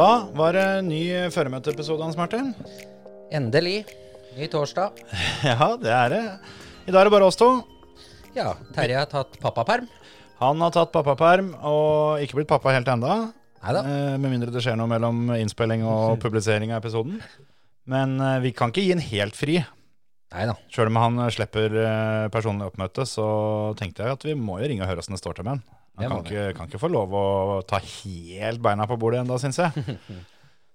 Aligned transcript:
Da 0.00 0.30
var 0.32 0.56
det 0.56 0.66
ny 0.86 1.00
føremøteepisode, 1.28 2.00
Hans 2.00 2.16
Martin. 2.16 2.54
Endelig. 3.36 3.82
Ny 4.32 4.46
torsdag. 4.48 4.96
Ja, 5.50 5.74
det 5.76 5.90
er 5.92 6.12
det. 6.14 6.20
I 6.88 6.94
dag 6.94 7.02
er 7.02 7.08
det 7.08 7.12
bare 7.12 7.26
oss 7.28 7.36
to. 7.36 7.48
Ja, 8.32 8.54
Terje 8.72 8.96
har 8.96 9.10
tatt 9.10 9.36
pappaperm. 9.42 9.90
Han 10.38 10.62
har 10.64 10.72
tatt 10.72 10.94
pappaperm 10.94 11.50
og 11.68 12.22
ikke 12.24 12.38
blitt 12.38 12.48
pappa 12.48 12.72
helt 12.72 12.88
enda. 12.88 13.18
Neida. 13.60 13.82
Eh, 13.82 14.14
med 14.16 14.32
mindre 14.32 14.54
det 14.54 14.62
skjer 14.64 14.78
noe 14.80 14.88
mellom 14.88 15.34
innspilling 15.36 15.84
og 15.84 16.16
publisering 16.24 16.72
av 16.72 16.80
episoden. 16.80 17.20
Men 17.90 18.16
eh, 18.24 18.38
vi 18.46 18.54
kan 18.56 18.72
ikke 18.72 18.86
gi 18.86 18.94
en 18.96 19.04
helt 19.04 19.36
fri. 19.36 19.58
Neida. 20.32 20.56
Sjøl 20.72 20.94
om 20.94 21.00
han 21.02 21.26
slipper 21.34 21.76
eh, 21.76 22.30
personlig 22.32 22.70
oppmøte, 22.70 23.04
så 23.04 23.28
tenkte 23.76 24.06
jeg 24.06 24.16
at 24.16 24.26
vi 24.30 24.38
må 24.38 24.62
jo 24.62 24.72
ringe 24.72 24.86
og 24.86 24.94
høre 24.94 25.04
åssen 25.04 25.18
det 25.18 25.20
står 25.20 25.36
til 25.36 25.50
med 25.50 25.58
han. 25.58 25.79
Han 25.98 26.12
kan 26.12 26.24
ikke, 26.24 26.44
kan 26.56 26.68
ikke 26.70 26.80
få 26.80 26.90
lov 26.92 27.14
å 27.16 27.24
ta 27.68 27.80
helt 27.82 28.62
beina 28.62 28.86
på 28.88 28.98
bordet 29.00 29.24
ennå, 29.24 29.38
syns 29.42 29.58
jeg. 29.60 29.96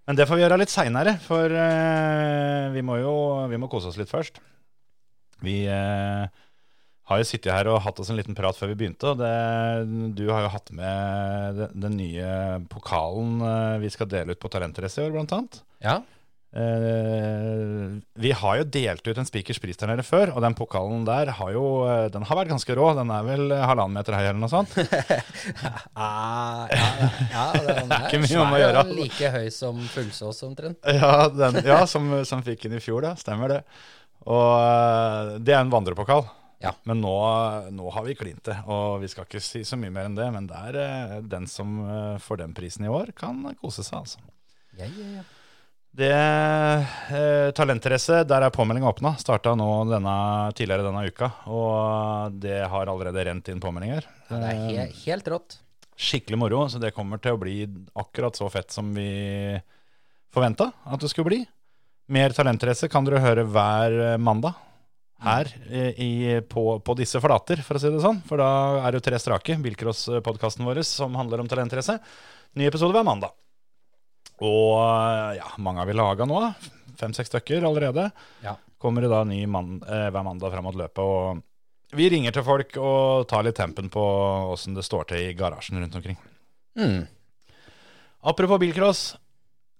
Men 0.05 0.17
det 0.19 0.27
får 0.29 0.37
vi 0.37 0.43
gjøre 0.43 0.59
litt 0.61 0.73
seinere, 0.73 1.15
for 1.23 1.49
uh, 1.49 2.69
vi 2.75 2.83
må 2.85 2.99
jo 3.01 3.13
vi 3.49 3.57
må 3.61 3.69
kose 3.71 3.89
oss 3.89 3.97
litt 3.97 4.11
først. 4.11 4.37
Vi 5.45 5.63
uh, 5.65 6.27
har 7.09 7.21
jo 7.21 7.27
sittet 7.27 7.53
her 7.53 7.69
og 7.71 7.81
hatt 7.85 7.99
oss 8.01 8.11
en 8.13 8.19
liten 8.19 8.37
prat 8.37 8.57
før 8.57 8.71
vi 8.73 8.77
begynte. 8.83 9.13
Og 9.13 9.21
det, 9.21 9.33
du 10.17 10.27
har 10.29 10.45
jo 10.45 10.53
hatt 10.53 10.69
med 10.77 11.57
den, 11.61 11.79
den 11.87 11.97
nye 12.01 12.29
pokalen 12.69 13.39
uh, 13.41 13.81
vi 13.81 13.89
skal 13.93 14.09
dele 14.11 14.35
ut 14.35 14.41
på 14.41 14.51
Talentrace 14.53 15.01
i 15.01 15.07
år, 15.07 15.15
blant 15.15 15.33
annet. 15.37 15.59
Ja. 15.85 15.99
Eh, 16.55 17.99
vi 18.15 18.31
har 18.31 18.59
jo 18.61 18.65
delt 18.71 19.07
ut 19.07 19.17
en 19.19 19.27
Spikers 19.27 19.59
pris 19.59 19.75
der 19.75 19.89
nede 19.91 20.05
før, 20.07 20.31
og 20.37 20.43
den 20.45 20.55
pokalen 20.55 21.03
der 21.07 21.33
har 21.35 21.49
jo 21.51 21.65
eh, 21.83 22.05
Den 22.13 22.23
har 22.29 22.39
vært 22.39 22.53
ganske 22.53 22.77
rå. 22.79 22.85
Den 22.95 23.11
er 23.11 23.25
vel 23.27 23.51
halvannen 23.51 23.97
meter 23.97 24.15
høy 24.15 24.23
eller 24.29 24.39
noe 24.39 24.51
sånt. 24.53 24.71
Ah, 25.95 26.65
ja, 26.71 26.87
ja, 27.31 27.43
den 27.65 27.91
er 27.95 28.07
ikke 28.07 28.21
mye 28.23 28.39
om 28.43 28.55
å 28.55 28.61
gjøre. 28.61 28.85
Like 28.95 29.33
høy 29.35 29.49
som 29.53 29.83
fullsås 29.91 30.41
omtrent. 30.47 30.79
Ja, 30.95 31.27
den, 31.31 31.59
ja 31.67 31.81
som, 31.89 32.07
som 32.27 32.43
fikk 32.45 32.65
den 32.69 32.79
i 32.79 32.83
fjor, 32.83 33.03
da. 33.03 33.13
Stemmer 33.19 33.51
det. 33.51 33.61
Og 34.25 34.49
eh, 34.55 35.35
det 35.43 35.55
er 35.55 35.63
en 35.63 35.73
vandrepokal. 35.73 36.25
Ja. 36.63 36.71
Men 36.87 37.01
nå, 37.03 37.13
nå 37.75 37.91
har 37.93 38.05
vi 38.07 38.15
klint 38.17 38.45
det, 38.47 38.55
og 38.71 39.01
vi 39.03 39.09
skal 39.11 39.27
ikke 39.27 39.43
si 39.43 39.65
så 39.67 39.77
mye 39.79 39.91
mer 39.93 40.07
enn 40.07 40.15
det. 40.17 40.27
Men 40.33 40.47
det 40.49 40.61
er 40.71 40.79
eh, 40.81 41.17
den 41.35 41.49
som 41.51 41.81
eh, 41.83 42.15
får 42.23 42.45
den 42.45 42.55
prisen 42.57 42.87
i 42.87 42.91
år, 42.91 43.11
kan 43.17 43.43
kose 43.59 43.83
seg, 43.83 44.05
altså. 44.05 44.23
Ja, 44.79 44.87
ja, 44.87 45.09
ja. 45.19 45.25
Det 45.95 46.11
eh, 46.11 47.51
Talentrace, 47.55 48.23
der 48.27 48.43
er 48.43 48.51
påmeldinga 48.51 48.89
åpna. 48.89 49.13
Starta 49.21 49.53
nå 49.55 49.67
denne, 49.87 50.15
tidligere 50.57 50.83
denne 50.83 51.05
uka. 51.07 51.29
Og 51.47 52.35
det 52.43 52.65
har 52.67 52.91
allerede 52.91 53.23
rent 53.29 53.51
inn 53.51 53.61
påmeldinger. 53.63 54.07
Ja, 54.27 54.41
det 54.41 54.49
er 54.49 54.81
he 54.81 54.87
helt 55.05 55.29
rått. 55.31 55.55
Skikkelig 55.95 56.39
moro, 56.41 56.65
så 56.67 56.81
det 56.83 56.91
kommer 56.97 57.21
til 57.23 57.37
å 57.37 57.39
bli 57.39 57.61
akkurat 57.95 58.35
så 58.35 58.49
fett 58.51 58.75
som 58.75 58.89
vi 58.97 59.55
forventa 60.35 60.67
at 60.83 60.99
det 60.99 61.13
skulle 61.13 61.31
bli. 61.31 61.39
Mer 62.11 62.35
Talentrace 62.35 62.91
kan 62.91 63.07
dere 63.07 63.23
høre 63.23 63.47
hver 63.47 63.95
eh, 64.09 64.17
mandag 64.19 64.59
her 65.23 65.47
eh, 65.69 65.95
i, 65.95 66.11
på, 66.43 66.67
på 66.83 66.97
disse 66.99 67.23
flater, 67.23 67.63
for 67.63 67.79
å 67.79 67.85
si 67.85 67.93
det 67.93 68.03
sånn. 68.03 68.19
For 68.27 68.43
da 68.43 68.51
er 68.81 68.91
det 68.91 68.99
jo 68.99 69.07
Tre 69.07 69.23
strake, 69.23 69.55
Bilcross-podkasten 69.63 70.67
vår, 70.67 70.83
som 70.91 71.15
handler 71.15 71.39
om 71.39 71.47
Talentrace. 71.47 72.01
Ny 72.59 72.67
episode 72.67 72.91
hver 72.91 73.07
mandag. 73.07 73.31
Og 74.43 74.71
eh, 74.81 75.37
ja, 75.39 75.49
mange 75.63 75.83
har 75.83 75.89
vi 75.89 75.97
laga 75.97 76.27
nå. 76.27 76.41
Fem-seks 76.99 77.31
stykker 77.31 77.67
allerede. 77.67 78.09
Ja. 78.43 78.57
Kommer 78.81 79.05
det 79.05 79.11
da 79.13 79.23
ny 79.27 79.41
man, 79.47 79.77
eh, 79.83 80.09
hver 80.11 80.25
mandag 80.25 80.51
fram 80.53 80.67
mot 80.67 80.77
løpet. 80.77 81.03
Og 81.03 81.95
vi 81.95 82.09
ringer 82.11 82.35
til 82.35 82.45
folk 82.45 82.75
og 82.81 83.27
tar 83.31 83.45
litt 83.45 83.59
tempen 83.59 83.91
på 83.93 84.03
åssen 84.51 84.75
det 84.75 84.85
står 84.85 85.11
til 85.11 85.29
i 85.29 85.35
garasjen 85.37 85.79
rundt 85.79 85.95
omkring. 85.95 86.17
Mm. 86.79 87.05
Apropos 88.25 88.59
bilcross, 88.59 89.03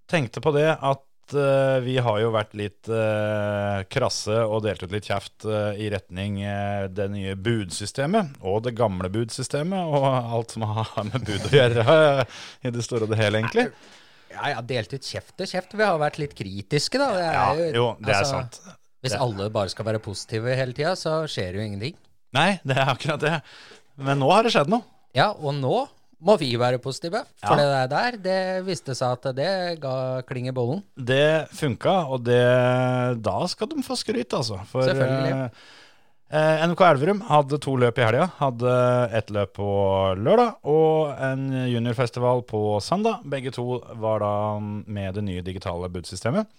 tenkte 0.08 0.42
på 0.44 0.54
det 0.56 0.70
at 0.70 1.34
eh, 1.34 1.80
vi 1.84 1.98
har 1.98 2.20
jo 2.22 2.30
vært 2.36 2.54
litt 2.56 2.90
eh, 2.94 3.82
krasse 3.90 4.38
og 4.46 4.62
delt 4.68 4.86
ut 4.86 4.94
litt 4.94 5.10
kjeft 5.10 5.48
eh, 5.50 5.82
i 5.82 5.90
retning 5.92 6.38
eh, 6.46 6.86
det 6.94 7.10
nye 7.12 7.34
budsystemet 7.36 8.38
og 8.46 8.62
det 8.68 8.76
gamle 8.78 9.10
budsystemet 9.12 9.98
og 9.98 10.06
alt 10.06 10.56
som 10.56 10.68
har 10.70 10.94
med 11.10 11.26
bud 11.26 11.50
å 11.50 11.54
gjøre 11.58 12.00
i 12.70 12.74
det 12.76 12.86
store 12.86 13.10
og 13.10 13.16
det 13.16 13.20
hele, 13.24 13.42
egentlig. 13.42 13.72
Ja, 14.34 14.50
ja, 14.56 14.62
delt 14.66 14.91
ut 14.94 15.06
kjeft 15.06 15.40
og 15.41 15.47
kjeft. 15.47 15.75
Vi 15.78 15.84
har 15.86 16.00
vært 16.02 16.18
litt 16.19 16.34
kritiske, 16.36 17.00
da. 17.00 17.12
Det 17.16 17.25
er 17.28 17.36
Ja, 17.36 17.46
jo, 17.78 17.86
det 18.02 18.09
er 18.12 18.19
altså, 18.22 18.41
sant. 18.41 18.59
Hvis 19.06 19.13
alle 19.22 19.50
bare 19.53 19.69
skal 19.69 19.86
være 19.86 20.00
positive 20.02 20.56
hele 20.58 20.74
tida, 20.74 20.96
så 20.97 21.22
skjer 21.30 21.59
jo 21.59 21.62
ingenting. 21.66 21.96
Nei, 22.35 22.59
det 22.66 22.75
er 22.78 22.90
akkurat 22.96 23.22
det. 23.22 23.35
Men 24.02 24.19
nå 24.19 24.31
har 24.34 24.44
det 24.44 24.52
skjedd 24.56 24.72
noe. 24.74 24.84
Ja, 25.16 25.30
og 25.31 25.53
nå 25.56 25.85
må 26.25 26.35
vi 26.41 26.50
være 26.58 26.80
positive. 26.81 27.22
For 27.44 27.56
Ja. 27.59 27.84
det 27.85 27.90
der, 27.94 28.18
det 28.25 28.40
viste 28.66 28.96
seg 28.97 29.14
at 29.19 29.30
det 29.38 29.80
ga 29.84 30.22
kling 30.28 30.47
i 30.50 30.56
bollen. 30.56 30.81
Det 30.97 31.47
funka, 31.53 31.94
og 32.12 32.24
det, 32.25 32.41
da 33.22 33.38
skal 33.52 33.69
de 33.72 33.84
få 33.85 33.96
skryt, 34.00 34.34
altså. 34.34 34.59
For 34.72 34.84
Selvfølgelig. 34.90 35.46
eh, 35.46 35.50
NK 36.35 36.81
Elverum 36.84 37.22
hadde 37.29 37.59
to 37.63 37.78
løp 37.79 38.00
i 38.00 38.03
helga. 38.03 38.28
Hadde 38.41 38.72
ett 39.16 39.29
løp 39.31 39.53
på 39.56 39.69
lørdag 40.19 40.68
og 40.68 41.13
en 41.23 41.46
juniorfestival 41.72 42.44
på 42.50 42.62
søndag. 42.84 43.23
Begge 43.31 43.53
to 43.56 43.79
var 44.01 44.19
da 44.23 44.34
med 44.59 45.16
det 45.16 45.23
nye 45.23 45.46
digitale 45.46 45.88
budsystemet, 45.94 46.50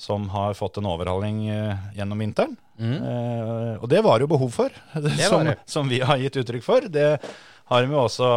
som 0.00 0.30
har 0.32 0.56
fått 0.56 0.80
en 0.80 0.88
overhaling 0.88 1.42
eh, 1.52 1.86
gjennom 1.98 2.24
vinteren. 2.24 2.56
Eh, 2.80 3.76
og 3.76 3.86
det 3.92 4.00
var 4.06 4.24
jo 4.24 4.30
behov 4.30 4.56
for, 4.56 4.72
det 5.04 5.16
som, 5.20 5.44
det. 5.44 5.58
som 5.68 5.90
vi 5.92 6.00
har 6.00 6.20
gitt 6.22 6.40
uttrykk 6.40 6.64
for. 6.64 6.88
Det 6.88 7.10
har 7.70 7.84
de 7.84 7.92
jo 7.92 8.02
også 8.06 8.30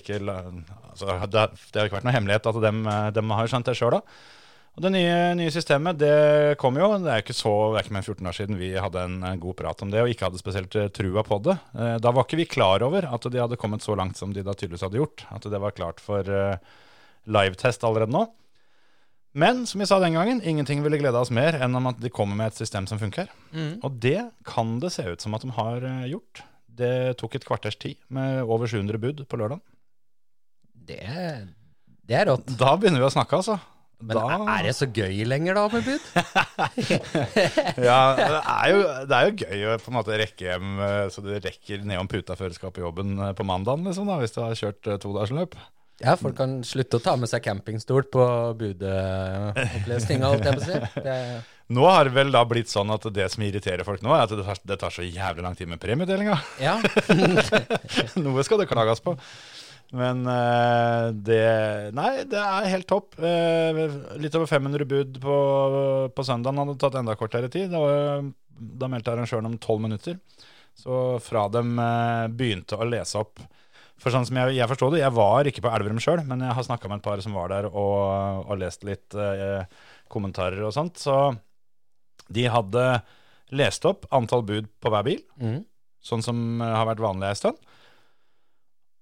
ikke 0.00 0.22
altså, 0.24 1.20
det, 1.28 1.48
har 1.76 1.86
ikke 1.86 2.00
vært 2.00 2.08
noe 2.08 2.16
hemmelighet 2.16 2.48
at 2.48 2.62
de, 2.64 2.76
dem 3.20 3.36
har 3.36 3.50
skjønt 3.50 3.68
det 3.68 3.76
sjøl, 3.78 3.98
da. 4.00 4.20
Og 4.78 4.84
Det 4.86 4.90
nye, 4.94 5.14
nye 5.36 5.50
systemet 5.52 5.98
det 5.98 6.56
kom 6.60 6.76
jo. 6.78 6.86
Det 7.02 7.10
er 7.12 7.24
ikke 7.24 7.34
så, 7.36 7.50
det 7.72 7.80
er 7.80 7.84
ikke 7.86 7.94
mer 7.96 8.04
enn 8.04 8.06
14 8.14 8.28
år 8.30 8.36
siden 8.38 8.58
vi 8.60 8.68
hadde 8.78 9.02
en, 9.02 9.16
en 9.26 9.40
god 9.42 9.56
prat 9.58 9.82
om 9.84 9.90
det 9.92 10.00
og 10.04 10.12
ikke 10.12 10.28
hadde 10.28 10.40
spesielt 10.40 10.76
eh, 10.78 10.86
trua 10.94 11.24
på 11.26 11.40
det. 11.44 11.56
Eh, 11.74 11.96
Da 12.00 12.12
var 12.14 12.24
ikke 12.24 12.38
vi 12.40 12.46
klar 12.48 12.84
over 12.86 13.08
at 13.10 13.26
de 13.26 13.40
hadde 13.42 13.58
kommet 13.60 13.82
så 13.84 13.96
langt 13.98 14.16
som 14.20 14.32
de 14.32 14.44
da 14.46 14.54
tydeligvis 14.54 14.84
hadde 14.86 15.00
gjort. 15.02 15.24
At 15.34 15.48
det 15.50 15.60
var 15.60 15.74
klart 15.76 16.00
for 16.00 16.22
eh, 16.24 16.54
livetest 17.26 17.82
allerede 17.84 18.14
nå. 18.14 18.28
Men 19.42 19.64
som 19.68 19.78
vi 19.82 19.86
sa 19.86 19.98
den 20.02 20.16
gangen, 20.16 20.40
ingenting 20.42 20.80
ville 20.82 20.98
glede 20.98 21.18
oss 21.20 21.30
mer 21.34 21.54
enn 21.62 21.74
om 21.78 21.90
at 21.90 21.98
de 22.02 22.10
kommer 22.10 22.34
med 22.38 22.50
et 22.50 22.62
system 22.62 22.86
som 22.90 22.98
funker. 22.98 23.28
Og 23.86 23.98
det 24.02 24.22
kan 24.48 24.78
det 24.82 24.90
se 24.94 25.04
ut 25.06 25.22
som 25.22 25.34
at 25.36 25.44
de 25.46 25.52
har 25.58 25.84
eh, 25.86 26.06
gjort. 26.14 26.44
Det 26.80 26.94
tok 27.20 27.34
et 27.36 27.44
kvarters 27.46 27.76
tid 27.76 27.98
med 28.14 28.40
over 28.46 28.70
700 28.70 29.02
bud 29.02 29.26
på 29.28 29.38
lørdag. 29.42 29.60
Det, 30.90 31.02
det 32.08 32.16
er 32.22 32.30
rått. 32.30 32.48
Da 32.58 32.72
begynner 32.80 33.02
vi 33.02 33.10
å 33.10 33.12
snakke, 33.18 33.38
altså. 33.42 33.58
Men 34.00 34.16
da... 34.16 34.38
er 34.56 34.64
det 34.64 34.72
så 34.78 34.86
gøy 34.88 35.24
lenger 35.28 35.58
da 35.58 35.66
med 35.72 35.84
bud? 35.84 36.06
Ja, 37.90 37.98
det 38.16 38.28
er, 38.40 38.70
jo, 38.72 38.78
det 39.10 39.18
er 39.18 39.26
jo 39.28 39.34
gøy 39.44 39.66
å 39.68 39.74
på 39.82 39.92
en 39.92 39.98
måte 39.98 40.16
rekke 40.20 40.46
hjem 40.46 40.80
eh, 40.86 41.02
så 41.12 41.24
du 41.24 41.34
rekker 41.34 41.84
nedom 41.84 42.08
puta 42.10 42.36
før 42.38 42.52
du 42.52 42.56
skal 42.56 42.72
på 42.74 42.84
jobben 42.84 43.18
eh, 43.18 43.34
på 43.36 43.46
mandagen, 43.46 43.84
liksom, 43.88 44.08
da, 44.08 44.16
hvis 44.22 44.34
du 44.36 44.40
har 44.42 44.56
kjørt 44.56 44.88
eh, 44.88 44.98
todagersløp. 45.02 45.58
Ja, 46.00 46.14
folk 46.16 46.38
kan 46.38 46.60
slutte 46.64 46.96
å 46.96 47.04
ta 47.04 47.12
med 47.20 47.28
seg 47.28 47.44
campingstol 47.44 48.06
på 48.08 48.24
budeopplesninga, 48.56 50.30
holdt 50.32 50.48
jeg 50.48 50.56
på 50.56 50.62
å 50.62 50.68
si. 50.70 50.78
Det, 51.06 51.16
Nå 51.70 51.84
har 51.86 52.08
det 52.08 52.16
vel 52.16 52.32
da 52.34 52.40
blitt 52.48 52.72
sånn 52.72 52.90
at 52.90 53.04
det 53.14 53.28
som 53.30 53.44
irriterer 53.46 53.86
folk 53.86 54.00
nå, 54.02 54.10
er 54.16 54.24
at 54.24 54.32
det 54.32 54.42
tar, 54.42 54.58
det 54.66 54.78
tar 54.80 54.94
så 54.94 55.04
jævlig 55.06 55.44
lang 55.44 55.58
tid 55.58 55.68
med 55.70 55.78
premieutdelinga. 55.82 56.40
ja. 56.58 56.80
Noe 58.24 58.42
skal 58.46 58.64
det 58.64 58.66
klages 58.72 59.04
på. 59.04 59.14
Men 59.96 60.22
uh, 60.26 61.10
det 61.10 61.90
Nei, 61.96 62.22
det 62.30 62.38
er 62.38 62.70
helt 62.70 62.88
topp. 62.90 63.16
Uh, 63.18 64.14
litt 64.22 64.36
over 64.38 64.46
500 64.50 64.86
bud 64.90 65.18
på, 65.22 65.38
på 66.14 66.26
søndagen 66.26 66.62
hadde 66.62 66.78
tatt 66.80 66.98
enda 67.00 67.16
kortere 67.18 67.50
tid. 67.50 67.74
Var, 67.74 68.28
da 68.54 68.90
meldte 68.90 69.14
arrangøren 69.14 69.50
om 69.50 69.58
tolv 69.62 69.82
minutter. 69.86 70.20
Så 70.80 71.18
fra 71.20 71.42
dem 71.52 71.74
eh, 71.82 72.26
begynte 72.32 72.76
å 72.78 72.86
lese 72.88 73.18
opp 73.20 73.40
For 74.00 74.14
sånn 74.14 74.24
som 74.24 74.38
jeg, 74.38 74.54
jeg 74.56 74.68
forstod 74.70 74.94
det, 74.94 75.00
jeg 75.02 75.12
var 75.12 75.48
ikke 75.50 75.64
på 75.64 75.72
Elverum 75.74 75.98
sjøl, 76.00 76.22
men 76.24 76.44
jeg 76.46 76.56
har 76.56 76.64
snakka 76.64 76.88
med 76.88 77.02
et 77.02 77.04
par 77.08 77.20
som 77.20 77.34
var 77.36 77.50
der 77.52 77.66
og, 77.68 78.46
og 78.46 78.60
lest 78.62 78.86
litt 78.88 79.16
kommentarer 80.08 80.62
og 80.64 80.72
sånt. 80.72 81.02
Så 81.02 81.16
de 82.32 82.46
hadde 82.48 82.86
lest 83.52 83.84
opp 83.90 84.06
antall 84.14 84.46
bud 84.46 84.70
på 84.80 84.94
hver 84.94 85.04
bil, 85.04 85.20
mm. 85.42 85.58
sånn 86.06 86.24
som 86.24 86.62
har 86.62 86.86
vært 86.88 87.04
vanlig 87.04 87.28
ei 87.28 87.40
stund. 87.42 87.60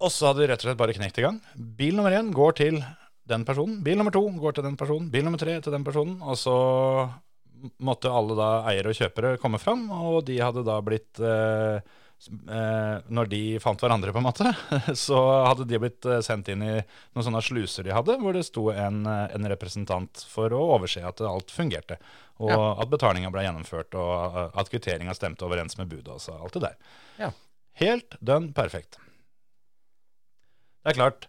Og 0.00 0.12
så 0.14 0.28
hadde 0.30 0.44
de 0.44 0.48
rett 0.52 0.62
og 0.62 0.68
slett 0.68 0.78
bare 0.80 0.94
knekt 0.96 1.18
i 1.18 1.24
gang. 1.26 1.40
Bil 1.78 1.96
nummer 1.98 2.14
én 2.14 2.28
går 2.34 2.52
til 2.60 2.76
den 3.28 3.44
personen. 3.44 3.80
Bil 3.84 3.98
nummer 3.98 4.14
to 4.14 4.22
går 4.40 4.54
til 4.58 4.64
den 4.68 4.76
personen. 4.78 5.08
Bil 5.12 5.24
nummer 5.26 5.40
tre 5.40 5.56
til 5.60 5.74
den 5.74 5.84
personen. 5.86 6.20
Og 6.22 6.38
så 6.38 6.54
måtte 7.82 8.10
alle 8.14 8.36
da 8.38 8.50
eiere 8.70 8.92
og 8.92 8.98
kjøpere 9.00 9.38
komme 9.42 9.58
fram, 9.58 9.88
og 9.90 10.20
de 10.28 10.36
hadde 10.38 10.62
da 10.62 10.76
blitt 10.86 11.18
eh, 11.18 11.80
eh, 12.46 13.00
Når 13.10 13.30
de 13.32 13.40
fant 13.62 13.82
hverandre, 13.82 14.12
på 14.14 14.20
en 14.22 14.28
måte, 14.28 14.52
så 15.06 15.18
hadde 15.48 15.66
de 15.66 15.80
blitt 15.82 16.06
eh, 16.06 16.20
sendt 16.22 16.52
inn 16.54 16.62
i 16.62 16.76
noen 16.78 17.26
sånne 17.26 17.42
sluser 17.42 17.88
de 17.88 17.96
hadde, 17.96 18.14
hvor 18.22 18.38
det 18.38 18.44
sto 18.46 18.68
en, 18.70 19.02
eh, 19.10 19.34
en 19.34 19.50
representant 19.50 20.22
for 20.30 20.54
å 20.54 20.62
overse 20.76 21.02
at 21.02 21.24
alt 21.26 21.50
fungerte. 21.50 21.98
Og 22.38 22.54
Ja. 22.54 22.70
at 22.84 22.94
betalinga 22.94 23.32
ble 23.34 23.42
gjennomført, 23.48 23.98
og 23.98 24.54
at 24.54 24.70
kvitteringa 24.70 25.18
stemte 25.18 25.42
overens 25.42 25.74
med 25.82 25.90
budet. 25.90 26.14
og 26.30 26.44
alt 26.46 26.54
det 26.54 26.62
der. 26.68 26.78
Ja. 27.18 27.32
Helt 27.82 28.14
dønn 28.22 28.52
perfekt. 28.54 29.00
Det 30.82 30.92
er 30.92 30.98
klart, 30.98 31.28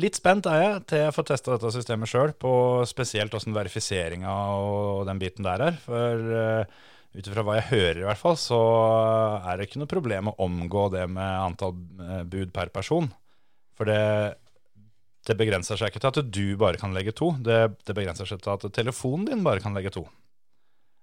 litt 0.00 0.18
spent 0.18 0.48
er 0.50 0.60
jeg 0.62 0.82
til 0.90 1.02
jeg 1.04 1.14
får 1.16 1.28
testa 1.30 1.54
dette 1.54 1.72
systemet 1.74 2.10
sjøl, 2.10 2.34
på 2.38 2.52
spesielt 2.88 3.34
åssen 3.36 3.56
verifiseringa 3.56 4.34
og 4.56 5.06
den 5.08 5.22
biten 5.22 5.46
der 5.46 5.64
er. 5.70 5.80
For 5.84 6.28
uh, 6.32 6.84
ut 7.16 7.28
ifra 7.30 7.44
hva 7.46 7.58
jeg 7.58 7.68
hører, 7.70 8.00
i 8.02 8.06
hvert 8.06 8.20
fall, 8.20 8.36
så 8.40 8.60
er 9.40 9.56
det 9.56 9.68
ikke 9.68 9.80
noe 9.80 9.90
problem 9.90 10.30
å 10.30 10.36
omgå 10.46 10.88
det 10.92 11.06
med 11.08 11.24
antall 11.24 11.72
eh, 12.04 12.24
bud 12.28 12.50
per 12.52 12.68
person. 12.74 13.08
For 13.76 13.88
det, 13.88 14.36
det 15.24 15.36
begrenser 15.40 15.80
seg 15.80 15.88
ikke 15.88 16.02
til 16.04 16.12
at 16.12 16.32
du 16.36 16.44
bare 16.60 16.80
kan 16.80 16.92
legge 16.96 17.14
to, 17.16 17.30
det, 17.40 17.60
det 17.88 17.96
begrenser 17.96 18.28
seg 18.28 18.42
til 18.44 18.52
at 18.52 18.68
telefonen 18.76 19.30
din 19.30 19.46
bare 19.46 19.64
kan 19.64 19.76
legge 19.76 19.94
to. 19.96 20.04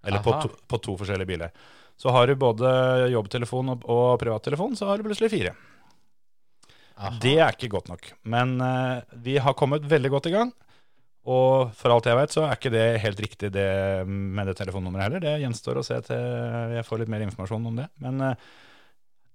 Eller 0.05 0.21
på 0.21 0.35
to, 0.43 0.51
på 0.69 0.81
to 0.83 0.97
forskjellige 0.99 1.31
biler. 1.31 1.53
Så 1.97 2.13
har 2.13 2.27
du 2.27 2.35
både 2.37 2.69
jobbtelefon 3.13 3.73
og, 3.73 3.85
og 3.89 4.17
privattelefon, 4.21 4.77
så 4.77 4.89
har 4.89 4.99
du 4.99 5.07
plutselig 5.07 5.31
fire. 5.33 5.55
Aha. 6.97 7.15
Det 7.21 7.37
er 7.39 7.55
ikke 7.55 7.71
godt 7.73 7.89
nok. 7.91 8.11
Men 8.29 8.59
uh, 8.61 9.01
vi 9.25 9.39
har 9.41 9.57
kommet 9.57 9.87
veldig 9.89 10.11
godt 10.13 10.29
i 10.29 10.35
gang. 10.35 10.51
Og 11.23 11.71
for 11.79 11.93
alt 11.93 12.07
jeg 12.09 12.19
vet, 12.19 12.33
så 12.35 12.43
er 12.43 12.57
ikke 12.57 12.73
det 12.73 12.85
helt 12.99 13.21
riktig 13.23 13.49
det 13.55 13.69
med 14.07 14.49
det 14.49 14.57
telefonnummeret 14.59 15.05
heller. 15.07 15.23
Det 15.23 15.37
gjenstår 15.45 15.79
å 15.79 15.85
se 15.87 16.01
til 16.09 16.75
jeg 16.75 16.85
får 16.87 17.03
litt 17.03 17.13
mer 17.13 17.23
informasjon 17.23 17.71
om 17.71 17.79
det. 17.79 17.87
Men 18.03 18.19
uh, 18.27 18.51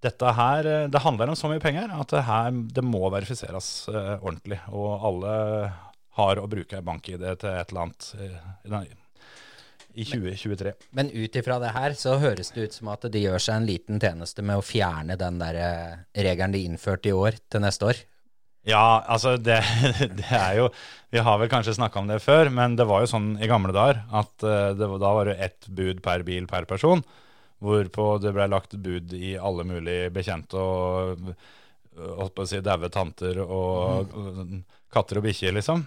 dette 0.05 0.31
her, 0.37 0.67
eh, 0.69 0.87
det 0.87 1.01
handler 1.03 1.31
om 1.31 1.35
så 1.35 1.49
mye 1.51 1.59
penger 1.63 1.91
at 1.91 2.13
det 2.13 2.23
her 2.23 2.53
det 2.77 2.85
må 2.85 3.01
verifiseres 3.11 3.89
uh, 3.91 4.15
ordentlig. 4.21 4.61
Og 4.71 5.07
alle 5.09 5.33
har 6.19 6.39
å 6.39 6.47
bruke 6.51 6.83
bank-ID 6.85 7.25
til 7.41 7.51
et 7.51 7.73
eller 7.73 7.89
annet 7.89 8.98
i 9.93 10.05
2023. 10.05 10.73
Men 10.95 11.09
ut 11.11 11.35
ifra 11.35 11.57
det 11.61 11.73
her, 11.75 11.95
så 11.97 12.17
høres 12.21 12.53
det 12.55 12.69
ut 12.69 12.77
som 12.77 12.91
at 12.93 13.07
de 13.11 13.23
gjør 13.23 13.41
seg 13.41 13.59
en 13.59 13.67
liten 13.69 13.99
tjeneste 14.01 14.45
med 14.45 14.59
å 14.59 14.65
fjerne 14.65 15.17
den 15.19 15.41
der 15.41 15.59
eh, 15.59 15.99
regelen 16.27 16.55
de 16.55 16.63
innførte 16.67 17.11
i 17.11 17.15
år, 17.15 17.39
til 17.49 17.63
neste 17.65 17.89
år. 17.89 18.01
Ja, 18.67 19.01
altså 19.07 19.37
det, 19.39 19.61
det 20.19 20.27
er 20.35 20.57
jo 20.59 20.65
Vi 21.13 21.21
har 21.23 21.37
vel 21.39 21.49
kanskje 21.49 21.77
snakka 21.77 22.01
om 22.01 22.09
det 22.11 22.19
før, 22.21 22.51
men 22.53 22.75
det 22.77 22.85
var 22.89 23.05
jo 23.05 23.13
sånn 23.13 23.31
i 23.39 23.49
gamle 23.49 23.73
dager 23.75 24.03
at 24.11 24.45
eh, 24.45 24.73
det, 24.77 24.89
da 25.01 25.13
var 25.15 25.31
det 25.31 25.39
ett 25.39 25.67
bud 25.67 26.03
per 26.05 26.25
bil 26.27 26.49
per 26.49 26.69
person. 26.69 27.03
Hvorpå 27.59 28.11
det 28.23 28.31
ble 28.35 28.47
lagt 28.51 28.77
bud 28.79 29.13
i 29.15 29.33
alle 29.35 29.65
mulige 29.67 30.11
bekjente 30.15 30.59
og 30.59 31.33
holdt 31.99 32.35
på 32.35 32.45
å 32.45 32.47
si 32.47 32.61
daue 32.63 32.89
tanter 32.93 33.41
og 33.43 34.13
øh, 34.15 34.59
katter 34.93 35.19
og 35.19 35.25
bikkjer, 35.27 35.55
liksom. 35.57 35.83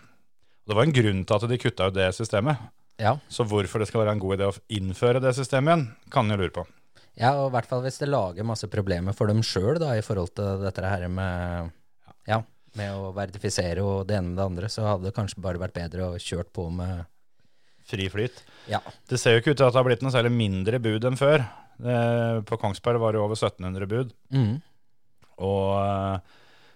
Det 0.69 0.77
var 0.77 0.87
en 0.87 0.95
grunn 0.95 1.25
til 1.27 1.37
at 1.39 1.51
de 1.51 1.59
kutta 1.59 1.89
ut 1.89 1.97
det 1.97 2.11
systemet. 2.17 2.61
Ja. 3.01 3.17
Så 3.33 3.45
hvorfor 3.49 3.81
det 3.83 3.89
skal 3.89 4.03
være 4.05 4.13
en 4.17 4.23
god 4.23 4.37
idé 4.39 4.49
å 4.51 4.57
innføre 4.69 5.21
det 5.23 5.33
systemet 5.37 5.73
igjen, 5.73 5.85
kan 6.13 6.27
en 6.27 6.37
jo 6.37 6.43
lure 6.43 6.55
på. 6.55 6.67
ja, 7.17 7.33
og 7.41 7.51
i 7.51 7.55
hvert 7.57 7.67
fall 7.69 7.83
hvis 7.83 7.99
det 7.99 8.09
lager 8.09 8.45
masse 8.45 8.69
problemer 8.69 9.13
for 9.17 9.27
dem 9.27 9.43
sjøl, 9.43 9.77
i 9.81 10.03
forhold 10.05 10.35
til 10.37 10.61
dette 10.65 10.83
her 10.85 11.09
med 11.09 11.71
Ja, 12.29 12.43
med 12.77 12.93
å 12.95 13.13
verifisere 13.13 13.83
og 13.83 14.07
det 14.09 14.17
ene 14.17 14.29
med 14.33 14.39
det 14.39 14.45
andre, 14.45 14.69
så 14.69 14.85
hadde 14.87 15.05
det 15.09 15.15
kanskje 15.17 15.43
bare 15.43 15.59
vært 15.61 15.75
bedre 15.75 16.13
å 16.13 16.19
kjørt 16.21 16.53
på 16.53 16.71
med 16.71 17.05
Fri 17.85 18.07
flyt. 18.09 18.45
Ja. 18.71 18.79
Det 19.11 19.19
ser 19.19 19.35
jo 19.35 19.41
ikke 19.43 19.51
ut 19.53 19.59
til 19.59 19.67
at 19.67 19.73
det 19.75 19.81
har 19.81 19.85
blitt 19.89 20.03
noe 20.07 20.13
særlig 20.15 20.31
mindre 20.33 20.79
bud 20.81 21.03
enn 21.05 21.19
før. 21.19 21.43
Eh, 21.83 22.37
På 22.47 22.57
Kongsberg 22.57 23.01
var 23.03 23.13
det 23.13 23.21
over 23.21 23.35
1700 23.35 23.89
bud. 23.91 24.13
mm. 24.31 24.53
Og 25.43 25.73
eh, 25.83 26.21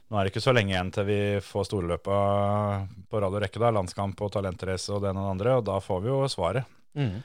nå 0.07 0.19
er 0.19 0.27
det 0.27 0.33
ikke 0.33 0.45
så 0.45 0.55
lenge 0.55 0.71
igjen 0.71 0.93
til 0.95 1.09
vi 1.09 1.21
får 1.43 1.67
storløpa 1.67 2.19
på 3.11 3.23
rad 3.23 3.35
og 3.35 3.43
rekke, 3.43 3.59
da, 3.63 3.73
landskamp 3.75 4.21
og 4.23 4.33
talentrace 4.37 4.93
og 4.95 5.03
det 5.03 5.11
ene 5.11 5.25
og 5.25 5.27
det 5.27 5.35
andre, 5.35 5.57
og 5.59 5.67
da 5.67 5.81
får 5.83 6.05
vi 6.05 6.13
jo 6.13 6.21
svaret. 6.31 6.69
Mm. 6.95 7.17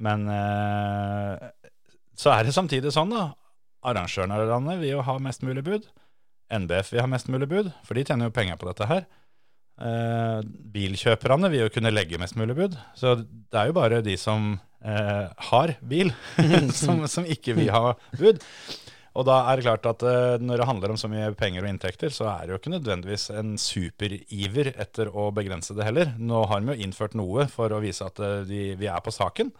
Men 0.00 0.24
eh, 0.32 1.50
så 2.16 2.32
er 2.32 2.46
det 2.46 2.56
samtidig 2.56 2.92
sånn, 2.96 3.12
da. 3.12 3.30
Arrangørene 3.84 4.36
av 4.36 4.48
landet 4.48 4.80
vil 4.80 4.96
jo 4.96 5.04
ha 5.04 5.16
mest 5.22 5.44
mulig 5.44 5.64
bud. 5.66 5.88
NBF 6.50 6.94
vil 6.94 7.04
ha 7.04 7.08
mest 7.12 7.28
mulig 7.32 7.48
bud, 7.50 7.70
for 7.86 7.96
de 7.96 8.04
tjener 8.08 8.28
jo 8.28 8.36
penger 8.36 8.58
på 8.60 8.68
dette 8.70 8.88
her. 8.88 9.06
Eh, 9.80 10.40
bilkjøperne 10.74 11.48
vil 11.52 11.64
jo 11.64 11.72
kunne 11.72 11.92
legge 11.92 12.20
mest 12.20 12.36
mulig 12.40 12.56
bud. 12.58 12.76
Så 12.98 13.18
det 13.20 13.56
er 13.56 13.70
jo 13.70 13.76
bare 13.76 14.02
de 14.04 14.16
som 14.20 14.54
eh, 14.80 15.26
har 15.50 15.76
bil, 15.80 16.12
som, 16.82 17.04
som 17.08 17.28
ikke 17.28 17.56
vil 17.60 17.72
ha 17.72 17.94
bud. 18.16 18.40
Og 19.18 19.26
da 19.26 19.40
er 19.50 19.58
det 19.58 19.66
klart 19.66 19.86
at 19.90 20.04
eh, 20.06 20.36
når 20.42 20.62
det 20.62 20.66
handler 20.68 20.92
om 20.94 20.98
så 21.00 21.10
mye 21.10 21.32
penger 21.38 21.64
og 21.64 21.72
inntekter, 21.72 22.12
så 22.14 22.28
er 22.30 22.44
det 22.44 22.54
jo 22.54 22.60
ikke 22.60 22.74
nødvendigvis 22.76 23.30
en 23.34 23.56
superiver 23.58 24.70
etter 24.76 25.10
å 25.10 25.30
begrense 25.34 25.74
det 25.74 25.86
heller. 25.88 26.12
Nå 26.18 26.44
har 26.50 26.62
vi 26.62 26.76
jo 26.76 26.86
innført 26.86 27.16
noe 27.18 27.48
for 27.50 27.74
å 27.74 27.80
vise 27.82 28.06
at 28.06 28.22
eh, 28.22 28.42
de, 28.46 28.60
vi 28.78 28.90
er 28.90 29.02
på 29.02 29.14
saken. 29.14 29.50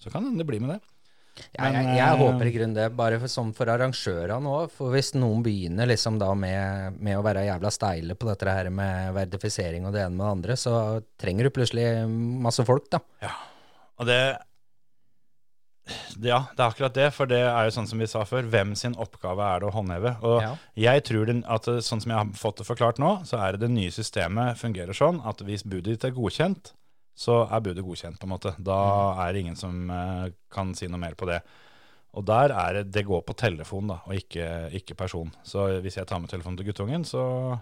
Så 0.00 0.10
kan 0.10 0.26
det 0.34 0.48
bli 0.48 0.58
med 0.62 0.74
det. 0.74 0.80
Ja, 1.54 1.68
jeg, 1.68 1.72
Men, 1.72 1.88
jeg 1.94 2.00
jeg, 2.00 2.18
håper 2.20 2.48
i 2.48 2.52
grunnen 2.56 2.76
det, 2.76 2.88
bare 2.98 3.20
for, 3.22 3.30
sånn 3.32 3.52
for 3.56 3.70
arrangørene 3.72 4.50
òg. 4.58 4.74
For 4.74 4.92
hvis 4.92 5.14
noen 5.14 5.44
begynner 5.46 5.88
liksom 5.88 6.18
da 6.20 6.32
med, 6.36 6.98
med 6.98 7.16
å 7.16 7.24
være 7.24 7.46
jævla 7.46 7.72
steile 7.72 8.18
på 8.18 8.28
dette 8.28 8.58
her 8.58 8.72
med 8.74 9.14
verdifisering 9.16 9.86
og 9.86 9.94
det 9.94 10.02
ene 10.04 10.18
med 10.18 10.26
det 10.26 10.34
andre, 10.34 10.58
så 10.60 10.74
trenger 11.20 11.46
du 11.46 11.54
plutselig 11.54 11.86
masse 12.42 12.66
folk, 12.66 12.90
da. 12.92 13.00
Ja, 13.22 13.36
Og 14.02 14.10
det 14.10 14.20
Ja, 16.20 16.38
det 16.56 16.60
er 16.60 16.68
akkurat 16.70 16.94
det. 16.94 17.06
For 17.16 17.26
det 17.30 17.38
er 17.46 17.64
jo 17.68 17.74
sånn 17.76 17.86
som 17.88 17.98
vi 18.02 18.06
sa 18.10 18.24
før, 18.28 18.42
hvem 18.50 18.74
sin 18.76 18.94
oppgave 19.00 19.40
er 19.42 19.60
det 19.62 19.68
å 19.70 19.74
håndheve? 19.74 20.16
Og 20.22 20.42
Ja. 20.42 20.56
jeg 20.76 21.04
tror 21.04 21.26
den, 21.26 21.44
at 21.48 21.62
sånn 21.64 22.00
som 22.02 22.10
jeg 22.12 22.18
har 22.18 22.26
fått 22.36 22.56
det 22.58 22.66
forklart 22.66 22.98
nå, 22.98 23.24
så 23.24 23.38
er 23.40 23.52
det 23.56 23.60
det 23.60 23.70
nye 23.70 23.90
systemet 23.90 24.56
fungerer 24.60 24.92
sånn 24.96 25.22
at 25.26 25.38
hvis 25.46 25.62
budet 25.64 25.84
ditt 25.94 26.04
er 26.04 26.10
godkjent, 26.16 26.72
så 27.16 27.42
er 27.52 27.60
budet 27.60 27.84
godkjent, 27.84 28.18
på 28.18 28.24
en 28.24 28.32
måte. 28.34 28.54
Da 28.62 28.76
er 29.26 29.32
det 29.32 29.40
ingen 29.44 29.56
som 29.56 29.90
eh, 29.90 30.30
kan 30.50 30.74
si 30.74 30.86
noe 30.88 30.98
mer 31.00 31.14
på 31.14 31.26
det. 31.26 31.42
Og 32.14 32.24
der 32.26 32.50
er 32.50 32.72
det 32.82 32.90
Det 32.92 33.04
går 33.06 33.22
på 33.22 33.36
telefon, 33.36 33.86
da, 33.88 34.00
og 34.06 34.14
ikke, 34.14 34.70
ikke 34.74 34.96
person. 34.96 35.30
Så 35.44 35.80
hvis 35.82 35.94
jeg 35.96 36.06
tar 36.06 36.18
med 36.18 36.28
telefonen 36.30 36.56
til 36.58 36.66
guttungen, 36.66 37.04
så 37.04 37.60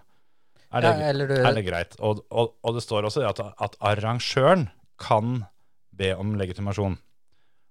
er 0.73 0.81
det, 0.81 0.89
Ja, 0.89 1.11
du- 1.27 1.45
er 1.45 1.53
det 1.53 1.65
greit. 1.65 1.95
Og, 1.99 2.23
og, 2.31 2.53
og 2.63 2.73
det 2.73 2.83
står 2.83 3.03
også 3.05 3.27
at, 3.29 3.39
at 3.59 3.75
arrangøren 3.81 4.69
kan 4.97 5.45
be 5.95 6.13
om 6.15 6.33
legitimasjon. 6.35 6.97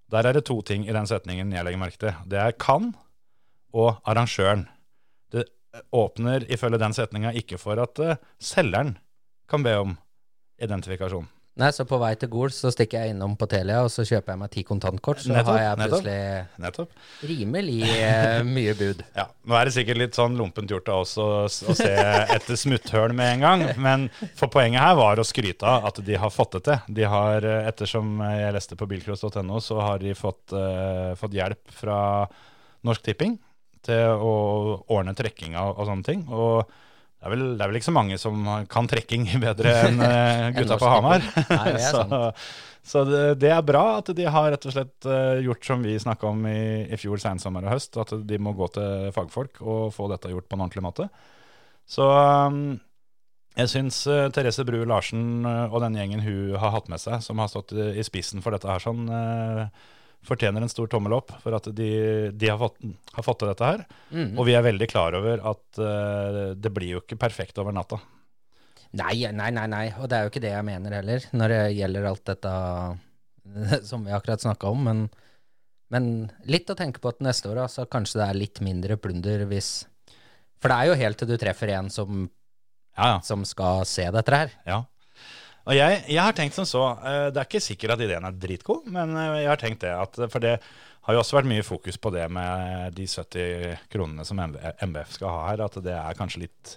Der 0.08 0.24
er 0.24 0.32
det 0.32 0.46
to 0.48 0.60
ting 0.64 0.86
i 0.88 0.94
den 0.94 1.06
setningen 1.06 1.52
jeg 1.52 1.64
legger 1.64 1.80
merke 1.80 2.00
til. 2.00 2.14
Det 2.24 2.40
er 2.40 2.56
kan 2.56 2.94
og 3.76 3.98
arrangøren. 4.08 4.66
Det 5.32 5.44
åpner 5.92 6.46
ifølge 6.48 6.80
den 6.80 6.96
setninga 6.96 7.34
ikke 7.36 7.58
for 7.60 7.80
at 7.82 8.00
eh, 8.00 8.16
selgeren 8.40 8.96
kan 9.48 9.62
be 9.62 9.76
om 9.76 9.96
identifikasjon. 10.60 11.28
Nei, 11.58 11.72
så 11.74 11.82
på 11.90 11.98
vei 11.98 12.12
til 12.14 12.30
Gol 12.30 12.52
så 12.54 12.70
stikker 12.70 13.02
jeg 13.02 13.14
innom 13.16 13.32
på 13.38 13.48
Telia, 13.50 13.80
og 13.82 13.90
så 13.90 14.04
kjøper 14.06 14.30
jeg 14.30 14.38
meg 14.38 14.50
ti 14.54 14.62
kontantkort, 14.66 15.24
så 15.24 15.32
Nettopp, 15.32 15.48
har 15.50 15.64
jeg 15.64 15.78
plutselig 15.80 16.18
Nettopp. 16.62 16.92
rimelig 17.26 17.78
eh, 17.96 18.42
mye 18.56 18.74
bud. 18.78 19.02
Ja, 19.16 19.24
Nå 19.42 19.56
er 19.58 19.66
det 19.66 19.74
sikkert 19.74 19.98
litt 19.98 20.18
sånn 20.18 20.38
lompent 20.38 20.70
gjort 20.70 20.92
av 20.94 21.02
oss 21.02 21.16
å, 21.18 21.26
å 21.48 21.76
se 21.76 21.90
etter 22.36 22.60
smutthull 22.62 23.16
med 23.18 23.32
en 23.32 23.44
gang, 23.46 23.66
men 23.82 24.06
for 24.38 24.46
poenget 24.54 24.86
her 24.86 24.94
var 25.00 25.18
å 25.18 25.26
skryte 25.26 25.66
av 25.66 25.90
at 25.90 25.98
de 26.06 26.20
har 26.22 26.30
fått 26.30 26.60
det 26.60 26.62
til. 26.70 26.94
De 27.00 27.10
har, 27.10 27.42
eh, 27.42 27.66
Ettersom 27.68 28.22
jeg 28.22 28.54
leste 28.54 28.78
på 28.78 28.86
bilcross.no, 28.94 29.58
så 29.58 29.82
har 29.82 29.98
de 30.02 30.14
fått, 30.16 30.54
uh, 30.54 31.12
fått 31.18 31.34
hjelp 31.36 31.74
fra 31.74 31.98
Norsk 32.86 33.02
Tipping 33.10 33.34
til 33.84 34.14
å 34.14 34.34
ordne 34.94 35.14
trekkinga 35.18 35.66
og, 35.66 35.82
og 35.82 35.90
sånne 35.90 36.06
ting. 36.06 36.22
Og 36.30 36.70
det 37.18 37.26
er, 37.26 37.32
vel, 37.34 37.44
det 37.58 37.64
er 37.64 37.70
vel 37.70 37.80
ikke 37.80 37.90
så 37.90 37.96
mange 37.98 38.16
som 38.22 38.48
kan 38.70 38.88
trekking 38.90 39.28
bedre 39.46 39.74
enn 39.88 40.00
eh, 40.08 40.48
gutta 40.56 40.78
på 40.80 40.90
Hamar. 40.94 41.24
Nei, 41.50 41.76
det 41.76 41.84
så 41.92 42.32
så 42.88 43.02
det, 43.04 43.22
det 43.42 43.50
er 43.52 43.64
bra 43.66 43.98
at 43.98 44.08
de 44.16 44.24
har 44.24 44.46
rett 44.54 44.64
og 44.64 44.72
slett 44.72 45.04
eh, 45.04 45.42
gjort 45.44 45.66
som 45.66 45.82
vi 45.84 45.98
snakka 46.00 46.30
om 46.30 46.46
i, 46.48 46.86
i 46.88 46.96
fjor 46.96 47.20
sensommer 47.20 47.66
og 47.66 47.74
høst, 47.74 47.98
at 48.00 48.14
de 48.24 48.38
må 48.40 48.54
gå 48.56 48.70
til 48.72 49.10
fagfolk 49.12 49.60
og 49.60 49.90
få 49.92 50.06
dette 50.08 50.30
gjort 50.32 50.48
på 50.48 50.56
en 50.56 50.64
ordentlig 50.64 50.84
måte. 50.86 51.08
Så 51.88 52.06
um, 52.08 52.78
jeg 53.58 53.70
syns 53.72 54.00
eh, 54.06 54.28
Therese 54.34 54.64
Bru 54.66 54.80
Larsen 54.86 55.44
eh, 55.48 55.64
og 55.72 55.82
den 55.82 55.96
gjengen 55.98 56.22
hun 56.22 56.56
har 56.62 56.74
hatt 56.76 56.90
med 56.92 57.02
seg, 57.02 57.20
som 57.24 57.40
har 57.42 57.50
stått 57.50 57.74
i, 57.74 58.04
spissen 58.06 58.44
for 58.44 58.54
dette 58.54 58.70
her, 58.70 58.82
sånn, 58.82 59.08
eh, 59.10 59.88
fortjener 60.26 60.64
en 60.64 60.70
stor 60.70 60.88
tommel 60.90 61.14
opp 61.16 61.32
for 61.42 61.54
at 61.56 61.68
de, 61.76 61.88
de 62.34 62.50
har, 62.50 62.58
fått, 62.60 62.78
har 63.14 63.24
fått 63.24 63.40
til 63.42 63.50
dette 63.50 63.68
her. 63.70 63.84
Mm. 64.10 64.32
Og 64.36 64.46
vi 64.48 64.56
er 64.58 64.64
veldig 64.66 64.88
klar 64.90 65.16
over 65.18 65.42
at 65.52 65.80
uh, 65.80 66.54
det 66.58 66.72
blir 66.74 66.96
jo 66.96 67.02
ikke 67.04 67.20
perfekt 67.20 67.60
over 67.62 67.74
natta. 67.76 68.00
Nei, 68.98 69.28
nei, 69.36 69.50
nei, 69.52 69.66
nei, 69.68 69.86
og 70.00 70.08
det 70.08 70.16
er 70.16 70.24
jo 70.24 70.32
ikke 70.32 70.42
det 70.42 70.52
jeg 70.54 70.64
mener 70.64 70.96
heller, 70.96 71.24
når 71.36 71.52
det 71.52 71.62
gjelder 71.76 72.08
alt 72.08 72.24
dette 72.30 72.52
som 73.90 74.04
vi 74.06 74.14
akkurat 74.16 74.44
snakka 74.44 74.72
om. 74.72 74.84
Men, 74.88 75.04
men 75.92 76.10
litt 76.48 76.70
å 76.72 76.76
tenke 76.78 77.02
på 77.04 77.12
at 77.12 77.22
neste 77.24 77.50
år, 77.52 77.64
altså 77.66 77.86
kanskje 77.90 78.22
det 78.22 78.28
er 78.28 78.42
litt 78.42 78.62
mindre 78.64 78.98
plunder 79.00 79.44
hvis 79.50 79.72
For 80.58 80.72
det 80.72 80.78
er 80.78 80.90
jo 80.90 81.00
helt 81.04 81.20
til 81.20 81.30
du 81.30 81.36
treffer 81.40 81.74
en 81.76 81.90
som, 81.92 82.26
Ja, 82.96 83.14
ja. 83.14 83.18
som 83.24 83.44
skal 83.48 83.84
se 83.88 84.08
dette 84.14 84.40
her. 84.40 84.56
Ja. 84.66 84.82
Og 85.68 85.76
jeg, 85.76 86.02
jeg 86.08 86.24
har 86.24 86.36
tenkt 86.36 86.56
som 86.56 86.64
så, 86.68 86.82
eh, 87.04 87.26
det 87.28 87.42
er 87.42 87.48
ikke 87.48 87.60
sikkert 87.60 87.96
at 87.96 88.04
ideen 88.06 88.24
er 88.24 88.36
dritgod, 88.40 88.86
men 88.92 89.12
eh, 89.20 89.42
jeg 89.42 89.50
har 89.50 89.60
tenkt 89.60 89.82
det, 89.84 89.92
at, 89.92 90.20
for 90.32 90.40
det 90.40 90.54
har 91.08 91.16
jo 91.16 91.20
også 91.20 91.38
vært 91.38 91.50
mye 91.50 91.64
fokus 91.64 92.00
på 92.00 92.12
det 92.14 92.24
med 92.32 92.96
de 92.96 93.04
70 93.08 93.84
kronene 93.92 94.24
som 94.28 94.40
MBF 94.40 95.14
skal 95.16 95.32
ha 95.32 95.44
her, 95.50 95.64
at 95.64 95.76
det 95.84 95.94
er 95.96 96.16
kanskje 96.16 96.46
litt 96.46 96.74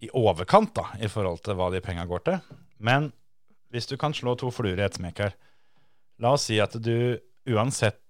i 0.00 0.08
overkant 0.16 0.72
da, 0.76 0.86
i 1.00 1.08
forhold 1.12 1.42
til 1.44 1.56
hva 1.58 1.68
de 1.72 1.82
penga 1.84 2.06
går 2.08 2.24
til. 2.24 2.40
Men 2.80 3.10
hvis 3.72 3.88
du 3.90 3.98
kan 4.00 4.16
slå 4.16 4.34
to 4.40 4.48
fluer 4.52 4.80
i 4.80 4.86
et 4.86 4.96
smekk 4.96 5.24
her, 5.26 5.36
la 6.20 6.34
oss 6.36 6.48
si 6.48 6.56
at 6.60 6.76
du 6.80 7.20
uansett 7.48 8.00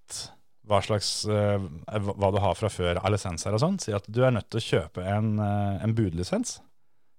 hva 0.67 0.79
slags, 0.83 1.25
eh, 1.27 1.67
hva 1.99 2.31
du 2.31 2.39
har 2.39 2.55
fra 2.55 2.71
før 2.71 3.01
av 3.01 3.11
lisenser 3.11 3.55
og 3.55 3.63
sånn, 3.63 3.79
si 3.81 3.91
at 3.95 4.07
du 4.07 4.21
er 4.23 4.31
nødt 4.35 4.47
til 4.51 4.61
å 4.61 4.67
kjøpe 4.67 5.03
en, 5.03 5.33
eh, 5.39 5.83
en 5.83 5.95
budlisens. 5.95 6.59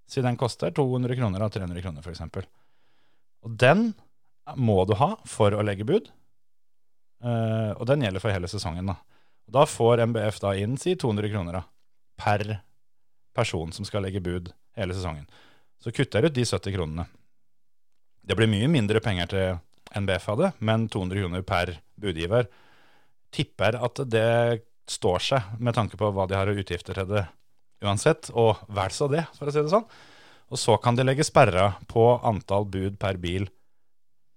Si 0.09 0.25
den 0.25 0.37
koster 0.41 0.73
200 0.73 1.17
kroner 1.17 1.45
av 1.45 1.53
300 1.53 1.85
kroner, 1.85 2.05
f.eks. 2.05 2.49
Og 3.43 3.57
den 3.59 3.93
må 4.59 4.83
du 4.87 4.97
ha 4.99 5.15
for 5.29 5.55
å 5.55 5.65
legge 5.67 5.87
bud. 5.89 6.11
Uh, 7.23 7.73
og 7.79 7.87
den 7.91 8.03
gjelder 8.03 8.23
for 8.23 8.35
hele 8.35 8.51
sesongen. 8.51 8.91
Da 8.91 8.99
da 9.53 9.67
får 9.67 10.07
MBF 10.07 10.41
da 10.41 10.55
inn 10.57 10.77
si 10.81 10.95
200 10.97 11.31
kroner 11.33 11.59
da, 11.59 11.63
per 12.17 12.61
person 13.37 13.73
som 13.73 13.85
skal 13.85 14.07
legge 14.07 14.23
bud 14.25 14.53
hele 14.79 14.97
sesongen. 14.97 15.27
Så 15.83 15.93
kutter 15.93 16.23
jeg 16.23 16.33
ut 16.33 16.39
de 16.39 16.47
70 16.47 16.77
kronene. 16.77 17.07
Det 18.23 18.37
blir 18.39 18.51
mye 18.51 18.71
mindre 18.71 19.03
penger 19.03 19.33
til 19.33 19.59
NBF 19.99 20.29
hadde, 20.31 20.53
men 20.65 20.87
200 20.89 21.25
kroner 21.25 21.45
per 21.45 21.75
budgiver 22.01 22.49
tipper 23.35 23.77
at 23.83 24.01
det 24.09 24.63
står 24.89 25.25
seg 25.25 25.57
med 25.59 25.75
tanke 25.77 25.99
på 25.99 26.11
hva 26.15 26.29
de 26.29 26.37
har 26.39 26.49
av 26.49 26.59
utgifter 26.59 26.97
til 26.97 27.11
det 27.11 27.27
uansett, 27.83 28.31
og 28.39 28.63
vel 28.71 28.95
så 28.95 29.09
det, 29.11 29.25
for 29.35 29.51
å 29.51 29.53
si 29.53 29.59
det 29.59 29.73
sånn. 29.73 29.89
Og 30.53 30.61
så 30.61 30.77
kan 30.77 30.97
de 30.99 31.05
legge 31.07 31.25
sperra 31.25 31.71
på 31.89 32.05
antall 32.29 32.67
bud 32.69 32.99
per 33.01 33.17
bil 33.21 33.47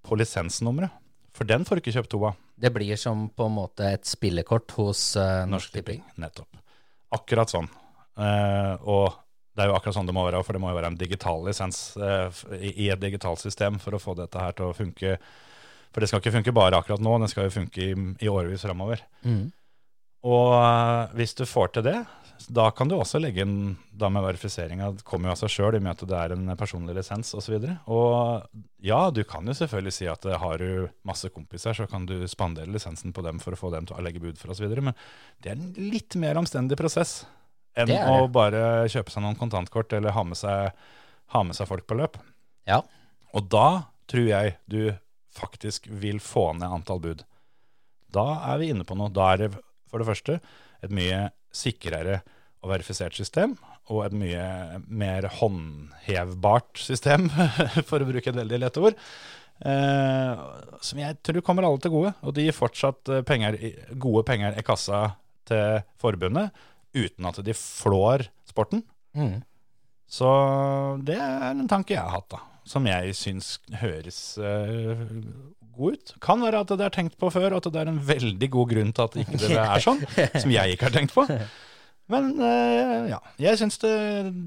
på 0.06 0.16
lisensnummeret. 0.16 0.94
For 1.36 1.48
den 1.48 1.66
får 1.68 1.76
du 1.76 1.84
ikke 1.84 1.96
kjøpt 1.98 2.14
to 2.14 2.22
av. 2.30 2.38
Det 2.56 2.72
blir 2.72 2.96
som 2.96 3.26
på 3.36 3.50
en 3.50 3.58
måte 3.58 3.90
et 3.98 4.08
spillekort 4.08 4.72
hos 4.78 5.02
uh, 5.20 5.44
Norsk 5.50 5.74
Tipping. 5.76 6.00
Nettopp. 6.24 6.62
Akkurat 7.18 7.52
sånn. 7.52 7.68
Uh, 8.16 8.80
og 8.88 9.18
det 9.56 9.66
er 9.66 9.72
jo 9.72 9.76
akkurat 9.76 9.98
sånn 9.98 10.08
det 10.08 10.16
må 10.16 10.24
være, 10.24 10.40
for 10.48 10.56
det 10.56 10.62
må 10.64 10.72
jo 10.72 10.78
være 10.78 10.94
en 10.94 11.00
digital 11.00 11.44
lisens 11.44 11.82
uh, 12.00 12.32
i, 12.56 12.88
et 12.88 13.02
digitalt 13.02 13.44
system 13.44 13.82
for 13.84 13.98
å 13.98 14.00
få 14.00 14.16
dette 14.16 14.40
her 14.40 14.56
til 14.56 14.70
å 14.70 14.78
funke. 14.78 15.18
For 15.92 16.00
det 16.00 16.12
skal 16.12 16.24
ikke 16.24 16.38
funke 16.38 16.56
bare 16.56 16.80
akkurat 16.80 17.04
nå, 17.04 17.18
det 17.20 17.32
skal 17.34 17.50
jo 17.50 17.58
funke 17.58 17.84
i, 17.84 17.92
i 18.24 18.32
årevis 18.32 18.64
framover. 18.64 19.04
Mm. 19.28 19.50
Og 20.32 21.12
hvis 21.20 21.36
du 21.36 21.44
får 21.44 21.76
til 21.76 21.90
det, 21.92 22.00
da 22.52 22.66
kan 22.76 22.90
du 22.90 22.96
også 22.98 23.20
legge 23.22 23.44
inn 23.46 23.76
da 23.96 24.10
med 24.12 24.24
verifiseringa. 24.26 24.92
Det 24.98 25.06
kommer 25.08 25.30
jo 25.30 25.36
av 25.36 25.40
seg 25.40 25.54
sjøl 25.54 25.78
i 25.78 25.80
og 25.80 25.86
med 25.86 25.94
at 25.94 26.04
det 26.10 26.18
er 26.20 26.34
en 26.36 26.52
personlig 26.60 26.96
lisens 26.98 27.32
osv. 27.38 27.56
Og, 27.56 27.66
så 27.66 27.96
og 27.96 28.66
ja, 28.86 29.00
du 29.14 29.24
kan 29.28 29.48
jo 29.48 29.56
selvfølgelig 29.58 29.96
si 29.96 30.08
at 30.12 30.28
eh, 30.30 30.38
har 30.42 30.62
du 30.62 30.88
masse 31.08 31.32
kompiser, 31.34 31.78
så 31.78 31.88
kan 31.90 32.08
du 32.10 32.18
spandere 32.32 32.70
lisensen 32.72 33.16
på 33.16 33.24
dem 33.26 33.40
for 33.44 33.56
å 33.56 33.60
få 33.60 33.72
dem 33.74 33.88
til 33.90 33.98
å 33.98 34.04
legge 34.06 34.22
bud 34.24 34.40
for 34.42 34.54
osv. 34.54 34.68
Men 34.78 34.94
det 35.44 35.54
er 35.54 35.58
en 35.58 35.72
litt 35.94 36.18
mer 36.22 36.40
omstendig 36.42 36.78
prosess 36.80 37.24
enn 37.76 37.90
Det 37.92 37.98
det. 38.00 38.12
å 38.12 38.28
bare 38.32 38.86
kjøpe 38.92 39.12
seg 39.14 39.26
noen 39.26 39.40
kontantkort 39.40 39.96
eller 39.98 40.16
ha 40.16 40.24
med 40.28 40.40
seg, 40.40 40.76
ha 41.36 41.44
med 41.44 41.58
seg 41.58 41.70
folk 41.72 41.88
på 41.90 41.98
løp. 42.00 42.20
Ja. 42.70 42.82
Og 43.36 43.50
da 43.52 43.88
tror 44.12 44.28
jeg 44.30 44.58
du 44.72 44.94
faktisk 45.36 45.90
vil 45.92 46.22
få 46.24 46.54
ned 46.56 46.72
antall 46.72 47.02
bud. 47.04 47.26
Da 48.16 48.28
er 48.54 48.62
vi 48.62 48.70
inne 48.72 48.86
på 48.88 48.96
noe. 48.96 49.12
Da 49.12 49.34
er 49.34 49.44
det 49.44 49.50
for 49.92 50.00
det 50.00 50.08
første 50.08 50.38
et 50.86 50.94
mye 50.94 51.26
sikrere 51.56 52.20
og 52.66 52.72
verifisert 52.74 53.16
system, 53.18 53.56
og 53.94 54.02
et 54.08 54.18
mye 54.18 54.46
mer 54.90 55.28
håndhevbart 55.40 56.82
system, 56.82 57.30
for 57.90 58.02
å 58.02 58.10
bruke 58.10 58.32
et 58.32 58.40
veldig 58.40 58.62
lett 58.64 58.80
ord. 58.82 58.98
Eh, 59.64 60.46
som 60.84 61.00
jeg 61.00 61.18
tror 61.24 61.44
kommer 61.46 61.68
alle 61.68 61.80
til 61.84 61.94
gode. 61.94 62.14
Og 62.26 62.36
de 62.36 62.48
gir 62.48 62.56
fortsatt 62.56 63.12
eh, 63.14 63.24
penger, 63.28 63.58
gode 64.02 64.26
penger 64.28 64.58
i 64.60 64.66
kassa 64.66 65.04
til 65.48 65.84
forbundet, 66.02 66.52
uten 66.96 67.30
at 67.30 67.40
de 67.46 67.56
flår 67.56 68.28
sporten. 68.50 68.84
Mm. 69.16 69.40
Så 70.10 70.30
det 71.06 71.18
er 71.22 71.52
en 71.54 71.70
tanke 71.72 71.96
jeg 71.96 72.04
har 72.04 72.18
hatt, 72.18 72.30
da. 72.36 72.42
Som 72.66 72.88
jeg 72.90 73.14
syns 73.14 73.56
høres 73.78 74.20
eh, 74.42 75.06
god 75.78 76.00
ut. 76.00 76.16
Kan 76.24 76.44
være 76.46 76.64
at 76.66 76.74
det 76.74 76.88
er 76.88 76.96
tenkt 76.96 77.16
på 77.22 77.30
før, 77.34 77.54
og 77.54 77.62
at 77.62 77.70
det 77.74 77.84
er 77.84 77.92
en 77.92 78.02
veldig 78.08 78.50
god 78.56 78.74
grunn 78.74 78.92
til 78.96 79.08
at 79.08 79.22
ikke 79.24 79.40
det 79.44 79.62
er 79.62 79.84
sånn. 79.84 80.04
som 80.36 80.54
jeg 80.54 80.76
ikke 80.76 80.90
har 80.90 80.98
tenkt 80.98 81.16
på. 81.16 81.26
Men 82.14 82.36
eh, 82.38 83.08
ja, 83.10 83.18
jeg 83.42 83.58
syns 83.58 83.80
det, 83.82 83.94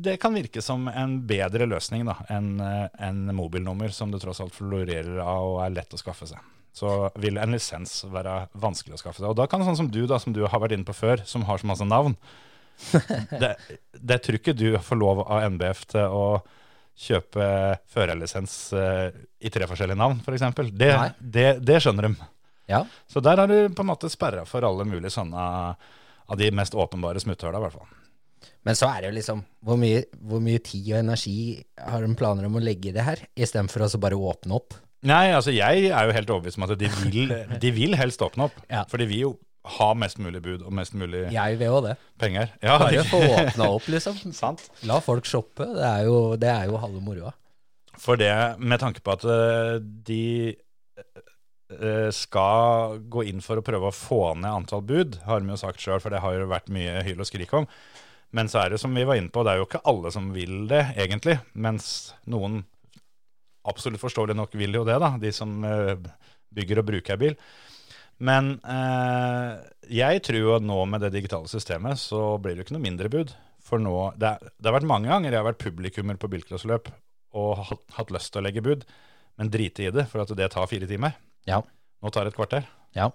det 0.05 0.19
kan 0.23 0.37
virke 0.37 0.63
som 0.63 0.87
en 0.93 1.17
bedre 1.27 1.67
løsning 1.67 2.05
da, 2.07 2.15
enn 2.31 2.53
eh, 2.63 2.85
enn 3.03 3.25
mobilnummer, 3.35 3.91
som 3.95 4.13
det 4.15 4.21
tross 4.23 4.39
alt 4.45 4.55
florerer 4.55 5.19
av 5.25 5.55
og 5.57 5.59
er 5.65 5.75
lett 5.75 5.97
å 5.97 5.99
skaffe 5.99 6.29
seg. 6.31 6.45
Så 6.79 6.93
vil 7.19 7.41
en 7.43 7.51
lisens 7.51 8.05
være 8.07 8.45
vanskelig 8.55 8.95
å 8.95 9.01
skaffe 9.01 9.19
seg. 9.19 9.33
Og 9.33 9.39
da 9.41 9.49
kan 9.51 9.65
sånn 9.67 9.81
som 9.81 9.89
du, 9.91 10.05
da, 10.07 10.21
som 10.23 10.37
du 10.37 10.45
har 10.47 10.63
vært 10.63 10.77
inne 10.77 10.87
på 10.87 10.95
før, 10.95 11.25
som 11.27 11.49
har 11.49 11.59
så 11.59 11.67
masse 11.67 11.89
navn 11.89 12.15
det, 13.43 13.57
det 13.91 14.21
tror 14.23 14.39
ikke 14.39 14.55
du 14.55 14.69
får 14.79 15.01
lov 15.01 15.25
av 15.27 15.49
NBF 15.51 15.81
til 15.91 16.15
å 16.15 16.25
kjøpe 16.99 17.45
førerlisens 17.93 18.57
eh, 18.75 19.15
i 19.45 19.53
tre 19.55 19.69
forskjellige 19.71 19.99
navn, 19.99 20.19
f.eks. 20.25 20.49
Det, 20.73 20.91
Nei. 20.91 21.13
det, 21.21 21.47
det 21.65 21.79
skjønner 21.85 22.09
de. 22.09 22.29
Ja. 22.69 22.83
Så 23.09 23.23
der 23.25 23.41
har 23.41 23.49
du 23.51 23.73
på 23.73 23.85
en 23.85 23.91
måte 23.93 24.11
sperra 24.13 24.45
for 24.49 24.67
alle 24.67 24.85
mulige 24.89 25.15
sånne 25.15 25.45
av 26.29 26.37
de 26.41 26.51
mest 26.53 26.77
åpenbare 26.77 27.23
smutthøla, 27.23 27.61
i 27.61 27.65
hvert 27.65 27.79
fall. 27.79 27.95
Men 28.67 28.77
så 28.77 28.91
er 28.91 29.01
det 29.01 29.11
jo 29.11 29.17
liksom 29.17 29.41
hvor 29.65 29.79
mye, 29.81 30.03
hvor 30.29 30.43
mye 30.45 30.61
tid 30.61 30.91
og 30.93 31.01
energi 31.01 31.39
har 31.81 32.05
de 32.05 32.19
planer 32.19 32.49
om 32.49 32.59
å 32.59 32.63
legge 32.63 32.91
i 32.91 32.95
det 32.97 33.07
her, 33.07 33.23
istedenfor 33.39 33.87
å 33.87 34.03
bare 34.03 34.19
åpne 34.33 34.59
opp? 34.59 34.77
Nei, 35.09 35.29
altså 35.31 35.55
jeg 35.55 35.89
er 35.95 36.09
jo 36.09 36.15
helt 36.17 36.31
overbevist 36.35 36.59
om 36.59 36.67
at 36.67 36.75
de 36.79 36.91
vil, 37.07 37.33
de 37.63 37.71
vil 37.75 37.95
helst 37.99 38.23
åpne 38.25 38.49
opp. 38.49 38.59
Ja. 38.67 38.83
For 38.91 39.01
de 39.01 39.07
vil 39.09 39.25
jo 39.29 39.33
ha 39.77 39.89
mest 39.99 40.19
mulig 40.23 40.41
bud 40.45 40.63
og 40.67 40.73
mest 40.77 40.95
mulig 40.97 41.27
Jeg 41.35 41.59
vil 41.61 41.75
også 41.75 41.89
det. 41.91 41.97
penger. 42.21 42.53
Ja, 42.65 42.79
Bare 42.81 43.05
få 43.09 43.21
åpna 43.27 43.69
opp, 43.77 43.89
liksom. 43.93 44.17
sant. 44.43 44.65
La 44.89 45.01
folk 45.05 45.29
shoppe. 45.29 45.67
Det 45.77 45.85
er 45.91 46.07
jo, 46.09 46.17
det 46.41 46.49
er 46.53 46.71
jo 46.71 46.81
halve 46.83 47.03
moroa. 47.05 47.35
For 47.99 48.17
det, 48.21 48.33
med 48.63 48.79
tanke 48.81 49.03
på 49.03 49.15
at 49.17 49.25
eh, 49.27 49.77
de 49.83 50.23
eh, 51.75 52.11
skal 52.15 52.99
gå 53.11 53.25
inn 53.31 53.43
for 53.45 53.59
å 53.61 53.65
prøve 53.67 53.91
å 53.91 53.95
få 53.95 54.21
ned 54.39 54.51
antall 54.53 54.85
bud, 54.87 55.19
har 55.27 55.43
de 55.43 55.51
jo 55.53 55.59
sagt 55.61 55.83
sjøl, 55.83 56.01
for 56.03 56.15
det 56.15 56.23
har 56.25 56.37
jo 56.39 56.49
vært 56.51 56.71
mye 56.73 57.03
hyl 57.07 57.21
og 57.25 57.29
skrik 57.29 57.53
om. 57.59 57.67
Men 58.37 58.51
så 58.53 58.61
er 58.63 58.75
det 58.75 58.81
som 58.83 58.93
vi 58.95 59.07
var 59.09 59.17
inne 59.19 59.33
på, 59.33 59.43
det 59.43 59.55
er 59.55 59.63
jo 59.63 59.67
ikke 59.69 59.83
alle 59.89 60.13
som 60.15 60.31
vil 60.35 60.67
det, 60.71 60.83
egentlig. 61.01 61.39
Mens 61.57 62.13
noen 62.29 62.61
absolutt 63.69 64.01
forståelig 64.01 64.37
nok 64.37 64.55
vil 64.57 64.79
jo 64.79 64.85
det, 64.89 64.99
da, 65.03 65.15
de 65.21 65.33
som 65.35 65.59
eh, 65.67 65.97
bygger 66.55 66.83
og 66.83 66.89
bruker 66.93 67.19
bil. 67.21 67.35
Men 68.19 68.57
eh, 68.67 69.51
jeg 69.95 70.23
tror 70.27 70.41
jo 70.41 70.55
at 70.57 70.65
nå 70.67 70.79
med 70.91 71.05
det 71.05 71.13
digitale 71.15 71.51
systemet, 71.51 72.01
så 72.03 72.33
blir 72.43 72.57
det 72.57 72.65
jo 72.65 72.69
ikke 72.69 72.79
noe 72.79 72.87
mindre 72.89 73.13
bud. 73.13 73.35
For 73.63 73.83
nå, 73.83 73.95
det, 74.19 74.33
er, 74.33 74.51
det 74.57 74.71
har 74.71 74.79
vært 74.81 74.91
mange 74.91 75.11
ganger 75.11 75.35
jeg 75.35 75.41
har 75.41 75.47
vært 75.51 75.63
publikummer 75.63 76.19
på 76.19 76.31
bilcrossløp 76.33 76.91
og 77.39 77.63
hatt, 77.69 77.85
hatt 77.99 78.13
lyst 78.15 78.33
til 78.33 78.41
å 78.41 78.47
legge 78.47 78.65
bud, 78.65 78.85
men 79.39 79.53
drite 79.53 79.85
i 79.85 79.95
det, 79.95 80.09
for 80.11 80.25
at 80.25 80.33
det 80.35 80.49
tar 80.55 80.69
fire 80.71 80.89
timer. 80.91 81.15
Ja. 81.47 81.61
Nå 82.03 82.13
tar 82.15 82.27
det 82.27 82.33
et 82.33 82.39
kvarter. 82.39 82.67
Ja. 82.97 83.11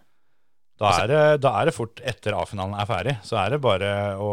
Da 0.81 0.89
er, 1.03 1.10
det, 1.10 1.19
da 1.43 1.51
er 1.60 1.69
det 1.69 1.75
fort 1.75 2.00
etter 2.01 2.33
A-finalen 2.33 2.74
er 2.81 2.88
ferdig, 2.89 3.13
så 3.25 3.38
er 3.43 3.53
det 3.53 3.60
bare 3.62 3.89
å 4.17 4.31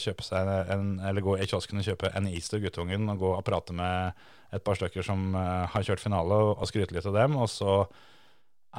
kjøpe 0.00 0.24
seg 0.24 0.50
en, 0.70 0.92
eller 1.02 1.24
gå 1.24 1.34
i 1.42 1.48
kiosken 1.50 1.80
og 1.80 1.88
kjøpe 1.88 2.12
en 2.14 2.28
is 2.30 2.46
til 2.50 2.62
guttungen 2.62 3.10
og 3.10 3.24
gå 3.24 3.32
og 3.34 3.42
prate 3.46 3.74
med 3.74 4.22
et 4.54 4.62
par 4.62 4.78
stykker 4.78 5.04
som 5.06 5.32
eh, 5.38 5.64
har 5.72 5.86
kjørt 5.86 6.04
finale, 6.04 6.38
og 6.54 6.68
skryte 6.70 6.94
litt 6.94 7.08
av 7.08 7.16
dem, 7.16 7.34
og 7.40 7.50
så 7.50 7.80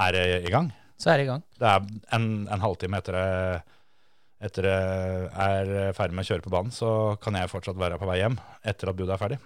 er 0.05 0.15
det 0.15 0.25
i 0.47 0.53
gang. 0.53 0.71
Så 0.99 1.09
er 1.11 1.17
det 1.19 1.25
i 1.25 1.31
gang. 1.31 1.41
Det 1.59 1.67
er 1.69 1.87
en, 2.15 2.27
en 2.47 2.61
halvtime 2.63 2.99
etter 3.01 3.17
etter 4.43 4.65
jeg 4.67 5.33
er 5.39 5.93
ferdig 5.95 6.15
med 6.17 6.25
å 6.25 6.27
kjøre 6.33 6.43
på 6.43 6.51
banen, 6.51 6.71
så 6.75 6.89
kan 7.23 7.35
jeg 7.39 7.47
fortsatt 7.51 7.77
være 7.79 7.95
på 8.01 8.07
vei 8.09 8.17
hjem 8.19 8.35
etter 8.67 8.89
at 8.91 8.97
budet 8.99 9.13
er 9.15 9.21
ferdig. 9.21 9.37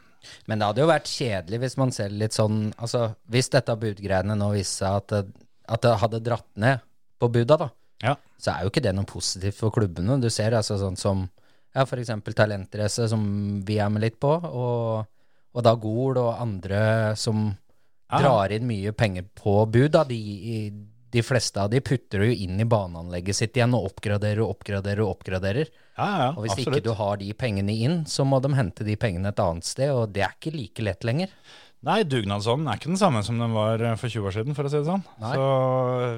Men 0.50 0.58
det 0.58 0.66
hadde 0.72 0.82
jo 0.82 0.88
vært 0.90 1.12
kjedelig 1.12 1.60
hvis 1.62 1.76
man 1.78 1.92
ser 1.94 2.10
litt 2.10 2.34
sånn 2.34 2.72
Altså, 2.82 3.04
hvis 3.30 3.52
dette 3.54 3.76
budgreiene 3.78 4.34
nå 4.36 4.48
viste 4.56 4.82
seg 4.82 4.96
at 5.04 5.28
at 5.68 5.84
det 5.84 5.92
hadde 6.02 6.22
dratt 6.24 6.48
ned 6.56 6.80
på 7.20 7.28
buda, 7.28 7.58
da, 7.60 7.68
Ja. 8.02 8.14
så 8.40 8.54
er 8.54 8.64
jo 8.64 8.70
ikke 8.72 8.82
det 8.86 8.94
noe 8.96 9.06
positivt 9.10 9.58
for 9.60 9.70
klubbene. 9.76 10.16
Du 10.22 10.30
ser 10.32 10.54
altså 10.56 10.78
sånn 10.80 10.96
som 10.98 11.26
ja, 11.76 11.84
eksempel 11.84 12.34
Talentrace, 12.34 13.10
som 13.12 13.26
vi 13.68 13.76
er 13.84 13.90
med 13.92 14.02
litt 14.06 14.16
på, 14.20 14.32
og, 14.32 15.06
og 15.54 15.64
da 15.68 15.74
Gol 15.76 16.18
og 16.18 16.40
andre 16.40 17.16
som 17.20 17.50
Ja. 18.10 18.22
drar 18.24 18.54
inn 18.56 18.64
mye 18.66 18.94
penger 18.96 19.26
på 19.36 19.66
bud. 19.70 19.92
Da. 19.92 20.06
De, 20.08 20.72
de 21.14 21.24
fleste 21.24 21.62
av 21.62 21.70
de 21.72 21.80
putter 21.84 22.22
du 22.22 22.28
jo 22.30 22.40
inn 22.46 22.60
i 22.60 22.68
baneanlegget 22.68 23.38
sitt 23.38 23.58
igjen 23.58 23.76
og 23.78 23.92
oppgraderer 23.92 24.42
og 24.44 24.58
oppgraderer 24.58 25.04
og 25.06 25.14
oppgraderer. 25.16 25.70
Ja, 25.98 26.08
ja, 26.08 26.28
Og 26.34 26.44
hvis 26.44 26.58
absolutt. 26.58 26.82
ikke 26.82 26.88
du 26.90 26.98
har 27.00 27.22
de 27.22 27.30
pengene 27.34 27.74
inn, 27.74 28.02
så 28.10 28.26
må 28.28 28.42
de 28.44 28.52
hente 28.58 28.86
de 28.86 28.98
pengene 29.00 29.32
et 29.32 29.40
annet 29.42 29.66
sted, 29.66 29.94
og 29.94 30.12
det 30.14 30.26
er 30.28 30.36
ikke 30.36 30.54
like 30.54 30.86
lett 30.86 31.08
lenger. 31.08 31.32
Nei, 31.88 32.02
dugnadsånden 32.10 32.68
er 32.68 32.80
ikke 32.80 32.90
den 32.90 33.00
samme 33.00 33.22
som 33.26 33.38
den 33.40 33.54
var 33.54 33.82
eh, 33.86 33.96
for 34.02 34.10
20 34.10 34.28
år 34.28 34.36
siden, 34.36 34.58
for 34.58 34.68
å 34.68 34.72
si 34.72 34.80
det 34.80 34.90
sånn. 34.90 35.06
Nei. 35.22 35.34
Så 35.38 35.48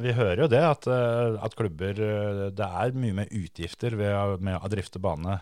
vi 0.05 0.15
hører 0.15 0.43
jo 0.46 0.50
det, 0.51 0.62
at, 0.63 0.88
eh, 0.88 1.39
at 1.46 1.58
klubber 1.60 2.00
eh, 2.05 2.43
Det 2.55 2.69
er 2.84 2.96
mye 2.96 3.17
mer 3.22 3.34
utgifter 3.36 3.98
ved, 4.00 4.39
med 4.46 4.55
å 4.55 4.72
drifte 4.72 5.01
bane 5.03 5.41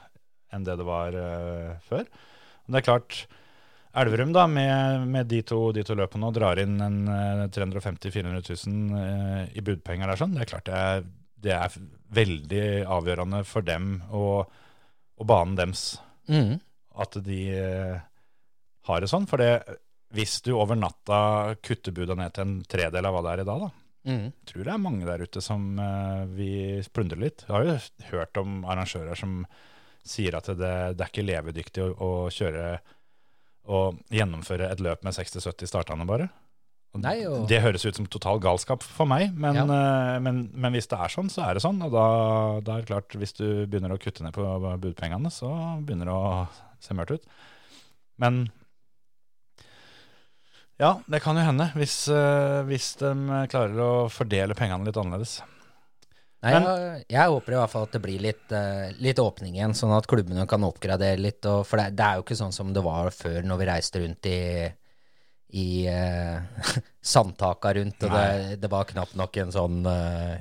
enn 0.56 0.64
det 0.64 0.78
det 0.80 0.86
var 0.88 1.12
uh, 1.12 1.76
før. 1.84 2.06
Men 2.66 2.76
det 2.76 2.80
er 2.80 2.86
klart, 2.88 3.18
Elverum 3.98 4.34
da, 4.36 4.44
med, 4.52 5.08
med 5.10 5.26
de, 5.32 5.40
to, 5.48 5.72
de 5.74 5.82
to 5.88 5.96
løpene 5.98 6.28
og 6.30 6.36
drar 6.38 6.60
inn 6.62 6.76
en 6.84 6.98
eh, 7.10 7.46
350 7.54 8.12
000-400 8.14 8.68
000 8.68 9.00
eh, 9.02 9.56
i 9.58 9.64
budpenger 9.66 10.12
der 10.12 10.20
sånn. 10.20 10.36
Det 10.38 10.44
er 10.46 10.52
klart 10.52 10.68
det 10.70 10.78
er, 10.82 11.08
det 11.48 11.56
er 11.58 11.78
veldig 12.18 12.64
avgjørende 12.98 13.42
for 13.48 13.66
dem 13.66 13.98
og, 14.12 14.54
og 15.18 15.30
banen 15.34 15.58
dems 15.60 15.88
Mm. 16.28 16.58
at 17.00 17.14
de 17.24 17.38
eh, 17.56 18.00
har 18.90 19.00
det 19.00 19.08
sånn. 19.08 19.26
For 19.32 19.40
det, 19.40 19.78
hvis 20.12 20.42
du 20.44 20.50
over 20.60 20.76
natta 20.76 21.56
kutter 21.64 21.94
buda 21.96 22.18
ned 22.20 22.34
til 22.36 22.44
en 22.44 22.58
tredel 22.68 23.08
av 23.08 23.16
hva 23.16 23.22
det 23.24 23.32
er 23.38 23.44
i 23.46 23.48
dag, 23.48 23.62
da, 23.64 23.70
Mm. 24.08 24.28
tror 24.48 24.64
det 24.64 24.72
er 24.74 24.80
mange 24.80 25.08
der 25.08 25.24
ute 25.24 25.42
som 25.44 25.64
uh, 25.80 26.22
vi 26.32 26.80
plundrer 26.96 27.20
litt. 27.20 27.42
Jeg 27.44 27.52
har 27.52 27.66
jo 27.68 27.74
hørt 28.12 28.38
om 28.40 28.62
arrangører 28.64 29.20
som 29.20 29.42
sier 30.08 30.38
at 30.40 30.48
det, 30.48 30.70
det 30.96 31.04
er 31.04 31.10
ikke 31.12 31.26
levedyktig 31.28 31.84
å, 31.84 31.90
å 32.00 32.12
kjøre 32.32 32.78
og 33.68 33.98
gjennomføre 34.14 34.72
et 34.72 34.80
løp 34.84 35.04
med 35.04 35.14
60-70 35.14 35.68
startende 35.72 36.08
bare. 36.08 36.30
Nei, 36.98 37.26
og- 37.28 37.48
Det 37.48 37.62
høres 37.62 37.86
ut 37.86 37.96
som 37.96 38.06
total 38.08 38.40
galskap 38.40 38.82
for 38.82 39.06
meg, 39.06 39.36
men, 39.38 39.54
Ja. 39.56 39.64
eh, 39.68 40.20
men, 40.20 40.50
men 40.54 40.74
hvis 40.74 40.88
det 40.88 40.98
er 40.98 41.10
sånn, 41.14 41.30
så 41.30 41.44
er 41.48 41.54
det 41.54 41.62
sånn. 41.62 41.84
Og 41.84 41.92
da, 41.92 42.60
da 42.62 42.78
er 42.78 42.82
det 42.82 42.88
klart, 42.90 43.10
hvis 43.20 43.34
du 43.38 43.68
begynner 43.68 43.92
å 43.94 44.00
kutte 44.02 44.24
ned 44.24 44.34
på 44.34 44.42
budpengene, 44.82 45.30
så 45.30 45.52
begynner 45.86 46.06
det 46.06 46.16
å 46.16 46.48
se 46.80 46.94
mørkt 46.96 47.12
ut. 47.20 47.26
Men 48.18 48.50
ja, 50.80 50.96
det 51.10 51.22
kan 51.22 51.36
jo 51.38 51.42
hende, 51.46 51.72
hvis, 51.76 52.08
eh, 52.10 52.64
hvis 52.70 52.96
de 53.02 53.14
klarer 53.50 53.78
å 53.82 54.10
fordele 54.14 54.56
pengene 54.58 54.86
litt 54.86 54.98
annerledes. 54.98 55.42
Nei, 56.46 56.52
Men- 56.54 56.66
jeg, 56.68 57.06
jeg 57.16 57.32
håper 57.34 57.54
i 57.56 57.58
hvert 57.58 57.72
fall 57.72 57.86
at 57.88 57.96
det 57.96 58.02
blir 58.04 58.22
litt, 58.22 58.44
uh, 58.54 58.92
litt 59.02 59.18
åpning 59.22 59.56
igjen, 59.58 59.74
sånn 59.78 59.96
at 59.98 60.06
klubbene 60.10 60.44
kan 60.50 60.66
oppgradere 60.68 61.18
litt. 61.18 61.42
Og, 61.50 61.64
for 61.66 61.82
det, 61.82 61.96
det 61.98 62.06
er 62.06 62.20
jo 62.20 62.26
ikke 62.28 62.38
sånn 62.38 62.54
som 62.54 62.70
det 62.76 62.84
var 62.86 63.10
før 63.16 63.42
når 63.48 63.58
vi 63.64 63.70
reiste 63.72 64.02
rundt 64.04 64.30
i, 64.30 64.42
i 65.58 65.68
uh, 65.90 66.38
sandtaka 67.14 67.74
rundt, 67.80 68.06
og 68.06 68.14
det, 68.14 68.60
det 68.62 68.70
var 68.70 68.86
knapt 68.92 69.18
nok 69.18 69.40
en 69.42 69.56
sånn 69.56 69.80
uh, 69.90 70.38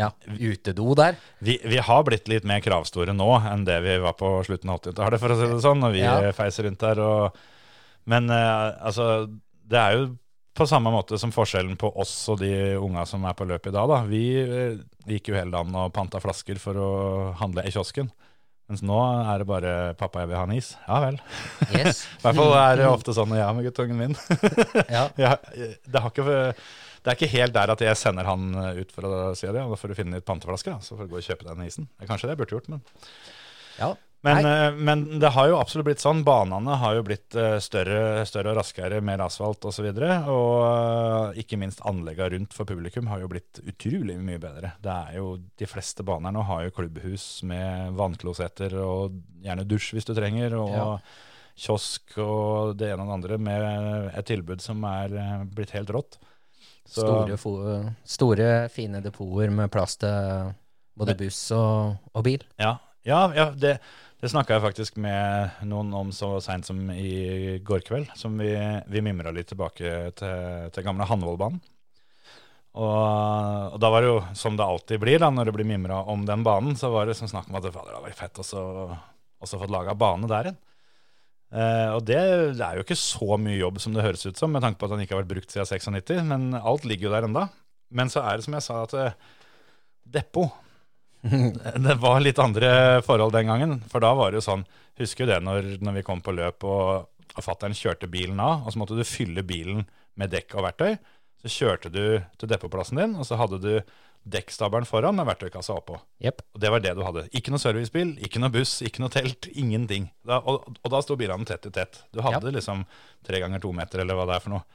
ja, 0.00 0.08
utedo 0.40 0.94
der. 0.96 1.20
Vi, 1.44 1.58
vi 1.68 1.82
har 1.84 2.06
blitt 2.08 2.30
litt 2.32 2.48
mer 2.48 2.64
kravstore 2.64 3.12
nå 3.12 3.28
enn 3.50 3.66
det 3.68 3.76
vi 3.84 3.98
var 4.00 4.16
på 4.16 4.32
slutten 4.48 4.72
av 4.72 4.80
80-tallet, 4.80 5.20
for 5.20 5.34
å 5.34 5.36
si 5.36 5.50
det 5.52 5.60
sånn, 5.66 5.84
når 5.84 5.96
vi 5.98 6.04
Ja. 6.06 6.16
feiser 6.32 6.64
rundt 6.64 6.80
der. 6.80 7.02
Og, 7.04 7.36
men 8.08 8.32
altså, 8.32 9.26
det 9.68 9.82
er 9.84 9.98
jo 9.98 10.06
på 10.60 10.66
samme 10.68 10.92
måte 10.92 11.18
som 11.18 11.32
forskjellen 11.32 11.76
på 11.80 11.88
oss 12.02 12.12
og 12.28 12.42
de 12.42 12.52
unga 12.76 13.06
som 13.08 13.24
er 13.24 13.36
på 13.36 13.46
løpet 13.48 13.72
i 13.72 13.76
dag. 13.76 13.88
Da. 13.88 14.00
Vi 14.10 14.24
eh, 14.42 14.80
gikk 15.08 15.30
jo 15.30 15.38
hele 15.38 15.54
dagen 15.54 15.76
og 15.78 15.92
panta 15.96 16.20
flasker 16.20 16.60
for 16.60 16.76
å 16.76 16.90
handle 17.40 17.64
i 17.64 17.72
kiosken. 17.72 18.10
Mens 18.70 18.84
nå 18.86 18.98
er 19.00 19.40
det 19.42 19.48
bare 19.50 19.70
'pappa, 19.98 20.20
jeg 20.22 20.30
vil 20.30 20.38
ha 20.38 20.44
en 20.46 20.52
is'. 20.54 20.74
Ja 20.86 21.00
vel. 21.02 21.16
Yes. 21.74 22.04
I 22.20 22.22
hvert 22.22 22.38
fall 22.38 22.52
er 22.60 22.76
det 22.78 22.90
ofte 22.90 23.16
sånn 23.16 23.32
når 23.32 23.40
jeg 23.40 23.46
er 23.46 23.56
med 23.56 23.66
guttungen 23.66 23.98
min. 23.98 24.14
Ja. 24.96 25.08
Ja, 25.18 25.32
det, 25.40 26.04
har 26.04 26.12
ikke, 26.12 26.28
det 26.28 27.10
er 27.10 27.18
ikke 27.18 27.32
helt 27.34 27.56
der 27.56 27.74
at 27.74 27.82
jeg 27.88 27.98
sender 27.98 28.28
han 28.28 28.52
ut 28.54 28.94
for 28.94 29.08
å 29.08 29.24
si 29.34 29.48
det. 29.48 29.56
Da 29.58 29.80
får 29.80 29.90
du 29.90 29.98
finne 29.98 30.20
litt 30.20 30.28
panteflasker, 30.28 30.76
da, 30.76 30.84
så 30.84 31.00
får 31.00 31.08
du 31.08 31.16
gå 31.16 31.22
og 31.22 31.26
kjøpe 31.26 31.48
den 31.48 31.66
isen. 31.66 31.88
Kanskje 32.04 32.28
det 32.28 32.36
jeg 32.36 32.42
burde 32.44 32.58
gjort, 32.58 32.70
men 32.76 32.84
ja. 33.80 33.94
Men, 34.26 34.46
eh, 34.46 34.74
men 34.76 35.04
det 35.22 35.30
har 35.32 35.48
jo 35.48 35.58
absolutt 35.58 35.86
blitt 35.88 36.02
sånn. 36.02 36.22
Banene 36.26 36.74
har 36.82 36.98
jo 36.98 37.04
blitt 37.06 37.34
eh, 37.38 37.56
større, 37.64 38.24
større 38.28 38.52
og 38.52 38.58
raskere, 38.60 39.00
mer 39.04 39.22
asfalt 39.24 39.64
osv. 39.64 39.70
Og, 39.70 39.74
så 39.78 39.84
videre, 39.86 40.18
og 40.28 41.32
eh, 41.36 41.40
ikke 41.44 41.58
minst 41.60 41.80
anleggene 41.88 42.34
rundt 42.36 42.56
for 42.56 42.68
publikum 42.68 43.08
har 43.08 43.22
jo 43.22 43.30
blitt 43.32 43.62
utrolig 43.64 44.18
mye 44.20 44.42
bedre. 44.42 44.74
Det 44.84 44.92
er 44.92 45.16
jo, 45.20 45.32
De 45.56 45.68
fleste 45.70 46.04
baner 46.04 46.34
nå 46.36 46.44
har 46.48 46.66
jo 46.66 46.74
klubbhus 46.76 47.26
med 47.48 47.96
vannklosetter 47.96 48.76
og 48.84 49.16
gjerne 49.44 49.64
dusj 49.68 49.94
hvis 49.96 50.08
du 50.10 50.14
trenger. 50.18 50.58
og 50.60 50.74
Ja. 50.76 50.88
Kiosk 51.60 52.14
og 52.22 52.76
det 52.80 52.88
ene 52.88 53.02
og 53.04 53.08
det 53.10 53.16
andre 53.18 53.36
med 53.38 54.14
et 54.16 54.24
tilbud 54.30 54.62
som 54.64 54.84
er 54.88 55.12
blitt 55.44 55.74
helt 55.76 55.90
rått. 55.92 56.16
Så- 56.88 57.04
Store, 57.36 57.94
store, 58.04 58.68
fine 58.72 59.02
depoter 59.04 59.50
med 59.52 59.70
plass 59.70 59.96
til 60.00 60.54
både 60.96 61.14
buss 61.18 61.50
og, 61.52 61.98
og 62.14 62.24
bil. 62.24 62.42
Ja, 62.58 62.78
ja, 63.06 63.20
ja 63.36 63.50
det, 63.56 63.78
det 64.20 64.28
snakka 64.28 64.56
jeg 64.56 64.64
faktisk 64.66 64.98
med 65.00 65.62
noen 65.68 65.92
om 65.96 66.10
så 66.12 66.34
seint 66.44 66.68
som 66.68 66.78
i 66.92 67.58
går 67.64 67.84
kveld. 67.86 68.10
Som 68.18 68.36
vi, 68.40 68.52
vi 68.92 69.04
mimra 69.04 69.32
litt 69.32 69.48
tilbake 69.48 70.10
til, 70.18 70.66
til 70.74 70.86
gamle 70.86 71.08
Hanvollbanen. 71.08 71.60
Og, 72.70 73.72
og 73.74 73.78
da 73.82 73.88
var 73.90 74.04
det 74.04 74.10
jo, 74.12 74.18
som 74.38 74.58
det 74.58 74.66
alltid 74.66 75.00
blir 75.02 75.22
da, 75.22 75.30
når 75.34 75.48
det 75.48 75.54
blir 75.56 75.66
mimra 75.66 76.04
om 76.12 76.22
den 76.28 76.44
banen, 76.46 76.76
så 76.78 76.92
var 76.92 77.08
det 77.08 77.16
som 77.18 77.30
snakk 77.30 77.48
om 77.50 77.56
at 77.58 77.64
det 77.66 77.72
hadde 77.74 78.02
vært 78.04 78.18
fett 78.18 78.42
også, 78.44 78.60
også 79.42 79.58
fått 79.64 79.72
laga 79.74 79.96
bane 79.98 80.30
der 80.30 80.50
igjen. 80.50 80.60
Uh, 81.50 81.96
og 81.96 82.04
det, 82.06 82.20
det 82.60 82.62
er 82.62 82.78
jo 82.78 82.84
ikke 82.84 82.94
så 82.94 83.34
mye 83.42 83.56
jobb 83.58 83.80
som 83.82 83.96
det 83.96 84.04
høres 84.04 84.22
ut 84.22 84.38
som, 84.38 84.52
med 84.54 84.62
tanke 84.62 84.78
på 84.78 84.86
at 84.86 84.92
den 84.94 85.00
ikke 85.02 85.16
har 85.16 85.24
vært 85.24 85.32
brukt 85.32 85.50
siden 85.50 85.66
96, 85.66 86.20
men 86.30 86.52
alt 86.54 86.86
ligger 86.86 87.08
jo 87.08 87.14
der 87.16 87.26
enda. 87.26 87.48
Men 87.90 88.12
så 88.12 88.22
er 88.22 88.38
det 88.38 88.46
som 88.46 88.54
jeg 88.54 88.62
sa, 88.68 88.84
at 88.86 88.94
eh, 88.94 89.16
depot 90.14 90.54
det 91.86 91.96
var 92.00 92.20
litt 92.24 92.40
andre 92.40 93.00
forhold 93.06 93.34
den 93.36 93.50
gangen. 93.50 93.78
For 93.92 94.02
da 94.02 94.12
var 94.16 94.30
det 94.30 94.40
jo 94.40 94.48
sånn 94.50 94.66
Husker 95.00 95.24
du 95.24 95.30
det 95.32 95.38
når, 95.40 95.66
når 95.80 95.94
vi 95.96 96.02
kom 96.04 96.18
på 96.20 96.34
løp 96.36 96.64
og, 96.68 97.06
og 97.32 97.44
fatter'n 97.44 97.72
kjørte 97.72 98.08
bilen 98.10 98.40
av, 98.42 98.66
og 98.66 98.74
så 98.74 98.80
måtte 98.82 98.98
du 98.98 99.06
fylle 99.08 99.40
bilen 99.46 99.86
med 100.20 100.28
dekk 100.34 100.58
og 100.58 100.66
verktøy. 100.66 100.98
Så 101.40 101.52
kjørte 101.54 101.88
du 101.94 102.02
til 102.36 102.50
depotplassen 102.50 103.00
din, 103.00 103.14
og 103.16 103.24
så 103.24 103.38
hadde 103.40 103.62
du 103.62 103.70
dekkstabelen 104.28 104.84
foran 104.84 105.16
med 105.16 105.24
verktøykassa 105.30 105.78
oppå. 105.78 105.96
Yep. 106.20 106.42
Og 106.52 106.60
det 106.60 106.72
var 106.74 106.84
det 106.84 106.92
du 106.98 107.02
hadde. 107.06 107.24
Ikke 107.36 107.54
noe 107.54 107.62
servicebil, 107.62 108.12
ikke 108.20 108.42
noe 108.42 108.52
buss, 108.52 108.74
ikke 108.84 109.00
noe 109.00 109.12
telt, 109.14 109.48
ingenting. 109.48 110.10
Da, 110.26 110.42
og, 110.44 110.68
og 110.68 110.92
da 110.92 111.00
sto 111.04 111.16
bilene 111.20 111.48
tett 111.48 111.70
i 111.70 111.72
tett. 111.74 112.02
Du 112.12 112.20
hadde 112.24 112.52
liksom 112.52 112.84
tre 113.26 113.40
ganger 113.40 113.62
to 113.62 113.72
meter, 113.76 114.04
eller 114.04 114.18
hva 114.18 114.28
det 114.28 114.36
er 114.36 114.44
for 114.44 114.58
noe. 114.58 114.66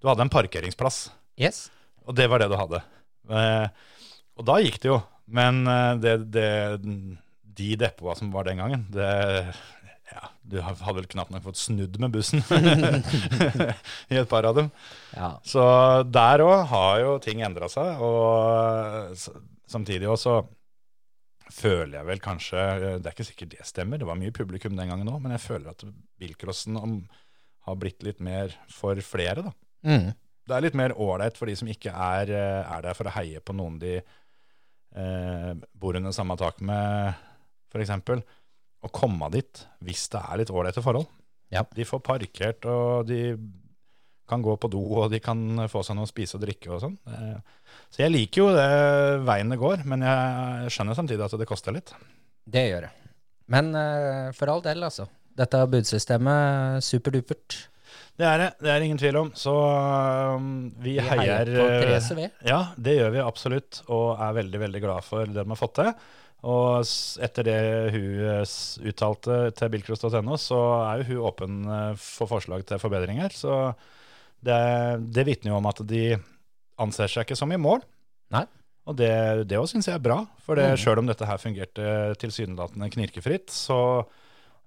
Du 0.00 0.08
hadde 0.08 0.24
en 0.24 0.32
parkeringsplass. 0.32 1.06
Yes. 1.40 1.66
Og 2.08 2.16
det 2.16 2.30
var 2.32 2.40
det 2.40 2.48
du 2.52 2.56
hadde. 2.56 2.80
Eh, 3.28 3.66
og 4.40 4.48
da 4.48 4.56
gikk 4.64 4.80
det 4.82 4.90
jo. 4.94 5.02
Men 5.26 5.66
eh, 5.66 5.94
det, 6.02 6.16
det, 6.34 6.48
de 7.56 7.70
depoa 7.80 8.14
som 8.18 8.32
var 8.34 8.44
den 8.48 8.58
gangen, 8.60 8.84
det 8.92 9.08
ja, 10.12 10.28
Du 10.44 10.58
hadde 10.60 10.94
vel 10.98 11.06
knapt 11.08 11.30
nok 11.32 11.42
fått 11.46 11.56
snudd 11.58 11.96
med 12.02 12.12
bussen 12.12 12.42
i 14.12 14.18
et 14.20 14.28
par 14.28 14.44
av 14.44 14.54
dem. 14.58 14.68
Ja. 15.16 15.30
Så 15.46 15.62
der 16.12 16.42
òg 16.44 16.66
har 16.70 16.98
jo 17.00 17.14
ting 17.24 17.40
endra 17.46 17.70
seg. 17.72 18.02
Og 18.04 19.16
samtidig 19.70 20.10
også 20.12 20.42
føler 21.54 21.98
jeg 22.00 22.08
vel 22.08 22.20
kanskje 22.24 22.60
Det 22.98 23.06
er 23.06 23.12
ikke 23.14 23.26
sikkert 23.28 23.52
det 23.54 23.66
stemmer, 23.68 24.00
det 24.00 24.06
var 24.08 24.18
mye 24.18 24.32
publikum 24.34 24.76
den 24.76 24.90
gangen 24.90 25.10
òg, 25.12 25.20
men 25.22 25.34
jeg 25.36 25.44
føler 25.44 25.70
at 25.72 25.84
bilcrossen 26.20 26.78
har 27.64 27.76
blitt 27.80 28.02
litt 28.04 28.20
mer 28.24 28.52
for 28.72 28.98
flere, 29.04 29.46
da 29.50 29.54
Mm. 29.84 30.14
det 30.48 30.54
er 30.56 30.62
litt 30.64 30.76
mer 30.80 30.94
ålreit 30.96 31.36
for 31.36 31.44
de 31.44 31.54
som 31.60 31.68
ikke 31.68 31.92
er, 31.92 32.30
eh, 32.32 32.70
er 32.72 32.84
der 32.86 32.94
for 32.96 33.04
å 33.04 33.12
heie 33.18 33.40
på 33.44 33.52
noen 33.52 33.74
de 33.82 33.98
eh, 34.94 35.50
bor 35.74 35.96
under 35.98 36.14
samme 36.14 36.36
tak 36.40 36.60
med, 36.64 37.14
f.eks. 37.72 37.92
Å 38.84 38.90
komme 38.92 39.30
dit 39.32 39.62
hvis 39.84 40.08
det 40.12 40.20
er 40.20 40.40
litt 40.42 40.52
ålreite 40.52 40.82
forhold. 40.84 41.06
Ja. 41.52 41.62
De 41.74 41.86
får 41.86 42.02
parkert, 42.04 42.66
og 42.68 43.06
de 43.08 43.36
kan 44.28 44.42
gå 44.44 44.54
på 44.56 44.70
do, 44.72 44.80
og 45.02 45.10
de 45.12 45.20
kan 45.20 45.66
få 45.68 45.82
seg 45.84 45.98
noe 45.98 46.08
å 46.08 46.10
spise 46.10 46.38
og 46.38 46.44
drikke 46.46 46.72
og 46.72 46.80
sånn. 46.84 46.96
Eh, 47.08 47.38
Så 47.92 48.02
jeg 48.04 48.12
liker 48.14 48.40
jo 48.40 48.46
det 48.56 49.24
veien 49.26 49.52
det 49.52 49.60
går, 49.60 49.84
men 49.88 50.04
jeg 50.06 50.72
skjønner 50.74 50.96
samtidig 50.96 51.26
at 51.26 51.36
det 51.40 51.48
koster 51.48 51.76
litt. 51.76 51.92
Det 52.44 52.64
gjør 52.70 52.86
det. 52.88 52.92
Men 53.52 53.74
eh, 53.76 54.32
for 54.36 54.52
all 54.52 54.64
del, 54.64 54.82
altså. 54.86 55.06
Dette 55.36 55.60
budsystemet, 55.68 56.84
superdupert. 56.86 57.58
Det 58.14 58.26
er 58.28 58.38
det, 58.38 58.48
det 58.62 58.70
er 58.70 58.84
ingen 58.86 58.98
tvil 59.00 59.16
om. 59.18 59.30
Så 59.34 59.52
um, 59.54 60.50
vi, 60.78 60.96
Vi 61.00 61.06
heier 61.08 61.48
på 61.50 61.64
eh, 61.64 61.78
Therese, 61.82 62.14
vi. 62.18 62.28
Ja, 62.46 62.60
det 62.78 62.94
gjør 62.98 63.10
vi 63.16 63.22
absolutt, 63.24 63.80
og 63.90 64.20
er 64.22 64.36
veldig 64.36 64.60
veldig 64.62 64.82
glad 64.84 65.06
for 65.06 65.26
det 65.26 65.42
de 65.42 65.50
har 65.50 65.58
fått 65.58 65.74
til. 65.80 65.90
Og 66.44 66.84
etter 67.24 67.46
det 67.48 67.58
hun 67.94 68.86
uttalte 68.90 69.38
til 69.56 69.70
bilcross.no, 69.72 70.36
så 70.38 70.58
er 70.84 71.00
jo 71.00 71.08
hun 71.10 71.28
åpen 71.30 71.56
eh, 71.66 71.94
for 71.98 72.30
forslag 72.30 72.62
til 72.68 72.78
forbedringer. 72.82 73.32
Så 73.34 73.56
det, 74.44 74.60
det 75.16 75.24
vitner 75.26 75.54
jo 75.54 75.58
om 75.62 75.70
at 75.72 75.80
de 75.88 76.04
anser 76.84 77.08
seg 77.10 77.24
ikke 77.26 77.38
som 77.38 77.50
i 77.54 77.58
mål. 77.58 77.82
Nei. 78.34 78.44
Og 78.84 78.98
det, 78.98 79.10
det 79.48 79.56
også 79.56 79.78
syns 79.78 79.88
jeg 79.88 79.96
er 79.96 80.04
bra, 80.04 80.20
for 80.44 80.60
det, 80.60 80.68
Mm. 80.74 80.80
sjøl 80.82 81.00
om 81.00 81.08
dette 81.08 81.24
her 81.24 81.40
fungerte 81.40 81.84
tilsynelatende 82.20 82.90
knirkefritt, 82.92 83.48
så 83.50 84.04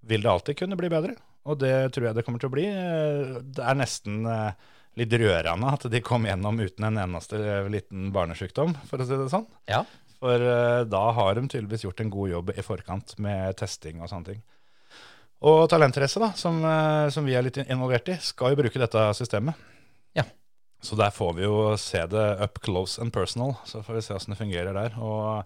vil 0.07 0.23
det 0.25 0.31
alltid 0.31 0.57
kunne 0.63 0.77
bli 0.79 0.89
bedre. 0.89 1.13
Og 1.47 1.59
det 1.61 1.75
tror 1.95 2.09
jeg 2.09 2.17
det 2.17 2.25
kommer 2.27 2.41
til 2.43 2.49
å 2.49 2.55
bli. 2.55 2.65
Det 3.55 3.63
er 3.63 3.79
nesten 3.79 4.25
eh, 4.27 4.73
litt 4.99 5.13
rørende 5.21 5.71
at 5.71 5.85
de 5.91 6.03
kom 6.03 6.27
gjennom 6.27 6.59
uten 6.59 6.89
en 6.89 6.99
eneste 7.05 7.39
liten 7.71 8.11
barnesykdom, 8.15 8.75
for 8.89 9.01
å 9.01 9.07
si 9.07 9.19
det 9.19 9.29
sånn. 9.31 9.47
Ja. 9.69 9.85
For 10.17 10.41
eh, 10.41 10.83
da 10.89 11.03
har 11.13 11.37
de 11.37 11.45
tydeligvis 11.45 11.85
gjort 11.85 12.01
en 12.03 12.13
god 12.13 12.33
jobb 12.33 12.53
i 12.55 12.65
forkant 12.65 13.15
med 13.23 13.57
testing 13.59 14.01
og 14.01 14.11
sånne 14.11 14.33
ting. 14.33 14.43
Og 15.47 15.67
Talentrace, 15.69 16.17
da, 16.21 16.31
som, 16.37 16.57
eh, 16.65 17.07
som 17.13 17.27
vi 17.27 17.37
er 17.37 17.45
litt 17.45 17.59
involvert 17.67 18.09
i, 18.09 18.17
skal 18.25 18.53
jo 18.53 18.63
bruke 18.63 18.81
dette 18.81 19.05
systemet. 19.17 19.59
Ja. 20.17 20.25
Så 20.81 20.97
der 20.97 21.13
får 21.13 21.37
vi 21.37 21.45
jo 21.45 21.61
se 21.81 22.01
det 22.09 22.25
up 22.41 22.59
close 22.65 23.01
and 23.01 23.13
personal, 23.13 23.55
så 23.69 23.83
får 23.85 23.99
vi 23.99 24.05
se 24.07 24.17
åssen 24.17 24.33
det 24.33 24.41
fungerer 24.41 24.73
der. 24.77 24.97
Og 24.97 25.45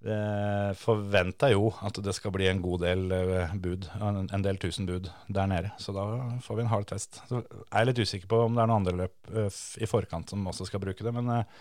Det 0.00 0.76
forventer 0.80 1.52
jo 1.52 1.66
at 1.84 1.98
det 2.00 2.14
skal 2.16 2.32
bli 2.32 2.46
en 2.48 2.62
god 2.64 2.80
del 2.86 3.02
eh, 3.12 3.50
bud, 3.60 3.84
en, 4.00 4.44
del 4.44 4.56
tusen 4.60 4.86
bud 4.88 5.10
der 5.28 5.50
nede. 5.50 5.72
Så 5.76 5.92
da 5.92 6.06
får 6.40 6.56
vi 6.56 6.64
en 6.64 6.70
hard 6.72 6.86
test. 6.88 7.20
Så 7.28 7.42
er 7.42 7.82
jeg 7.82 7.90
litt 7.90 8.00
usikker 8.06 8.30
på 8.30 8.38
om 8.46 8.56
det 8.56 8.62
er 8.64 8.70
noen 8.70 8.80
andre 8.80 8.96
løp 9.02 9.34
eh, 9.34 9.58
i 9.84 9.88
forkant 9.90 10.32
som 10.32 10.48
også 10.48 10.70
skal 10.70 10.80
bruke 10.80 11.04
det, 11.04 11.12
men 11.12 11.28
eh, 11.34 11.60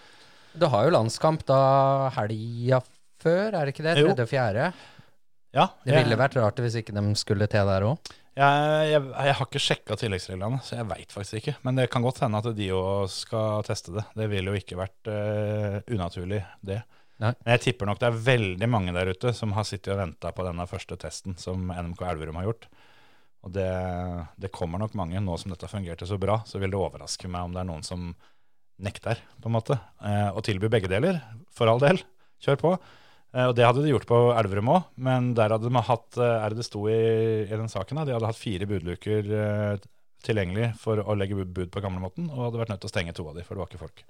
Du 0.55 0.69
har 0.71 0.87
jo 0.87 0.93
landskamp 0.95 1.43
da 1.49 1.59
helga 2.15 2.79
før, 3.19 3.51
er 3.51 3.59
det 3.59 3.75
ikke 3.75 3.85
det? 3.89 3.97
Tredje 3.99 4.23
og 4.23 4.31
fjerde. 4.31 4.71
ja. 5.57 5.67
Det 5.83 5.99
ville 5.99 6.19
vært 6.23 6.39
rart 6.39 6.63
hvis 6.63 6.79
ikke 6.79 6.95
de 6.95 7.03
skulle 7.19 7.49
til 7.51 7.67
der 7.67 7.87
òg. 7.89 8.13
Jeg, 8.39 8.85
jeg, 8.87 9.03
jeg 9.03 9.35
har 9.35 9.47
ikke 9.49 9.59
sjekka 9.59 9.97
tilleggsreglene, 9.99 10.61
så 10.63 10.77
jeg 10.77 10.87
veit 10.87 11.11
faktisk 11.11 11.41
ikke. 11.41 11.57
Men 11.67 11.81
det 11.81 11.89
kan 11.91 12.05
godt 12.05 12.21
hende 12.23 12.39
at 12.39 12.47
de 12.55 12.69
òg 12.71 13.09
skal 13.11 13.65
teste 13.67 13.97
det. 13.97 14.05
Det 14.15 14.29
ville 14.31 14.53
jo 14.53 14.61
ikke 14.61 14.77
vært 14.79 15.09
uh, 15.11 15.81
unaturlig, 15.91 16.39
det. 16.63 16.77
Nei. 17.19 17.33
Men 17.43 17.55
jeg 17.57 17.63
tipper 17.65 17.89
nok 17.89 17.99
det 17.99 18.07
er 18.07 18.21
veldig 18.29 18.69
mange 18.71 18.93
der 18.95 19.11
ute 19.11 19.33
som 19.35 19.51
har 19.57 19.67
sittet 19.67 19.91
og 19.91 19.99
venta 19.99 20.31
på 20.35 20.45
denne 20.47 20.65
første 20.69 20.95
testen 20.99 21.35
som 21.39 21.67
NMK 21.67 22.05
Elverum 22.13 22.39
har 22.39 22.47
gjort. 22.47 22.69
Og 23.43 23.53
det, 23.55 23.67
det 24.39 24.51
kommer 24.55 24.81
nok 24.81 24.95
mange. 24.99 25.19
Nå 25.23 25.35
som 25.39 25.51
dette 25.51 25.67
fungerte 25.71 26.07
så 26.07 26.19
bra, 26.19 26.41
så 26.47 26.59
vil 26.59 26.71
det 26.71 26.79
overraske 26.79 27.31
meg 27.31 27.47
om 27.47 27.55
det 27.55 27.61
er 27.63 27.69
noen 27.69 27.85
som 27.87 28.09
nekter, 28.79 29.19
på 29.39 29.51
en 29.51 29.55
måte. 29.55 29.75
Eh, 30.03 30.29
og 30.31 30.43
tilbyr 30.47 30.71
begge 30.71 30.91
deler, 30.91 31.19
for 31.51 31.71
all 31.71 31.83
del. 31.83 31.99
Kjør 32.43 32.59
på. 32.63 32.73
Eh, 33.35 33.45
og 33.45 33.53
det 33.57 33.67
hadde 33.67 33.83
de 33.83 33.91
gjort 33.91 34.07
på 34.09 34.19
Elverum 34.39 34.71
òg, 34.73 34.89
men 35.03 35.33
der 35.37 35.53
hadde 35.55 35.69
de 35.69 35.83
hatt 35.89 36.17
eh, 36.17 36.35
Er 36.39 36.53
det 36.53 36.63
det 36.63 36.67
sto 36.69 36.85
i, 36.89 36.99
i 37.45 37.51
den 37.51 37.71
saken? 37.71 37.99
da, 37.99 38.07
De 38.07 38.15
hadde 38.15 38.31
hatt 38.31 38.39
fire 38.39 38.67
budluker 38.69 39.35
eh, 39.43 39.85
tilgjengelig 40.25 40.73
for 40.79 41.03
å 41.03 41.15
legge 41.19 41.37
bud 41.45 41.69
på 41.71 41.83
gamlemåten, 41.83 42.31
og 42.31 42.47
hadde 42.47 42.63
vært 42.63 42.73
nødt 42.73 42.83
til 42.83 42.91
å 42.91 42.95
stenge 42.95 43.15
to 43.15 43.27
av 43.29 43.37
de, 43.37 43.45
for 43.47 43.55
det 43.55 43.63
var 43.63 43.71
ikke 43.71 43.83
folk. 43.83 44.03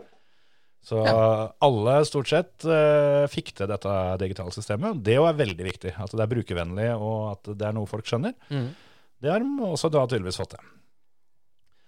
Så 0.85 1.03
alle 1.03 1.95
stort 2.07 2.29
sett 2.31 2.65
uh, 2.65 3.27
fikk 3.29 3.51
til 3.57 3.69
dette 3.69 3.95
digitale 4.21 4.53
systemet, 4.55 5.01
det 5.05 5.19
er 5.19 5.37
veldig 5.37 5.65
viktig. 5.67 5.93
At 5.99 6.15
det 6.15 6.23
er 6.23 6.31
brukervennlig, 6.31 6.89
og 6.95 7.33
at 7.33 7.51
det 7.51 7.67
er 7.67 7.75
noe 7.75 7.89
folk 7.89 8.07
skjønner. 8.09 8.33
Mm. 8.49 8.69
Det 9.19 9.31
har 9.33 9.43
de 9.43 9.69
også 9.69 9.91
da 9.91 10.05
tydeligvis 10.07 10.39
fått 10.39 10.55
til. 10.55 10.67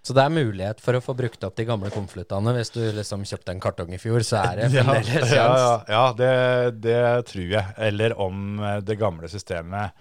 Så 0.02 0.14
det 0.18 0.22
er 0.24 0.34
mulighet 0.34 0.80
for 0.82 0.98
å 0.98 1.02
få 1.02 1.14
brukt 1.14 1.44
opp 1.46 1.54
de 1.58 1.66
gamle 1.68 1.90
konvoluttene. 1.94 2.54
Hvis 2.56 2.72
du 2.74 2.80
liksom 2.96 3.22
kjøpte 3.28 3.54
en 3.54 3.60
kartong 3.62 3.92
i 3.94 4.00
fjor, 4.02 4.24
så 4.26 4.40
er 4.42 4.58
det 4.58 4.70
Ja, 4.74 4.86
fremdeles 4.88 5.30
ja, 5.30 5.44
sjans. 5.46 5.60
ja, 5.62 5.76
ja 5.94 6.06
det, 6.18 6.32
det 6.82 7.02
tror 7.30 7.52
jeg. 7.54 7.74
Eller 7.88 8.16
om 8.20 8.58
eh, 8.58 8.80
det 8.82 8.98
gamle 8.98 9.30
systemet 9.30 9.94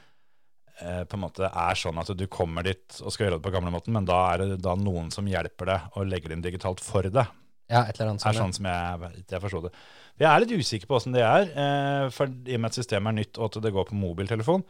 eh, 0.82 1.04
på 1.06 1.20
en 1.20 1.24
måte 1.28 1.46
er 1.46 1.78
sånn 1.78 2.02
at 2.02 2.10
du 2.18 2.26
kommer 2.34 2.66
dit 2.66 2.98
og 3.04 3.14
skal 3.14 3.28
gjøre 3.28 3.38
det 3.38 3.46
på 3.46 3.54
gamlemåten, 3.54 3.94
men 3.94 4.10
da 4.10 4.24
er 4.32 4.42
det 4.42 4.58
da 4.66 4.74
noen 4.80 5.14
som 5.14 5.30
hjelper 5.30 5.70
deg 5.70 5.94
og 5.94 6.10
legger 6.10 6.34
det 6.34 6.40
inn 6.40 6.48
digitalt 6.50 6.82
for 6.82 7.06
deg. 7.06 7.38
Ja, 7.72 7.86
et 7.88 7.98
eller 7.98 8.14
annet 8.14 8.26
er 8.28 8.36
sånn 8.36 8.54
som 8.56 8.68
jeg, 8.68 9.26
jeg 9.32 9.42
forsto 9.44 9.64
det. 9.66 9.72
Jeg 10.20 10.28
er 10.30 10.44
litt 10.44 10.54
usikker 10.60 10.90
på 10.90 10.98
åssen 11.00 11.16
det 11.16 11.24
er, 11.26 11.50
eh, 11.50 12.06
for 12.14 12.30
i 12.30 12.58
og 12.58 12.62
med 12.62 12.70
at 12.70 12.78
systemet 12.78 13.14
er 13.14 13.20
nytt 13.22 13.40
og 13.40 13.48
at 13.48 13.62
det 13.64 13.74
går 13.74 13.88
på 13.90 13.98
mobiltelefon. 13.98 14.66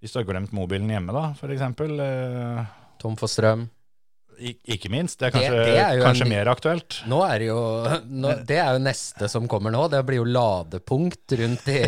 Hvis 0.00 0.14
du 0.14 0.20
har 0.20 0.26
glemt 0.28 0.54
mobilen 0.54 0.90
hjemme, 0.90 1.14
da, 1.14 1.32
f.eks. 1.36 1.64
Eh, 1.66 2.62
Tom 3.02 3.18
for 3.20 3.30
strøm. 3.30 3.68
Ik- 4.38 4.60
ikke 4.76 4.90
minst. 4.90 5.18
Det 5.20 5.28
er 5.28 5.32
kanskje, 5.34 5.64
det 5.66 5.76
er 5.82 6.00
kanskje 6.02 6.24
en- 6.26 6.32
mer 6.32 6.46
aktuelt. 6.52 6.96
Nå 7.10 7.18
er 7.26 7.38
det 7.42 7.46
jo 7.48 7.58
nå, 8.08 8.32
Det 8.46 8.56
er 8.58 8.72
jo 8.76 8.82
neste 8.84 9.28
som 9.28 9.48
kommer 9.48 9.70
nå. 9.74 9.88
Det 9.90 10.00
blir 10.06 10.20
jo 10.20 10.24
ladepunkt 10.24 11.34
rundt 11.40 11.68
i 11.68 11.80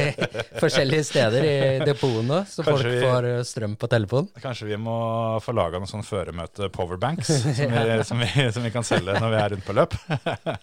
forskjellige 0.62 1.04
steder 1.08 1.44
i 1.48 1.56
depotene, 1.84 2.42
så 2.48 2.62
Kanskje 2.66 2.84
folk 2.86 3.02
får 3.06 3.28
eh, 3.32 3.42
strøm 3.48 3.76
på 3.80 3.88
telefonen. 3.88 4.28
Kanskje 4.42 4.66
vi 4.70 4.76
må 4.76 4.96
få 5.44 5.54
laga 5.56 5.78
noen 5.80 5.90
sånn 5.90 6.04
føremøte 6.06 6.70
powerbanks 6.74 7.26
som, 7.56 7.76
vi, 7.76 7.98
som, 8.04 8.18
vi, 8.24 8.46
som 8.52 8.62
vi 8.66 8.70
kan 8.74 8.84
selge 8.86 9.18
når 9.20 9.30
vi 9.34 9.42
er 9.42 9.54
rundt 9.56 9.66
på 9.66 9.76
løp. 9.76 9.98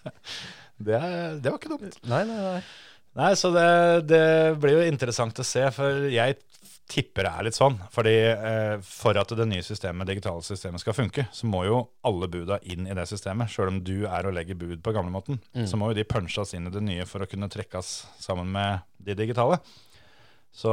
Det, 0.74 0.96
er- 0.98 1.36
det 1.38 1.50
var 1.52 1.60
ikke 1.60 1.70
dumt. 1.76 2.00
Nei, 2.10 2.24
nei, 2.26 2.40
nei. 2.42 2.62
Nei, 3.14 3.28
så 3.38 3.52
det, 3.54 3.66
det 4.10 4.22
blir 4.58 4.74
jo 4.80 4.86
interessant 4.90 5.38
å 5.38 5.44
se, 5.46 5.62
for 5.70 6.08
jeg 6.10 6.34
tipper 6.90 7.24
det 7.26 7.30
er 7.32 7.46
litt 7.46 7.56
sånn. 7.56 7.78
Fordi 7.92 8.12
eh, 8.32 8.74
for 8.84 9.16
at 9.16 9.32
det 9.36 9.46
nye 9.48 9.64
systemet, 9.64 10.08
digitale 10.10 10.44
systemet 10.44 10.82
skal 10.82 10.96
funke, 10.96 11.26
så 11.32 11.48
må 11.50 11.64
jo 11.68 11.78
alle 12.06 12.28
buda 12.30 12.58
inn 12.70 12.88
i 12.88 12.96
det 12.96 13.06
systemet. 13.10 13.52
Sjøl 13.52 13.72
om 13.72 13.80
du 13.86 14.04
er 14.04 14.28
og 14.28 14.36
legger 14.36 14.58
bud 14.60 14.82
på 14.84 14.94
gamlemåten, 14.96 15.40
så 15.68 15.80
må 15.80 15.90
jo 15.90 15.98
de 15.98 16.06
punches 16.08 16.54
inn 16.56 16.68
i 16.68 16.74
det 16.74 16.84
nye 16.84 17.06
for 17.08 17.24
å 17.24 17.28
kunne 17.30 17.50
trekkes 17.52 17.94
sammen 18.20 18.52
med 18.54 18.84
de 19.04 19.16
digitale. 19.18 19.60
Så 20.54 20.70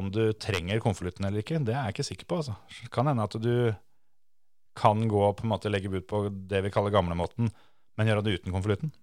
om 0.00 0.08
du 0.14 0.30
trenger 0.40 0.80
konvolutten 0.80 1.26
eller 1.28 1.42
ikke, 1.42 1.60
det 1.60 1.74
er 1.74 1.90
jeg 1.90 1.98
ikke 1.98 2.08
sikker 2.08 2.30
på. 2.30 2.38
Altså. 2.40 2.54
Det 2.78 2.88
kan 2.94 3.10
hende 3.10 3.26
at 3.26 3.36
du 3.36 3.52
kan 4.78 5.02
gå 5.10 5.20
og 5.26 5.36
på 5.36 5.44
en 5.44 5.52
måte 5.52 5.72
legge 5.72 5.90
bud 5.92 6.06
på 6.08 6.22
det 6.30 6.62
vi 6.64 6.72
kaller 6.72 6.94
gamlemåten, 6.94 7.50
men 7.98 8.08
gjøre 8.08 8.24
det 8.24 8.38
uten 8.38 8.54
konvolutten. 8.54 8.94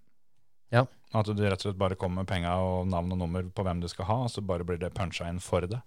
Ja. 0.74 0.84
At 1.16 1.28
du 1.30 1.38
rett 1.44 1.60
og 1.60 1.68
slett 1.68 1.78
bare 1.78 1.94
kommer 1.98 2.22
med 2.24 2.28
penga 2.30 2.56
og 2.60 2.88
navn 2.90 3.12
og 3.14 3.20
nummer 3.20 3.46
på 3.54 3.62
hvem 3.64 3.80
du 3.80 3.86
skal 3.88 4.08
ha, 4.08 4.16
og 4.26 4.30
så 4.32 4.42
bare 4.44 4.66
blir 4.66 4.80
det 4.82 4.92
puncha 4.96 5.28
inn 5.30 5.38
for 5.40 5.64
det. 5.70 5.78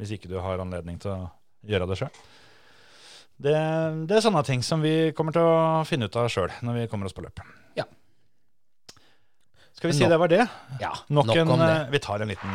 Hvis 0.00 0.14
ikke 0.16 0.28
du 0.32 0.38
har 0.42 0.60
anledning 0.62 0.98
til 1.00 1.12
å 1.12 1.28
gjøre 1.66 1.86
det 1.90 1.98
sjøl. 2.00 2.10
Det, 3.36 3.52
det 4.08 4.16
er 4.16 4.24
sånne 4.24 4.40
ting 4.48 4.62
som 4.64 4.80
vi 4.80 5.12
kommer 5.16 5.34
til 5.36 5.44
å 5.44 5.84
finne 5.88 6.08
ut 6.08 6.16
av 6.16 6.30
sjøl 6.32 6.48
når 6.64 6.78
vi 6.80 6.86
kommer 6.88 7.08
oss 7.08 7.16
på 7.16 7.24
løp. 7.24 7.42
Ja. 7.76 7.84
Skal 9.76 9.90
vi 9.92 9.96
si 9.98 10.06
no. 10.06 10.10
det 10.14 10.18
var 10.22 10.32
det? 10.32 10.40
Ja, 10.80 10.94
Nok, 11.12 11.28
nok 11.28 11.36
en, 11.42 11.50
om 11.52 11.60
det. 11.60 11.68
eh, 11.82 11.90
Vi 11.92 12.00
tar 12.06 12.24
en 12.24 12.30
liten, 12.32 12.54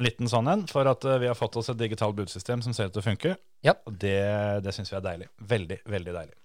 liten 0.00 0.30
sånn 0.32 0.48
en, 0.48 0.64
for 0.70 0.88
at 0.88 1.04
eh, 1.04 1.18
vi 1.20 1.28
har 1.28 1.36
fått 1.36 1.58
oss 1.60 1.68
et 1.72 1.76
digitalt 1.80 2.16
budsystem 2.16 2.64
som 2.64 2.72
ser 2.76 2.88
ut 2.88 2.96
til 2.96 3.04
å 3.04 3.08
funke. 3.10 3.34
Ja. 3.68 3.76
Og 3.84 3.98
det, 4.00 4.16
det 4.64 4.72
syns 4.72 4.88
vi 4.94 4.96
er 4.96 5.04
deilig. 5.04 5.28
Veldig, 5.52 5.82
veldig 5.92 6.16
deilig. 6.16 6.36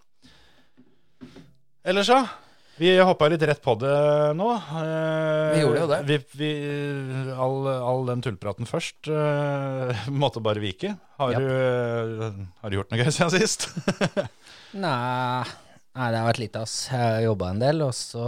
Ellers, 1.87 2.11
ja. 2.11 2.25
Vi 2.81 2.89
hoppa 2.97 3.27
litt 3.29 3.43
rett 3.45 3.61
på 3.61 3.75
det 3.77 3.95
nå. 4.33 4.47
Eh, 4.57 5.53
Vi 5.53 5.61
gjorde 5.61 5.81
jo 5.83 5.89
det. 5.91 5.99
Vi, 6.07 6.15
vi, 6.39 6.51
all, 7.35 7.67
all 7.69 8.07
den 8.09 8.23
tullpraten 8.25 8.65
først 8.65 9.09
eh, 9.11 10.07
måtte 10.23 10.41
bare 10.41 10.63
vike. 10.63 10.95
Har, 11.21 11.35
yep. 11.35 11.43
du, 11.43 12.25
eh, 12.25 12.39
har 12.63 12.71
du 12.73 12.79
gjort 12.79 12.89
noe 12.89 13.03
gøy 13.03 13.11
siden 13.13 13.33
sist? 13.35 13.67
Nei, 14.81 15.43
nei, 15.45 16.07
det 16.09 16.21
har 16.21 16.25
vært 16.25 16.41
lite, 16.41 16.63
ass. 16.63 16.87
Jeg 16.89 16.97
har 17.03 17.25
jobba 17.27 17.51
en 17.51 17.61
del, 17.61 17.83
og 17.85 17.93
så, 17.93 18.25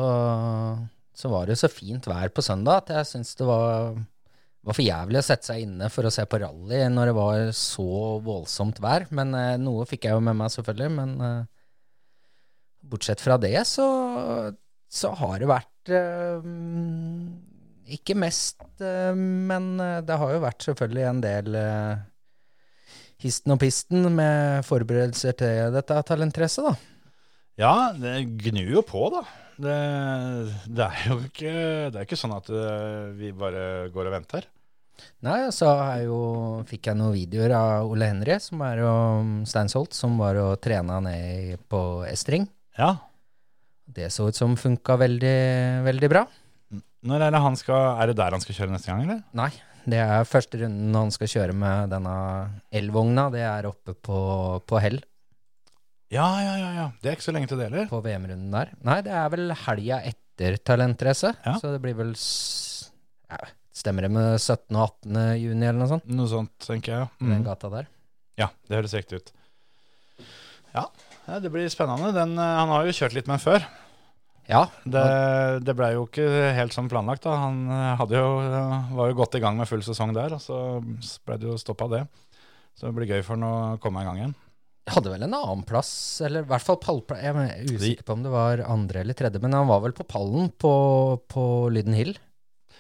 så 1.18 1.32
var 1.32 1.48
det 1.48 1.56
jo 1.56 1.62
så 1.63 1.72
fint 1.72 2.10
vær 2.12 2.34
på 2.36 2.44
søndag 2.46 2.84
at 2.84 2.92
jeg 2.98 3.10
syns 3.10 3.34
det 3.39 3.48
var, 3.48 3.96
var 4.68 4.78
for 4.78 4.86
jævlig 4.86 5.22
å 5.22 5.26
sette 5.26 5.50
seg 5.50 5.63
inne 5.63 5.88
for 5.89 6.06
å 6.06 6.12
se 6.13 6.28
på 6.30 6.42
rally 6.44 6.84
når 6.92 7.10
det 7.10 7.18
var 7.18 7.48
så 7.58 7.88
voldsomt 8.28 8.84
vær. 8.84 9.08
Men 9.16 9.34
eh, 9.39 9.56
noe 9.63 9.89
fikk 9.89 10.12
jeg 10.12 10.20
jo 10.20 10.22
med 10.30 10.38
meg, 10.44 10.54
selvfølgelig. 10.54 10.94
Men 11.00 11.18
eh, 11.24 11.42
bortsett 12.84 13.24
fra 13.24 13.38
det, 13.41 13.56
så, 13.67 13.88
så 14.91 15.13
har 15.19 15.39
det 15.41 15.50
vært 15.50 15.91
eh, 15.93 16.48
Ikke 17.96 18.15
mest, 18.19 18.63
eh, 18.84 19.13
men 19.15 19.76
eh, 19.82 20.02
det 20.06 20.17
har 20.19 20.34
jo 20.36 20.43
vært 20.43 20.67
selvfølgelig 20.67 21.06
en 21.10 21.22
del 21.24 21.60
eh, 21.60 22.02
histen 23.24 23.56
og 23.56 23.62
pisten 23.63 24.10
med 24.15 24.65
forberedelser 24.67 25.38
til 25.39 25.76
dette 25.76 26.02
talentracet, 26.10 26.67
da. 26.67 26.76
Ja, 27.60 27.76
det 27.93 28.17
gnur 28.41 28.80
jo 28.80 28.84
på, 28.86 29.06
da. 29.13 29.22
Det, 29.54 29.78
det 30.74 30.86
er 30.88 31.04
jo 31.12 31.19
ikke, 31.28 31.54
det 31.93 32.00
er 32.00 32.08
ikke 32.08 32.17
sånn 32.19 32.34
at 32.36 32.50
eh, 32.50 33.13
vi 33.19 33.30
bare 33.38 33.91
går 33.93 34.10
og 34.10 34.15
venter. 34.17 34.50
Nei, 35.26 35.38
så 35.54 35.69
jo, 36.04 36.17
fikk 36.69 36.89
jeg 36.89 36.98
noen 37.00 37.15
videoer 37.15 37.54
av 37.58 37.91
Ole 37.91 38.10
Henry, 38.12 38.36
som 38.41 38.62
er 38.65 38.84
jo 38.84 38.91
Steinsholt, 39.50 39.96
som 39.98 40.17
var 40.22 40.38
og 40.41 40.60
trena 40.63 41.00
ned 41.04 41.62
på 41.72 41.82
estring. 42.10 42.46
Ja. 42.79 42.91
Det 43.93 44.07
så 44.13 44.29
ut 44.31 44.38
som 44.38 44.55
funka 44.57 44.95
veldig, 44.97 45.36
veldig 45.86 46.09
bra. 46.09 46.23
Når 47.03 47.25
er 47.27 47.33
det 47.36 47.41
han 47.43 47.55
skal 47.59 47.99
Er 48.01 48.07
det 48.09 48.15
der 48.17 48.31
han 48.31 48.41
skal 48.41 48.55
kjøre 48.55 48.71
neste 48.73 48.88
gang, 48.89 49.01
eller? 49.03 49.23
Nei, 49.36 49.49
det 49.86 49.99
er 49.99 50.23
første 50.25 50.62
runden 50.62 50.95
han 50.95 51.12
skal 51.12 51.27
kjøre 51.27 51.53
med 51.53 51.91
denne 51.91 52.13
elvogna. 52.71 53.25
Det 53.33 53.41
er 53.43 53.67
oppe 53.67 53.93
på, 53.93 54.19
på 54.65 54.79
Hell, 54.81 55.01
Ja, 56.13 56.27
ja, 56.45 56.53
ja. 56.62 56.69
ja. 56.77 56.88
Det 57.01 57.09
er 57.12 57.17
ikke 57.17 57.25
så 57.27 57.33
lenge 57.36 57.49
til 57.51 57.59
det 57.59 57.67
heller. 57.69 57.88
på 57.91 57.99
VM-runden 58.05 58.51
der. 58.53 58.71
Nei, 58.86 58.99
det 59.05 59.12
er 59.17 59.29
vel 59.33 59.51
helga 59.65 59.99
etter 60.07 60.57
talentrace, 60.65 61.33
Ja. 61.45 61.57
så 61.59 61.73
det 61.75 61.81
blir 61.83 61.95
vel 61.99 62.13
ja, 62.15 63.38
Stemmer 63.73 64.05
det 64.05 64.12
med 64.13 64.38
17. 64.39 64.75
og 64.77 64.83
18. 65.03 65.17
juni 65.41 65.65
eller 65.67 65.79
noe 65.81 65.89
sånt? 65.89 66.05
Noe 66.07 66.29
sånt, 66.29 66.53
tenker 66.63 66.93
jeg. 66.93 67.07
Mm. 67.19 67.31
den 67.33 67.43
gata 67.47 67.69
der. 67.73 67.88
Ja, 68.39 68.47
det 68.69 68.77
høres 68.79 68.93
riktig 68.95 69.19
ut. 69.19 69.31
Ja, 70.73 70.86
ja, 71.27 71.39
det 71.39 71.51
blir 71.53 71.69
spennende. 71.71 72.12
Den, 72.15 72.36
eh, 72.38 72.57
han 72.59 72.71
har 72.73 72.86
jo 72.88 72.95
kjørt 72.95 73.15
litt 73.17 73.29
med 73.29 73.39
den 73.39 73.45
før. 73.45 73.65
Ja, 74.49 74.65
Det, 74.83 75.03
det 75.63 75.75
blei 75.79 75.93
jo 75.95 76.03
ikke 76.03 76.25
helt 76.57 76.75
som 76.75 76.89
planlagt. 76.91 77.23
da. 77.23 77.38
Han 77.45 77.62
eh, 77.71 78.05
jo, 78.12 78.25
var 78.97 79.12
jo 79.12 79.19
godt 79.21 79.38
i 79.39 79.43
gang 79.43 79.59
med 79.59 79.69
full 79.69 79.83
sesong 79.86 80.12
der, 80.15 80.36
og 80.36 80.43
så 80.43 80.57
ble 81.23 81.39
det 81.39 81.47
jo 81.47 81.59
stoppa 81.62 81.88
det. 81.91 82.03
Så 82.75 82.89
det 82.89 82.95
blir 82.97 83.13
gøy 83.13 83.21
for 83.23 83.38
han 83.38 83.47
å 83.47 83.77
komme 83.83 84.03
i 84.03 84.07
gang 84.09 84.19
igjen. 84.19 84.36
Jeg 84.83 84.97
hadde 84.97 85.13
vel 85.13 85.23
en 85.23 85.36
annen 85.38 85.63
plass, 85.63 85.93
eller 86.25 86.43
i 86.43 86.49
hvert 86.49 86.65
fall 86.65 86.79
pallplass. 86.83 87.21
Jeg 87.23 87.31
er 87.39 87.69
usikker 87.71 88.03
på 88.03 88.17
om 88.17 88.23
det 88.25 88.33
var 88.33 88.65
andre 88.67 89.03
eller 89.05 89.15
tredje, 89.15 89.39
men 89.39 89.55
han 89.55 89.69
var 89.69 89.79
vel 89.86 89.95
på 89.95 90.03
pallen 90.09 90.49
på, 90.59 90.73
på 91.31 91.43
Lyden 91.71 91.95
Hill 91.95 92.17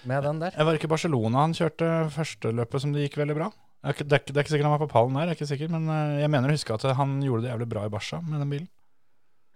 med 0.03 0.25
den 0.27 0.41
der. 0.41 0.51
Jeg 0.51 0.67
var 0.67 0.75
ikke 0.75 0.89
i 0.89 0.91
Barcelona 0.91 1.45
han 1.45 1.55
kjørte 1.55 1.91
første 2.11 2.51
løpet 2.51 2.83
som 2.83 2.91
det 2.91 3.05
gikk 3.05 3.21
veldig 3.21 3.37
bra. 3.37 3.47
Jeg 3.83 3.89
er 3.89 3.93
ikke- 3.97 4.07
Det 4.07 4.15
er, 4.15 4.23
det 4.31 4.37
er 4.37 4.43
ikke 4.45 4.53
sikkert 4.53 4.69
han 4.69 4.79
var 4.79 4.85
på 4.87 4.91
pallen 4.93 5.13
der, 5.17 5.27
jeg 5.27 5.29
er 5.33 5.35
ikke 5.39 5.49
sikker, 5.51 5.69
men 5.69 5.89
eh, 5.91 6.21
jeg 6.21 6.29
mener 6.31 6.47
å 6.49 6.55
huske 6.55 6.73
at 6.73 6.85
han 6.95 7.17
gjorde 7.21 7.43
det 7.43 7.51
jævlig 7.51 7.69
bra 7.69 7.85
i 7.85 7.89
Barca 7.91 8.21
med 8.21 8.39
den 8.39 8.49
bilen. 8.49 8.69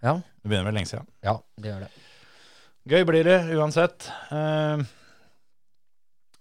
Ja, 0.02 0.14
Det 0.20 0.46
begynner 0.50 0.68
vel 0.68 0.74
lenge 0.78 0.90
siden. 0.92 1.06
ja 1.24 1.38
det 1.58 1.72
gjør 1.72 1.80
det. 1.86 1.90
Gøy 2.88 3.04
blir 3.08 3.24
det 3.24 3.38
uansett. 3.56 4.10
Eh, 4.32 4.84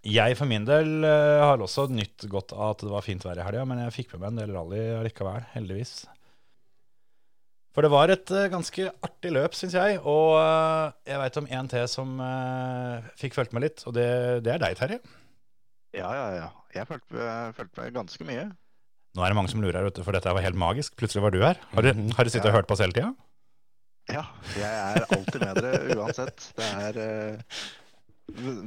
Jeg 0.08 0.38
for 0.38 0.46
min 0.48 0.64
del 0.64 1.04
eh, 1.04 1.40
har 1.44 1.58
også 1.60 1.88
nytt 1.92 2.28
godt 2.30 2.54
av 2.54 2.76
at 2.76 2.84
det 2.86 2.92
var 2.92 3.02
fint 3.04 3.24
vær 3.26 3.40
i 3.40 3.44
helga, 3.44 3.66
men 3.66 3.80
jeg 3.80 3.96
fikk 4.06 4.14
med 4.14 4.22
meg 4.22 4.30
en 4.30 4.38
del 4.44 4.54
rally 4.56 4.84
allikevel, 5.00 5.44
heldigvis. 5.56 6.06
For 7.74 7.82
det 7.84 7.92
var 7.92 8.10
et 8.10 8.26
ganske 8.50 8.88
artig 9.06 9.32
løp, 9.36 9.54
syns 9.54 9.74
jeg. 9.78 10.00
Og 10.02 10.38
jeg 11.06 11.20
veit 11.22 11.38
om 11.38 11.48
en 11.60 11.68
til 11.70 11.88
som 11.92 12.16
fikk 13.20 13.36
fulgt 13.38 13.54
med 13.54 13.64
litt, 13.68 13.84
og 13.86 13.94
det, 13.94 14.08
det 14.46 14.54
er 14.56 14.64
deg, 14.64 14.78
Terje. 14.80 15.00
Ja, 15.94 16.10
ja, 16.14 16.26
ja. 16.40 16.48
Jeg 16.78 16.88
følte, 16.90 17.28
følte 17.58 17.82
meg 17.82 17.94
ganske 17.96 18.28
mye. 18.28 18.48
Nå 19.18 19.24
er 19.26 19.32
det 19.34 19.38
mange 19.40 19.50
som 19.50 19.62
lurer, 19.64 19.82
vet 19.88 19.96
du, 19.98 20.04
for 20.06 20.14
dette 20.14 20.34
var 20.36 20.44
helt 20.46 20.60
magisk. 20.62 20.94
Plutselig 21.00 21.24
var 21.24 21.34
du 21.34 21.40
her. 21.42 21.58
Har 21.74 21.82
du, 21.86 21.90
Mhm. 21.94 22.12
har 22.18 22.24
du 22.24 22.30
sittet 22.30 22.50
og 22.52 22.54
hørt 22.60 22.68
på 22.70 22.76
oss 22.78 22.84
hele 22.86 22.94
tida? 22.94 23.14
Ja, 24.14 24.24
jeg 24.56 24.64
er 24.64 25.06
alltid 25.12 25.42
med 25.42 25.56
dere 25.60 25.96
uansett. 25.98 26.52
Det 26.56 26.68
er 26.80 27.00
eh, 27.04 27.38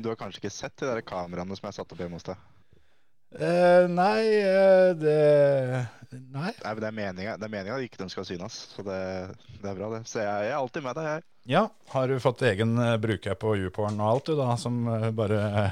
Du 0.03 0.09
har 0.09 0.16
kanskje 0.16 0.40
ikke 0.42 0.51
sett 0.53 0.77
de 0.81 0.87
der 0.88 1.01
kameraene 1.05 1.57
som 1.57 1.66
jeg 1.68 1.75
satte 1.79 1.92
opp 1.94 2.01
hjemme 2.01 2.16
hos 2.18 2.25
deg? 2.27 2.37
Eh, 3.30 3.88
nei, 3.88 4.22
uh, 4.42 4.90
det 4.98 5.86
Nei. 6.10 6.50
Nei, 6.64 6.72
men 6.74 6.80
Det 6.80 6.86
er 6.88 6.94
meninga 6.94 7.36
det 7.38 7.46
er 7.46 7.52
meningen 7.52 7.76
at 7.76 7.84
ikke 7.86 8.00
de 8.02 8.10
skal 8.10 8.24
synes, 8.26 8.54
så 8.74 8.82
det, 8.82 8.96
det 9.62 9.68
er 9.70 9.76
bra, 9.78 9.90
det. 9.94 10.00
Så 10.10 10.18
jeg, 10.18 10.46
jeg 10.48 10.50
er 10.50 10.56
alltid 10.58 10.82
med 10.82 10.98
deg, 10.98 11.06
jeg. 11.06 11.22
Ja, 11.50 11.62
har 11.92 12.10
du 12.10 12.18
fått 12.20 12.42
egen 12.42 12.74
uh, 12.78 12.96
bruker 13.00 13.38
på 13.38 13.54
YouPorn 13.56 14.00
og 14.02 14.08
alt, 14.10 14.26
du, 14.26 14.34
da, 14.38 14.56
som 14.60 14.80
eh, 14.90 15.06
bare 15.16 15.38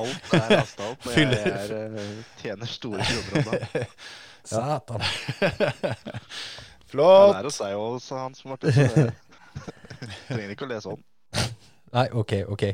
Alt 0.00 0.32
er 0.34 0.48
lasta 0.56 0.88
opp, 0.88 1.04
og 1.04 1.12
jeg, 1.14 1.28
jeg 1.36 1.52
er, 1.52 1.94
eh, 2.00 2.16
tjener 2.40 2.72
store 2.72 3.04
kroner 3.04 3.36
om 3.36 3.52
dagen. 3.52 3.94
Satan. 4.50 5.04
Flott. 6.90 7.34
Han 7.36 7.42
er 7.42 7.50
hos 7.50 7.60
deg 7.60 7.76
òg, 7.76 8.00
sa 8.02 8.24
Hans 8.24 8.42
Martin. 8.48 8.72
Så 8.72 8.88
det 9.04 10.10
trenger 10.32 10.56
ikke 10.56 10.66
å 10.66 10.72
lese 10.72 10.96
om. 10.96 11.04
Nei, 11.92 12.08
ok, 12.24 12.32
ok. 12.56 12.66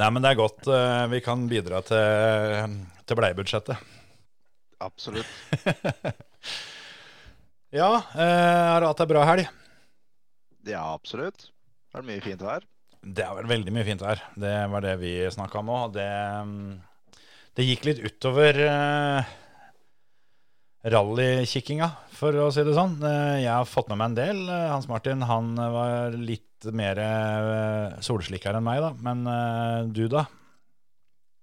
Nei, 0.00 0.08
men 0.08 0.24
det 0.24 0.32
er 0.32 0.40
godt 0.40 0.68
uh, 0.72 1.04
vi 1.12 1.20
kan 1.24 1.44
bidra 1.50 1.82
til, 1.84 2.76
til 3.06 3.18
bleiebudsjettet. 3.18 3.88
Absolutt. 4.82 5.28
Ja, 7.72 7.88
uh, 7.96 8.20
har 8.20 8.82
du 8.84 8.86
hatt 8.90 8.98
ei 9.00 9.08
bra 9.08 9.22
helg? 9.24 9.46
Ja, 10.68 10.82
absolutt. 10.92 11.46
Det 11.88 12.02
er 12.02 12.04
mye 12.04 12.20
fint 12.20 12.42
vær. 12.44 12.66
Det 13.00 13.24
har 13.24 13.38
vært 13.38 13.48
veldig 13.48 13.72
mye 13.72 13.86
fint 13.86 14.04
vær. 14.04 14.20
Det 14.36 14.50
var 14.74 14.84
det 14.84 14.92
vi 15.00 15.12
snakka 15.32 15.62
om 15.62 15.70
òg. 15.72 15.94
Det, 15.94 16.04
mm, 16.44 17.22
det 17.56 17.64
gikk 17.64 17.86
litt 17.88 18.02
utover 18.04 18.60
uh, 18.60 19.32
rallykikkinga, 20.82 21.88
for 22.16 22.36
å 22.42 22.48
si 22.54 22.64
det 22.66 22.74
sånn. 22.74 22.96
Eh, 23.06 23.42
jeg 23.44 23.52
har 23.52 23.68
fått 23.68 23.90
med 23.92 24.00
meg 24.00 24.10
en 24.10 24.18
del. 24.18 24.40
Eh, 24.50 24.68
Hans 24.72 24.88
Martin 24.90 25.22
han 25.28 25.52
eh, 25.54 25.74
var 25.74 26.16
litt 26.18 26.66
mer 26.74 26.98
solslikker 28.06 28.54
enn 28.54 28.66
meg, 28.66 28.82
da. 28.84 28.92
Men 29.02 29.24
du, 29.90 30.04
da? 30.06 30.28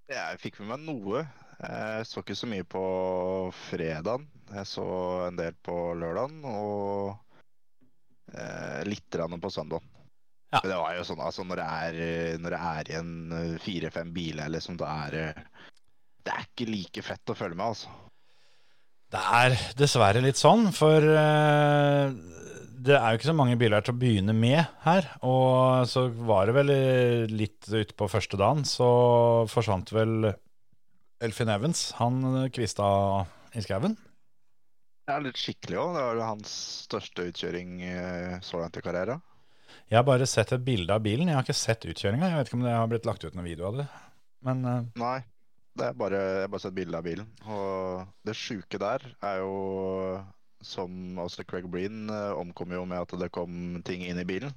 Jeg 0.07 0.39
fikk 0.39 0.61
med 0.61 0.69
meg 0.71 0.85
noe. 0.87 1.23
Jeg 1.59 2.05
så 2.07 2.23
ikke 2.23 2.37
så 2.39 2.47
mye 2.47 2.63
på 2.63 2.83
fredagen. 3.67 4.29
Jeg 4.53 4.69
så 4.71 4.85
en 5.25 5.35
del 5.35 5.57
på 5.59 5.75
lørdagen 5.99 6.39
og 6.47 7.19
litt 8.87 9.19
på 9.19 9.51
søndagen. 9.51 9.91
Ja. 10.55 10.63
Det 10.63 10.77
var 10.79 10.95
jo 10.95 11.03
sånn, 11.03 11.19
altså 11.19 11.43
når 11.43 11.59
det 11.59 11.67
er, 11.67 11.99
når 12.39 12.55
det 12.55 12.61
er 12.71 12.93
igjen 12.93 13.57
fire-fem 13.59 14.15
biler, 14.15 14.55
liksom, 14.55 14.79
da 14.79 14.93
er 15.03 15.17
det 15.17 15.27
Det 16.23 16.31
er 16.31 16.47
ikke 16.47 16.71
like 16.71 17.03
fett 17.03 17.35
å 17.35 17.35
følge 17.35 17.59
med, 17.59 17.73
altså. 17.75 17.91
Det 19.09 19.21
er 19.39 19.55
dessverre 19.79 20.21
litt 20.21 20.37
sånn, 20.37 20.67
for 20.75 21.01
eh, 21.01 22.11
det 22.79 22.95
er 22.95 23.11
jo 23.11 23.19
ikke 23.19 23.29
så 23.31 23.35
mange 23.35 23.57
biler 23.59 23.81
til 23.83 23.95
å 23.95 23.99
begynne 23.99 24.35
med 24.37 24.61
her. 24.85 25.07
Og 25.25 25.87
så 25.89 26.05
var 26.13 26.49
det 26.49 26.55
vel 26.59 26.69
litt 27.33 27.59
litt 27.69 27.89
utpå 27.91 28.07
første 28.11 28.37
dagen, 28.39 28.63
så 28.67 28.89
forsvant 29.49 29.91
vel 29.95 30.29
Elfin 31.19 31.49
Evans. 31.51 31.89
Han 31.99 32.21
kvista 32.55 32.85
i 33.57 33.63
skauen. 33.65 33.97
Det 35.09 35.15
er 35.15 35.25
litt 35.25 35.41
skikkelig 35.41 35.79
òg. 35.81 35.95
Det 35.95 36.05
var 36.05 36.19
jo 36.19 36.27
hans 36.27 36.53
største 36.85 37.25
utkjøring 37.31 37.81
eh, 37.81 38.37
så 38.45 38.61
langt 38.61 38.77
i 38.77 38.83
karrieren. 38.85 39.23
Jeg 39.89 39.97
har 39.97 40.05
bare 40.05 40.27
sett 40.29 40.53
et 40.53 40.61
bilde 40.65 40.93
av 40.93 41.01
bilen. 41.01 41.31
Jeg 41.31 41.37
har 41.39 41.45
ikke 41.47 41.57
sett 41.57 41.87
utkjøringa. 41.89 42.29
Jeg 42.29 42.37
vet 42.37 42.51
ikke 42.51 42.59
om 42.59 42.65
det 42.67 42.75
har 42.77 42.89
blitt 42.91 43.09
lagt 43.09 43.25
ut 43.25 43.33
noen 43.33 43.49
video 43.49 43.71
av 43.71 43.79
det. 43.81 43.87
Men 44.45 44.61
eh, 44.69 44.83
Nei, 45.01 45.17
det 45.79 45.87
er 45.89 45.97
bare, 45.97 46.19
jeg 46.19 46.43
har 46.45 46.51
bare 46.53 46.63
sett 46.65 46.75
bilde 46.77 46.99
av 46.99 47.05
bilen. 47.07 47.27
Og 47.47 48.03
det 48.27 48.35
sjuke 48.37 48.79
der 48.81 49.05
er 49.25 49.41
jo 49.41 49.53
som 50.65 51.19
også 51.23 51.45
Craig 51.47 51.69
Breen 51.71 52.09
eh, 52.11 52.33
omkom 52.35 52.73
jo 52.75 52.83
med 52.87 52.99
at 53.05 53.13
det 53.21 53.29
kom 53.35 53.79
ting 53.87 54.03
inn 54.03 54.19
i 54.19 54.27
bilen. 54.27 54.51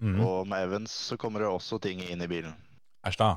mm, 0.00 0.20
Og 0.24 0.46
med 0.48 0.64
Evans 0.64 0.94
så 1.10 1.18
kommer 1.20 1.44
det 1.44 1.50
også 1.52 1.80
ting 1.84 2.00
inn 2.06 2.22
i 2.24 2.30
bilen. 2.30 2.54
æsj 3.04 3.18
da. 3.20 3.34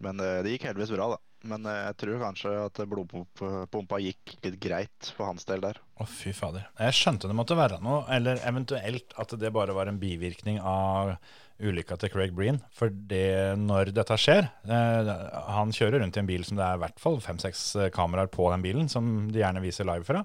Men 0.00 0.20
eh, 0.24 0.38
det 0.44 0.54
gikk 0.54 0.70
heldigvis 0.70 0.94
bra, 0.96 1.10
da. 1.12 1.18
Men 1.52 1.66
eh, 1.68 1.82
jeg 1.90 1.98
tror 2.00 2.22
kanskje 2.24 2.54
at 2.64 2.80
blodpumpa 2.88 4.00
gikk 4.00 4.34
litt 4.44 4.56
greit 4.60 5.12
for 5.16 5.28
hans 5.28 5.44
del 5.48 5.60
der. 5.64 5.76
Å, 6.00 6.08
fy 6.08 6.32
fader. 6.36 6.64
Jeg 6.80 6.96
skjønte 6.96 7.28
det 7.28 7.36
måtte 7.36 7.56
være 7.60 7.80
noe, 7.84 8.02
eller 8.12 8.40
eventuelt 8.48 9.12
at 9.20 9.36
det 9.40 9.52
bare 9.52 9.76
var 9.76 9.92
en 9.92 10.00
bivirkning 10.00 10.60
av 10.64 11.14
ulykka 11.60 11.96
til 12.00 12.12
Craig 12.12 12.32
Breen. 12.36 12.60
For 12.76 12.92
det, 12.92 13.56
når 13.60 13.92
dette 13.96 14.16
skjer 14.20 14.46
eh, 14.48 15.10
Han 15.56 15.74
kjører 15.74 16.00
rundt 16.02 16.16
i 16.16 16.22
en 16.22 16.30
bil 16.30 16.46
som 16.46 16.58
det 16.58 16.66
er 16.66 16.78
i 16.78 16.82
hvert 16.84 17.02
fall 17.02 17.20
fem-seks 17.24 17.64
eh, 17.76 17.90
kameraer 17.94 18.30
på 18.32 18.48
den 18.52 18.64
bilen, 18.64 18.88
som 18.92 19.28
de 19.32 19.42
gjerne 19.42 19.62
viser 19.64 19.88
live 19.88 20.06
fra. 20.08 20.24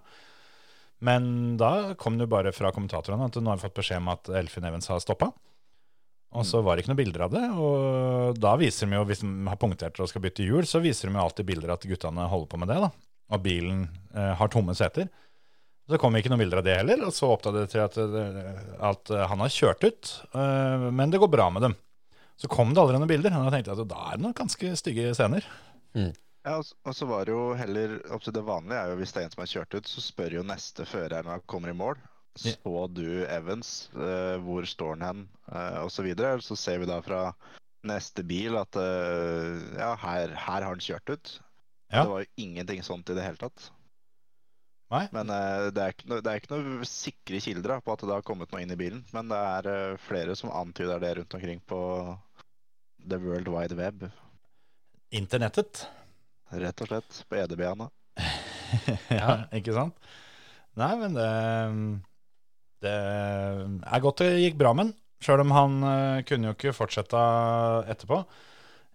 Men 1.06 1.58
da 1.60 1.95
kom 2.00 2.19
det 2.19 2.30
bare 2.32 2.54
fra 2.56 2.71
kommentatorene 2.74 3.28
at 3.28 3.38
nå 3.38 3.52
har 3.52 3.60
vi 3.60 3.67
fått 3.67 3.82
beskjed 3.82 4.02
om 4.02 4.13
at 4.15 4.32
Elfin 4.41 4.67
Evans 4.67 4.88
har 4.91 5.04
stoppa. 5.04 5.32
Og 6.36 6.43
så 6.48 6.60
var 6.63 6.76
det 6.76 6.84
ikke 6.84 6.91
noen 6.91 7.02
bilder 7.04 7.26
av 7.28 7.36
det. 7.36 7.43
Og 7.56 8.39
da 8.39 8.56
viser 8.60 8.89
de 8.89 8.98
jo, 8.98 9.06
hvis 9.08 9.24
de 9.24 9.30
har 9.48 9.60
punktert 9.60 10.00
og 10.04 10.10
skal 10.12 10.24
bytte 10.26 10.43
hjul, 10.43 10.65
så 10.67 10.82
viser 10.84 11.10
de 11.10 11.15
jo 11.15 11.24
alltid 11.24 11.48
bilder 11.48 11.76
at 11.76 11.86
guttene 11.88 12.28
holder 12.32 12.50
på 12.52 12.60
med 12.60 12.71
det. 12.71 12.80
da. 12.84 12.89
Og 13.36 13.45
bilen 13.45 13.86
eh, 14.13 14.34
har 14.39 14.52
tomme 14.52 14.76
seter. 14.78 15.08
Så 15.86 16.00
kom 16.02 16.15
ikke 16.17 16.32
noen 16.34 16.41
bilder 16.41 16.62
av 16.62 16.65
det 16.65 16.78
heller, 16.80 17.04
og 17.06 17.13
så 17.13 17.30
oppdaget 17.30 17.62
det 17.62 17.71
til 17.76 17.84
at, 17.84 17.98
at 18.89 19.12
eh, 19.13 19.26
han 19.30 19.43
har 19.43 19.54
kjørt 19.54 19.86
ut, 19.86 20.13
eh, 20.34 20.86
men 20.89 21.13
det 21.13 21.21
går 21.21 21.30
bra 21.30 21.50
med 21.54 21.67
dem. 21.67 21.76
Så 22.41 22.50
kom 22.52 22.74
det 22.74 22.82
aldri 22.82 22.98
noen 22.98 23.12
bilder, 23.12 23.36
og 23.38 23.48
da 23.48 23.54
tenkte 23.54 23.71
jeg 23.71 23.84
at 23.86 23.91
da 23.91 24.08
er 24.10 24.17
det 24.17 24.26
noen 24.26 24.38
ganske 24.38 24.71
stygge 24.82 25.13
scener. 25.15 25.45
Ja, 26.45 26.58
og, 26.58 26.74
og 26.86 26.98
så 26.98 27.08
var 27.10 27.26
det 27.26 27.34
jo 27.34 27.45
heller 27.58 27.95
opp 28.13 28.26
til 28.26 28.36
Det 28.36 28.43
vanlige 28.45 28.82
er 28.82 28.91
jo 28.91 28.98
hvis 29.00 29.13
det 29.15 29.21
er 29.21 29.28
en 29.30 29.32
som 29.34 29.41
har 29.41 29.54
kjørt 29.54 29.78
ut, 29.78 29.88
så 29.89 30.04
spør 30.04 30.36
jo 30.39 30.43
neste 30.45 30.86
fører 30.89 31.24
når 31.26 31.39
han 31.39 31.48
kommer 31.50 31.71
i 31.71 31.78
mål. 31.78 32.02
Så 32.36 32.88
du 32.91 33.26
Evans? 33.32 33.89
Eh, 33.95 34.36
hvor 34.43 34.65
står 34.67 34.98
han 34.98 35.06
hen? 35.08 35.21
Eh, 35.52 35.78
og 35.86 35.91
så 35.91 36.04
videre. 36.04 36.41
Så 36.43 36.58
ser 36.60 36.82
vi 36.82 36.89
da 36.89 37.00
fra 37.02 37.30
neste 37.88 38.26
bil 38.28 38.58
at 38.60 38.76
eh, 38.76 39.62
ja, 39.80 39.93
her, 40.02 40.34
her 40.34 40.60
har 40.60 40.67
han 40.67 40.84
kjørt 40.84 41.13
ut. 41.13 41.34
Ja. 41.93 42.04
Det 42.04 42.10
var 42.12 42.26
jo 42.26 42.43
ingenting 42.43 42.84
sånt 42.84 43.10
i 43.10 43.15
det 43.15 43.24
hele 43.24 43.39
tatt. 43.39 43.69
Nei. 44.95 45.05
Men 45.15 45.31
uh, 45.31 45.67
det, 45.73 45.81
er 45.81 45.93
ikke 45.93 46.10
noe, 46.12 46.23
det 46.23 46.31
er 46.31 46.41
ikke 46.41 46.53
noe 46.53 46.88
sikre 46.89 47.41
kilder 47.43 47.75
da, 47.75 47.79
på 47.84 47.93
at 47.93 48.05
det 48.05 48.13
har 48.13 48.25
kommet 48.25 48.51
noe 48.53 48.63
inn 48.63 48.73
i 48.73 48.79
bilen. 48.79 49.03
Men 49.15 49.31
det 49.31 49.41
er 49.51 49.69
uh, 49.69 49.99
flere 50.08 50.38
som 50.39 50.53
antyder 50.53 51.01
det 51.03 51.13
rundt 51.19 51.38
omkring 51.38 51.62
på 51.67 51.79
the 53.05 53.19
world 53.21 53.51
wide 53.53 53.77
web. 53.79 54.08
Internettet. 55.15 55.86
Rett 56.55 56.84
og 56.84 56.91
slett. 56.91 57.21
På 57.29 57.39
EDB-ene. 57.41 57.89
ja, 59.19 59.41
ikke 59.55 59.75
sant? 59.75 60.12
Nei, 60.79 60.91
men 60.99 61.15
det 61.15 61.29
Det 62.84 62.91
er 62.91 64.03
godt 64.03 64.21
det 64.23 64.34
gikk 64.43 64.58
bra 64.60 64.73
med 64.75 64.89
den. 64.89 64.97
Sjøl 65.23 65.41
om 65.45 65.53
han 65.55 65.79
uh, 65.84 66.23
kunne 66.27 66.51
jo 66.51 66.58
ikke 66.58 66.75
fortsette 66.75 67.21
etterpå. 67.91 68.23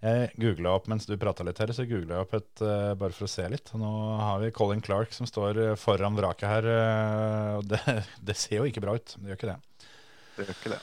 Jeg 0.01 0.31
googla 0.41 0.73
opp 0.79 0.87
mens 0.89 1.05
du 1.05 1.13
prata 1.21 1.45
litt 1.45 1.59
her, 1.61 1.71
så 1.77 1.85
googla 1.85 2.17
jeg 2.17 2.25
opp 2.25 2.37
et 2.39 2.63
uh, 2.65 2.93
bare 2.97 3.13
for 3.13 3.27
å 3.27 3.31
se 3.31 3.45
litt. 3.53 3.69
Nå 3.77 3.91
har 4.17 4.39
vi 4.41 4.53
Colin 4.57 4.81
Clark 4.85 5.13
som 5.13 5.29
står 5.29 5.61
eh, 5.61 5.75
foran 5.81 6.17
vraket 6.17 6.49
her, 6.49 6.69
Uh, 6.71 7.59
og 7.59 7.67
det, 7.69 7.81
det 8.31 8.37
ser 8.41 8.63
jo 8.63 8.69
ikke 8.71 8.81
bra 8.85 8.95
ut. 8.97 9.17
Det 9.19 9.29
gjør 9.29 9.41
ikke 9.41 9.51
det. 9.51 9.89
Det 10.37 10.47
gjør 10.47 10.55
ikke 10.57 10.73
det. 10.77 10.81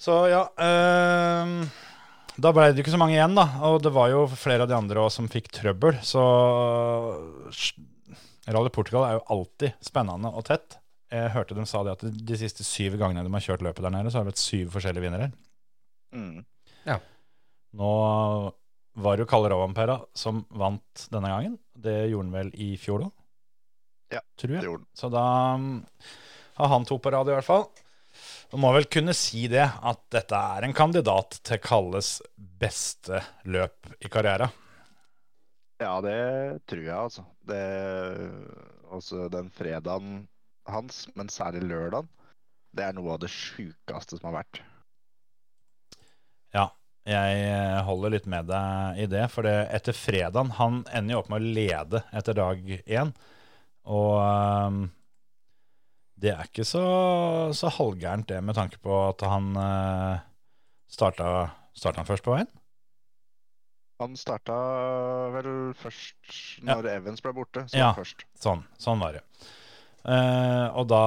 Så 0.00 0.16
ja 0.32 0.42
Uh, 0.60 1.64
Da 2.40 2.52
ble 2.56 2.68
det 2.72 2.84
ikke 2.84 2.92
så 2.92 3.00
mange 3.00 3.16
igjen, 3.16 3.36
da. 3.36 3.46
Og 3.68 3.80
det 3.84 3.92
var 3.96 4.12
jo 4.12 4.26
flere 4.32 4.64
av 4.64 4.70
de 4.70 4.76
andre 4.76 5.02
også 5.06 5.22
som 5.22 5.30
fikk 5.32 5.50
trøbbel. 5.56 5.96
Så 6.04 6.20
Rally 8.50 8.72
Portugal 8.72 9.06
er 9.06 9.16
jo 9.18 9.26
alltid 9.36 9.80
spennende 9.84 10.32
og 10.32 10.44
tett. 10.48 10.78
Jeg 11.10 11.32
hørte 11.34 11.56
de 11.56 11.64
sa 11.66 11.82
det 11.84 11.96
at 11.96 12.04
de 12.06 12.36
siste 12.38 12.64
syv 12.64 12.96
gangene 13.00 13.24
de 13.26 13.32
har 13.34 13.44
kjørt 13.44 13.64
løpet 13.66 13.82
der 13.82 13.92
nede, 13.96 14.12
så 14.12 14.20
har 14.20 14.28
det 14.28 14.34
vært 14.34 14.44
syv 14.44 14.76
forskjellige 14.76 15.04
vinnere. 15.08 15.30
Mm. 16.14 16.44
Nå 17.78 17.92
var 19.00 19.16
det 19.16 19.24
jo 19.24 19.30
Kalle 19.30 19.50
Ravampera 19.52 20.00
som 20.16 20.42
vant 20.50 21.06
denne 21.12 21.30
gangen. 21.30 21.58
Det 21.74 22.10
gjorde 22.10 22.26
han 22.26 22.34
vel 22.34 22.50
i 22.58 22.72
fjor 22.80 23.06
òg? 23.06 23.12
Ja, 24.10 24.22
tror 24.40 24.56
Det 24.56 24.66
gjorde 24.66 24.82
han. 24.82 24.90
Så 24.98 25.10
da 25.12 25.26
mm, 25.60 25.76
har 26.58 26.72
han 26.74 26.88
to 26.88 26.98
på 26.98 27.12
rad 27.14 27.30
i 27.30 27.36
hvert 27.36 27.46
fall. 27.46 27.68
Du 28.50 28.56
må 28.58 28.72
vel 28.74 28.88
kunne 28.90 29.14
si 29.14 29.44
det, 29.50 29.62
at 29.62 30.00
dette 30.10 30.34
er 30.34 30.66
en 30.66 30.74
kandidat 30.74 31.38
til 31.46 31.60
Kalles 31.62 32.16
beste 32.34 33.22
løp 33.46 33.92
i 34.02 34.10
karrieren. 34.10 34.50
Ja, 35.80 35.94
det 36.04 36.66
tror 36.68 36.82
jeg, 36.82 36.96
altså. 36.96 37.24
Det, 37.46 37.60
også 38.90 39.30
den 39.32 39.48
fredagen 39.54 40.26
hans, 40.68 41.06
men 41.14 41.30
særlig 41.32 41.62
lørdagen, 41.70 42.10
det 42.76 42.84
er 42.84 42.98
noe 42.98 43.14
av 43.14 43.22
det 43.22 43.30
sjukeste 43.32 44.18
som 44.18 44.28
har 44.28 44.42
vært. 44.42 44.60
Jeg 47.10 47.42
eh, 47.42 47.80
holder 47.86 48.14
litt 48.14 48.28
med 48.30 48.46
deg 48.50 49.02
i 49.02 49.08
det, 49.10 49.24
for 49.32 49.46
det, 49.46 49.56
etter 49.74 49.96
fredagen 49.96 50.52
Han 50.60 50.82
ender 50.94 51.16
jo 51.16 51.20
opp 51.24 51.30
med 51.32 51.42
å 51.42 51.52
lede 51.58 52.02
etter 52.14 52.36
dag 52.38 52.60
én. 52.86 53.12
Og 53.90 54.14
um, 54.20 54.80
det 56.20 56.34
er 56.34 56.46
ikke 56.46 56.66
så, 56.68 56.84
så 57.56 57.72
halvgærent, 57.72 58.28
det, 58.28 58.38
med 58.44 58.54
tanke 58.58 58.78
på 58.84 58.92
at 59.08 59.24
han 59.26 59.50
uh, 59.56 60.20
starta, 60.90 61.48
starta 61.74 62.02
han 62.02 62.08
først 62.10 62.26
på 62.26 62.36
veien? 62.36 62.50
Han 64.00 64.14
starta 64.16 64.54
vel 65.34 65.50
først 65.76 66.36
når 66.64 66.88
Evans 66.94 67.24
ble 67.24 67.34
borte. 67.36 67.66
Så 67.68 67.80
Ja. 67.80 67.90
først. 67.96 68.24
Sånn, 68.40 68.62
sånn 68.80 69.02
var 69.02 69.18
det. 69.18 69.24
Uh, 70.04 70.68
og 70.80 70.86
da, 70.92 71.02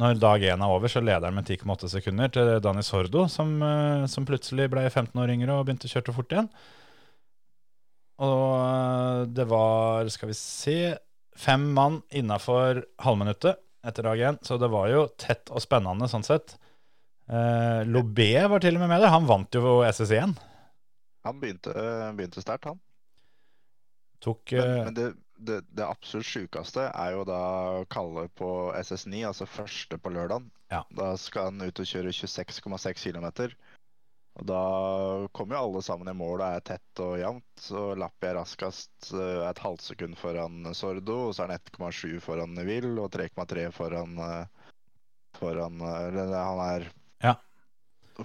når 0.00 0.20
dag 0.20 0.44
én 0.48 0.62
er 0.64 0.72
over, 0.72 0.88
så 0.88 1.02
leder 1.04 1.28
han 1.28 1.36
med 1.36 1.48
10,8 1.48 1.90
sekunder 1.92 2.30
til 2.32 2.52
Dani 2.64 2.84
Sordo, 2.86 3.26
som, 3.28 3.50
eh, 3.62 4.06
som 4.08 4.24
plutselig 4.28 4.70
ble 4.72 4.86
15 4.88 5.20
år 5.20 5.34
yngre 5.34 5.58
og 5.58 5.66
begynte 5.68 5.90
å 5.90 5.92
kjøre 5.92 6.14
fort 6.16 6.32
igjen. 6.32 6.48
Og 8.24 8.46
eh, 8.56 9.24
det 9.36 9.46
var, 9.50 10.08
skal 10.14 10.32
vi 10.32 10.38
se, 10.38 10.78
fem 11.36 11.68
mann 11.76 12.00
innafor 12.12 12.82
halvminuttet 13.04 13.60
etter 13.84 14.06
dag 14.06 14.20
én, 14.30 14.38
så 14.46 14.56
det 14.62 14.70
var 14.72 14.88
jo 14.92 15.06
tett 15.20 15.50
og 15.52 15.62
spennende 15.64 16.08
sånn 16.08 16.24
sett. 16.24 16.56
Eh, 17.28 17.82
Lobé 17.88 18.32
var 18.48 18.62
til 18.62 18.76
og 18.78 18.84
med 18.84 18.92
med 18.94 19.04
der. 19.04 19.12
Han 19.12 19.28
vant 19.28 19.54
jo 19.56 19.82
SS1. 19.86 20.34
Han 21.26 21.38
begynte, 21.42 21.72
begynte 22.16 22.42
sterkt, 22.42 22.70
han. 22.70 22.80
Tok 24.22 24.54
Men, 24.54 24.62
eh, 24.62 24.84
men 24.86 24.96
det, 24.96 25.08
det, 25.48 25.58
det 25.74 25.86
absolutt 25.86 26.28
sjukeste 26.28 26.88
er 26.88 27.16
jo 27.16 27.26
da 27.28 27.42
Kalle 27.92 28.26
på 28.38 28.48
SS9, 28.78 29.26
altså 29.28 29.48
første 29.48 29.98
på 29.98 30.12
lørdagen. 30.14 30.50
Ja. 30.72 30.82
Da 30.96 31.12
skal 31.20 31.50
han 31.50 31.62
ut 31.66 31.82
og 31.82 31.88
kjøre 31.88 32.14
26,6 32.14 33.06
km. 33.10 33.28
Og 34.40 34.46
da 34.48 34.60
kommer 35.36 35.58
jo 35.58 35.62
alle 35.66 35.82
sammen 35.84 36.08
i 36.08 36.16
mål 36.16 36.40
og 36.40 36.46
er 36.46 36.64
tett 36.64 37.02
og 37.04 37.18
jevnt. 37.20 37.48
Så 37.60 37.90
Lappi 38.00 38.30
er 38.30 38.38
raskest 38.40 39.10
eh, 39.12 39.42
et 39.44 39.60
halvt 39.60 39.84
sekund 39.90 40.16
foran 40.20 40.72
Sordo, 40.76 41.18
og 41.28 41.36
så 41.36 41.44
er 41.44 41.52
han 41.52 41.60
1,7 41.92 42.16
foran 42.24 42.56
Neville 42.56 42.96
og 43.02 43.12
3,3 43.12 43.68
foran 43.76 44.16
eh, 44.24 44.68
Foran 45.36 45.80
eh, 45.80 46.08
Eller 46.08 46.34
han 46.38 46.64
er. 46.64 46.88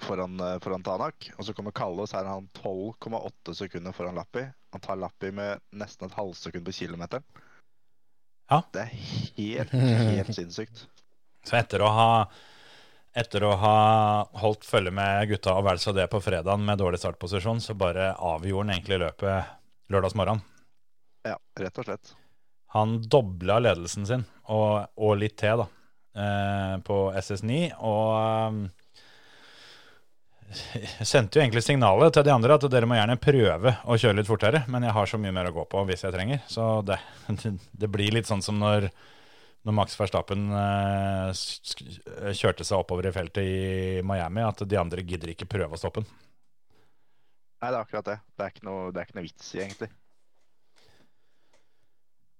Foran, 0.04 0.40
eh, 0.40 0.58
foran 0.64 0.84
Tanak. 0.84 1.30
Og 1.38 1.46
så 1.46 1.54
kommer 1.56 1.74
Kalle, 1.76 2.04
og 2.04 2.10
så 2.10 2.20
er 2.20 2.28
han 2.30 2.48
12,8 2.60 3.54
sekunder 3.54 3.96
foran 3.96 4.18
Lappi. 4.18 4.44
Han 4.72 4.84
tar 4.84 5.00
Lappi 5.00 5.32
med 5.34 5.62
nesten 5.72 6.08
et 6.08 6.18
halvsekund 6.18 6.68
på 6.68 6.76
kilometeren. 6.80 7.24
Ja. 8.48 8.62
Det 8.72 8.84
er 8.84 8.92
helt, 9.36 9.72
helt 9.72 10.34
sinnssykt. 10.34 10.86
Så 11.48 11.56
etter 11.56 11.82
å 11.84 11.88
ha 11.94 12.08
etter 13.18 13.44
å 13.46 13.54
ha 13.58 13.76
holdt 14.42 14.66
følge 14.68 14.92
med 14.94 15.28
gutta 15.30 15.54
og 15.56 15.64
vel 15.66 15.80
så 15.82 15.94
det 15.96 16.04
på 16.12 16.20
fredagen 16.22 16.64
med 16.66 16.78
dårlig 16.78 17.00
startposisjon, 17.00 17.60
så 17.64 17.74
bare 17.78 18.12
avgjorde 18.14 18.66
han 18.66 18.74
egentlig 18.74 18.98
løpet 19.02 19.54
lørdagsmorgen. 19.90 20.42
Ja, 21.26 21.38
rett 21.58 21.80
og 21.80 21.88
slett. 21.88 22.12
Han 22.76 22.98
dobla 23.08 23.58
ledelsen 23.64 24.06
sin, 24.06 24.26
og, 24.52 24.90
og 25.00 25.16
litt 25.18 25.38
til, 25.40 25.62
da, 25.62 25.66
eh, 26.20 26.74
på 26.84 26.98
SS9. 27.16 27.62
Og 27.80 28.12
eh, 28.20 28.58
sendte 31.12 31.38
jo 31.38 31.44
egentlig 31.44 31.64
signalet 31.66 32.14
til 32.14 32.24
de 32.26 32.32
andre 32.32 32.56
at 32.56 32.66
dere 32.72 32.88
må 32.88 32.96
gjerne 32.98 33.20
prøve 33.20 33.74
å 33.84 33.98
kjøre 34.00 34.20
litt 34.20 34.30
fortere, 34.30 34.64
men 34.72 34.86
jeg 34.86 34.96
har 34.96 35.10
så 35.10 35.20
mye 35.20 35.34
mer 35.34 35.50
å 35.50 35.54
gå 35.60 35.66
på 35.70 35.84
hvis 35.88 36.06
jeg 36.06 36.14
trenger. 36.14 36.42
Så 36.50 36.66
det, 36.88 36.98
det 37.82 37.92
blir 37.92 38.14
litt 38.16 38.30
sånn 38.30 38.44
som 38.44 38.60
når 38.60 38.90
når 39.66 39.74
Max 39.74 39.98
Verstappen 39.98 40.46
eh, 40.54 42.32
kjørte 42.32 42.64
seg 42.64 42.78
oppover 42.78 43.08
i 43.08 43.12
feltet 43.12 43.44
i 43.44 44.02
Miami, 44.06 44.40
at 44.46 44.62
de 44.64 44.78
andre 44.80 45.04
gidder 45.04 45.34
ikke 45.34 45.48
prøve 45.50 45.76
å 45.76 45.80
stoppe 45.80 46.04
den. 46.04 46.12
Nei, 47.58 47.72
det 47.72 47.74
er 47.74 47.82
akkurat 47.82 48.06
det. 48.06 48.16
Det 48.38 48.46
er 48.46 48.54
ikke 48.54 48.68
noe, 48.68 48.86
det 48.94 49.02
er 49.02 49.08
ikke 49.08 49.18
noe 49.18 49.26
vits 49.26 49.50
i, 49.50 49.60
egentlig. 49.64 49.90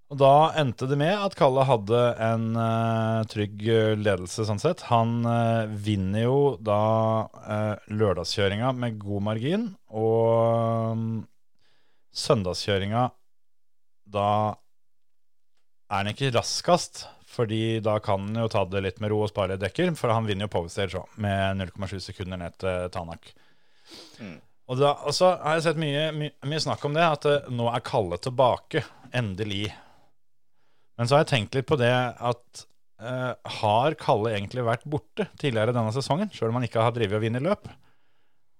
Og 0.09 0.16
da 0.23 0.33
endte 0.57 0.87
det 0.88 0.97
med 0.97 1.12
at 1.12 1.35
Kalle 1.37 1.66
hadde 1.68 1.99
en 2.25 2.47
uh, 2.57 3.27
trygg 3.29 3.61
ledelse, 4.01 4.47
sånn 4.49 4.62
sett. 4.62 4.87
Han 4.88 5.21
uh, 5.29 5.68
vinner 5.68 6.25
jo 6.25 6.38
da 6.64 6.81
uh, 7.29 7.75
lørdagskjøringa 7.92 8.73
med 8.79 8.97
god 9.03 9.27
margin, 9.27 9.66
og 9.92 10.97
um, 10.97 11.11
søndagskjøringa 12.16 13.11
da 14.09 14.31
er 15.88 16.03
han 16.03 16.11
ikke 16.12 16.33
raskest, 16.35 17.07
fordi 17.29 17.79
da 17.85 17.99
kan 18.05 18.27
han 18.29 18.42
jo 18.42 18.51
ta 18.53 18.64
det 18.68 18.83
litt 18.85 19.01
med 19.01 19.12
ro 19.12 19.23
og 19.25 19.33
spare 19.33 19.59
dekker, 19.61 19.92
for 19.97 20.12
han 20.12 20.29
vinner 20.29 20.49
jo 20.49 20.55
powerstage 20.57 21.01
òg, 21.01 21.09
med 21.21 21.62
0,7 21.62 21.99
sekunder 22.11 22.40
ned 22.40 22.57
til 22.61 22.88
Tanak. 22.92 23.31
Mm. 24.21 24.38
Og, 24.68 24.77
da, 24.81 24.92
og 25.09 25.16
så 25.16 25.33
har 25.40 25.57
jeg 25.57 25.68
sett 25.68 25.81
mye, 25.81 26.09
my, 26.12 26.31
mye 26.49 26.61
snakk 26.61 26.83
om 26.85 26.97
det, 26.97 27.05
at 27.05 27.29
eh, 27.29 27.53
nå 27.57 27.71
er 27.73 27.85
Kalle 27.85 28.18
tilbake, 28.21 28.83
endelig. 29.16 29.71
Men 30.99 31.07
så 31.09 31.15
har 31.15 31.25
jeg 31.25 31.31
tenkt 31.33 31.55
litt 31.55 31.69
på 31.69 31.79
det 31.79 31.93
at 31.95 32.65
uh, 33.03 33.35
har 33.61 33.97
Kalle 34.01 34.35
egentlig 34.35 34.67
vært 34.67 34.87
borte 34.91 35.29
tidligere 35.39 35.75
denne 35.77 35.95
sesongen, 35.95 36.33
sjøl 36.35 36.51
om 36.51 36.59
han 36.59 36.67
ikke 36.67 36.83
har 36.83 36.95
drevet 36.97 37.21
og 37.21 37.25
vunnet 37.27 37.45
løp? 37.45 37.69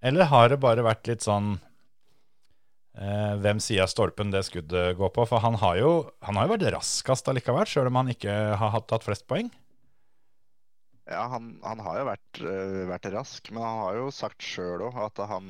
Eller 0.07 0.31
har 0.31 0.53
det 0.53 0.61
bare 0.63 0.87
vært 0.87 1.11
litt 1.11 1.27
sånn 1.27 1.57
uh, 1.59 3.35
hvem 3.43 3.63
sier 3.63 3.83
av 3.85 3.91
stolpen 3.91 4.31
det 4.35 4.45
skuddet 4.47 4.95
går 5.01 5.11
på? 5.17 5.27
For 5.27 5.43
han 5.43 5.59
har 5.59 5.81
jo, 5.81 5.93
han 6.23 6.39
har 6.39 6.47
jo 6.47 6.55
vært 6.55 6.69
raskest 6.79 7.33
allikevel, 7.33 7.67
sjøl 7.67 7.91
om 7.91 7.99
han 8.05 8.15
ikke 8.15 8.37
har 8.63 8.79
tatt 8.87 9.07
flest 9.07 9.27
poeng. 9.31 9.51
Ja, 11.09 11.25
han, 11.33 11.55
han 11.65 11.81
har 11.83 12.03
jo 12.03 12.09
vært, 12.13 12.43
uh, 12.45 12.83
vært 12.93 13.11
rask, 13.17 13.51
men 13.51 13.65
han 13.65 13.83
har 13.83 13.99
jo 13.99 14.11
sagt 14.15 14.45
sjøl 14.45 14.87
òg 14.91 15.03
at 15.09 15.25
han 15.27 15.47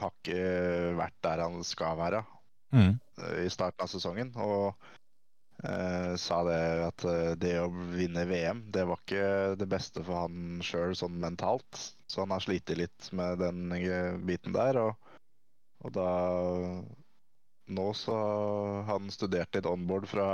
har 0.00 0.12
ikke 0.16 0.94
vært 0.98 1.16
der 1.24 1.42
han 1.44 1.60
skal 1.66 1.98
være 1.98 2.22
øh, 2.72 2.94
i 3.44 3.50
starten 3.52 3.84
av 3.84 3.90
sesongen. 3.92 4.32
Og 4.40 4.74
øh, 5.64 6.14
sa 6.20 6.40
det 6.48 6.60
at 6.86 7.04
uh, 7.08 7.32
det 7.40 7.54
å 7.62 7.68
vinne 7.70 8.24
VM, 8.28 8.64
det 8.72 8.86
var 8.88 9.02
ikke 9.02 9.56
det 9.60 9.68
beste 9.70 10.04
for 10.06 10.26
han 10.26 10.62
sjøl 10.64 10.96
sånn 10.98 11.20
mentalt. 11.22 11.82
Så 12.10 12.24
han 12.24 12.34
har 12.34 12.44
slitt 12.44 12.72
litt 12.76 13.10
med 13.16 13.40
den 13.42 13.70
øh, 13.76 14.16
biten 14.26 14.56
der. 14.56 14.80
Og, 14.86 15.14
og 15.84 15.94
da 15.96 16.08
Nå 17.70 17.84
så 17.94 18.14
han 18.88 19.12
studert 19.14 19.54
litt 19.54 19.66
onboard 19.70 20.08
fra 20.10 20.24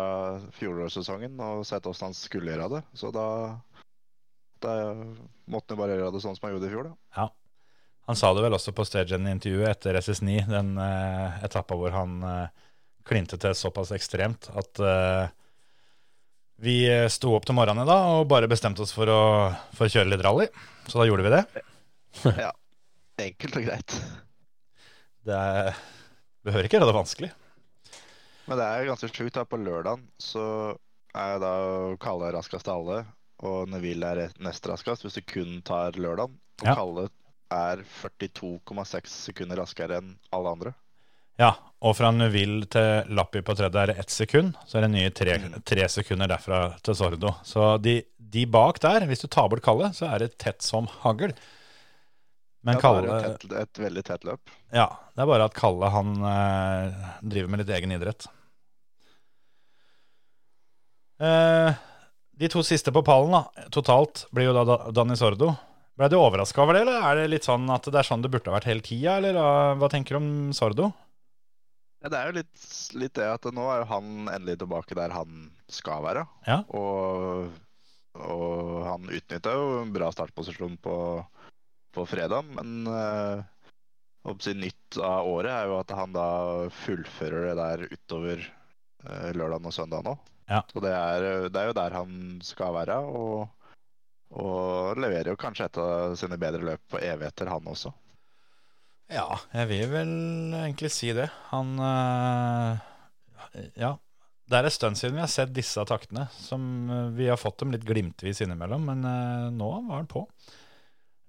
fjorårssesongen 0.56 1.34
og 1.44 1.66
sett 1.68 1.84
åssen 1.84 2.06
han 2.06 2.14
skulle 2.16 2.54
gjøre 2.54 2.70
det. 2.78 2.80
Så 2.96 3.10
da 3.12 3.26
da 4.64 4.72
måtte 5.44 5.74
han 5.74 5.80
bare 5.80 5.98
gjøre 5.98 6.14
det 6.14 6.22
sånn 6.24 6.36
som 6.36 6.46
han 6.46 6.56
gjorde 6.56 6.68
i 6.68 6.72
fjor, 6.72 6.88
da. 6.88 6.96
Ja. 7.18 7.26
Han 8.06 8.18
sa 8.18 8.30
det 8.36 8.44
vel 8.44 8.54
også 8.54 8.72
på 8.76 8.86
Stagen-intervjuet 8.86 9.72
etter 9.72 9.98
SS9, 9.98 10.36
den 10.50 10.76
uh, 10.78 11.40
etappa 11.44 11.74
hvor 11.78 11.90
han 11.90 12.20
eh, 12.22 12.65
klinte 13.06 13.38
til 13.40 13.54
såpass 13.56 13.92
ekstremt 13.94 14.48
at 14.58 14.80
uh, 14.82 15.26
vi 16.62 16.78
sto 17.12 17.34
opp 17.36 17.44
til 17.46 17.56
morgenen 17.56 17.86
da 17.88 17.96
og 18.16 18.28
bare 18.30 18.48
bestemte 18.50 18.82
oss 18.84 18.94
for 18.96 19.10
å, 19.12 19.22
for 19.76 19.86
å 19.86 19.92
kjøre 19.92 20.08
litt 20.10 20.24
rally. 20.24 20.46
Så 20.88 21.00
da 21.00 21.08
gjorde 21.08 21.26
vi 21.26 21.34
det. 21.36 21.42
Ja. 22.46 22.52
Enkelt 23.20 23.56
og 23.56 23.64
greit. 23.66 23.92
Det 25.26 25.36
er, 25.36 25.76
behøver 26.44 26.66
ikke 26.68 26.78
gjøre 26.78 26.88
det 26.90 26.96
vanskelig. 26.96 27.28
Men 28.46 28.60
det 28.60 28.66
er 28.66 28.88
ganske 28.88 29.10
sjukt. 29.10 29.38
På 29.50 29.58
lørdagen 29.60 30.04
så 30.22 30.44
er 31.16 31.34
jeg 31.34 31.42
da 31.42 31.52
Kalle 32.02 32.32
raskest 32.36 32.68
av 32.70 32.80
alle, 32.82 32.98
og 33.44 33.70
Neville 33.72 34.10
er 34.14 34.34
nest 34.44 34.68
raskest 34.68 35.04
hvis 35.04 35.16
du 35.18 35.24
kun 35.28 35.60
tar 35.66 35.96
lørdagen. 36.00 36.36
Og 36.62 36.68
Ja. 36.68 36.76
Kalle 36.78 37.08
er 37.52 37.82
42,6 38.00 39.12
sekunder 39.28 39.60
raskere 39.60 40.00
enn 40.00 40.14
alle 40.34 40.52
andre. 40.56 40.74
Ja, 41.40 41.50
og 41.84 41.92
fra 41.98 42.08
Nuvill 42.14 42.62
til 42.72 43.10
Lappi 43.16 43.42
på 43.44 43.54
tredje 43.56 43.82
er 43.82 43.92
det 43.92 43.98
ett 44.00 44.12
sekund. 44.12 44.56
Så 44.66 44.78
er 44.78 44.86
det 44.86 44.94
nye 44.94 45.12
tre, 45.14 45.36
tre 45.68 45.88
sekunder 45.92 46.30
derfra 46.32 46.60
til 46.84 46.96
Sordo. 46.96 47.34
Så 47.44 47.74
de, 47.84 47.98
de 48.16 48.46
bak 48.48 48.80
der, 48.84 49.04
hvis 49.10 49.24
du 49.24 49.28
tar 49.28 49.50
bort 49.52 49.64
Kalle, 49.64 49.92
så 49.96 50.08
er 50.08 50.24
det 50.24 50.36
tett 50.40 50.64
som 50.64 50.88
hagl. 51.02 51.34
Men 52.66 52.78
Ja, 52.78 52.82
Kalle 52.82 53.20
tett, 53.22 53.44
et 53.60 53.82
veldig 53.84 54.06
tett 54.08 54.24
løp. 54.26 54.56
Ja, 54.74 54.88
det 55.14 55.22
er 55.22 55.30
bare 55.30 55.50
at 55.50 55.58
Kalle 55.58 55.92
han 55.92 56.16
eh, 56.32 57.04
driver 57.20 57.52
med 57.52 57.62
litt 57.62 57.76
egen 57.76 57.92
idrett. 57.94 58.26
Eh, 61.20 61.76
de 62.36 62.48
to 62.52 62.64
siste 62.66 62.92
på 62.92 63.04
pallen 63.04 63.32
da, 63.32 63.68
totalt 63.72 64.26
blir 64.34 64.50
jo 64.50 64.56
da 64.56 64.80
Danny 64.96 65.16
Sordo. 65.16 65.52
Ble 65.96 66.10
du 66.12 66.18
overraska 66.18 66.60
over 66.64 66.76
det, 66.76 66.82
eller 66.84 67.04
er 67.08 67.20
det 67.20 67.30
litt 67.32 67.46
sånn 67.48 67.68
at 67.72 67.86
det 67.88 68.00
er 68.00 68.04
sånn 68.04 68.24
det 68.24 68.32
burde 68.32 68.50
ha 68.50 68.56
vært 68.58 68.68
hele 68.68 68.84
tida, 68.84 69.14
eller 69.20 69.38
ah, 69.40 69.76
hva 69.80 69.88
tenker 69.92 70.16
du 70.16 70.20
om 70.20 70.32
Sordo? 70.56 70.90
Ja, 72.04 72.10
det 72.12 72.18
er 72.18 72.28
jo 72.28 72.36
litt, 72.36 72.64
litt 73.00 73.14
det 73.16 73.26
at 73.30 73.46
nå 73.56 73.64
er 73.72 73.82
jo 73.82 73.88
han 73.90 74.28
endelig 74.28 74.58
tilbake 74.60 74.96
der 74.98 75.14
han 75.14 75.48
skal 75.72 76.04
være. 76.04 76.26
Ja. 76.46 76.60
Og, 76.76 77.48
og 78.20 78.84
han 78.86 79.08
utnytta 79.08 79.54
jo 79.56 79.80
en 79.80 79.94
bra 79.94 80.10
startposisjon 80.14 80.76
på, 80.84 80.96
på 81.96 82.06
fredag, 82.08 82.46
men 82.58 82.86
uh, 82.90 83.42
nytt 84.54 85.00
av 85.00 85.28
året 85.30 85.52
er 85.54 85.70
jo 85.70 85.80
at 85.80 85.96
han 85.96 86.14
da 86.14 86.28
fullfører 86.84 87.48
det 87.48 87.58
der 87.60 87.84
utover 87.90 88.40
øh, 88.42 89.30
lørdag 89.38 89.68
og 89.70 89.74
søndag 89.74 90.06
nå. 90.06 90.16
Ja. 90.50 90.62
Så 90.70 90.82
det 90.82 90.92
er, 90.94 91.48
det 91.50 91.60
er 91.60 91.70
jo 91.70 91.76
der 91.78 91.94
han 91.94 92.40
skal 92.44 92.74
være, 92.74 92.98
og, 93.02 93.46
og 94.30 94.98
leverer 94.98 95.32
jo 95.32 95.38
kanskje 95.40 95.70
et 95.70 95.78
av 95.82 96.14
sine 96.18 96.38
bedre 96.38 96.62
løp 96.62 96.82
på 96.90 97.00
evigheter, 97.02 97.50
han 97.50 97.70
også. 97.70 97.94
Ja, 99.12 99.36
jeg 99.54 99.68
vil 99.70 99.86
vel 99.92 100.10
egentlig 100.64 100.90
si 100.94 101.12
det. 101.14 101.28
Han 101.52 101.78
eh, 101.78 103.70
Ja. 103.78 103.94
Det 104.46 104.54
er 104.54 104.68
en 104.68 104.70
stund 104.70 104.98
siden 104.98 105.16
vi 105.16 105.22
har 105.24 105.30
sett 105.30 105.54
disse 105.54 105.82
taktene. 105.86 106.28
Som 106.34 106.90
eh, 106.90 107.06
Vi 107.18 107.28
har 107.30 107.38
fått 107.38 107.60
dem 107.62 107.74
litt 107.74 107.86
glimtvis 107.86 108.42
innimellom, 108.44 108.84
men 108.90 109.06
eh, 109.06 109.46
nå 109.54 109.70
var 109.88 110.02
han 110.02 110.10
på. 110.10 110.26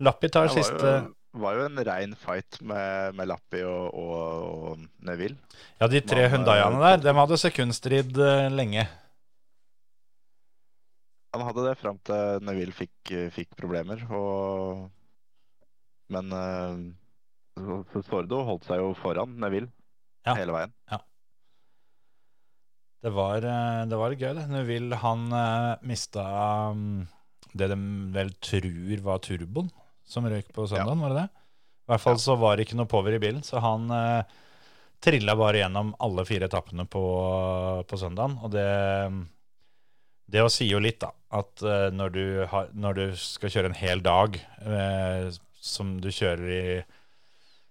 Lappi 0.05 0.30
tar 0.30 0.49
Det 0.49 0.59
siste 0.59 0.91
jo, 0.91 1.13
var 1.41 1.57
jo 1.57 1.65
en 1.65 1.82
rein 1.86 2.13
fight 2.17 2.59
med, 2.61 3.15
med 3.17 3.30
Lappi 3.30 3.63
og, 3.65 3.93
og, 3.93 4.28
og 4.73 4.84
Neville. 5.05 5.38
Ja, 5.82 5.89
de 5.89 6.01
tre 6.05 6.28
Hundaiene 6.34 6.82
der, 6.82 7.01
dem 7.07 7.21
hadde 7.21 7.41
sekundstrid 7.41 8.17
lenge. 8.53 8.86
Han 11.34 11.45
hadde 11.45 11.65
det 11.65 11.73
fram 11.78 11.97
til 12.05 12.45
Neville 12.45 12.73
fikk, 12.73 13.17
fikk 13.34 13.57
problemer, 13.57 14.05
og 14.13 14.88
Men 16.13 16.32
Sordo 18.08 18.43
holdt 18.47 18.68
seg 18.68 18.82
jo 18.84 18.93
foran 18.99 19.38
Neville 19.41 19.72
Ja. 20.28 20.36
hele 20.36 20.55
veien. 20.55 20.74
Det 23.03 23.12
var, 23.14 23.45
eh, 23.45 23.84
det 23.88 23.97
var 23.99 24.16
gøy, 24.18 24.32
det. 24.36 24.47
Neville 24.49 24.97
han 24.99 25.28
uh, 25.32 25.78
mista 25.86 26.24
um, 26.74 27.05
det 27.53 27.70
de 27.72 27.78
vel 28.16 28.32
tror 28.43 29.03
var 29.05 29.22
turboen 29.24 29.70
som 30.08 30.28
røyk 30.28 30.49
på 30.55 30.68
søndagen, 30.68 31.01
var 31.03 31.14
det 31.14 31.24
det? 31.24 31.30
I 31.88 31.91
hvert 31.93 32.03
fall 32.03 32.20
så 32.20 32.36
var 32.39 32.58
det 32.58 32.68
ikke 32.68 32.78
noe 32.80 32.89
power 32.91 33.16
i 33.16 33.22
bilen, 33.22 33.43
så 33.47 33.62
han 33.64 33.88
eh, 33.95 34.38
trilla 35.03 35.38
bare 35.39 35.62
gjennom 35.62 35.93
alle 36.03 36.26
fire 36.28 36.49
etappene 36.49 36.84
på, 36.91 37.03
på 37.88 37.99
søndagen. 37.99 38.36
Og 38.43 38.51
det, 38.51 38.68
det 40.28 40.43
å 40.43 40.51
si 40.51 40.68
jo 40.68 40.82
litt, 40.84 40.99
da. 41.03 41.14
At 41.39 41.64
eh, 41.64 41.88
når, 41.95 42.12
du 42.16 42.26
har, 42.51 42.68
når 42.76 42.99
du 42.99 43.05
skal 43.20 43.53
kjøre 43.53 43.72
en 43.72 43.80
hel 43.80 44.03
dag 44.03 44.36
eh, 44.36 45.30
som 45.64 45.95
du 46.03 46.10
kjører 46.12 46.51
i 46.58 46.66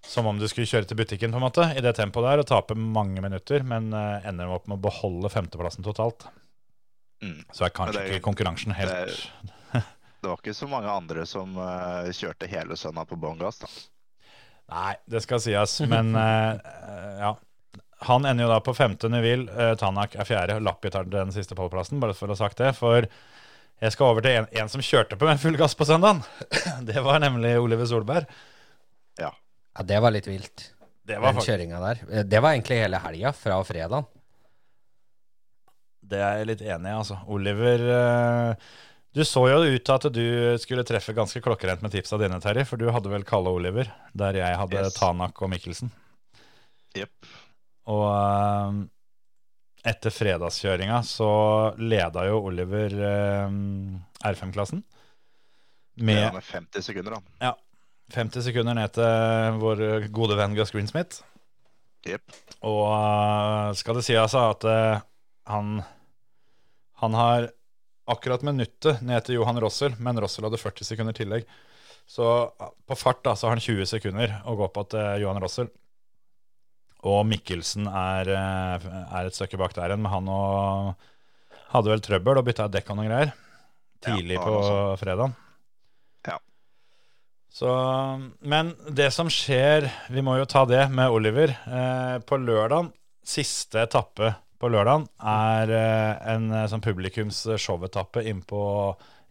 Som 0.06 0.28
om 0.30 0.38
du 0.38 0.46
skulle 0.48 0.68
kjøre 0.70 0.86
til 0.88 0.98
butikken, 0.98 1.32
på 1.34 1.40
en 1.40 1.44
måte, 1.44 1.66
i 1.76 1.82
det 1.84 1.96
tempoet 1.98 2.28
der, 2.28 2.42
og 2.42 2.48
tape 2.48 2.76
mange 2.78 3.22
minutter, 3.24 3.64
men 3.66 3.90
eh, 3.96 4.28
ender 4.30 4.52
opp 4.54 4.68
med 4.70 4.78
å 4.78 4.84
beholde 4.86 5.30
femteplassen 5.32 5.84
totalt. 5.86 6.28
Mm. 7.24 7.42
Så 7.52 7.66
er 7.66 7.74
kanskje 7.74 8.02
er- 8.02 8.12
ikke 8.14 8.26
konkurransen 8.28 8.74
helt 8.76 8.92
det 8.92 9.82
Det 10.22 10.28
var 10.30 10.40
ikke 10.40 10.54
så 10.56 10.66
mange 10.68 10.90
andre 10.90 11.24
som 11.28 11.52
uh, 11.58 12.08
kjørte 12.14 12.48
hele 12.50 12.76
søndag 12.76 13.06
på 13.10 13.18
bånn 13.20 13.38
gass. 13.38 13.60
da. 13.62 13.68
Nei, 14.72 14.94
det 15.06 15.20
skal 15.22 15.42
sies, 15.42 15.76
men 15.86 16.14
eh, 16.22 17.20
ja. 17.20 17.36
Han 18.06 18.26
ender 18.28 18.44
jo 18.44 18.50
da 18.50 18.56
på 18.60 18.74
femte 18.76 19.08
Neville. 19.12 19.46
Uh, 19.52 19.74
Tanak 19.78 20.16
er 20.18 20.26
fjerde. 20.28 20.58
Lappi 20.60 20.90
tar 20.92 21.06
den 21.08 21.30
siste 21.32 21.56
pallplassen, 21.56 22.00
bare 22.02 22.16
for 22.16 22.28
å 22.28 22.34
ha 22.34 22.40
sagt 22.40 22.58
det. 22.60 22.72
For 22.76 23.06
jeg 23.06 23.94
skal 23.94 24.10
over 24.10 24.24
til 24.24 24.40
en, 24.40 24.50
en 24.56 24.72
som 24.72 24.82
kjørte 24.84 25.18
på 25.20 25.28
med 25.28 25.40
full 25.40 25.56
gass 25.60 25.76
på 25.78 25.86
søndagen. 25.88 26.24
Det 26.88 27.00
var 27.04 27.22
nemlig 27.22 27.54
Oliver 27.60 27.88
Solberg. 27.88 28.26
Ja, 29.76 29.84
det 29.84 30.00
var 30.00 30.14
litt 30.14 30.26
vilt. 30.30 30.70
Det 31.06 31.18
var, 31.22 31.36
Den 31.36 31.44
kjøringa 31.44 31.78
der. 31.82 32.00
Eh, 32.10 32.24
Det 32.26 32.40
var 32.42 32.54
egentlig 32.56 32.80
hele 32.82 32.98
helga, 33.02 33.32
fra 33.36 33.60
fredagen. 33.64 34.06
det 36.06 36.18
er 36.22 36.36
jeg 36.40 36.46
litt 36.52 36.60
enig 36.62 36.90
i, 36.90 36.94
altså. 36.96 37.16
Oliver 37.34 37.82
eh, 37.90 38.66
Du 39.16 39.22
så 39.26 39.42
jo 39.50 39.62
ut 39.64 39.84
til 39.86 39.94
at 39.96 40.06
du 40.14 40.58
skulle 40.62 40.84
treffe 40.86 41.14
ganske 41.16 41.40
klokkerent 41.42 41.82
med 41.82 41.90
tipsa 41.94 42.18
dine, 42.20 42.38
Terje. 42.40 42.66
For 42.68 42.76
du 42.78 42.90
hadde 42.92 43.10
vel 43.10 43.24
Kalle 43.26 43.48
Oliver, 43.50 43.88
der 44.14 44.38
jeg 44.38 44.58
hadde 44.60 44.82
Yes. 44.84 44.94
Tanak 44.98 45.40
og 45.42 45.50
Mikkelsen. 45.50 45.90
Yep. 46.96 47.30
Og 47.92 48.04
eh, 48.12 48.82
etter 49.92 50.10
fredagskjøringa 50.10 51.00
så 51.06 51.30
leda 51.78 52.26
jo 52.28 52.42
Oliver 52.50 52.94
eh, 52.98 53.56
R5-klassen. 54.30 54.82
Med, 55.96 56.18
ja, 56.26 56.32
med 56.34 56.44
50 56.44 56.84
sekunder, 56.84 57.16
da. 57.16 57.54
50 58.14 58.44
sekunder 58.46 58.76
ned 58.78 58.92
til 58.94 59.58
vår 59.62 60.08
gode 60.14 60.36
venn 60.38 60.54
Gus 60.56 60.72
Greensmith. 60.74 61.22
Yep. 62.06 62.34
Og 62.66 62.82
eh, 62.86 63.70
skal 63.78 63.98
det 63.98 64.18
altså 64.20 64.42
at 64.52 64.66
eh, 64.70 65.04
han, 65.50 65.80
han 67.02 67.16
har 67.18 67.48
akkurat 68.06 68.44
minuttet 68.46 69.02
ned 69.02 69.26
til 69.26 69.40
Johan 69.40 69.58
Rossel, 69.62 69.96
men 69.98 70.20
Rossel 70.22 70.46
hadde 70.46 70.60
40 70.62 70.86
sekunder 70.86 71.16
tillegg. 71.16 71.48
Så 72.06 72.28
eh, 72.46 72.70
på 72.86 72.98
fart 72.98 73.24
da, 73.26 73.34
så 73.34 73.48
har 73.48 73.56
han 73.56 73.64
20 73.64 73.90
sekunder 73.96 74.38
å 74.46 74.54
gå 74.58 74.70
på 74.70 74.86
til 74.94 75.24
Johan 75.24 75.42
Rossel. 75.42 75.72
Og 77.06 77.20
Mikkelsen 77.28 77.90
er, 77.90 78.30
er 78.32 79.26
et 79.28 79.36
stykke 79.36 79.58
bak 79.60 79.74
der 79.76 79.92
igjen, 79.92 80.02
men 80.02 80.10
han 80.10 80.30
og 80.32 81.10
hadde 81.74 81.92
vel 81.92 82.02
trøbbel 82.02 82.40
og 82.40 82.46
bytta 82.46 82.70
dekk 82.72 82.88
og 82.90 82.98
noen 82.98 83.10
greier 83.10 83.34
tidlig 84.06 84.34
Ja, 84.34 84.42
på 84.42 84.96
fredag. 85.00 85.34
Ja. 86.26 86.38
Så, 87.56 87.68
men 88.44 88.74
det 88.92 89.08
som 89.16 89.30
skjer, 89.32 89.86
vi 90.12 90.20
må 90.24 90.34
jo 90.36 90.44
ta 90.50 90.66
det 90.68 90.82
med 90.92 91.08
Oliver. 91.14 91.54
Eh, 91.64 92.16
på 92.28 92.36
lørdagen, 92.36 92.90
siste 93.24 93.80
etappe 93.86 94.34
på 94.60 94.68
lørdagen, 94.72 95.06
er 95.24 95.72
eh, 95.72 96.34
en 96.34 96.50
eh, 96.52 96.66
sånn 96.68 96.84
publikums 96.84 97.38
showetappe 97.56 98.26
inn 98.28 98.42
på, 98.44 98.60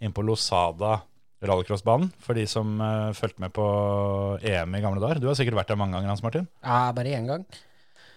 inn 0.01 0.15
på 0.15 0.26
Losada 0.26 0.95
rallycrossbanen. 1.45 2.09
For 2.26 2.34
de 2.38 2.47
som 2.49 2.73
eh, 2.82 3.11
fulgte 3.13 3.45
med 3.45 3.53
på 3.53 3.67
EM 4.41 4.73
i 4.73 4.82
gamle 4.82 5.05
dager. 5.05 5.21
Du 5.21 5.30
har 5.30 5.38
sikkert 5.38 5.59
vært 5.61 5.76
der 5.76 5.82
mange 5.84 5.99
ganger, 5.99 6.15
Hans 6.15 6.26
Martin? 6.26 6.49
Ja, 6.65 6.82
bare 6.97 7.13
én 7.13 7.30
gang. 7.30 7.45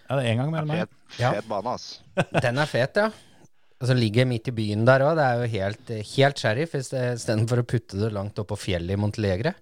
Ja, 0.09 0.17
det 0.17 0.25
er 0.25 0.33
en 0.33 0.41
gang 0.41 0.53
mer 0.57 0.65
enn 0.65 0.73
meg. 0.73 0.85
Fet, 0.89 1.21
Ja. 1.21 1.37
fet 1.37 1.53
bane, 1.53 1.77
ass. 1.77 1.89
Den 2.49 2.65
er 2.65 2.73
fet, 2.73 2.97
ja. 2.97 3.11
Og 3.79 3.93
så 3.93 3.95
ligger 3.95 4.25
midt 4.27 4.49
i 4.49 4.57
byen 4.57 4.89
der 4.89 5.05
òg. 5.05 5.21
Det 5.21 5.29
er 5.29 5.43
jo 5.45 5.53
helt, 5.61 5.97
helt 6.17 6.41
sheriff 6.41 6.81
istedenfor 6.81 7.61
å 7.61 7.69
putte 7.77 8.01
det 8.01 8.15
langt 8.17 8.41
opp 8.41 8.55
på 8.57 8.63
fjellet 8.71 8.97
i 8.97 9.03
Montelegre. 9.05 9.53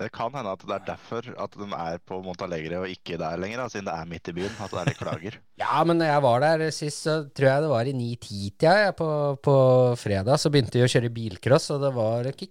Det 0.00 0.06
kan 0.14 0.32
hende 0.32 0.48
at 0.54 0.62
det 0.64 0.72
er 0.72 0.84
derfor 0.86 1.26
at 1.44 1.56
de 1.60 1.66
er 1.76 1.98
på 2.08 2.16
Montalegre 2.24 2.78
og 2.80 2.88
ikke 2.88 3.18
der 3.20 3.36
lenger, 3.36 3.60
da, 3.60 3.66
siden 3.68 3.90
det 3.90 3.92
er 3.92 4.06
midt 4.08 4.30
i 4.30 4.34
byen. 4.38 4.54
At 4.64 4.72
det 4.72 4.78
er 4.80 4.88
litt 4.88 5.00
klager. 5.02 5.34
Ja, 5.62 5.82
men 5.86 6.00
når 6.00 6.08
jeg 6.08 6.22
var 6.24 6.40
der 6.42 6.62
sist, 6.74 7.04
så 7.04 7.16
tror 7.30 7.46
jeg 7.50 7.62
det 7.62 7.68
var 7.70 7.86
i 7.90 7.92
9-10-tida. 7.94 8.72
Ja, 8.86 8.94
på, 8.98 9.08
på 9.44 9.56
fredag 10.00 10.40
så 10.42 10.50
begynte 10.50 10.80
vi 10.80 10.86
å 10.86 10.88
kjøre 10.90 11.12
bilcross, 11.14 11.68
og 11.76 11.84
det 11.84 11.92
var 11.94 12.30
ikke 12.32 12.48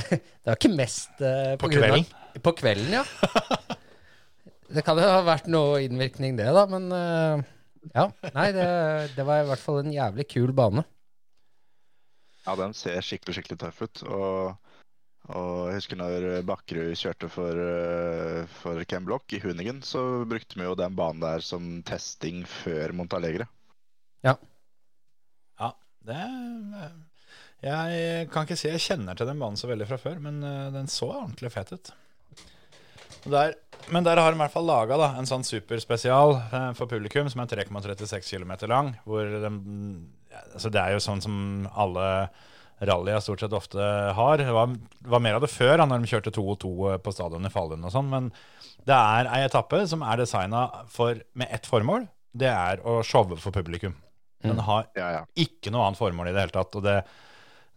Det 0.14 0.46
var 0.46 0.56
ikke 0.60 0.72
mest 0.78 1.20
eh, 1.26 1.56
På 1.60 1.68
av- 1.68 1.74
kvelden? 1.74 2.06
På 2.46 2.52
kvelden, 2.56 2.94
ja. 3.00 3.02
det 4.76 4.82
kan 4.86 4.98
jo 5.02 5.10
ha 5.10 5.20
vært 5.26 5.50
noe 5.52 5.82
innvirkning, 5.84 6.38
det, 6.38 6.46
da, 6.54 6.64
men 6.70 6.86
eh, 6.94 7.44
ja. 7.98 8.06
Nei, 8.34 8.46
det, 8.56 8.66
det 9.18 9.26
var 9.26 9.42
i 9.42 9.50
hvert 9.50 9.62
fall 9.62 9.82
en 9.82 9.92
jævlig 9.94 10.26
kul 10.32 10.54
bane. 10.56 10.86
Ja, 12.46 12.54
den 12.58 12.72
ser 12.78 13.02
skikkelig, 13.02 13.36
skikkelig 13.40 13.58
tøff 13.64 13.82
ut. 13.84 14.02
Og, 14.06 14.65
og 15.34 15.68
jeg 15.68 15.80
husker 15.80 15.98
når 15.98 16.24
Bakkerud 16.46 16.92
kjørte 16.98 17.28
for, 17.32 17.58
eh, 17.58 18.44
for 18.60 18.82
Ken 18.86 19.06
Block 19.08 19.32
i 19.34 19.40
Hunigen, 19.42 19.80
så 19.82 20.22
brukte 20.28 20.58
vi 20.58 20.68
jo 20.68 20.76
den 20.78 20.94
banen 20.98 21.24
der 21.24 21.42
som 21.42 21.82
testing 21.86 22.44
før 22.46 22.94
Montalegre. 22.94 23.48
Ja, 24.26 24.36
Ja, 25.60 25.72
det 26.06 26.22
Jeg 27.66 28.28
kan 28.30 28.44
ikke 28.44 28.58
si 28.58 28.68
jeg 28.68 28.82
kjenner 28.84 29.16
til 29.16 29.26
den 29.26 29.38
banen 29.40 29.56
så 29.56 29.66
veldig 29.66 29.88
fra 29.88 29.98
før, 29.98 30.20
men 30.20 30.42
eh, 30.44 30.70
den 30.74 30.86
så 30.86 31.08
ordentlig 31.10 31.50
fet 31.52 31.72
ut. 31.72 31.92
Der, 33.26 33.54
men 33.90 34.04
der 34.04 34.20
har 34.20 34.30
de 34.30 34.36
i 34.36 34.38
hvert 34.38 34.52
fall 34.52 34.68
laga 34.68 34.98
en 35.18 35.26
sånn 35.26 35.42
superspesial 35.42 36.36
eh, 36.44 36.72
for 36.78 36.86
publikum 36.86 37.26
som 37.32 37.42
er 37.42 37.50
3,36 37.50 38.28
km 38.30 38.52
lang. 38.70 38.92
Hvor 39.08 39.26
de, 39.26 39.50
altså 40.52 40.70
det 40.70 40.82
er 40.82 40.94
jo 40.94 41.02
sånn 41.02 41.24
som 41.24 41.66
alle 41.74 42.28
rallyer 42.84 43.20
stort 43.24 43.40
sett 43.40 43.54
ofte 43.56 43.80
har. 44.16 44.38
Det 44.42 44.52
var, 44.52 44.74
var 45.08 45.22
mer 45.24 45.38
av 45.38 45.44
det 45.46 45.50
før, 45.52 45.76
da, 45.80 45.86
når 45.88 46.02
de 46.04 46.10
kjørte 46.10 46.32
2 46.36 46.44
og 46.52 46.58
2 46.64 46.72
på 47.04 47.14
stadion 47.14 47.48
i 47.48 47.52
Falun 47.52 47.86
og 47.88 47.94
sånn. 47.94 48.10
Men 48.12 48.30
det 48.86 48.96
er 48.96 49.30
ei 49.32 49.44
etappe 49.46 49.80
som 49.88 50.04
er 50.06 50.20
designa 50.20 50.66
med 51.34 51.48
ett 51.48 51.66
formål. 51.66 52.04
Det 52.36 52.50
er 52.52 52.82
å 52.84 52.98
showe 53.06 53.38
for 53.40 53.54
publikum. 53.56 53.94
Den 54.44 54.60
har 54.62 54.84
Ja, 54.94 55.06
ja. 55.14 55.22
ikke 55.40 55.72
noe 55.72 55.86
annet 55.88 55.98
formål 55.98 56.28
i 56.28 56.34
det 56.36 56.44
hele 56.44 56.54
tatt. 56.54 56.76
Og 56.76 56.84
det, 56.84 56.98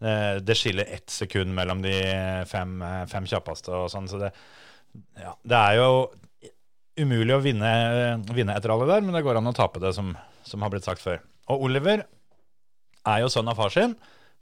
det, 0.04 0.16
det 0.46 0.58
skiller 0.60 0.92
ett 0.92 1.10
sekund 1.10 1.56
mellom 1.56 1.82
de 1.82 1.96
fem, 2.52 2.76
fem 3.10 3.26
kjappeste 3.32 3.72
og 3.74 3.88
sånn. 3.94 4.10
Så 4.12 4.20
det, 4.22 4.34
ja, 5.18 5.32
det 5.48 5.62
er 5.64 5.80
jo 5.80 5.90
umulig 7.00 7.32
å 7.38 7.42
vinne, 7.42 7.72
vinne 8.36 8.58
et 8.60 8.66
rally 8.68 8.86
der, 8.90 9.02
men 9.06 9.16
det 9.16 9.24
går 9.24 9.40
an 9.40 9.48
å 9.48 9.56
tape 9.56 9.80
det, 9.80 9.94
som, 9.96 10.12
som 10.44 10.62
har 10.66 10.74
blitt 10.74 10.84
sagt 10.84 11.00
før. 11.02 11.22
Og 11.50 11.64
Oliver 11.70 12.04
er 13.08 13.22
jo 13.24 13.30
sønn 13.32 13.48
av 13.50 13.56
far 13.58 13.72
sin, 13.74 13.96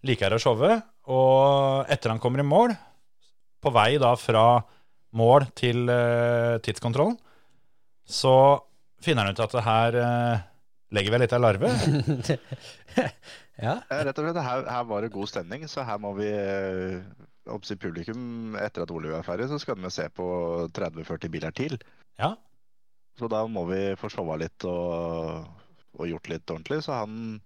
liker 0.05 0.35
å 0.35 0.41
showe, 0.41 0.77
og 1.09 1.89
etter 1.91 2.13
han 2.13 2.21
kommer 2.21 2.43
i 2.43 2.47
mål, 2.47 2.75
på 3.63 3.73
vei 3.73 3.95
da 4.01 4.13
fra 4.19 4.61
mål 5.17 5.47
til 5.57 5.87
uh, 5.89 6.59
tidskontrollen, 6.61 7.17
så 8.07 8.35
finner 9.03 9.27
han 9.27 9.35
ut 9.35 9.43
at 9.43 9.55
det 9.55 9.65
her 9.65 9.97
uh, 9.97 10.45
legger 10.93 11.15
vi 11.15 11.21
litt 11.23 11.35
av 11.35 11.43
larve. 11.43 11.71
Ja. 13.57 13.79
Rett 13.89 14.19
og 14.21 14.27
slett, 14.27 14.37
her, 14.45 14.67
her 14.69 14.83
var 14.85 15.01
det 15.01 15.13
god 15.15 15.29
stemning, 15.31 15.63
så 15.69 15.81
her 15.85 15.97
må 16.01 16.11
vi 16.17 16.27
eh, 16.29 16.99
oppsi 17.49 17.77
publikum 17.79 18.53
Etter 18.61 18.83
at 18.83 18.91
Oliv 18.93 19.15
er 19.17 19.25
ferdig, 19.25 19.47
så 19.49 19.57
skal 19.61 19.79
vi 19.81 19.89
se 19.93 20.05
på 20.13 20.27
30-40 20.77 21.31
biler 21.33 21.55
til. 21.57 21.77
Ja. 22.21 22.35
Så 23.17 23.29
da 23.31 23.41
må 23.49 23.65
vi 23.71 23.81
få 23.97 24.11
showa 24.13 24.37
litt 24.37 24.67
og, 24.69 25.47
og 25.97 26.11
gjort 26.11 26.29
litt 26.29 26.53
ordentlig. 26.53 26.83
Så 26.85 26.99
han 26.99 27.39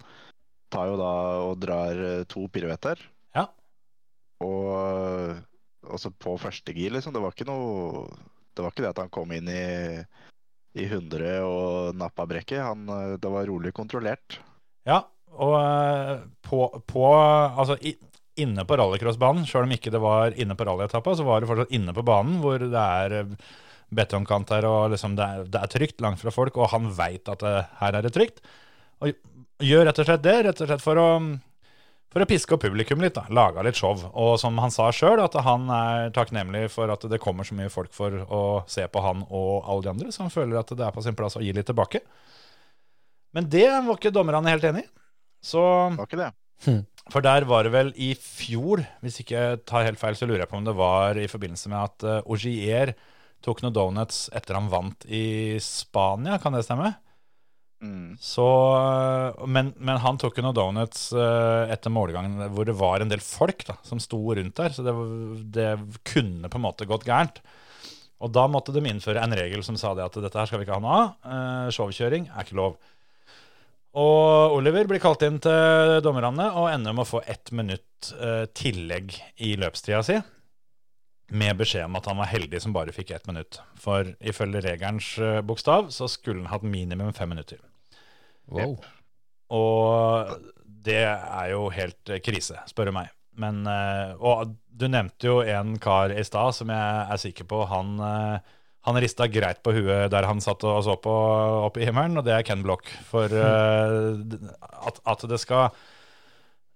tar 0.71 0.91
jo 0.91 0.97
da 0.99 1.13
og 1.45 1.55
drar 1.61 2.03
eh, 2.07 2.25
to 2.31 2.47
piruetter. 2.51 3.01
Ja. 3.35 3.47
Og 4.45 5.37
også 5.91 6.11
på 6.13 6.35
første 6.41 6.75
gir, 6.75 6.93
liksom. 6.95 7.13
Det 7.15 7.23
var 7.23 7.35
ikke 7.35 7.49
noe 7.49 8.05
Det 8.51 8.63
var 8.63 8.73
ikke 8.73 8.83
det 8.83 8.91
at 8.91 9.01
han 9.05 9.11
kom 9.13 9.31
inn 9.31 9.47
i, 9.47 9.63
i 10.75 10.85
100 10.87 11.39
og 11.47 11.95
nappa 11.95 12.27
brekket. 12.27 12.61
Han, 12.65 12.87
eh, 12.89 13.17
det 13.21 13.31
var 13.31 13.49
rolig 13.49 13.73
kontrollert. 13.75 14.39
Ja, 14.87 15.03
og 15.37 15.57
eh, 15.61 16.15
på, 16.43 16.65
på 16.89 17.05
Altså 17.15 17.77
i, 17.79 17.95
inne 18.41 18.65
på 18.67 18.77
rallycrossbanen, 18.79 19.45
sjøl 19.47 19.67
om 19.67 19.75
ikke 19.75 19.93
det 19.93 20.01
var 20.03 20.35
inne 20.39 20.55
på 20.57 20.67
rallyetappa, 20.67 21.15
så 21.15 21.27
var 21.27 21.41
det 21.41 21.51
fortsatt 21.51 21.75
inne 21.75 21.95
på 21.95 22.05
banen 22.07 22.39
hvor 22.43 22.63
det 22.63 22.85
er 23.05 23.35
betongkant 23.91 24.53
her, 24.55 24.65
og 24.67 24.93
liksom 24.93 25.17
det, 25.19 25.25
er, 25.25 25.47
det 25.51 25.61
er 25.61 25.71
trygt 25.71 26.03
langt 26.03 26.21
fra 26.21 26.31
folk, 26.31 26.55
og 26.57 26.71
han 26.71 26.87
veit 26.95 27.27
at 27.31 27.43
det, 27.43 27.55
her 27.81 27.97
er 27.97 28.05
det 28.05 28.13
trygt. 28.15 28.39
Og 29.03 29.11
gjør 29.65 29.87
rett 29.87 30.01
og 30.01 30.07
slett 30.07 30.25
det, 30.25 30.35
rett 30.47 30.61
og 30.63 30.69
slett 30.69 30.83
for 30.83 30.99
å, 31.01 31.07
for 32.11 32.23
å 32.23 32.27
piske 32.29 32.55
opp 32.55 32.63
publikum 32.65 33.01
litt. 33.03 33.15
da, 33.17 33.25
Laga 33.33 33.63
litt 33.65 33.79
show. 33.79 33.99
Og 34.11 34.33
som 34.41 34.57
han 34.61 34.73
sa 34.73 34.89
sjøl, 34.95 35.21
at 35.23 35.37
han 35.45 35.69
er 35.75 36.11
takknemlig 36.15 36.67
for 36.73 36.91
at 36.93 37.05
det 37.11 37.21
kommer 37.23 37.47
så 37.47 37.57
mye 37.57 37.71
folk 37.73 37.93
for 37.95 38.21
å 38.27 38.43
se 38.71 38.85
på 38.87 39.03
han 39.05 39.25
og 39.29 39.65
alle 39.65 39.87
de 39.87 39.93
andre, 39.95 40.11
så 40.11 40.25
han 40.25 40.33
føler 40.33 40.59
at 40.61 40.73
det 40.75 40.85
er 40.87 40.95
på 40.95 41.03
sin 41.05 41.17
plass 41.17 41.39
å 41.39 41.43
gi 41.43 41.53
litt 41.55 41.69
tilbake. 41.69 42.03
Men 43.35 43.47
det 43.51 43.67
var 43.69 43.95
ikke 43.95 44.13
dommerne 44.13 44.51
helt 44.51 44.67
enig 44.67 44.85
i. 44.85 44.91
Så 45.41 45.61
var 45.95 46.05
ikke 46.05 46.19
det. 46.19 46.31
for 47.13 47.25
der 47.25 47.47
var 47.49 47.65
det 47.65 47.73
vel 47.73 47.93
i 47.97 48.11
fjor, 48.17 48.83
hvis 49.01 49.21
ikke 49.23 49.37
jeg 49.37 49.61
tar 49.69 49.87
helt 49.87 50.01
feil, 50.01 50.17
så 50.17 50.27
lurer 50.29 50.43
jeg 50.43 50.51
på 50.51 50.59
om 50.59 50.67
det 50.67 50.77
var 50.77 51.17
i 51.17 51.29
forbindelse 51.31 51.71
med 51.71 51.79
at 51.81 52.05
uh, 52.05 52.29
Ogier 52.29 52.93
tok 53.41 53.63
noen 53.63 53.73
donuts 53.73 54.27
etter 54.37 54.57
han 54.59 54.69
vant 54.69 55.07
i 55.09 55.57
Spania, 55.63 56.37
kan 56.41 56.53
det 56.53 56.65
stemme? 56.67 56.91
Mm. 57.81 58.13
Så, 58.21 58.45
uh, 58.77 59.45
men, 59.49 59.71
men 59.81 59.97
han 60.03 60.19
tok 60.21 60.37
jo 60.37 60.45
noen 60.45 60.57
donuts 60.57 61.07
uh, 61.17 61.65
etter 61.71 61.93
målgangen 61.93 62.37
hvor 62.53 62.67
det 62.69 62.77
var 62.77 63.01
en 63.01 63.09
del 63.09 63.23
folk 63.25 63.65
da, 63.65 63.79
som 63.87 64.01
sto 64.03 64.19
rundt 64.37 64.59
der, 64.59 64.75
så 64.75 64.85
det, 64.85 64.93
det 65.55 65.71
kunne 66.05 66.51
på 66.51 66.61
en 66.61 66.67
måte 66.67 66.89
gått 66.89 67.07
gærent. 67.09 67.41
Og 68.21 68.29
da 68.29 68.45
måtte 68.45 68.73
de 68.75 68.83
innføre 68.85 69.23
en 69.23 69.33
regel 69.33 69.65
som 69.65 69.79
sa 69.81 69.95
det 69.97 70.05
at 70.05 70.21
dette 70.21 70.37
her 70.37 70.49
skal 70.49 70.61
vi 70.61 70.67
ikke 70.67 70.77
ha 70.77 70.83
noe 70.83 70.97
av. 70.99 71.13
Uh, 71.25 71.67
showkjøring 71.73 72.29
er 72.29 72.45
ikke 72.45 72.59
lov. 72.61 72.77
Og 73.91 74.55
Oliver 74.55 74.87
blir 74.87 75.01
kalt 75.03 75.23
inn 75.27 75.39
til 75.43 75.97
dommerne 76.03 76.47
og 76.55 76.69
ender 76.71 76.95
med 76.95 77.03
å 77.03 77.09
få 77.09 77.23
ett 77.27 77.51
minutt 77.51 78.13
eh, 78.15 78.45
tillegg 78.55 79.17
i 79.43 79.57
løpstida 79.59 79.99
si. 80.07 80.15
Med 81.35 81.59
beskjed 81.59 81.89
om 81.89 81.97
at 81.99 82.07
han 82.07 82.19
var 82.19 82.31
heldig 82.31 82.61
som 82.63 82.75
bare 82.75 82.95
fikk 82.95 83.11
ett 83.15 83.27
minutt. 83.27 83.59
For 83.79 84.13
ifølge 84.23 84.63
regelens 84.63 85.11
eh, 85.19 85.41
bokstav 85.43 85.91
så 85.91 86.07
skulle 86.11 86.45
han 86.45 86.53
hatt 86.53 86.63
minimum 86.63 87.11
fem 87.17 87.33
minutter. 87.35 87.59
Wow. 88.51 88.77
Og 89.51 90.31
det 90.85 91.03
er 91.05 91.51
jo 91.51 91.65
helt 91.73 92.11
eh, 92.11 92.21
krise, 92.23 92.61
spør 92.69 92.91
du 92.91 92.95
meg. 92.95 93.11
Men, 93.41 93.63
eh, 93.67 94.15
og 94.19 94.55
du 94.67 94.87
nevnte 94.91 95.29
jo 95.29 95.39
en 95.43 95.77
kar 95.81 96.13
i 96.13 96.23
stad 96.27 96.55
som 96.57 96.71
jeg 96.73 97.05
er 97.13 97.21
sikker 97.21 97.47
på 97.47 97.63
han 97.69 97.95
eh, 98.03 98.57
han 98.81 98.97
rista 98.97 99.27
greit 99.29 99.61
på 99.61 99.75
huet 99.75 100.09
der 100.09 100.25
han 100.25 100.41
satt 100.41 100.63
og 100.65 100.79
så 100.85 100.95
på 100.97 101.13
opp 101.67 101.77
i 101.77 101.85
himmelen, 101.85 102.17
og 102.17 102.25
det 102.25 102.33
er 102.33 102.45
Ken 102.45 102.63
Block. 102.65 102.89
For 103.11 103.29
eh, 103.29 104.37
at, 104.89 105.01
at, 105.05 105.25
det 105.29 105.37
skal 105.41 105.69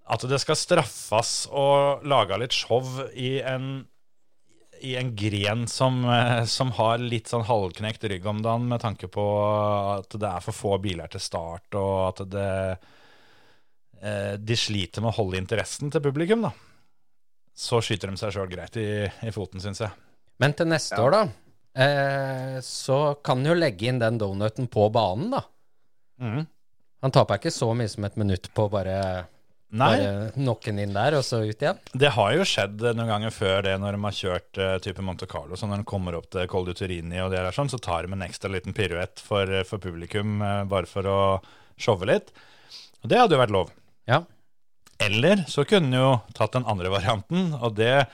At 0.06 0.26
det 0.30 0.38
skal 0.44 0.60
straffes 0.60 1.34
å 1.50 2.00
lage 2.06 2.38
litt 2.38 2.54
show 2.54 2.86
i 3.18 3.40
en 3.42 3.88
i 4.82 4.96
en 5.00 5.16
gren 5.16 5.68
som, 5.68 6.06
eh, 6.10 6.44
som 6.46 6.72
har 6.72 6.98
litt 7.02 7.30
sånn 7.32 7.46
halvknekt 7.48 8.04
rygg 8.10 8.26
om 8.28 8.42
dagen, 8.44 8.68
med 8.70 8.82
tanke 8.82 9.08
på 9.12 9.26
at 9.96 10.16
det 10.20 10.30
er 10.30 10.44
for 10.44 10.58
få 10.58 10.78
biler 10.84 11.12
til 11.12 11.24
start, 11.24 11.68
og 11.80 11.96
at 12.10 12.24
det 12.32 12.52
eh, 14.02 14.36
De 14.38 14.56
sliter 14.60 15.02
med 15.02 15.14
å 15.14 15.18
holde 15.18 15.40
interessen 15.40 15.90
til 15.92 16.04
publikum, 16.04 16.44
da. 16.46 16.52
Så 17.56 17.80
skyter 17.82 18.12
de 18.12 18.20
seg 18.20 18.36
sjøl 18.36 18.52
greit 18.52 18.76
i, 18.78 19.06
i 19.08 19.32
foten, 19.34 19.64
syns 19.64 19.82
jeg. 19.82 19.92
Men 20.44 20.54
til 20.54 20.68
neste 20.68 21.00
år, 21.00 21.16
da, 21.16 21.22
eh, 21.82 22.58
så 22.62 23.00
kan 23.24 23.40
han 23.40 23.54
jo 23.54 23.56
legge 23.58 23.88
inn 23.90 24.02
den 24.04 24.20
donuten 24.22 24.68
på 24.72 24.90
banen, 24.94 25.32
da. 25.38 25.42
Mm. 26.22 26.44
Han 27.06 27.14
taper 27.16 27.40
ikke 27.40 27.54
så 27.54 27.72
mye 27.78 27.90
som 27.92 28.06
et 28.08 28.20
minutt 28.20 28.52
på 28.54 28.68
bare, 28.72 29.26
Nei, 29.76 29.90
bare 29.98 30.28
knokke 30.36 30.70
den 30.70 30.84
inn 30.86 30.94
der, 30.96 31.18
og 31.18 31.24
så 31.26 31.42
ut 31.44 31.64
igjen. 31.64 31.80
det 31.98 32.12
har 32.16 32.36
jo 32.38 32.46
skjedd 32.48 32.84
noen 32.96 33.10
ganger 33.10 33.34
før 33.34 33.66
det, 33.66 33.74
når 33.82 33.98
de 33.98 34.04
har 34.06 34.18
kjørt 34.20 34.60
uh, 34.62 34.76
type 34.84 35.04
Monte 35.04 35.28
Carlo. 35.28 35.58
Så 35.58 35.68
når 35.68 35.82
de 35.82 35.90
kommer 35.90 36.16
opp 36.20 36.30
til 36.32 36.48
Col 36.52 36.70
du 36.70 36.74
Turini 36.78 37.20
og 37.24 37.34
det 37.34 37.42
der 37.42 37.56
sånn, 37.56 37.72
så 37.72 37.82
tar 37.82 38.06
de 38.06 38.16
en 38.16 38.24
ekstra 38.24 38.52
liten 38.54 38.78
piruett 38.78 39.20
for, 39.20 39.50
for 39.68 39.82
publikum, 39.84 40.38
uh, 40.46 40.64
bare 40.70 40.88
for 40.90 41.10
å 41.10 41.18
showe 41.82 42.08
litt. 42.08 42.32
Og 43.04 43.12
det 43.12 43.20
hadde 43.20 43.36
jo 43.36 43.42
vært 43.42 43.56
lov. 43.56 43.74
Ja. 44.10 44.22
Eller 45.02 45.44
så 45.52 45.66
kunne 45.68 45.92
han 45.92 46.00
jo 46.00 46.14
tatt 46.38 46.56
den 46.56 46.70
andre 46.70 46.94
varianten, 46.94 47.52
og 47.58 47.76
det 47.76 48.06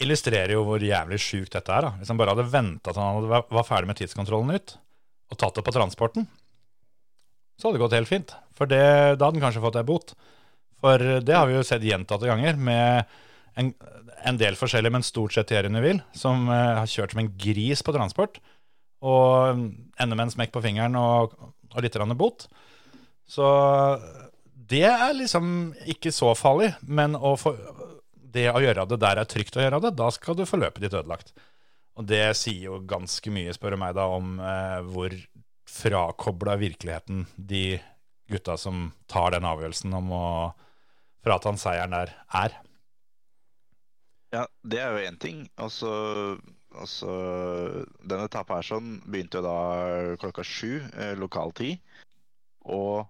illustrerer 0.00 0.56
jo 0.56 0.64
hvor 0.66 0.82
jævlig 0.82 1.20
sjukt 1.22 1.54
dette 1.54 1.72
er. 1.76 1.86
da. 1.86 1.94
Hvis 2.00 2.10
han 2.10 2.18
bare 2.18 2.34
hadde 2.34 2.50
venta 2.50 2.92
til 2.92 3.02
han 3.02 3.20
hadde 3.20 3.42
var 3.52 3.68
ferdig 3.68 3.92
med 3.92 4.00
tidskontrollen 4.00 4.56
ut, 4.56 4.76
og 5.30 5.38
tatt 5.38 5.60
det 5.60 5.64
på 5.66 5.74
transporten, 5.76 6.26
så 7.60 7.68
hadde 7.68 7.78
det 7.78 7.84
gått 7.84 7.96
helt 7.98 8.10
fint. 8.10 8.34
For 8.56 8.70
det, 8.70 8.82
da 9.20 9.28
hadde 9.28 9.36
han 9.36 9.44
kanskje 9.44 9.62
fått 9.62 9.78
ei 9.78 9.86
bot. 9.86 10.14
For 10.80 11.20
det 11.24 11.36
har 11.36 11.48
vi 11.48 11.58
jo 11.58 11.66
sett 11.66 11.84
gjentatte 11.84 12.28
ganger 12.28 12.56
med 12.56 13.10
en, 13.60 13.72
en 14.24 14.40
del 14.40 14.56
forskjellige, 14.58 14.94
men 14.94 15.06
stort 15.06 15.34
sett 15.34 15.50
Thierry 15.50 15.70
Neville, 15.72 16.04
som 16.16 16.48
eh, 16.48 16.78
har 16.80 16.88
kjørt 16.90 17.14
som 17.14 17.22
en 17.24 17.32
gris 17.40 17.84
på 17.84 17.94
transport, 17.96 18.40
og 19.00 19.60
ender 20.00 20.16
med 20.16 20.26
en 20.26 20.34
smekk 20.34 20.52
på 20.54 20.62
fingeren 20.64 20.96
og, 21.00 21.36
og 21.72 21.84
litt 21.84 21.96
bot. 22.20 22.48
Så 23.30 23.46
det 24.70 24.86
er 24.88 25.14
liksom 25.16 25.72
ikke 25.88 26.12
så 26.14 26.32
farlig, 26.38 26.72
men 26.82 27.16
å 27.16 27.34
få, 27.40 27.54
det 28.14 28.48
å 28.52 28.60
gjøre 28.62 28.86
det 28.90 29.00
der 29.02 29.20
er 29.22 29.28
trygt 29.28 29.56
å 29.56 29.64
gjøre 29.64 29.80
det, 29.86 29.94
da 29.98 30.10
skal 30.14 30.36
du 30.38 30.46
få 30.46 30.60
løpet 30.60 30.84
ditt 30.84 30.96
ødelagt. 30.96 31.32
Og 31.98 32.06
det 32.08 32.22
sier 32.38 32.70
jo 32.70 32.80
ganske 32.88 33.32
mye, 33.34 33.52
spør 33.54 33.74
du 33.74 33.80
meg, 33.82 33.96
da, 33.98 34.06
om 34.08 34.38
eh, 34.40 34.80
hvor 34.92 35.16
frakobla 35.70 36.56
virkeligheten 36.60 37.26
de 37.36 37.80
gutta 38.30 38.56
som 38.58 38.90
tar 39.10 39.34
den 39.34 39.46
avgjørelsen 39.46 39.94
om 39.98 40.12
å 40.14 40.26
frata 41.24 41.50
han 41.50 41.60
seieren 41.60 41.94
der, 41.94 42.12
er. 42.42 42.56
Ja, 44.30 44.46
det 44.62 44.80
er 44.80 44.94
jo 44.94 45.06
én 45.10 45.18
ting. 45.18 45.42
Altså, 45.58 45.90
altså 46.78 47.14
Denne 48.06 48.28
etappa 48.28 48.60
her 48.60 48.68
sånn 48.68 49.00
begynte 49.06 49.40
jo 49.40 49.46
da 49.46 49.56
klokka 50.22 50.44
sju 50.46 50.78
eh, 50.94 51.16
lokal 51.18 51.54
tid. 51.58 51.80
Og 52.70 53.02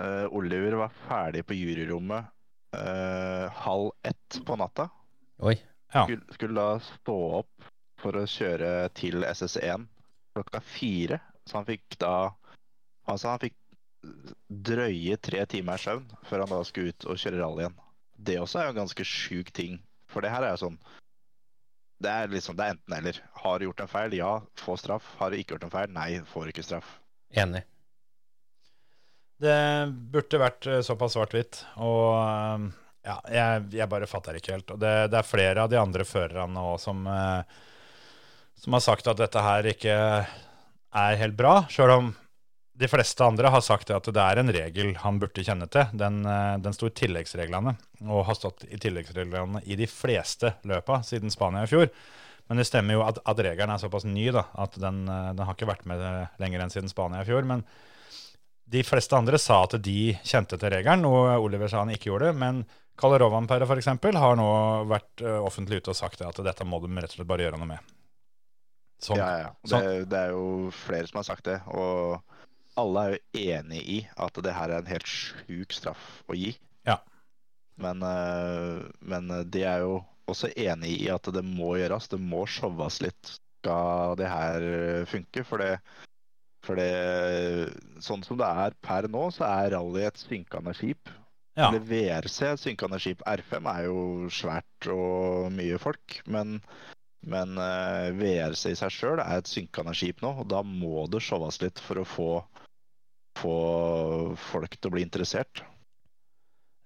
eh, 0.00 0.24
Oliver 0.32 0.78
var 0.80 0.96
ferdig 1.04 1.44
på 1.48 1.58
juryrommet 1.58 2.30
eh, 2.78 3.46
halv 3.64 3.92
ett 4.08 4.40
på 4.46 4.56
natta. 4.60 4.88
Oi. 5.44 5.58
Ja. 5.92 6.06
Skulle, 6.06 6.38
skulle 6.38 6.62
da 6.62 6.80
stå 6.82 7.18
opp 7.42 7.68
for 8.00 8.16
å 8.18 8.24
kjøre 8.28 8.88
til 8.96 9.26
SS1 9.28 9.84
klokka 10.34 10.62
fire. 10.64 11.20
Så 11.44 11.60
han 11.60 11.68
fikk 11.68 12.00
da 12.00 12.32
Altså, 13.04 13.34
han 13.34 13.40
fikk 13.42 13.52
drøye 14.48 15.16
tre 15.22 15.44
timer 15.50 15.80
søvn 15.80 16.06
før 16.28 16.44
han 16.44 16.52
da 16.52 16.60
skulle 16.66 16.94
ut 16.94 17.06
og 17.08 17.20
kjøre 17.20 17.40
rally 17.40 17.64
igjen. 17.64 17.80
Det 18.14 18.38
også 18.40 18.60
er 18.60 18.68
jo 18.68 18.74
en 18.74 18.82
ganske 18.82 19.06
sjuk 19.08 19.50
ting. 19.56 19.80
For 20.10 20.24
det 20.24 20.30
her 20.30 20.44
er 20.46 20.54
jo 20.54 20.66
sånn 20.66 20.76
Det 22.04 22.10
er 22.10 22.30
liksom, 22.30 22.56
det 22.58 22.64
er 22.66 22.74
enten 22.74 22.96
eller. 22.98 23.20
Har 23.42 23.58
du 23.58 23.66
gjort 23.66 23.80
en 23.84 23.90
feil? 23.90 24.16
Ja, 24.18 24.32
få 24.60 24.76
straff. 24.78 25.06
Har 25.18 25.30
du 25.30 25.38
ikke 25.38 25.54
gjort 25.56 25.68
en 25.68 25.74
feil? 25.74 25.92
Nei, 25.94 26.08
får 26.28 26.50
ikke 26.50 26.66
straff. 26.66 26.98
Enig. 27.34 27.64
Det 29.40 29.58
burde 30.12 30.40
vært 30.40 30.66
eh, 30.70 30.82
såpass 30.84 31.16
svart-hvitt. 31.16 31.62
Og 31.82 32.10
eh, 32.18 32.66
ja, 33.08 33.16
jeg, 33.32 33.68
jeg 33.80 33.90
bare 33.90 34.08
fatter 34.10 34.38
ikke 34.38 34.54
helt. 34.56 34.74
Og 34.74 34.82
det, 34.82 34.92
det 35.12 35.20
er 35.20 35.28
flere 35.28 35.64
av 35.64 35.72
de 35.72 35.80
andre 35.80 36.06
førerne 36.08 36.66
òg 36.72 36.76
som, 36.82 37.06
eh, 37.08 37.62
som 38.62 38.76
har 38.76 38.84
sagt 38.84 39.08
at 39.10 39.20
dette 39.20 39.44
her 39.44 39.70
ikke 39.72 39.96
er 40.94 41.18
helt 41.22 41.38
bra. 41.38 41.56
Sjøl 41.72 41.94
om 41.96 42.12
de 42.74 42.88
fleste 42.90 43.22
andre 43.22 43.50
har 43.54 43.62
sagt 43.62 43.92
at 43.94 44.08
det 44.10 44.22
er 44.22 44.40
en 44.40 44.50
regel 44.52 44.94
han 44.98 45.20
burde 45.22 45.44
kjenne 45.46 45.68
til. 45.70 45.86
Den, 45.94 46.24
eh, 46.26 46.56
den 46.62 46.74
sto 46.74 46.90
i 46.90 46.94
tilleggsreglene, 46.94 47.76
og 48.08 48.26
har 48.26 48.38
stått 48.38 48.66
i 48.66 48.80
tilleggsreglene 48.82 49.62
i 49.62 49.78
de 49.78 49.86
fleste 49.90 50.56
løpa 50.66 51.00
siden 51.06 51.30
Spania 51.30 51.62
i 51.62 51.70
fjor. 51.70 51.90
Men 52.50 52.60
det 52.60 52.66
stemmer 52.68 52.98
jo 52.98 53.04
at, 53.06 53.20
at 53.24 53.40
regelen 53.46 53.72
er 53.72 53.80
såpass 53.80 54.04
ny 54.04 54.26
da, 54.34 54.48
at 54.60 54.74
den, 54.80 55.04
eh, 55.08 55.32
den 55.38 55.46
har 55.46 55.54
ikke 55.54 55.70
vært 55.70 55.86
med 55.86 56.02
lenger 56.42 56.64
enn 56.64 56.74
siden 56.74 56.90
Spania 56.90 57.22
i 57.22 57.28
fjor. 57.28 57.46
Men 57.46 57.62
de 58.74 58.82
fleste 58.82 59.16
andre 59.16 59.38
sa 59.38 59.62
at 59.64 59.78
de 59.84 60.16
kjente 60.26 60.58
til 60.58 60.72
regelen, 60.74 61.04
noe 61.06 61.38
Oliver 61.38 61.70
sa 61.70 61.84
han 61.84 61.94
ikke 61.94 62.10
gjorde. 62.10 62.34
Men 62.36 62.64
Kalle 62.98 63.18
Rovanperre 63.22 63.66
f.eks. 63.70 63.90
har 64.18 64.38
nå 64.38 64.50
vært 64.90 65.22
eh, 65.22 65.40
offentlig 65.46 65.82
ute 65.82 65.94
og 65.94 65.98
sagt 65.98 66.26
at 66.26 66.42
dette 66.42 66.66
må 66.66 66.82
de 66.82 66.90
rett 66.94 67.12
og 67.12 67.20
slett 67.20 67.30
bare 67.30 67.46
gjøre 67.46 67.62
noe 67.62 67.70
med. 67.76 67.94
Sånn. 69.02 69.18
Ja, 69.20 69.30
ja. 69.44 69.50
sånn. 69.68 69.84
Det, 69.84 70.06
det 70.10 70.20
er 70.26 70.34
jo 70.34 70.70
flere 70.74 71.06
som 71.06 71.22
har 71.22 71.26
sagt 71.30 71.46
det. 71.46 71.60
Og 71.70 72.33
alle 72.80 73.04
er 73.04 73.14
jo 73.14 73.50
enig 73.58 73.82
i 73.96 73.98
at 74.26 74.40
det 74.44 74.54
her 74.56 74.72
er 74.72 74.82
en 74.82 74.90
helt 74.90 75.10
sjuk 75.10 75.74
straff 75.76 76.08
å 76.28 76.36
gi. 76.38 76.54
Ja. 76.88 76.98
Men, 77.80 78.02
eh, 78.06 78.84
men 79.00 79.32
de 79.50 79.64
er 79.66 79.84
jo 79.84 79.98
også 80.30 80.50
enig 80.56 80.94
i 81.02 81.10
at 81.12 81.28
det 81.34 81.44
må 81.46 81.74
gjøres. 81.78 82.08
Det 82.12 82.20
må 82.20 82.44
showes 82.50 83.00
litt. 83.04 83.36
Skal 83.64 84.16
det 84.20 84.28
her 84.28 84.64
funke? 85.08 85.44
For 85.48 85.62
det, 85.62 85.78
for 86.64 86.80
det 86.80 87.72
Sånn 88.04 88.24
som 88.26 88.40
det 88.40 88.48
er 88.48 88.76
per 88.84 89.08
nå, 89.10 89.28
så 89.34 89.46
er 89.48 89.74
rally 89.76 90.04
et 90.08 90.20
synkende 90.20 90.74
skip. 90.76 91.12
Ja. 91.54 91.68
Eller 91.68 91.84
VRC, 91.86 92.56
synkende 92.58 92.98
skip. 92.98 93.22
R5 93.30 93.68
er 93.70 93.86
jo 93.86 93.98
svært 94.32 94.88
og 94.90 95.52
mye 95.54 95.78
folk. 95.78 96.18
Men, 96.26 96.58
men 97.22 97.58
eh, 97.62 98.10
VRC 98.18 98.72
i 98.72 98.78
seg 98.80 98.94
sjøl 98.94 99.22
er 99.22 99.38
et 99.38 99.50
synkende 99.50 99.94
skip 99.96 100.24
nå, 100.24 100.34
og 100.42 100.48
da 100.50 100.64
må 100.66 101.06
det 101.12 101.22
showes 101.22 101.60
litt 101.62 101.82
for 101.82 102.02
å 102.02 102.08
få, 102.08 102.28
få 103.44 104.34
folk 104.50 104.76
til 104.78 104.90
å 104.90 104.96
bli 104.96 105.04
interessert. 105.06 105.62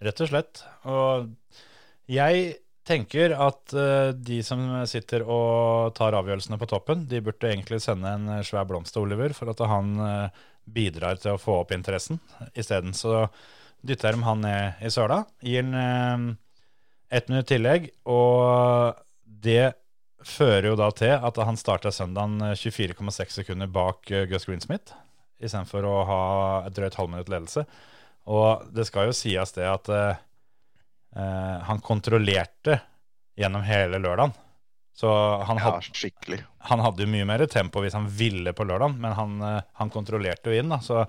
Rett 0.02 0.22
og 0.22 0.30
slett. 0.30 0.62
Og 0.86 1.30
jeg 2.10 2.58
tenker 2.88 3.34
at 3.36 3.74
eh, 3.76 4.10
de 4.14 4.40
som 4.46 4.62
sitter 4.88 5.24
og 5.28 5.94
tar 5.98 6.16
avgjørelsene 6.18 6.58
på 6.60 6.68
toppen, 6.70 7.04
de 7.10 7.20
burde 7.24 7.50
egentlig 7.50 7.82
sende 7.84 8.14
en 8.14 8.28
eh, 8.38 8.44
svær 8.46 8.68
blomst 8.68 8.94
til 8.94 9.04
Oliver 9.04 9.34
for 9.36 9.52
at 9.52 9.62
han 9.68 9.94
eh, 10.04 10.44
bidrar 10.68 11.20
til 11.20 11.34
å 11.34 11.40
få 11.40 11.60
opp 11.62 11.74
interessen. 11.76 12.20
Isteden 12.54 12.96
så 12.96 13.26
dytter 13.86 14.16
de 14.16 14.24
han 14.26 14.40
ned 14.42 14.80
i 14.84 14.92
søla, 14.92 15.22
gir 15.44 15.66
han 15.68 16.32
ett 17.08 17.28
minutt 17.30 17.48
tillegg, 17.48 17.86
og 18.10 18.98
det 19.24 19.72
fører 20.28 20.72
jo 20.72 20.78
da 20.80 20.88
til 20.96 21.14
at 21.14 21.38
han 21.46 21.60
starter 21.60 21.94
søndagen 21.94 22.40
eh, 22.50 22.56
24,6 22.58 23.42
sekunder 23.42 23.70
bak 23.70 24.08
Gus 24.30 24.48
Greensmith, 24.48 24.96
istedenfor 25.38 25.86
å 25.86 25.94
ha 26.08 26.20
et 26.66 26.74
drøyt 26.76 26.96
halvminutt 26.98 27.30
ledelse. 27.32 27.64
Og 28.28 28.66
det 28.74 28.84
skal 28.88 29.08
jo 29.08 29.16
sies 29.16 29.54
det 29.56 29.64
at 29.70 29.88
eh, 29.94 30.18
eh, 31.16 31.56
han 31.68 31.80
kontrollerte 31.84 32.80
gjennom 33.38 33.62
hele 33.66 34.00
lørdagen. 34.02 34.34
Så 34.98 35.08
han, 35.46 35.60
Ja, 35.62 35.76
had, 35.78 35.86
skikkelig. 35.94 36.40
han 36.66 36.80
hadde 36.82 37.04
jo 37.04 37.10
mye 37.12 37.26
mer 37.28 37.44
tempo 37.46 37.84
hvis 37.84 37.94
han 37.94 38.08
ville 38.10 38.50
på 38.52 38.66
lørdagen, 38.66 38.96
men 38.98 39.14
han, 39.14 39.36
eh, 39.46 39.60
han 39.78 39.90
kontrollerte 39.94 40.50
jo 40.50 40.58
inn. 40.58 40.74
Da. 40.74 40.80
Så 40.82 41.04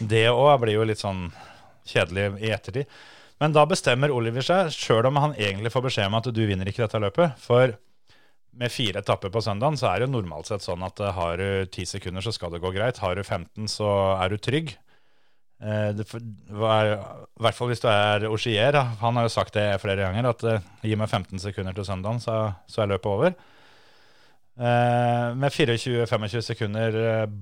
det 0.00 0.26
òg 0.32 0.54
blir 0.62 0.78
jo 0.78 0.86
litt 0.88 1.02
sånn 1.02 1.26
kjedelig 1.90 2.40
i 2.40 2.52
ettertid. 2.54 2.88
Men 3.40 3.52
da 3.56 3.62
bestemmer 3.68 4.12
Oliver 4.12 4.44
seg, 4.44 4.72
sjøl 4.72 5.06
om 5.08 5.16
han 5.20 5.36
egentlig 5.36 5.72
får 5.72 5.84
beskjed 5.86 6.08
om 6.10 6.16
at 6.18 6.26
du 6.32 6.40
vinner 6.48 6.68
ikke 6.68 6.82
dette 6.86 7.00
løpet. 7.00 7.38
For 7.40 7.76
med 8.52 8.72
fire 8.72 9.00
etapper 9.00 9.30
på 9.32 9.42
søndagen, 9.44 9.78
så 9.78 9.90
er 9.90 10.02
det 10.02 10.10
normalt 10.10 10.50
sett 10.50 10.64
sånn 10.64 10.82
at 10.86 11.00
eh, 11.00 11.14
har 11.16 11.40
du 11.40 11.70
ti 11.72 11.86
sekunder, 11.88 12.24
så 12.24 12.32
skal 12.34 12.52
det 12.54 12.62
gå 12.62 12.72
greit. 12.74 13.00
Har 13.02 13.16
du 13.16 13.22
15, 13.22 13.68
så 13.70 13.90
er 14.16 14.32
du 14.32 14.40
trygg. 14.42 14.74
Eh, 15.60 15.90
I 15.94 16.04
hvert 16.04 17.56
fall 17.56 17.70
hvis 17.70 17.84
du 17.84 17.88
er 17.92 18.26
Ogier. 18.30 18.80
Han 19.04 19.20
har 19.20 19.28
jo 19.28 19.36
sagt 19.36 19.56
det 19.58 19.68
flere 19.82 20.02
ganger, 20.08 20.32
at 20.32 20.44
eh, 20.48 20.68
gi 20.90 20.98
meg 20.98 21.10
15 21.12 21.42
sekunder 21.46 21.76
til 21.76 21.88
søndagen, 21.88 22.22
så, 22.22 22.42
så 22.70 22.84
er 22.84 22.94
løpet 22.94 23.10
over. 23.14 23.40
Med 24.60 25.54
24-25 25.54 26.42
sekunder 26.44 26.96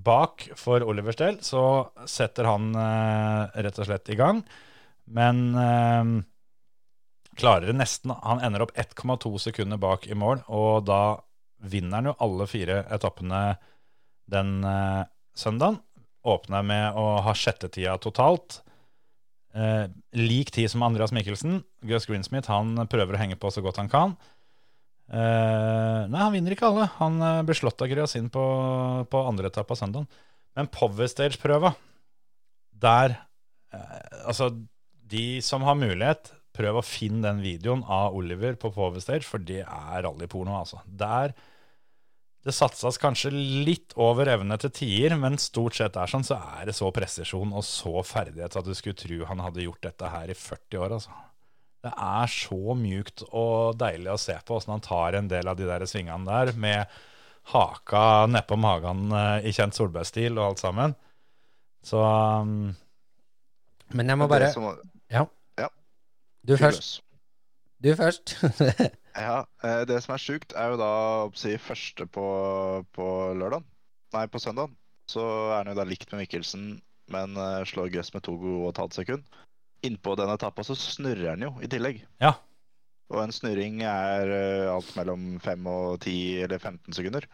bak 0.07 0.45
for 0.55 0.85
Olivers 0.87 1.17
del, 1.19 1.41
så 1.43 1.89
setter 2.07 2.47
han 2.47 2.69
rett 2.79 3.81
og 3.81 3.89
slett 3.89 4.13
i 4.13 4.19
gang. 4.21 4.45
Men 5.17 5.41
klarer 7.39 7.71
det 7.71 7.79
nesten. 7.79 8.13
Han 8.25 8.43
ender 8.45 8.65
opp 8.65 8.75
1,2 8.79 9.33
sekunder 9.49 9.81
bak 9.81 10.07
i 10.11 10.17
mål, 10.19 10.45
og 10.49 10.87
da 10.89 11.19
vinner 11.59 11.99
han 11.99 12.11
jo 12.11 12.17
alle 12.23 12.47
fire 12.51 12.83
etappene 12.95 13.43
den 14.31 14.59
eh, 14.67 15.05
søndagen. 15.39 15.81
Åpner 16.29 16.65
med 16.67 16.99
å 16.99 17.07
ha 17.25 17.35
sjettetida 17.35 17.97
totalt. 18.03 18.61
Eh, 19.57 19.87
lik 20.19 20.53
tid 20.55 20.71
som 20.71 20.85
Andreas 20.87 21.15
Mikkelsen. 21.15 21.63
Gus 21.89 22.09
Greensmith 22.11 22.51
han 22.53 22.75
prøver 22.91 23.17
å 23.17 23.23
henge 23.23 23.39
på 23.41 23.51
så 23.55 23.65
godt 23.65 23.81
han 23.81 23.91
kan. 23.93 24.17
Eh, 25.09 26.01
nei, 26.05 26.21
han 26.21 26.35
vinner 26.35 26.55
ikke 26.55 26.69
alle. 26.69 26.89
Han 26.99 27.21
eh, 27.25 27.45
blir 27.49 27.57
slått 27.57 27.81
av 27.85 27.91
Gryasin 27.91 28.29
på, 28.33 28.45
på 29.09 29.23
andre 29.31 29.49
etappe 29.49 29.75
av 29.75 29.81
søndagen. 29.81 30.09
Men 30.59 30.69
Power 30.75 31.09
Stage-prøva, 31.09 31.73
der 32.75 33.15
eh, 33.73 34.27
Altså, 34.29 34.51
de 35.09 35.41
som 35.45 35.65
har 35.65 35.79
mulighet, 35.79 36.35
prøv 36.59 36.81
å 36.81 36.87
finne 36.87 37.23
den 37.25 37.45
videoen 37.45 37.85
av 37.87 38.17
Oliver 38.19 38.59
på 38.59 38.73
Power 38.75 38.99
Stage, 39.03 39.27
for 39.29 39.43
det 39.43 39.63
er 39.63 40.03
rallyporno, 40.05 40.59
altså. 40.59 40.83
Der 40.87 41.37
det 42.47 42.55
satses 42.55 42.97
kanskje 43.03 43.33
litt 43.35 43.93
over 44.01 44.29
evne 44.31 44.57
til 44.63 44.71
tider, 44.73 45.17
men 45.21 45.41
stort 45.43 45.77
sett 45.77 45.97
er 45.99 46.09
sånn, 46.09 46.25
så 46.25 46.39
er 46.59 46.69
det 46.71 46.77
så 46.79 46.89
presisjon 46.95 47.51
og 47.53 47.65
så 47.67 48.01
ferdighet 48.07 48.57
at 48.57 48.69
du 48.69 48.73
skulle 48.79 48.97
tro 48.97 49.27
han 49.29 49.43
hadde 49.43 49.67
gjort 49.67 49.83
dette 49.85 50.13
her 50.13 50.31
i 50.31 50.37
40 50.39 50.85
år, 50.85 50.95
altså. 51.01 51.17
Det 51.85 51.93
er 51.93 52.31
så 52.33 52.75
mjukt 52.75 53.23
og 53.29 53.77
deilig 53.79 54.11
å 54.11 54.19
se 54.19 54.35
på 54.45 54.57
åssen 54.57 54.75
han 54.75 54.83
tar 54.83 55.19
en 55.19 55.29
del 55.31 55.51
av 55.51 55.59
de 55.59 55.67
der 55.69 55.85
svingene 55.87 56.27
der, 56.27 56.55
med 56.59 56.97
haka 57.53 58.27
nedpå 58.29 58.59
magen 58.61 59.13
eh, 59.15 59.49
i 59.49 59.53
kjent 59.55 59.77
Solberg-stil 59.77 60.37
og 60.37 60.51
alt 60.51 60.63
sammen. 60.63 60.95
Så 61.87 62.01
um, 62.03 62.75
Men 63.95 64.11
jeg 64.13 64.21
må 64.21 64.27
bare. 64.29 64.51
Du 66.49 66.57
først. 66.57 67.03
Du 67.85 67.93
først. 67.97 68.39
Ja, 69.19 69.41
eh, 69.67 69.81
det 69.89 69.97
som 70.05 70.13
er 70.15 70.23
sjukt, 70.23 70.53
er 70.55 70.71
jo 70.71 70.77
da 70.79 70.91
å 71.25 71.31
si 71.35 71.57
første 71.59 72.05
på, 72.07 72.27
på 72.95 73.07
lørdag. 73.35 73.65
Nei, 74.15 74.27
på 74.31 74.39
søndag. 74.39 74.71
Så 75.11 75.25
er 75.25 75.57
han 75.57 75.73
jo 75.73 75.75
da 75.75 75.87
likt 75.89 76.13
med 76.13 76.23
Mikkelsen, 76.23 76.69
men 77.11 77.35
eh, 77.35 77.65
slår 77.67 77.91
gress 77.91 78.13
med 78.15 78.23
to 78.29 78.37
og 78.39 78.69
et 78.71 78.79
halvt 78.79 79.01
sekund. 79.01 79.41
Innpå 79.89 80.15
den 80.21 80.31
etappa 80.31 80.63
så 80.67 80.77
snurrer 80.79 81.33
han 81.33 81.43
jo 81.49 81.51
i 81.65 81.71
tillegg. 81.73 81.99
Ja. 82.23 82.37
Og 83.11 83.25
en 83.25 83.35
snurring 83.35 83.83
er 83.89 84.31
eh, 84.37 84.71
alt 84.71 84.95
mellom 85.01 85.27
5 85.43 85.69
og 85.73 85.99
10 85.99 86.15
eller 86.47 86.63
15 86.63 86.95
sekunder. 87.01 87.27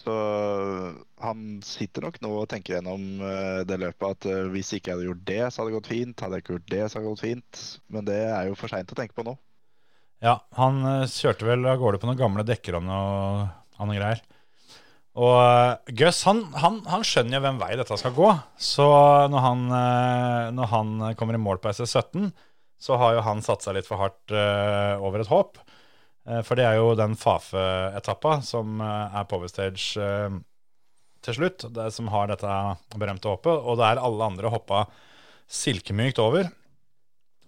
Så 0.00 0.14
han 1.22 1.60
sitter 1.62 2.06
nok 2.06 2.18
nå 2.24 2.32
og 2.40 2.48
tenker 2.50 2.78
gjennom 2.78 3.22
eh, 3.22 3.62
det 3.68 3.78
løpet 3.78 4.08
at 4.08 4.28
eh, 4.30 4.50
hvis 4.50 4.72
ikke 4.74 4.90
jeg 4.90 4.96
hadde 4.96 5.08
gjort 5.10 5.24
det, 5.28 5.40
så 5.46 5.60
hadde 5.60 5.70
det 5.70 5.76
gått 5.76 5.90
fint. 5.92 6.24
Hadde 6.24 6.38
jeg 6.38 6.44
ikke 6.44 6.54
gjort 6.56 6.70
det, 6.72 6.82
så 6.82 6.96
hadde 6.96 7.04
det 7.04 7.12
gått 7.12 7.24
fint. 7.24 7.64
Men 7.94 8.06
det 8.08 8.20
er 8.26 8.48
jo 8.48 8.58
for 8.58 8.72
seint 8.72 8.94
å 8.94 8.98
tenke 8.98 9.16
på 9.18 9.26
nå. 9.26 9.36
Ja, 10.22 10.36
han 10.58 10.80
eh, 10.88 11.10
kjørte 11.10 11.46
vel 11.46 11.66
av 11.70 11.82
gårde 11.82 12.02
på 12.02 12.10
noen 12.10 12.18
gamle 12.18 12.46
dekker 12.46 12.78
og 12.80 12.86
noe, 12.88 13.90
greier. 13.92 14.22
Og 15.22 15.90
Gus 15.98 16.22
han, 16.24 16.46
han, 16.56 16.78
han 16.88 17.02
skjønner 17.04 17.36
jo 17.36 17.42
hvem 17.44 17.58
vei 17.60 17.74
dette 17.76 17.98
skal 18.00 18.14
gå. 18.16 18.30
Så 18.56 18.86
når 19.28 19.42
han, 19.44 19.66
når 20.56 20.70
han 20.70 20.94
kommer 21.20 21.36
i 21.36 21.42
mål 21.42 21.60
på 21.60 21.68
SS17, 21.68 22.30
så 22.80 22.96
har 22.96 23.18
jo 23.18 23.26
han 23.26 23.42
satt 23.44 23.66
seg 23.66 23.76
litt 23.76 23.86
for 23.90 24.00
hardt 24.00 24.32
over 24.32 25.20
et 25.20 25.28
håp. 25.28 25.60
Eh, 26.28 26.42
for 26.46 26.58
det 26.58 26.66
er 26.68 26.78
jo 26.78 26.94
den 26.98 27.16
Fafe-etappa 27.18 28.38
som 28.46 28.80
eh, 28.82 29.20
er 29.20 29.28
Power 29.30 29.50
Stage 29.50 30.00
eh, 30.00 30.40
til 31.22 31.38
slutt, 31.38 31.66
det 31.74 31.88
som 31.94 32.10
har 32.12 32.30
dette 32.30 32.56
berømte 32.98 33.30
håpet. 33.30 33.52
Og 33.52 33.78
der 33.80 34.02
alle 34.02 34.30
andre 34.32 34.52
hoppa 34.52 34.86
silkemykt 35.52 36.20
over, 36.22 36.48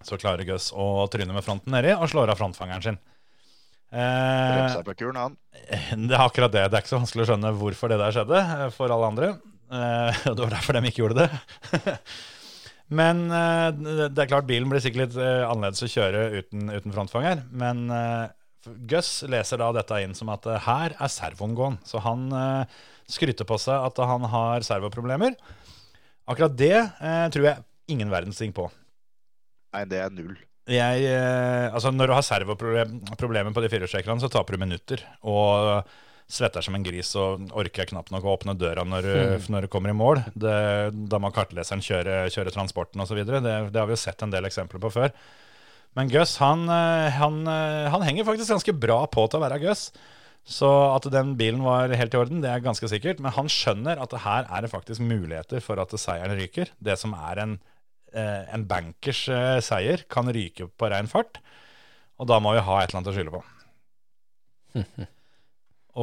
så 0.04 0.18
klarer 0.20 0.46
Gus 0.46 0.68
å 0.76 1.06
tryne 1.10 1.32
med 1.34 1.44
fronten 1.46 1.72
nedi 1.74 1.94
og 1.96 2.08
slår 2.12 2.34
av 2.34 2.40
frontfangeren 2.40 2.84
sin. 2.84 3.00
Eh, 3.94 4.94
kuren, 4.98 5.18
han. 5.20 5.36
det 6.08 6.14
er 6.14 6.22
akkurat 6.24 6.52
det. 6.52 6.68
Det 6.68 6.78
er 6.78 6.84
ikke 6.84 6.92
så 6.96 7.00
vanskelig 7.00 7.24
å 7.24 7.28
skjønne 7.32 7.56
hvorfor 7.60 7.92
det 7.92 8.00
der 8.02 8.14
skjedde 8.16 8.70
for 8.74 8.94
alle 8.94 9.10
andre. 9.10 9.34
Eh, 9.70 10.24
det 10.34 10.40
var 10.40 10.56
derfor 10.56 10.76
de 10.76 10.90
ikke 10.90 11.04
gjorde 11.04 11.24
det. 11.26 11.98
Men 12.98 13.26
eh, 13.32 14.08
det 14.10 14.24
er 14.24 14.30
klart 14.30 14.48
bilen 14.50 14.70
blir 14.70 14.82
sikkert 14.82 15.06
litt 15.06 15.20
annerledes 15.22 15.86
å 15.86 15.90
kjøre 15.90 16.26
uten, 16.42 16.68
uten 16.74 16.94
frontfanger. 16.94 17.46
Men 17.54 17.86
Gus 18.90 19.10
leser 19.30 19.60
da 19.60 19.70
dette 19.76 20.00
inn 20.04 20.14
som 20.16 20.30
at 20.34 20.46
eh, 20.50 20.62
her 20.66 20.96
er 20.96 21.12
servoen 21.12 21.56
gåen. 21.58 21.78
Så 21.86 22.02
han 22.04 22.26
eh, 22.32 22.80
skryter 23.10 23.48
på 23.48 23.58
seg 23.60 23.88
at 23.90 24.00
han 24.08 24.26
har 24.32 24.64
servoproblemer. 24.66 25.36
Akkurat 26.30 26.56
det 26.56 26.76
eh, 26.78 27.26
tror 27.34 27.50
jeg 27.50 27.64
ingen 27.92 28.12
verdens 28.12 28.40
ting 28.40 28.54
på. 28.56 28.70
Nei, 29.74 29.84
det 29.90 30.00
er 30.00 30.14
null. 30.14 30.36
Jeg, 30.70 31.04
eh, 31.10 31.66
altså 31.68 31.92
når 31.92 32.08
du 32.08 32.16
har 32.16 32.24
servoproblemer 32.24 33.52
på 33.52 33.64
de 33.64 33.68
firehjulstrekkerne, 33.68 34.22
så 34.22 34.32
taper 34.32 34.56
du 34.56 34.64
minutter. 34.64 35.04
Og 35.28 35.84
svetter 36.30 36.64
som 36.64 36.76
en 36.76 36.84
gris 36.86 37.10
og 37.20 37.50
orker 37.52 37.90
knapt 37.90 38.08
nok 38.14 38.24
å 38.24 38.32
åpne 38.38 38.54
døra 38.56 38.86
når 38.88 39.04
du, 39.04 39.48
når 39.52 39.66
du 39.66 39.72
kommer 39.72 39.92
i 39.92 39.96
mål. 39.98 40.22
Det, 40.32 40.56
da 41.10 41.20
må 41.20 41.28
kartleseren 41.34 41.84
kjøre, 41.84 42.22
kjøre 42.32 42.54
transporten 42.54 43.04
osv. 43.04 43.20
Det, 43.28 43.42
det 43.44 43.80
har 43.80 43.90
vi 43.90 43.96
jo 43.96 44.00
sett 44.00 44.24
en 44.24 44.32
del 44.32 44.48
eksempler 44.48 44.80
på 44.80 44.92
før. 44.94 45.12
Men 45.94 46.10
Gus 46.10 46.36
han, 46.42 46.66
eh, 46.68 47.14
han, 47.14 47.44
eh, 47.46 47.88
han 47.92 48.02
henger 48.02 48.26
faktisk 48.26 48.50
ganske 48.50 48.74
bra 48.76 49.04
på 49.10 49.26
til 49.28 49.38
å 49.38 49.44
være 49.46 49.60
Gus. 49.62 49.88
Så 50.44 50.68
at 50.92 51.06
den 51.08 51.32
bilen 51.40 51.62
var 51.64 51.94
helt 51.96 52.12
i 52.12 52.18
orden, 52.20 52.42
det 52.44 52.50
er 52.50 52.64
ganske 52.64 52.88
sikkert. 52.90 53.22
Men 53.22 53.32
han 53.36 53.48
skjønner 53.48 54.02
at 54.02 54.12
det 54.12 54.24
her 54.26 54.48
er 54.50 54.64
det 54.64 54.72
faktisk 54.74 55.04
muligheter 55.04 55.62
for 55.64 55.80
at 55.80 55.94
seieren 55.96 56.36
ryker. 56.36 56.74
Det 56.82 56.98
som 57.00 57.14
er 57.16 57.40
en, 57.44 57.54
eh, 58.12 58.42
en 58.52 58.66
bankers 58.68 59.24
seier, 59.64 60.04
kan 60.10 60.28
ryke 60.28 60.68
på 60.68 60.90
rein 60.90 61.08
fart. 61.08 61.40
Og 62.18 62.28
da 62.28 62.40
må 62.42 62.52
vi 62.54 62.66
ha 62.66 62.80
et 62.82 62.90
eller 62.90 63.00
annet 63.00 63.12
å 63.12 63.16
skylde 63.16 63.38
på. 63.38 63.44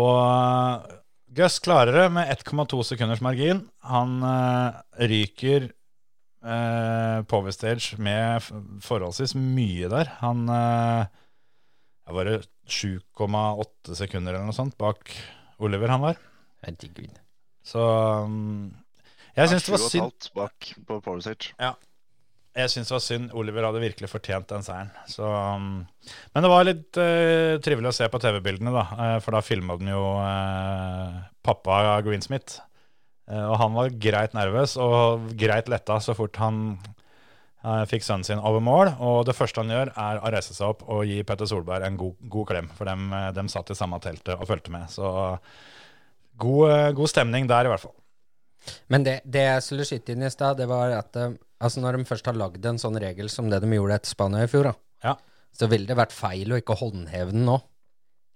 Og 0.02 0.90
Gus 1.36 1.60
klarer 1.64 1.92
det 2.00 2.08
med 2.16 2.32
1,2 2.32 2.82
sekunders 2.88 3.22
margin. 3.24 3.66
Han 3.84 4.24
ryker 5.00 5.70
eh, 6.44 7.22
Power 7.30 7.54
Stage 7.56 7.98
med 8.02 8.44
forholdsvis 8.84 9.36
mye 9.38 9.90
der. 9.92 10.12
Han 10.22 10.48
uh, 10.50 11.06
er 12.08 12.18
var 12.18 12.32
7,8 12.68 13.98
sekunder 13.98 14.36
eller 14.36 14.48
noe 14.50 14.58
sånt 14.58 14.78
bak 14.82 15.14
Oliver 15.62 15.94
han 15.94 16.04
var. 16.04 16.20
Herregud. 16.66 17.14
Så 17.66 17.82
um, 18.26 18.72
jeg 19.38 19.52
syns 19.52 19.68
det 19.68 19.74
var 19.76 19.88
synd 19.94 20.30
bak 20.36 20.74
på 20.88 21.00
Power 21.00 21.22
Stage. 21.24 21.54
Jeg 22.52 22.72
syns 22.74 22.90
det 22.90 22.96
var 22.98 23.04
synd. 23.06 23.30
Oliver 23.38 23.68
hadde 23.68 23.84
virkelig 23.84 24.10
fortjent 24.12 24.50
den 24.50 24.66
seieren. 24.66 24.90
Så, 25.08 25.24
um, 25.24 25.86
men 26.34 26.44
det 26.44 26.52
var 26.52 26.68
litt 26.68 27.00
uh, 27.00 27.62
trivelig 27.64 27.94
å 27.94 27.96
se 27.96 28.10
på 28.12 28.20
TV-bildene, 28.22 28.74
da. 28.76 28.84
eh, 28.98 29.16
for 29.24 29.38
da 29.38 29.44
filma 29.46 29.78
den 29.80 29.94
jo 29.94 30.04
pappa 31.46 32.02
Greensmith. 32.04 32.60
Og 33.48 33.56
han 33.62 33.74
var 33.78 33.94
greit 34.02 34.34
nervøs 34.36 34.74
og 34.82 35.30
greit 35.40 35.70
letta 35.72 36.00
så 36.04 36.16
fort 36.18 36.36
han 36.42 36.58
eh, 37.64 37.84
fikk 37.88 38.04
sønnen 38.04 38.26
sin 38.28 38.42
over 38.44 38.60
mål. 38.64 38.94
Og 39.00 39.22
det 39.30 39.36
første 39.38 39.62
han 39.64 39.72
gjør, 39.72 39.92
er 39.96 40.20
å 40.22 40.32
reise 40.34 40.54
seg 40.58 40.74
opp 40.74 40.84
og 40.92 41.06
gi 41.08 41.22
Petter 41.28 41.48
Solberg 41.50 41.86
en 41.88 41.98
god, 42.02 42.16
god 42.34 42.50
klem. 42.52 42.70
For 42.78 42.90
dem, 42.90 43.08
eh, 43.14 43.30
dem 43.38 43.48
satt 43.52 43.72
i 43.72 43.78
samme 43.78 44.00
teltet 44.04 44.36
og 44.38 44.48
fulgte 44.50 44.74
med. 44.74 44.90
Så 44.92 45.08
god, 46.42 46.70
eh, 46.72 46.92
god 46.98 47.12
stemning 47.14 47.48
der, 47.50 47.66
i 47.70 47.74
hvert 47.74 47.86
fall. 47.88 47.96
Men 48.94 49.04
det, 49.08 49.20
det 49.26 49.48
jeg 49.48 49.64
skulle 49.66 49.88
skyte 49.90 50.14
inn 50.14 50.28
i 50.28 50.30
stad, 50.34 50.60
det 50.62 50.68
var 50.70 50.92
at 51.00 51.16
eh, 51.18 51.34
altså 51.62 51.82
når 51.82 51.98
de 52.02 52.06
først 52.10 52.28
har 52.30 52.38
lagd 52.38 52.66
en 52.70 52.78
sånn 52.82 53.00
regel 53.02 53.30
som 53.34 53.50
det 53.50 53.62
de 53.64 53.70
gjorde 53.74 53.98
etter 54.02 54.12
Spania 54.14 54.46
i 54.46 54.52
fjor, 54.52 54.70
da, 54.70 54.76
Ja. 55.08 55.16
så 55.58 55.68
ville 55.72 55.88
det 55.90 55.98
vært 55.98 56.14
feil 56.14 56.52
å 56.54 56.60
ikke 56.62 56.78
håndheve 56.78 57.34
den 57.34 57.46
nå. 57.48 57.58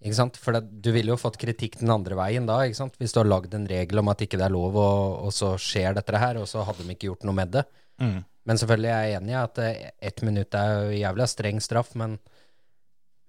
Ikke 0.05 0.17
sant? 0.19 0.37
For 0.37 0.53
det, 0.53 0.61
du 0.85 0.91
ville 0.93 1.09
jo 1.09 1.17
fått 1.17 1.39
kritikk 1.41 1.79
den 1.79 1.89
andre 1.89 2.17
veien 2.19 2.45
da, 2.45 2.59
ikke 2.65 2.77
sant? 2.77 2.97
hvis 3.01 3.15
du 3.15 3.23
har 3.23 3.29
lagd 3.29 3.55
en 3.57 3.65
regel 3.69 4.01
om 4.03 4.11
at 4.13 4.21
ikke 4.21 4.37
det 4.37 4.45
er 4.47 4.53
lov, 4.53 4.77
og, 4.77 5.25
og 5.25 5.33
så 5.33 5.55
skjer 5.61 5.97
dette 5.97 6.21
her, 6.21 6.37
og 6.37 6.45
så 6.49 6.65
hadde 6.67 6.85
de 6.85 6.93
ikke 6.93 7.09
gjort 7.09 7.25
noe 7.25 7.37
med 7.39 7.55
det. 7.57 7.65
Mm. 8.01 8.19
Men 8.45 8.61
selvfølgelig 8.61 8.91
er 8.91 9.07
jeg 9.07 9.17
enig 9.19 9.33
i 9.33 9.39
at 9.39 9.63
eh, 9.63 9.89
ett 10.11 10.21
minutt 10.27 10.59
er 10.59 10.75
jo 10.75 10.99
jævla 10.99 11.27
streng 11.31 11.63
straff, 11.63 11.95
men, 11.97 12.19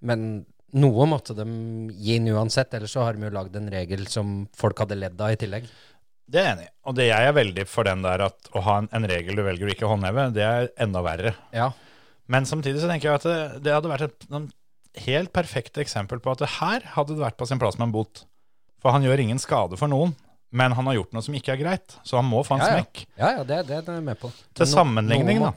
men 0.05 0.27
noe 0.77 1.07
måtte 1.09 1.33
de 1.37 1.47
gi 1.95 2.19
inn 2.19 2.29
uansett, 2.35 2.75
ellers 2.77 2.93
så 2.93 3.07
har 3.07 3.17
de 3.17 3.25
jo 3.25 3.33
lagd 3.33 3.57
en 3.57 3.71
regel 3.73 4.05
som 4.11 4.43
folk 4.57 4.83
hadde 4.83 4.99
ledd 4.99 5.17
av 5.17 5.33
i 5.33 5.39
tillegg. 5.41 5.65
Det 6.27 6.41
er 6.41 6.45
jeg 6.45 6.57
enig 6.57 6.67
i. 6.67 6.71
Og 6.91 6.97
det 6.99 7.07
jeg 7.07 7.31
er 7.31 7.35
veldig 7.39 7.65
for 7.71 7.87
den 7.87 8.05
der 8.05 8.25
at 8.27 8.49
å 8.53 8.61
ha 8.67 8.77
en, 8.83 8.91
en 8.93 9.09
regel 9.09 9.39
du 9.39 9.45
velger 9.47 9.69
å 9.69 9.73
ikke 9.73 9.89
håndheve, 9.89 10.29
det 10.35 10.45
er 10.45 10.69
enda 10.85 11.01
verre. 11.05 11.33
Ja. 11.55 11.71
Men 12.27 12.45
samtidig 12.45 12.83
så 12.83 12.89
tenker 12.91 13.09
jeg 13.09 13.21
at 13.21 13.27
det, 13.27 13.41
det 13.65 13.73
hadde 13.73 13.91
vært 13.91 14.09
et 14.09 14.29
noen 14.29 14.49
helt 15.05 15.31
perfekt 15.35 15.77
eksempel 15.81 16.19
på 16.23 16.31
at 16.33 16.41
det 16.43 16.49
her 16.59 16.85
hadde 16.95 17.15
det 17.17 17.23
vært 17.23 17.37
på 17.39 17.47
sin 17.49 17.59
plass 17.61 17.77
med 17.79 17.89
en 17.89 17.95
bot. 17.95 18.23
For 18.83 18.93
han 18.93 19.05
gjør 19.05 19.21
ingen 19.23 19.39
skade 19.41 19.77
for 19.79 19.89
noen, 19.91 20.13
men 20.55 20.71
han 20.77 20.87
har 20.87 20.95
gjort 20.99 21.13
noe 21.15 21.25
som 21.25 21.35
ikke 21.37 21.55
er 21.55 21.61
greit. 21.61 21.95
Så 22.07 22.19
han 22.19 22.27
må 22.29 22.43
få 22.47 22.55
en 22.57 22.63
Ja, 22.63 22.67
ja. 22.69 22.77
smekk. 22.81 23.03
Ja, 23.19 23.29
ja, 23.39 23.43
det, 23.47 23.61
det 23.67 23.77
er 23.81 23.97
jeg 23.97 24.05
med 24.05 24.19
på. 24.21 24.31
Til 24.55 24.65
No- 24.67 24.73
sammenligning, 24.73 25.41
da. 25.43 25.51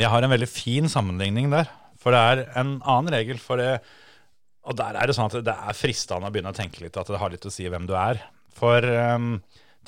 Jeg 0.00 0.08
har 0.12 0.22
en 0.26 0.32
veldig 0.32 0.48
fin 0.50 0.88
sammenligning 0.88 1.50
der. 1.52 1.70
For 2.00 2.14
det 2.16 2.20
er 2.20 2.42
en 2.60 2.78
annen 2.88 3.12
regel 3.12 3.38
for 3.42 3.60
det. 3.60 3.80
Og 4.68 4.76
der 4.76 4.96
er 4.96 5.08
det 5.08 5.16
sånn 5.16 5.28
at 5.30 5.38
det 5.44 5.52
er 5.54 5.76
fristende 5.76 6.28
å 6.28 6.32
begynne 6.32 6.52
å 6.52 6.56
tenke 6.56 6.80
litt 6.84 6.96
at 7.00 7.08
det 7.08 7.18
har 7.20 7.32
litt 7.32 7.44
å 7.48 7.52
si 7.52 7.66
hvem 7.68 7.86
du 7.88 7.94
er. 7.96 8.20
For 8.56 8.84
um, 8.84 9.38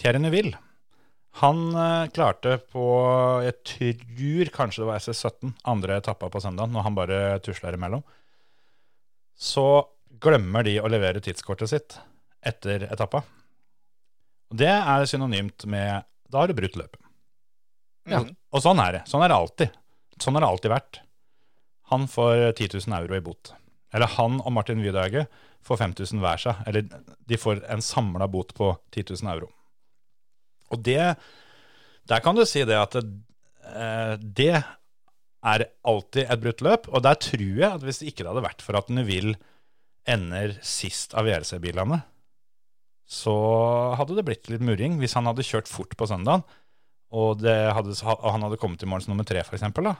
Thierry 0.00 0.20
Neville, 0.22 0.56
han 1.40 1.60
uh, 1.76 2.08
klarte 2.12 2.58
på 2.72 2.82
Jeg 3.44 3.54
tror 3.68 4.50
kanskje 4.56 4.82
det 4.82 4.88
var 4.90 5.00
SS17, 5.00 5.52
andre 5.72 5.96
etappa 6.00 6.28
på 6.32 6.40
søndag, 6.44 6.68
når 6.72 6.86
han 6.88 6.96
bare 6.96 7.20
tusler 7.44 7.76
imellom. 7.76 8.04
Så 9.42 9.66
glemmer 10.22 10.62
de 10.66 10.76
å 10.78 10.90
levere 10.90 11.22
tidskortet 11.22 11.72
sitt 11.72 11.96
etter 12.46 12.86
etappa. 12.86 13.24
Det 14.52 14.70
er 14.70 15.06
synonymt 15.08 15.64
med 15.70 16.06
Da 16.32 16.42
har 16.42 16.50
du 16.50 16.56
brutt 16.56 16.76
løpet. 16.78 17.00
Ja. 18.08 18.22
Og 18.22 18.62
sånn 18.62 18.80
er 18.82 18.98
det. 18.98 19.00
Sånn 19.10 19.22
er 19.24 19.32
det 19.32 19.38
alltid. 19.38 19.74
Sånn 20.22 20.36
har 20.36 20.44
det 20.44 20.50
alltid 20.52 20.72
vært. 20.72 21.00
Han 21.92 22.06
får 22.08 22.52
10 22.56 22.78
000 22.86 22.96
euro 23.00 23.18
i 23.18 23.24
bot. 23.24 23.52
Eller 23.92 24.10
han 24.14 24.38
og 24.40 24.54
Martin 24.54 24.80
Wydhauge 24.82 25.26
får 25.66 25.80
5000 25.82 26.22
hver 26.22 26.40
seg. 26.40 26.62
Eller 26.70 26.86
de 27.28 27.38
får 27.38 27.60
en 27.70 27.84
samla 27.84 28.28
bot 28.32 28.54
på 28.56 28.70
10 28.94 29.18
000 29.22 29.32
euro. 29.34 29.50
Og 30.72 30.80
det 30.86 31.16
Der 32.08 32.20
kan 32.20 32.34
du 32.34 32.42
si 32.48 32.64
det 32.66 32.74
at 32.74 32.96
det, 32.96 33.04
eh, 33.74 34.14
det 34.18 34.64
er 35.42 35.64
alltid 35.88 36.30
et 36.30 36.42
brutt 36.42 36.62
løp. 36.64 36.88
Og 36.94 37.02
der 37.04 37.18
tror 37.20 37.42
jeg 37.48 37.68
at 37.68 37.82
hvis 37.86 38.02
det 38.02 38.12
ikke 38.12 38.28
hadde 38.28 38.44
vært 38.44 38.62
for 38.64 38.78
at 38.78 38.90
Neville 38.94 39.34
ender 40.08 40.56
sist 40.66 41.14
av 41.18 41.26
VRC-bilene, 41.28 42.00
så 43.12 43.34
hadde 43.98 44.16
det 44.16 44.24
blitt 44.26 44.48
litt 44.48 44.62
murring 44.64 44.96
hvis 45.02 45.14
han 45.18 45.26
hadde 45.28 45.44
kjørt 45.44 45.68
fort 45.68 45.92
på 45.98 46.06
søndagen 46.08 46.44
og, 47.12 47.42
det 47.42 47.52
hadde, 47.76 47.92
han 48.08 48.44
hadde 48.46 48.56
kommet 48.60 48.80
til 48.80 48.88
mål 48.88 49.02
som 49.04 49.12
nummer 49.12 49.26
tre, 49.28 49.42
for 49.44 49.58
eksempel, 49.58 49.84
da. 49.90 49.98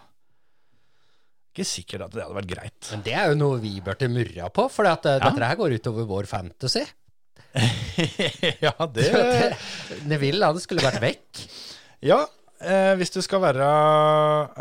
Ikke 1.53 1.67
sikkert 1.69 2.07
at 2.07 2.15
det 2.15 2.23
hadde 2.25 2.39
vært 2.39 2.49
greit. 2.49 2.89
Men 2.95 3.03
det 3.05 3.13
er 3.13 3.27
jo 3.29 3.37
noe 3.37 3.59
vi 3.61 3.75
burde 3.85 4.09
murra 4.09 4.49
på, 4.49 4.65
for 4.73 4.89
eh, 4.89 4.97
Ja. 5.05 5.19
dette 5.21 5.51
her 5.51 5.59
går 5.61 5.75
utover 5.77 6.09
vår 6.09 6.29
fantasy. 6.31 6.87
ja, 8.65 8.73
det 8.97 9.11
Neville, 10.09 10.49
han 10.49 10.63
skulle 10.65 10.87
vært 10.87 11.03
vekk. 11.05 11.43
Ja, 12.09 12.23
eh, 12.65 12.93
hvis 13.01 13.13
du 13.15 13.21
skal 13.25 13.43
være 13.45 13.69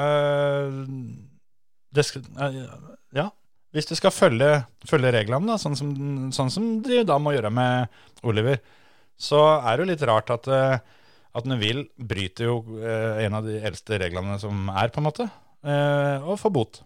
eh, 0.05 0.81
det 1.95 2.05
skal, 2.07 2.25
eh, 2.39 2.59
Ja, 3.17 3.29
hvis 3.75 3.87
du 3.89 3.95
skal 3.95 4.13
følge, 4.15 4.51
følge 4.87 5.13
reglene, 5.15 5.53
da, 5.53 5.57
sånn 5.61 5.77
som, 5.79 5.91
sånn 6.35 6.51
som 6.53 6.69
de 6.85 7.03
da 7.07 7.17
må 7.21 7.35
gjøre 7.35 7.51
med 7.53 8.01
Oliver, 8.27 8.61
så 9.21 9.41
er 9.59 9.77
det 9.77 9.85
jo 9.85 9.91
litt 9.91 10.05
rart 10.09 10.31
at, 10.33 10.47
eh, 10.51 10.77
at 11.37 11.47
Neville 11.47 11.87
bryter 11.95 12.49
jo 12.49 12.61
eh, 12.79 13.25
en 13.25 13.37
av 13.39 13.47
de 13.47 13.59
eldste 13.61 13.99
reglene 14.01 14.39
som 14.41 14.71
er, 14.73 14.91
på 14.91 15.01
en 15.01 15.07
måte, 15.07 15.27
eh, 15.63 16.17
og 16.25 16.39
får 16.41 16.55
bot. 16.57 16.81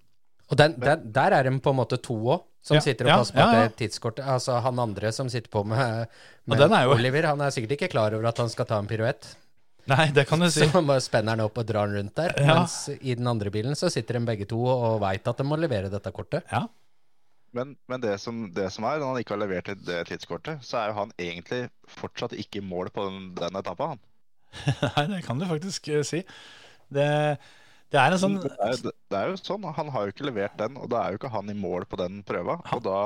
Og 0.52 0.60
den, 0.60 0.76
den, 0.82 1.08
der 1.14 1.34
er 1.34 1.48
de 1.48 1.56
på 1.64 1.74
en 1.74 1.80
måte 1.80 1.98
to 2.02 2.18
òg, 2.36 2.44
som 2.66 2.80
Ja, 2.80 2.82
sitter 2.82 3.06
og 3.06 3.12
ja, 3.12 3.16
passer 3.22 3.36
på 3.38 3.44
ja, 3.46 3.62
det 3.62 3.78
tidskortet. 3.78 4.26
Altså 4.26 4.56
han 4.66 4.80
andre 4.82 5.12
som 5.14 5.28
sitter 5.30 5.52
på 5.54 5.62
med, 5.70 6.08
med 6.50 6.64
er 6.66 6.90
Oliver, 6.90 7.28
han 7.30 7.44
er 7.46 7.54
sikkert 7.54 7.76
ikke 7.76 7.92
klar 7.94 8.16
over 8.18 8.26
at 8.32 8.42
han 8.42 8.50
skal 8.50 8.66
ta 8.66 8.80
en 8.82 8.90
piruett. 8.90 9.28
Nei, 9.92 10.08
det 10.16 10.24
kan 10.30 10.42
du 10.42 10.48
si. 10.50 10.66
Så 10.66 10.82
bare 10.82 11.02
spenner 11.04 11.36
den 11.38 11.46
opp 11.46 11.58
og 11.62 11.68
drar 11.70 11.88
den 11.92 12.00
rundt 12.00 12.16
der. 12.18 12.34
Ja. 12.42 12.56
Mens 12.62 12.78
i 12.98 13.14
den 13.18 13.28
andre 13.30 13.52
bilen 13.54 13.76
så 13.78 13.90
sitter 13.94 14.18
de 14.20 14.26
begge 14.26 14.48
to 14.50 14.58
og 14.66 15.00
veit 15.04 15.28
at 15.30 15.38
de 15.38 15.46
må 15.46 15.58
levere 15.62 15.92
dette 15.94 16.12
kortet. 16.16 16.44
Ja. 16.52 16.64
Men, 17.56 17.76
men 17.88 18.02
det, 18.04 18.18
som, 18.20 18.42
det 18.52 18.66
som 18.74 18.84
er, 18.90 18.98
når 19.00 19.14
han 19.14 19.22
ikke 19.22 19.36
har 19.38 19.40
levert 19.46 19.70
det- 19.70 19.86
det 19.88 20.00
tidskortet, 20.10 20.64
så 20.66 20.82
er 20.82 20.90
jo 20.90 20.98
han 20.98 21.14
egentlig 21.22 21.62
fortsatt 21.88 22.34
ikke 22.36 22.60
i 22.60 22.66
mål 22.66 22.90
på 22.92 23.06
den, 23.08 23.30
den 23.38 23.56
etappa. 23.62 23.94
han. 23.94 24.02
Nei, 24.98 25.06
det 25.14 25.22
kan 25.28 25.40
du 25.40 25.46
faktisk 25.48 25.88
eh, 25.94 26.02
si. 26.04 26.20
Det, 26.92 27.08
det 27.94 28.02
er 28.02 28.12
en 28.16 28.20
sånn 28.20 28.36
Det 28.44 28.52
er, 28.60 28.74
jo- 28.76 28.92
det 29.14 29.22
er 29.22 29.32
jo 29.32 29.38
sånn, 29.40 29.64
Han 29.78 29.90
har 29.94 30.06
jo 30.10 30.12
ikke 30.18 30.28
levert 30.28 30.58
den, 30.60 30.76
og 30.82 30.90
da 30.92 31.06
er 31.06 31.14
jo 31.16 31.22
ikke 31.22 31.32
han 31.38 31.50
i 31.54 31.56
mål 31.56 31.86
på 31.88 32.02
den 32.02 32.20
prøva. 32.28 32.58
Og 32.76 32.84
da 32.90 32.98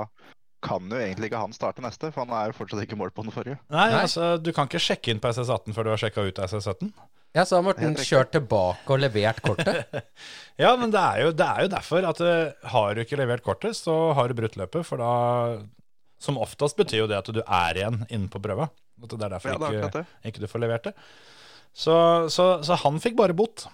kan 0.64 0.90
jo 0.92 0.98
egentlig 1.00 1.30
ikke 1.30 1.42
han 1.44 1.54
starte 1.56 1.84
neste, 1.84 2.10
for 2.12 2.26
han 2.26 2.34
er 2.36 2.50
jo 2.52 2.58
fortsatt 2.58 2.84
ikke 2.84 2.98
målt 3.00 3.16
på 3.16 3.24
den 3.26 3.34
forrige. 3.36 3.60
Nei, 3.72 3.86
Nei. 3.94 4.02
altså, 4.04 4.34
du 4.42 4.52
kan 4.56 4.68
ikke 4.70 4.82
sjekke 4.84 5.14
inn 5.14 5.22
på 5.24 5.32
SS18 5.32 5.76
før 5.78 5.88
du 5.88 5.92
har 5.94 6.02
sjekka 6.02 6.26
ut 6.28 6.42
SS17. 6.46 6.92
Ja, 7.38 7.44
så 7.46 7.60
har 7.60 7.66
Morten 7.68 7.94
kjørt 8.02 8.32
tilbake 8.34 8.90
og 8.96 9.02
levert 9.04 9.42
kortet. 9.46 9.86
Ja, 10.60 10.74
men 10.76 10.92
det 10.92 11.00
er 11.00 11.22
jo, 11.24 11.30
det 11.40 11.46
er 11.48 11.64
jo 11.64 11.70
derfor 11.72 12.04
at 12.10 12.20
eh, 12.26 12.70
har 12.74 12.96
du 12.98 13.00
ikke 13.06 13.16
levert 13.22 13.44
kortet, 13.46 13.78
så 13.78 13.94
har 14.18 14.28
du 14.28 14.36
brutt 14.36 14.58
løpet. 14.60 14.84
For 14.84 15.00
da, 15.00 15.12
som 16.20 16.40
oftest 16.42 16.76
betyr 16.76 17.06
jo 17.06 17.08
det 17.08 17.16
at 17.22 17.30
du 17.32 17.40
er 17.46 17.80
igjen 17.80 18.02
inne 18.12 18.28
på 18.34 18.42
prøva. 18.44 18.68
At 19.00 19.14
det 19.14 19.24
er 19.24 19.36
derfor 19.38 19.54
Ja, 19.54 19.60
det 19.62 19.70
er 19.70 19.78
ikke, 19.86 20.02
det. 20.02 20.18
ikke 20.28 20.42
du 20.44 20.50
får 20.52 20.64
levert 20.66 20.90
det. 20.90 20.96
Så, 21.72 21.96
så, 22.34 22.50
så 22.68 22.76
han 22.82 23.00
fikk 23.00 23.16
bare 23.22 23.38
bot. 23.40 23.70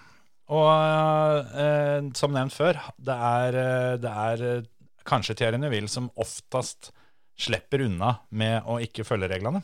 Og 0.54 1.56
eh, 1.58 2.06
som 2.14 2.36
nevnt 2.36 2.54
før, 2.54 2.78
det 3.02 3.16
er, 3.32 3.58
eh, 3.64 3.94
det 4.04 4.12
er 4.28 4.44
eh, 4.52 4.66
kanskje 5.06 5.36
Thierry 5.38 5.60
Neville 5.62 5.90
som 5.90 6.10
oftest 6.20 6.92
slipper 7.36 7.84
unna 7.84 8.16
med 8.30 8.64
å 8.68 8.78
ikke 8.82 9.04
følge 9.06 9.28
reglene. 9.30 9.62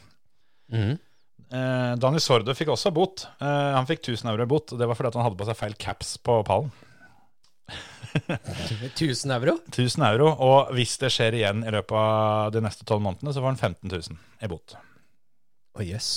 Mm. 0.73 0.95
Eh, 1.53 1.93
Daniel 2.01 2.23
Sordo 2.23 2.55
fikk 2.57 2.73
også 2.73 2.93
bot. 2.95 3.27
Eh, 3.41 3.73
han 3.77 3.89
fikk 3.89 4.05
1000 4.05 4.33
euro 4.33 4.47
i 4.47 4.51
bot, 4.51 4.73
og 4.73 4.81
det 4.81 4.89
var 4.89 4.99
fordi 4.99 5.13
at 5.13 5.19
han 5.21 5.27
hadde 5.29 5.41
på 5.41 5.49
seg 5.49 5.59
feil 5.59 5.77
caps 5.81 6.15
på 6.25 6.39
pallen. 6.49 6.73
1000 8.13 9.33
euro? 9.37 9.57
1000 9.73 10.07
euro, 10.11 10.31
og 10.33 10.73
hvis 10.77 10.99
det 11.01 11.13
skjer 11.15 11.39
igjen 11.39 11.65
i 11.65 11.73
løpet 11.73 11.97
av 11.97 12.53
de 12.55 12.63
neste 12.65 12.87
tolv 12.89 13.05
månedene, 13.05 13.33
så 13.33 13.41
får 13.41 13.55
han 13.55 13.61
15 13.61 13.93
000 13.93 14.21
i 14.45 14.53
bot. 14.53 14.77
Å 15.73 15.87
jøss. 15.87 16.13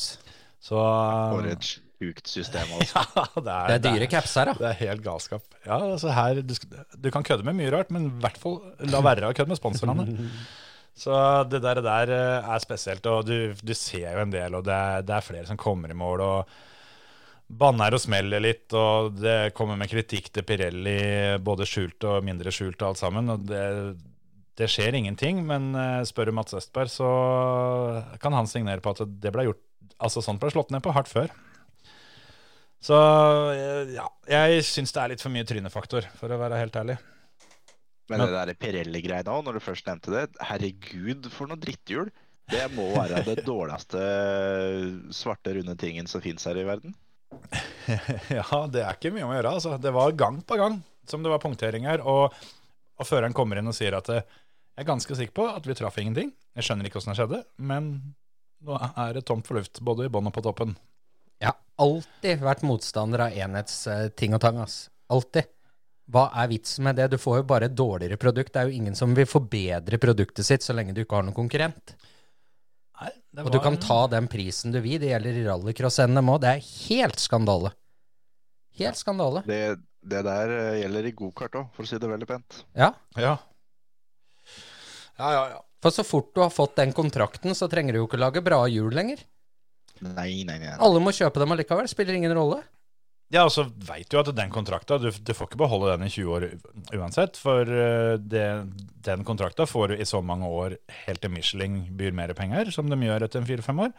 Så 0.64 0.76
For 0.76 1.48
et 1.48 1.72
sjukt 1.96 2.28
system. 2.30 2.70
Altså. 2.76 3.02
ja, 3.16 3.26
det, 3.36 3.56
er, 3.56 3.72
Det 3.72 3.76
er 3.78 3.86
dyre 3.88 4.12
caps 4.12 4.36
her, 4.40 4.52
da. 4.52 4.56
Det 4.60 4.70
er 4.72 4.78
helt 4.84 5.04
galskap. 5.06 5.58
Ja, 5.66 5.80
altså 5.80 6.14
her, 6.16 6.42
du, 6.44 6.54
du 7.06 7.10
kan 7.14 7.26
kødde 7.26 7.48
med 7.48 7.58
mye 7.58 7.72
rart, 7.74 7.92
men 7.94 8.10
i 8.10 8.14
hvert 8.24 8.40
fall 8.42 8.60
la 8.92 9.02
være 9.06 9.32
å 9.32 9.36
kødde 9.38 9.54
med 9.54 9.62
sponsorene. 9.62 10.08
Så 10.96 11.12
det 11.52 11.60
der, 11.60 11.82
der 11.84 12.12
eh, 12.16 12.54
er 12.56 12.62
spesielt, 12.64 13.06
og 13.12 13.26
du, 13.28 13.52
du 13.60 13.74
ser 13.76 14.14
jo 14.14 14.22
en 14.24 14.32
del, 14.32 14.56
og 14.56 14.64
det 14.64 14.76
er, 14.76 15.04
det 15.04 15.18
er 15.18 15.26
flere 15.26 15.48
som 15.50 15.60
kommer 15.60 15.92
i 15.92 15.98
mål. 15.98 16.24
og 16.24 16.56
Banner 17.46 17.94
og 17.94 18.02
smeller 18.02 18.42
litt, 18.42 18.72
og 18.74 19.20
det 19.20 19.52
kommer 19.58 19.78
med 19.78 19.92
kritikk 19.92 20.32
til 20.34 20.46
Pirelli, 20.48 20.96
både 21.44 21.68
skjult 21.68 22.08
og 22.08 22.24
mindre 22.26 22.54
skjult 22.56 22.80
og 22.80 22.94
alt 22.94 23.02
sammen. 23.04 23.30
og 23.36 23.44
det, 23.50 23.66
det 24.56 24.72
skjer 24.72 24.96
ingenting, 24.98 25.44
men 25.46 25.74
eh, 25.76 26.02
spør 26.08 26.32
du 26.32 26.38
Mats 26.40 26.56
Østberg, 26.58 26.90
så 26.92 27.12
kan 28.24 28.34
han 28.34 28.48
signere 28.50 28.84
på 28.84 28.96
at 28.96 29.04
det 29.06 29.36
ble 29.36 29.50
gjort 29.50 29.62
Altså 30.02 30.20
sånt 30.20 30.42
ble 30.42 30.50
slått 30.52 30.74
ned 30.74 30.82
på 30.84 30.92
hardt 30.92 31.08
før. 31.08 31.30
Så 32.84 32.96
eh, 33.54 33.96
ja, 33.96 34.06
jeg 34.30 34.66
syns 34.68 34.94
det 34.94 35.02
er 35.02 35.14
litt 35.14 35.24
for 35.24 35.34
mye 35.34 35.48
trynefaktor, 35.48 36.08
for 36.20 36.32
å 36.32 36.40
være 36.42 36.60
helt 36.62 36.76
ærlig. 36.82 36.98
Men 38.12 38.22
det 38.22 38.34
der 38.36 38.58
Pirelli-greia 38.62 39.26
òg, 39.34 39.48
når 39.48 39.58
du 39.58 39.64
først 39.66 39.88
nevnte 39.90 40.14
det, 40.14 40.26
herregud 40.52 41.30
for 41.34 41.50
noe 41.50 41.58
dritthjul. 41.62 42.12
Det 42.52 42.66
må 42.76 42.92
være 42.94 43.24
det 43.26 43.40
dårligste 43.48 44.02
svarte, 45.16 45.56
runde 45.58 45.74
tingen 45.82 46.10
som 46.10 46.22
fins 46.22 46.46
her 46.46 46.60
i 46.62 46.68
verden. 46.68 46.94
Ja, 48.34 48.66
det 48.72 48.82
er 48.82 48.96
ikke 48.96 49.12
mye 49.14 49.26
om 49.26 49.34
å 49.34 49.38
gjøre. 49.38 49.56
Altså. 49.58 49.76
Det 49.82 49.92
var 49.94 50.14
gang 50.18 50.40
på 50.46 50.58
gang 50.58 50.80
som 51.10 51.26
det 51.26 51.30
var 51.34 51.42
punkteringer. 51.42 52.02
Og, 52.06 52.34
og 52.98 53.08
føreren 53.08 53.34
kommer 53.38 53.60
inn 53.60 53.70
og 53.70 53.78
sier 53.78 53.98
at 53.98 54.10
eh, 54.14 54.26
jeg 54.76 54.84
er 54.84 54.90
ganske 54.90 55.18
sikker 55.18 55.36
på 55.38 55.48
at 55.50 55.66
vi 55.66 55.76
traff 55.78 55.98
ingenting. 56.02 56.32
Jeg 56.58 56.68
skjønner 56.68 56.90
ikke 56.90 57.00
åssen 57.02 57.14
det 57.14 57.20
skjedde, 57.20 57.42
men 57.58 57.92
nå 58.66 58.78
er 58.78 59.18
det 59.18 59.26
tomt 59.28 59.48
for 59.48 59.60
luft, 59.60 59.82
både 59.86 60.08
i 60.08 60.12
bånn 60.12 60.28
og 60.30 60.34
på 60.36 60.44
toppen. 60.46 60.74
Jeg 61.46 61.52
har 61.52 61.86
alltid 61.86 62.42
vært 62.46 62.64
motstander 62.66 63.28
av 63.28 63.36
enhetsting 63.46 64.34
og 64.38 64.42
tang, 64.42 64.58
ass. 64.64 64.88
Alltid. 65.14 65.52
Hva 66.12 66.28
er 66.38 66.50
vitsen 66.52 66.86
med 66.86 67.00
det? 67.00 67.08
Du 67.14 67.18
får 67.22 67.40
jo 67.40 67.46
bare 67.50 67.70
et 67.70 67.78
dårligere 67.78 68.18
produkt. 68.22 68.54
Det 68.54 68.62
er 68.62 68.70
jo 68.70 68.78
ingen 68.78 68.98
som 68.98 69.14
vil 69.18 69.30
forbedre 69.30 69.98
produktet 70.02 70.46
sitt 70.46 70.66
så 70.66 70.76
lenge 70.78 70.94
du 70.94 71.02
ikke 71.02 71.18
har 71.18 71.26
noen 71.26 71.38
konkurrent. 71.38 71.96
Nei, 73.02 73.10
det 73.34 73.46
Og 73.46 73.52
du 73.52 73.60
kan 73.64 73.78
ta 73.82 74.06
den 74.14 74.30
prisen 74.32 74.74
du 74.74 74.80
vil. 74.84 75.00
Det 75.02 75.10
gjelder 75.10 75.42
i 75.42 75.46
rallycross-NM 75.48 76.32
òg. 76.36 76.40
Det 76.46 76.54
er 76.54 76.70
helt 76.86 77.22
skandale. 77.22 77.74
Helt 78.80 79.00
skandale. 79.00 79.42
Det, 79.48 79.62
det 80.06 80.22
der 80.28 80.54
eh, 80.54 80.80
gjelder 80.84 81.10
i 81.10 81.14
gokart 81.18 81.58
òg, 81.58 81.70
for 81.76 81.88
å 81.88 81.90
si 81.90 82.00
det 82.02 82.12
veldig 82.12 82.30
pent. 82.30 82.62
Ja. 82.78 82.92
Ja. 83.18 83.38
Ja, 85.16 85.30
ja, 85.32 85.44
ja. 85.56 85.62
For 85.84 85.94
så 85.94 86.06
fort 86.06 86.34
du 86.36 86.42
har 86.42 86.54
fått 86.54 86.78
den 86.80 86.94
kontrakten, 86.98 87.54
så 87.58 87.70
trenger 87.72 87.96
du 87.96 88.02
jo 88.02 88.08
ikke 88.10 88.20
lage 88.22 88.44
bra 88.46 88.64
hjul 88.72 88.94
lenger. 88.94 89.22
Nei, 90.04 90.44
nei, 90.48 90.58
nei. 90.60 90.74
Alle 90.76 91.02
må 91.04 91.14
kjøpe 91.16 91.40
dem 91.42 91.54
allikevel. 91.56 91.88
Spiller 91.92 92.18
ingen 92.18 92.36
rolle. 92.36 92.64
Ja, 93.34 93.48
og 93.48 93.52
så 93.56 93.64
veit 93.88 94.12
du 94.12 94.20
at 94.20 94.30
den 94.38 94.52
kontrakta 94.54 95.00
du, 95.02 95.08
du 95.10 95.32
får 95.34 95.50
ikke 95.50 95.60
beholde 95.64 95.96
den 95.96 96.06
i 96.06 96.12
20 96.14 96.36
år 96.36 96.46
uansett. 96.94 97.40
For 97.42 97.66
eh, 97.66 98.18
det, 98.22 98.46
den 99.08 99.26
kontrakta 99.26 99.66
får 99.70 99.92
du 99.92 99.96
i 99.98 100.08
så 100.08 100.22
mange 100.22 100.50
år 100.50 100.78
helt 101.08 101.24
til 101.24 101.34
Michelin 101.34 101.80
byr 101.98 102.14
mer 102.16 102.36
penger, 102.38 102.70
som 102.76 102.92
de 102.92 103.00
gjør 103.02 103.26
etter 103.26 103.42
en 103.42 103.48
fire-fem 103.50 103.82
år. 103.88 103.96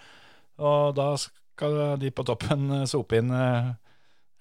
Og 0.62 0.94
da 0.96 1.08
skal 1.20 1.98
de 2.00 2.12
på 2.14 2.26
toppen 2.28 2.82
eh, 2.82 2.86
sope 2.90 3.18
inn 3.18 3.34
eh, 3.34 3.72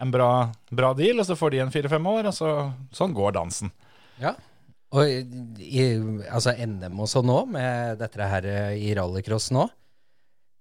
en 0.06 0.12
bra, 0.14 0.30
bra 0.70 0.94
deal, 0.98 1.24
og 1.24 1.26
så 1.28 1.40
får 1.40 1.56
de 1.56 1.64
en 1.66 1.74
fire-fem 1.74 2.12
år, 2.12 2.30
og 2.30 2.38
så, 2.38 2.52
sånn 2.94 3.16
går 3.18 3.34
dansen. 3.40 3.74
Ja. 4.22 4.36
Og 4.96 5.10
i, 5.10 5.24
i, 5.66 5.86
altså 6.30 6.54
NM 6.62 7.02
sånn 7.10 7.26
nå, 7.26 7.42
med 7.50 7.98
dette 8.04 8.30
her 8.30 8.48
i 8.78 8.94
rallycross 8.96 9.50
nå, 9.56 9.66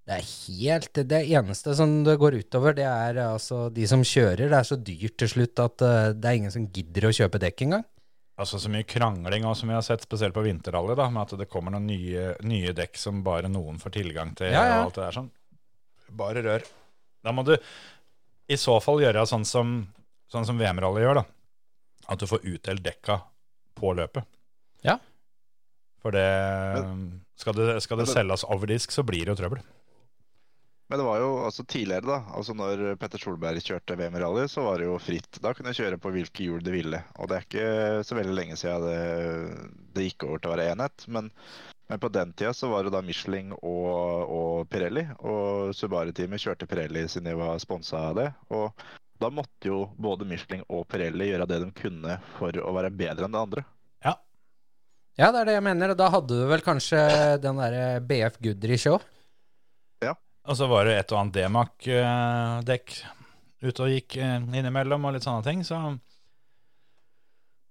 det 0.04 0.18
er 0.18 0.26
helt 0.28 0.98
Det 1.08 1.20
eneste 1.32 1.72
som 1.78 2.02
det 2.04 2.18
går 2.20 2.36
utover, 2.42 2.74
det 2.76 2.84
er 2.84 3.22
altså 3.24 3.70
de 3.72 3.86
som 3.88 4.02
kjører. 4.04 4.50
Det 4.50 4.58
er 4.58 4.68
så 4.68 4.76
dyrt 4.76 5.16
til 5.20 5.30
slutt 5.32 5.62
at 5.64 5.84
eh, 5.86 6.08
det 6.12 6.28
er 6.28 6.40
ingen 6.40 6.52
som 6.52 6.66
gidder 6.68 7.08
å 7.08 7.12
kjøpe 7.16 7.40
dekk 7.40 7.64
engang. 7.64 7.86
Altså 8.36 8.58
Så 8.58 8.68
mye 8.68 8.84
krangling 8.84 9.46
også, 9.46 9.62
som 9.62 9.70
vi 9.70 9.76
har 9.78 9.84
sett, 9.86 10.04
spesielt 10.04 10.34
på 10.36 10.42
vinterrally, 10.44 10.96
da, 10.98 11.06
med 11.08 11.22
at 11.22 11.38
det 11.40 11.48
kommer 11.48 11.72
noen 11.72 11.86
nye, 11.88 12.32
nye 12.44 12.74
dekk 12.76 12.98
som 13.00 13.22
bare 13.24 13.48
noen 13.48 13.78
får 13.80 13.94
tilgang 13.96 14.34
til. 14.36 14.50
Ja, 14.52 14.64
ja. 14.66 14.80
og 14.80 14.90
alt 14.90 14.98
det 14.98 15.04
der 15.06 15.16
sånn. 15.20 15.30
Bare 16.18 16.42
rør. 16.44 16.66
Da 17.24 17.32
må 17.32 17.44
du 17.46 17.54
i 18.50 18.58
så 18.60 18.74
fall 18.84 19.00
gjøre 19.00 19.22
sånn 19.30 19.46
som, 19.48 19.78
sånn 20.28 20.44
som 20.44 20.58
VM-rally 20.60 21.04
gjør, 21.06 21.22
da. 21.22 21.24
At 22.12 22.20
du 22.20 22.26
får 22.28 22.44
utdelt 22.44 22.84
dekka 22.84 23.22
på 23.78 23.94
løpet. 23.96 24.26
Ja. 24.84 24.98
For 26.04 26.12
det 26.12 26.28
Skal 27.40 27.56
det, 27.56 27.80
skal 27.82 28.02
det 28.02 28.10
selges 28.10 28.44
over 28.44 28.68
disk, 28.68 28.92
så 28.92 29.06
blir 29.06 29.24
det 29.24 29.32
jo 29.32 29.38
trøbbel. 29.40 29.62
Men 30.86 31.00
det 31.00 31.04
var 31.06 31.20
jo 31.22 31.28
altså 31.46 31.64
tidligere, 31.64 32.04
da. 32.04 32.16
altså 32.36 32.54
Når 32.56 32.82
Petter 33.00 33.20
Solberg 33.20 33.62
kjørte 33.64 33.96
VM-rally, 33.96 34.44
så 34.52 34.66
var 34.66 34.78
det 34.78 34.88
jo 34.90 34.98
fritt. 35.00 35.38
Da 35.40 35.54
kunne 35.56 35.72
du 35.72 35.78
kjøre 35.78 35.98
på 36.00 36.12
hvilke 36.12 36.44
hjul 36.44 36.64
du 36.64 36.72
ville. 36.74 37.00
Og 37.16 37.30
det 37.30 37.38
er 37.38 37.46
ikke 37.46 37.68
så 38.04 38.18
veldig 38.18 38.34
lenge 38.36 38.58
siden 38.60 38.84
det, 38.84 39.70
det 39.96 40.08
gikk 40.10 40.26
over 40.28 40.42
til 40.42 40.50
å 40.50 40.52
være 40.52 40.66
enhet. 40.74 41.06
Men, 41.16 41.30
men 41.88 42.02
på 42.02 42.10
den 42.12 42.34
tida 42.36 42.52
så 42.56 42.68
var 42.72 42.84
det 42.84 42.92
da 42.92 43.00
Michelin 43.04 43.54
og, 43.56 44.34
og 44.36 44.68
Pirelli. 44.68 45.06
Og 45.24 45.72
Subaru-teamet 45.78 46.44
kjørte 46.44 46.68
Pirelli 46.68 47.06
siden 47.08 47.32
de 47.32 47.38
var 47.40 47.64
sponsa 47.64 48.10
av 48.10 48.20
det. 48.20 48.28
Og 48.52 48.84
da 49.24 49.32
måtte 49.32 49.70
jo 49.70 49.86
både 49.96 50.28
Michelin 50.28 50.66
og 50.68 50.84
Pirelli 50.92 51.30
gjøre 51.30 51.48
det 51.48 51.62
de 51.64 51.72
kunne 51.80 52.18
for 52.36 52.60
å 52.60 52.76
være 52.76 52.92
bedre 52.92 53.24
enn 53.24 53.38
det 53.38 53.44
andre. 53.48 53.64
Ja, 55.16 55.30
det 55.30 55.44
er 55.44 55.48
det 55.48 55.56
jeg 55.56 55.64
mener. 55.64 55.94
Og 55.94 55.98
da 56.04 56.12
hadde 56.12 56.36
du 56.42 56.46
vel 56.50 56.62
kanskje 56.66 57.00
den 57.40 57.64
derre 57.64 58.00
BF 58.04 58.40
Goodrich 58.42 58.88
òg. 58.90 59.04
Og 60.44 60.58
så 60.58 60.68
var 60.68 60.84
det 60.84 60.98
et 60.98 61.12
og 61.14 61.20
annet 61.22 61.38
Demak-dekk 61.38 62.96
ute 63.64 63.84
og 63.86 63.92
gikk 63.94 64.18
eh, 64.20 64.40
innimellom, 64.42 65.06
og 65.08 65.16
litt 65.16 65.24
sånne 65.24 65.44
ting. 65.46 65.62
Så 65.64 65.78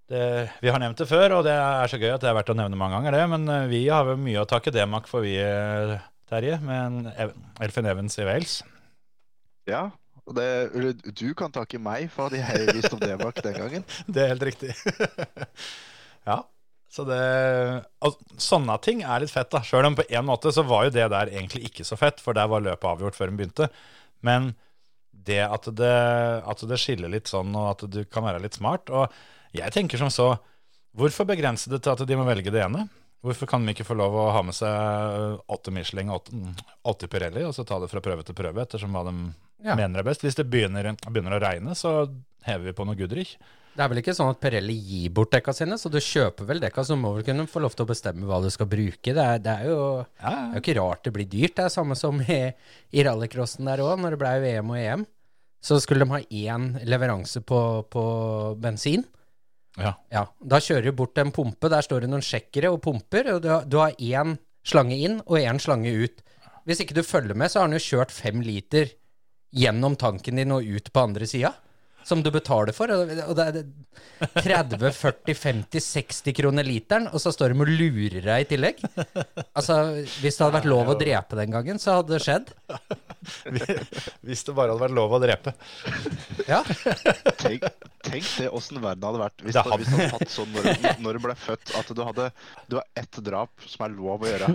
det, 0.10 0.24
vi 0.64 0.72
har 0.74 0.82
nevnt 0.82 1.00
det 1.00 1.08
før, 1.10 1.38
og 1.38 1.44
det 1.48 1.54
er 1.54 1.92
så 1.92 2.00
gøy 2.02 2.16
at 2.16 2.24
det 2.24 2.32
er 2.32 2.38
verdt 2.38 2.52
å 2.54 2.58
nevne 2.58 2.80
mange 2.80 2.98
ganger, 2.98 3.18
det. 3.18 3.26
Men 3.36 3.46
eh, 3.54 3.68
vi 3.72 3.84
har 3.90 4.08
vel 4.10 4.22
mye 4.22 4.42
å 4.42 4.50
takke 4.50 4.74
Demak 4.74 5.10
for, 5.10 5.26
vi, 5.26 5.36
eh, 5.38 5.98
Terje, 6.30 6.58
med 6.66 7.12
Elfin 7.62 7.90
Evans 7.90 8.18
i 8.18 8.26
Wales. 8.28 8.56
Ja, 9.70 9.86
og 10.24 10.38
det, 10.38 10.48
du 11.20 11.30
kan 11.38 11.54
takke 11.54 11.80
meg 11.84 12.10
for 12.12 12.32
at 12.32 12.40
jeg 12.40 12.74
visste 12.74 12.96
om 12.96 13.04
D-Mac 13.04 13.38
den 13.44 13.58
gangen. 13.60 13.88
Det 14.14 14.24
er 14.24 14.34
helt 14.34 14.46
riktig. 14.50 14.74
ja. 16.30 16.42
Så 16.94 17.06
det 17.10 17.18
altså, 18.06 18.38
Sånne 18.38 18.76
ting 18.86 19.02
er 19.02 19.24
litt 19.24 19.34
fett, 19.34 19.50
da. 19.54 19.64
Sjøl 19.66 19.88
om 19.90 19.96
på 19.98 20.06
en 20.14 20.28
måte 20.28 20.52
så 20.54 20.62
var 20.68 20.86
jo 20.88 20.94
det 20.94 21.08
der 21.10 21.32
egentlig 21.34 21.66
ikke 21.72 21.86
så 21.88 21.98
fett, 21.98 22.22
for 22.22 22.38
der 22.38 22.50
var 22.52 22.62
løpet 22.62 22.86
avgjort 22.86 23.18
før 23.18 23.32
den 23.32 23.40
begynte. 23.40 23.70
Men 24.22 24.52
det 25.26 25.40
at 25.46 25.70
det, 25.78 25.94
at 26.46 26.64
det 26.70 26.78
skiller 26.82 27.10
litt 27.10 27.32
sånn, 27.32 27.54
og 27.58 27.70
at 27.74 27.86
du 27.90 28.02
kan 28.12 28.26
være 28.26 28.42
litt 28.44 28.58
smart 28.58 28.90
Og 28.92 29.14
jeg 29.56 29.72
tenker 29.72 30.02
som 30.02 30.10
så 30.12 30.34
Hvorfor 30.98 31.26
begrense 31.30 31.72
det 31.72 31.80
til 31.86 31.94
at 31.94 32.04
de 32.06 32.18
må 32.20 32.26
velge 32.28 32.52
det 32.54 32.62
ene? 32.66 32.84
Hvorfor 33.24 33.48
kan 33.50 33.64
de 33.66 33.72
ikke 33.74 33.86
få 33.88 33.96
lov 33.98 34.14
å 34.20 34.26
ha 34.36 34.42
med 34.46 34.54
seg 34.54 35.40
åtte 35.50 35.72
Michelin 35.74 36.12
og 36.12 36.20
åtte- 36.28 36.66
åtte 36.92 37.08
Pirelli, 37.10 37.46
og 37.48 37.54
så 37.56 37.64
ta 37.66 37.80
det 37.82 37.88
fra 37.90 38.02
prøve 38.04 38.26
til 38.28 38.36
prøve, 38.38 38.62
ettersom 38.62 38.92
hva 38.94 39.02
de 39.08 39.14
Ja. 39.64 39.74
mener 39.80 40.04
er 40.04 40.06
best? 40.06 40.22
Hvis 40.22 40.36
det 40.36 40.46
begynner, 40.52 40.92
begynner 41.08 41.40
å 41.40 41.42
regne, 41.42 41.74
så 41.74 42.12
hever 42.46 42.66
vi 42.68 42.74
på 42.74 42.86
noe 42.86 43.00
Goodrich. 43.00 43.38
Det 43.74 43.82
er 43.82 43.90
vel 43.90 44.00
ikke 44.04 44.14
sånn 44.14 44.30
at 44.30 44.38
Pirelli 44.44 44.76
gir 44.86 45.14
bort 45.18 45.32
dekka 45.34 45.54
sine, 45.58 45.80
så 45.82 45.90
du 45.90 45.98
kjøper 45.98 46.46
vel 46.46 46.60
dekka, 46.62 46.84
så 46.86 46.94
må 47.00 47.10
vel 47.16 47.26
kunne 47.26 47.48
få 47.50 47.64
lov 47.64 47.74
til 47.74 47.88
å 47.88 47.90
bestemme 47.90 48.28
hva 48.30 48.38
du 48.44 48.50
skal 48.54 48.70
bruke. 48.70 49.16
Det 49.18 49.24
er, 49.24 49.40
det 49.42 49.56
er, 49.56 49.72
jo, 49.72 49.80
Ja, 50.22 50.30
det 50.30 50.44
er 50.44 50.54
jo 50.54 50.62
ikke 50.62 50.76
rart 50.78 51.08
det 51.08 51.14
blir 51.16 51.30
dyrt. 51.32 51.56
Det 51.58 51.66
er 51.66 51.74
samme 51.74 51.98
som 51.98 52.22
i, 52.22 52.38
i 52.94 53.06
rallycrossen 53.08 53.66
der 53.72 53.82
òg, 53.82 53.96
når 54.04 54.14
det 54.14 54.22
ble 54.22 54.34
VM 54.46 54.70
og 54.76 54.78
EM. 54.78 55.08
Så 55.64 55.80
skulle 55.82 56.06
de 56.06 56.12
ha 56.12 56.22
én 56.54 56.70
leveranse 56.86 57.42
på, 57.42 57.60
på 57.90 58.04
bensin. 58.62 59.06
ja. 59.80 59.96
Ja, 60.14 60.28
Da 60.38 60.60
kjører 60.62 60.92
du 60.92 60.98
bort 61.00 61.18
en 61.18 61.32
pumpe, 61.34 61.72
der 61.72 61.82
står 61.82 62.04
det 62.06 62.12
noen 62.14 62.22
sjekkere 62.26 62.70
og 62.76 62.82
pumper, 62.84 63.32
og 63.34 63.42
du 63.42 63.50
har, 63.50 63.66
du 63.66 63.80
har 63.82 63.96
én 63.98 64.36
slange 64.68 65.00
inn 65.02 65.18
og 65.26 65.40
én 65.40 65.58
slange 65.60 65.90
ut. 65.90 66.22
Hvis 66.68 66.84
ikke 66.84 67.00
du 67.00 67.02
følger 67.04 67.34
med, 67.34 67.50
så 67.50 67.60
har 67.64 67.72
han 67.72 67.76
jo 67.80 67.82
kjørt 67.84 68.14
fem 68.14 68.44
liter 68.46 68.94
gjennom 69.54 69.98
tanken 70.00 70.38
din 70.40 70.54
og 70.54 70.64
ut 70.68 70.94
på 70.94 71.02
andre 71.10 71.26
sida. 71.28 71.56
Som 72.06 72.22
du 72.24 72.30
betaler 72.34 72.74
for. 72.76 72.92
Og 72.92 73.36
det 73.38 73.46
er 73.48 73.64
30, 74.44 74.92
40, 74.96 75.36
50, 75.36 75.84
60 75.84 76.36
kroner 76.38 76.64
literen, 76.68 77.08
og 77.12 77.20
så 77.24 77.32
står 77.36 77.54
de 77.54 77.64
og 77.66 77.72
lurer 77.72 78.22
deg 78.24 78.46
i 78.46 78.50
tillegg. 78.54 78.84
Altså, 79.54 79.78
Hvis 80.22 80.38
det 80.38 80.46
hadde 80.46 80.56
vært 80.60 80.70
lov 80.72 80.94
å 80.94 80.98
drepe 81.00 81.40
den 81.40 81.52
gangen, 81.56 81.80
så 81.82 82.00
hadde 82.00 82.16
det 82.16 82.22
skjedd. 82.24 82.54
Hvis 84.24 84.44
det 84.48 84.54
bare 84.56 84.74
hadde 84.74 84.84
vært 84.84 84.96
lov 84.98 85.14
å 85.16 85.20
drepe. 85.24 85.54
Ja, 86.50 86.62
Tenk, 87.40 87.64
tenk 88.04 88.26
det 88.40 88.50
åssen 88.56 88.80
verden 88.84 89.04
hadde 89.08 89.20
vært 89.22 89.44
hvis 89.44 89.56
Det 89.56 89.64
du 89.64 89.70
hadde- 89.72 89.84
hvis 89.84 89.94
hadde 89.94 90.10
hatt 90.18 90.32
sånn 90.34 90.52
når, 90.54 90.98
når 91.04 91.18
du 91.18 91.22
ble 91.24 91.36
født, 91.40 91.72
at 91.80 91.92
du 91.96 92.02
hadde 92.04 92.26
Du 92.72 92.76
har 92.80 92.86
ett 93.00 93.20
drap 93.24 93.64
som 93.68 93.86
er 93.88 93.94
lov 93.96 94.24
å 94.26 94.30
gjøre. 94.30 94.50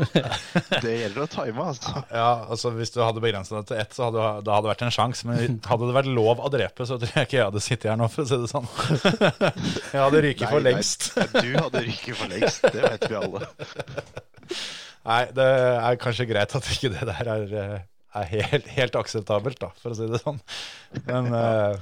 Det 0.84 0.94
gjelder 1.02 1.24
å 1.24 1.28
time, 1.32 1.64
altså. 1.72 2.02
Ja, 2.12 2.28
altså 2.48 2.72
Hvis 2.76 2.92
du 2.94 3.00
hadde 3.02 3.22
begrenset 3.24 3.56
det 3.58 3.64
til 3.72 3.80
ett, 3.82 3.96
så 3.96 4.08
hadde 4.08 4.26
det 4.44 4.52
hadde 4.58 4.72
vært 4.72 4.84
en 4.88 4.94
sjanse. 4.94 5.28
Men 5.28 5.60
hadde 5.68 5.88
det 5.90 5.96
vært 5.98 6.12
lov 6.18 6.42
å 6.44 6.50
drepe, 6.52 6.86
så 6.88 6.98
tror 7.00 7.14
jeg 7.16 7.28
ikke 7.30 7.37
jeg 7.38 7.48
hadde 7.48 7.62
sittet 7.64 7.90
her 7.90 7.98
nå, 8.00 8.08
for 8.12 8.24
å 8.24 8.28
si 8.28 8.38
det 8.42 8.50
sånn. 8.50 8.68
Jeg 9.92 10.00
hadde 10.02 10.22
ryket 10.24 10.52
for 10.52 10.64
lengst. 10.64 11.08
Du 11.38 11.50
hadde 11.54 11.82
ryket 11.86 12.18
for 12.18 12.32
lengst, 12.32 12.66
det 12.74 12.84
vet 12.84 13.06
vi 13.08 13.18
alle. 13.18 13.44
Nei, 15.08 15.22
det 15.36 15.46
er 15.48 16.00
kanskje 16.02 16.26
greit 16.28 16.56
at 16.58 16.72
ikke 16.74 16.90
det 16.92 17.06
der 17.08 17.30
er, 17.32 17.52
eh, 17.62 17.76
er 18.20 18.32
helt, 18.34 18.66
helt 18.76 18.98
akseptabelt, 19.00 19.60
da, 19.62 19.70
for 19.80 19.94
å 19.94 19.98
si 19.98 20.08
det 20.10 20.20
sånn. 20.20 20.40
Men 21.06 21.30
uh, 21.38 21.78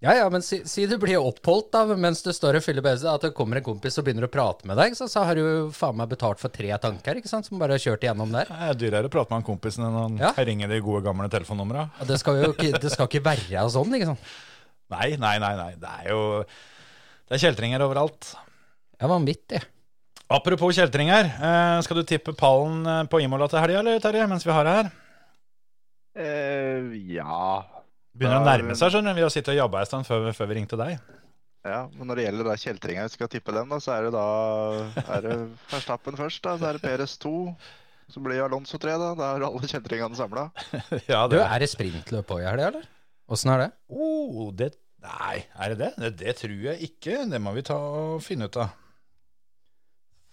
ja, 0.00 0.14
ja 0.16 0.28
men 0.32 0.40
si, 0.40 0.62
si 0.64 0.86
du 0.88 0.94
blir 1.00 1.20
oppholdt 1.20 1.74
da, 1.74 1.82
mens 1.92 2.22
du 2.24 2.30
står 2.32 2.56
og 2.56 2.64
fyller 2.64 2.84
BC, 2.84 3.04
at 3.10 3.26
det 3.26 3.32
kommer 3.36 3.60
en 3.60 3.66
kompis 3.66 4.00
og 4.00 4.06
begynner 4.06 4.24
å 4.24 4.32
prate 4.32 4.68
med 4.68 4.80
deg, 4.80 4.96
så, 4.96 5.10
så 5.12 5.26
har 5.28 5.36
du 5.36 5.68
faen 5.76 5.98
meg 6.00 6.08
betalt 6.14 6.40
for 6.40 6.52
tre 6.54 6.72
tanker, 6.80 7.20
ikke 7.20 7.28
sant, 7.28 7.48
som 7.48 7.60
bare 7.60 7.76
har 7.76 7.84
kjørt 7.84 8.06
igjennom 8.06 8.32
der. 8.32 8.48
det 8.48 8.70
er 8.70 8.78
dyrere 8.80 9.10
å 9.10 9.12
prate 9.12 9.28
med 9.28 9.42
han 9.42 9.48
kompisen 9.50 9.84
enn 9.84 9.98
å 10.00 10.06
Ja. 10.22 10.32
ringe 10.40 10.70
de 10.70 10.80
gode, 10.80 11.04
gamle 11.04 11.28
telefonnumra. 11.32 11.90
Og 12.00 12.08
det 12.08 12.16
skal 12.22 12.40
jo 12.40 12.54
ikke, 12.54 12.72
det 12.80 12.94
skal 12.94 13.10
ikke 13.10 13.26
være 13.28 13.66
sånn, 13.76 13.92
ikke 13.98 14.14
sant. 14.14 14.32
Nei, 14.90 15.14
nei, 15.20 15.36
nei. 15.42 15.52
nei. 15.58 15.72
Det 15.80 15.90
er 16.02 16.08
jo 16.12 16.22
Det 16.44 17.36
er 17.38 17.42
kjeltringer 17.44 17.82
overalt. 17.86 18.32
Ja, 19.00 19.06
vanvittig. 19.10 19.60
Apropos 20.30 20.76
kjeltringer, 20.76 21.26
eh, 21.26 21.76
skal 21.82 21.98
du 22.00 22.04
tippe 22.06 22.34
pallen 22.38 22.84
eh, 22.86 23.04
på 23.10 23.18
Imola 23.22 23.48
til 23.50 23.58
helga, 23.62 23.80
eller 23.82 24.02
Terje, 24.02 24.26
mens 24.30 24.44
vi 24.46 24.52
har 24.54 24.66
det 24.68 24.74
her? 24.76 24.90
Eh, 26.20 26.90
ja. 27.14 27.62
Begynner 28.14 28.42
å 28.42 28.46
nærme 28.46 28.76
seg, 28.78 28.92
skjønner 28.92 29.14
du. 29.14 29.20
Vi 29.22 29.26
har 29.26 29.32
sittet 29.34 29.54
og 29.54 29.58
jobba 29.62 29.82
en 29.84 29.90
stund 29.90 30.06
før, 30.08 30.28
før 30.36 30.50
vi 30.50 30.58
ringte 30.60 30.78
deg. 30.78 30.98
ja. 31.66 31.80
Men 31.94 32.10
når 32.10 32.20
det 32.20 32.24
gjelder 32.28 32.48
da 32.50 32.56
kjeltringer, 32.62 33.10
skal 33.12 33.26
jeg 33.28 33.34
tippe 33.38 33.54
den, 33.56 33.68
da, 33.70 33.78
så 33.82 33.94
er 33.96 34.08
det 34.08 34.12
da 34.14 34.26
er 35.16 35.26
det 35.26 35.36
Verstappen 35.70 36.18
først. 36.18 36.42
da, 36.46 36.56
Så 36.58 36.68
er 36.70 36.78
det 36.78 36.82
Peres 36.84 37.16
2. 37.22 37.34
Så 38.10 38.22
blir 38.22 38.42
Alonso 38.42 38.78
3, 38.82 38.96
da. 38.98 39.12
Da 39.18 39.32
er 39.36 39.46
alle 39.46 39.70
kjeltringene 39.70 40.18
samla. 40.18 40.48
ja, 41.10 41.26
Du, 41.30 41.36
det 41.38 41.44
er 41.46 41.62
det 41.62 41.70
sprintløp 41.70 42.34
òg 42.34 42.42
i 42.42 42.48
helga, 42.50 42.72
eller? 42.72 42.88
Åssen 43.30 43.52
er 43.54 43.64
det? 43.64 43.70
Oh, 43.94 44.50
det 44.56 44.72
Nei, 45.00 45.40
er 45.56 45.72
det 45.72 45.78
det? 45.80 45.90
det? 45.96 46.10
Det 46.20 46.36
tror 46.42 46.64
jeg 46.66 46.90
ikke. 46.90 47.22
Det 47.30 47.38
må 47.40 47.54
vi 47.56 47.62
ta 47.64 47.76
og 47.78 48.20
finne 48.20 48.50
ut 48.50 48.58
av. 48.60 48.74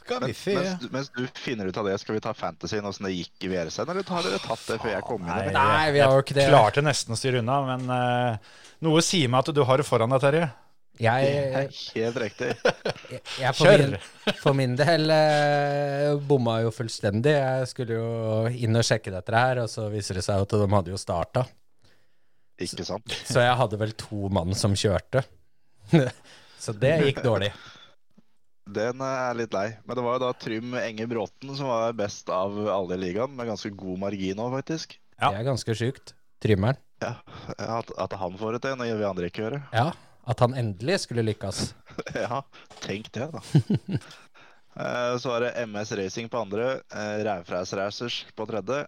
Skal 0.04 0.22
vi 0.24 0.28
Men, 0.28 0.36
se 0.40 0.56
mens, 0.56 0.86
mens 0.92 1.10
du 1.16 1.40
finner 1.40 1.68
ut 1.68 1.78
av 1.80 1.88
det, 1.88 1.96
skal 2.00 2.16
vi 2.18 2.24
ta 2.24 2.34
fantasyen 2.36 2.86
åssen 2.88 3.08
det 3.08 3.14
gikk 3.14 3.48
i 3.48 3.50
VRC-en, 3.52 3.90
eller 3.92 4.08
har 4.08 4.28
dere 4.28 4.40
tatt 4.44 4.64
det 4.68 4.78
før 4.80 4.92
jeg 4.94 5.06
kom 5.08 5.24
inn? 5.24 5.32
Nei. 5.32 5.50
Nei, 5.56 5.90
vi 5.96 6.02
har 6.04 6.16
jo 6.16 6.24
ikke 6.24 6.36
det. 6.38 6.46
Jeg 6.48 6.54
klarte 6.56 6.84
nesten 6.84 7.16
å 7.16 7.20
styre 7.20 7.42
unna, 7.44 7.58
men 7.68 7.92
uh, 7.92 8.56
noe 8.88 9.04
sier 9.04 9.32
meg 9.32 9.44
at 9.44 9.56
du 9.56 9.62
har 9.68 9.84
det 9.84 9.88
foran 9.88 10.16
deg, 10.16 10.24
Terje. 10.24 10.48
Det 10.98 11.12
er 11.14 11.68
helt 11.70 12.20
riktig. 12.24 12.50
jeg, 13.12 13.22
jeg 13.38 13.54
for, 13.54 13.68
Kjør! 13.68 13.84
min, 13.84 14.40
for 14.42 14.58
min 14.58 14.74
del 14.80 15.12
eh, 15.14 16.16
bomma 16.28 16.58
jo 16.64 16.72
fullstendig. 16.74 17.36
Jeg 17.38 17.70
skulle 17.70 18.00
jo 18.00 18.56
inn 18.66 18.80
og 18.80 18.88
sjekke 18.88 19.14
dette 19.14 19.36
her, 19.36 19.62
og 19.64 19.70
så 19.70 19.86
viser 19.94 20.18
det 20.18 20.26
seg 20.26 20.44
at 20.48 20.56
de 20.58 20.70
hadde 20.74 20.96
jo 20.96 21.00
starta. 21.00 21.46
Ikke 22.58 22.86
sant? 22.88 23.14
Så 23.30 23.44
jeg 23.44 23.58
hadde 23.60 23.78
vel 23.80 23.92
to 24.00 24.30
mann 24.34 24.56
som 24.58 24.74
kjørte. 24.78 25.22
så 26.64 26.74
det 26.74 26.96
gikk 27.06 27.22
dårlig. 27.26 27.52
Den 28.68 29.00
er 29.06 29.38
litt 29.38 29.54
lei. 29.56 29.68
Men 29.88 29.96
det 30.00 30.04
var 30.04 30.18
jo 30.18 30.24
da 30.26 30.32
Trym 30.36 30.74
Enge 30.82 31.06
Bråten 31.08 31.54
som 31.56 31.70
var 31.70 31.94
best 31.96 32.28
av 32.34 32.58
alle 32.68 32.98
i 32.98 33.04
ligaen, 33.06 33.36
med 33.38 33.48
ganske 33.48 33.72
god 33.78 34.02
margin 34.02 34.42
òg, 34.44 34.58
faktisk. 34.58 34.98
Ja. 35.22 35.30
Det 35.32 35.40
er 35.40 35.48
ganske 35.48 35.76
sjukt. 35.78 36.14
Trymmeren. 36.44 36.78
Ja, 37.02 37.14
at, 37.62 37.92
at 37.98 38.14
han 38.18 38.36
får 38.42 38.58
det 38.58 38.64
til 38.66 38.76
når 38.78 38.98
vi 39.00 39.06
andre 39.08 39.30
ikke 39.30 39.44
gjør 39.46 39.56
det. 39.56 39.62
Ja, 39.78 39.88
at 40.28 40.42
han 40.44 40.58
endelig 40.58 41.00
skulle 41.06 41.24
lykkes. 41.30 41.68
Ja, 42.18 42.44
tenk 42.84 43.12
det, 43.16 43.30
da. 43.34 43.42
Eh, 44.78 45.16
Så 45.18 45.32
var 45.32 45.42
det 45.42 45.56
MS 45.66 45.92
Racing 45.98 46.28
på 46.30 46.38
andre, 46.38 46.68
eh, 46.94 47.24
Rævfræs 47.26 47.72
Racers 47.74 48.18
på 48.38 48.46
tredje. 48.46 48.84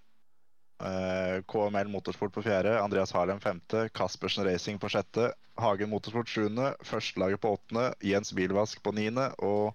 Eh, 0.84 1.40
KML 1.50 1.92
Motorsport 1.92 2.34
på 2.36 2.44
fjerde, 2.46 2.78
Andreas 2.82 3.12
Harlem 3.16 3.40
femte, 3.44 3.88
Kaspersen 3.96 4.46
Racing 4.48 4.80
på 4.82 4.90
sjette, 4.92 5.32
Hagen 5.60 5.92
Motorsport 5.92 6.32
sjuende, 6.32 6.74
Førstelaget 6.88 7.42
på 7.44 7.54
åttende, 7.58 7.90
Jens 8.06 8.32
Bilvask 8.36 8.82
på 8.84 8.94
niende 8.96 9.30
og 9.44 9.74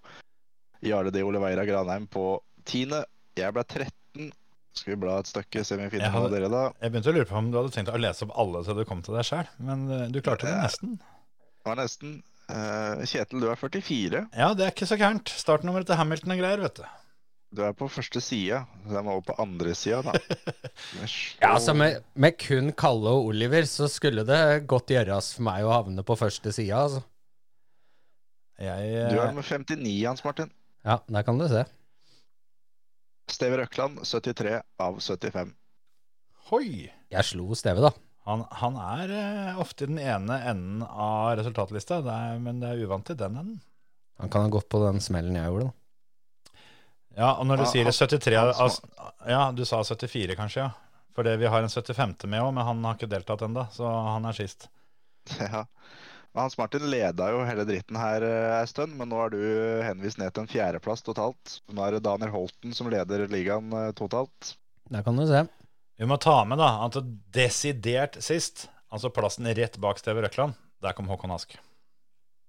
Jarle 0.85 1.13
D. 1.13 1.23
Oliveira 1.25 1.65
Granheim 1.69 2.07
på 2.11 2.41
tiende. 2.69 3.05
Jeg 3.37 3.53
ble 3.57 3.65
13. 3.65 4.33
Skal 4.75 4.95
vi 4.95 5.01
bla 5.05 5.21
et 5.23 5.31
stykke, 5.31 5.63
se 5.63 5.77
om 5.77 5.85
vi 5.85 5.91
finner 5.93 6.11
noen 6.11 6.27
av 6.27 6.33
dere, 6.35 6.49
da? 6.51 6.63
Jeg 6.83 6.91
begynte 6.93 7.13
å 7.13 7.15
lure 7.15 7.29
på 7.31 7.37
om 7.39 7.51
du 7.53 7.59
hadde 7.61 7.73
tenkt 7.77 7.93
å 7.95 8.01
lese 8.01 8.27
opp 8.27 8.33
alle 8.43 8.65
til 8.67 8.81
du 8.81 8.85
kom 8.89 9.05
til 9.07 9.15
deg 9.15 9.29
sjøl, 9.29 9.51
men 9.63 9.85
eh, 9.87 10.07
du 10.11 10.19
klarte 10.25 10.49
det 10.49 10.57
nesten. 10.59 10.97
Det 10.99 11.71
var 11.71 11.79
nesten. 11.79 12.17
Eh, 12.51 13.05
Kjetil, 13.09 13.45
du 13.45 13.49
er 13.53 13.61
44. 13.61 14.25
Ja, 14.35 14.51
det 14.59 14.67
er 14.67 14.75
ikke 14.75 14.89
så 14.91 14.99
gærent. 15.01 15.31
Startnummeret 15.31 15.89
til 15.89 16.01
Hamilton 16.01 16.35
og 16.35 16.43
greier, 16.43 16.65
vet 16.67 16.81
du. 16.83 16.85
Du 17.55 17.61
er 17.63 17.75
på 17.79 17.87
første 17.93 18.19
side, 18.25 18.59
så 18.83 18.97
jeg 18.97 19.07
må 19.07 19.13
over 19.15 19.27
på 19.29 19.35
andre 19.43 19.75
sida, 19.79 20.01
da. 20.03 20.15
Ja, 21.43 21.53
altså 21.53 21.75
med, 21.77 22.01
med 22.19 22.35
kun 22.41 22.73
Kalle 22.75 23.13
og 23.15 23.29
Oliver, 23.31 23.67
så 23.71 23.87
skulle 23.91 24.25
det 24.27 24.65
godt 24.71 24.91
gjøres 24.91 25.35
for 25.37 25.47
meg 25.47 25.67
å 25.67 25.71
havne 25.71 26.03
på 26.07 26.17
første 26.19 26.51
sida, 26.55 26.81
altså. 26.83 27.05
Jeg, 28.59 28.91
Du 29.11 29.19
er 29.19 29.29
eh, 29.29 29.37
med 29.37 29.47
59, 29.47 29.93
Hans 30.07 30.25
Martin. 30.27 30.51
Ja, 30.87 30.99
der 31.07 31.27
kan 31.27 31.39
du 31.39 31.47
se. 31.51 31.63
Steve 33.31 33.61
Røkland, 33.63 34.03
73 34.03 34.59
av 34.83 34.99
75. 35.01 35.55
Hoi! 36.51 36.67
Jeg 37.15 37.29
slo 37.31 37.55
Steve, 37.59 37.87
da. 37.87 37.95
Han, 38.29 38.45
han 38.61 38.77
er 38.81 39.15
eh, 39.15 39.63
ofte 39.63 39.87
i 39.87 39.93
den 39.93 40.01
ene 40.01 40.41
enden 40.51 40.83
av 40.89 41.37
resultatlista, 41.39 42.01
det 42.05 42.13
er, 42.15 42.43
men 42.43 42.61
det 42.63 42.73
er 42.73 42.85
uvant 42.87 43.15
i 43.15 43.19
den 43.21 43.39
enden. 43.41 43.63
Han 44.23 44.31
kan 44.33 44.47
ha 44.47 44.53
gått 44.55 44.71
på 44.73 44.83
den 44.85 45.03
smellen 45.03 45.39
jeg 45.39 45.51
gjorde, 45.51 45.71
da. 45.71 45.84
Ja, 47.15 47.35
og 47.39 47.47
når 47.47 47.63
du 47.63 47.67
sier 47.71 47.91
73 47.91 48.39
han 48.59 48.79
Ja, 49.31 49.43
du 49.55 49.63
sa 49.69 49.83
74 49.85 50.35
kanskje, 50.39 50.67
ja. 50.67 50.73
Fordi 51.15 51.37
vi 51.39 51.47
har 51.47 51.63
en 51.63 51.71
75. 51.71 52.27
med 52.27 52.43
òg, 52.43 52.51
men 52.57 52.67
han 52.67 52.81
har 52.85 52.97
ikke 52.97 53.11
deltatt 53.11 53.45
ennå, 53.47 53.69
så 53.73 53.87
han 53.87 54.27
er 54.31 54.41
sist. 54.41 54.69
Ja. 55.41 55.65
Men 56.35 56.49
Hans 56.49 56.57
Martin 56.59 56.83
leda 56.91 57.29
jo 57.31 57.45
hele 57.47 57.63
dritten 57.63 57.95
her 57.95 58.25
eh, 58.27 58.53
ei 58.57 58.67
stund, 58.67 58.97
men 58.99 59.07
nå 59.07 59.21
er 59.23 59.31
du 59.31 59.43
henvist 59.87 60.19
ned 60.19 60.35
til 60.35 60.43
en 60.43 60.51
fjerdeplass 60.51 61.05
totalt. 61.07 61.61
Nå 61.71 61.85
er 61.87 61.95
det 61.95 62.01
Daniel 62.03 62.33
Holten 62.35 62.75
som 62.75 62.91
leder 62.91 63.29
ligaen 63.31 63.71
eh, 63.71 63.93
totalt. 63.95 64.57
Der 64.91 65.07
kan 65.07 65.15
du 65.15 65.23
se. 65.31 65.45
Vi 65.95 66.09
må 66.11 66.19
ta 66.19 66.41
med 66.43 66.59
da 66.59 66.73
at 66.89 66.99
desidert 67.37 68.19
sist, 68.19 68.67
altså 68.91 69.15
plassen 69.15 69.47
rett 69.47 69.79
bak 69.79 70.03
Steve 70.03 70.27
Røkland, 70.27 70.59
der 70.83 70.99
kom 70.99 71.07
Håkon 71.07 71.37
Ask. 71.37 71.55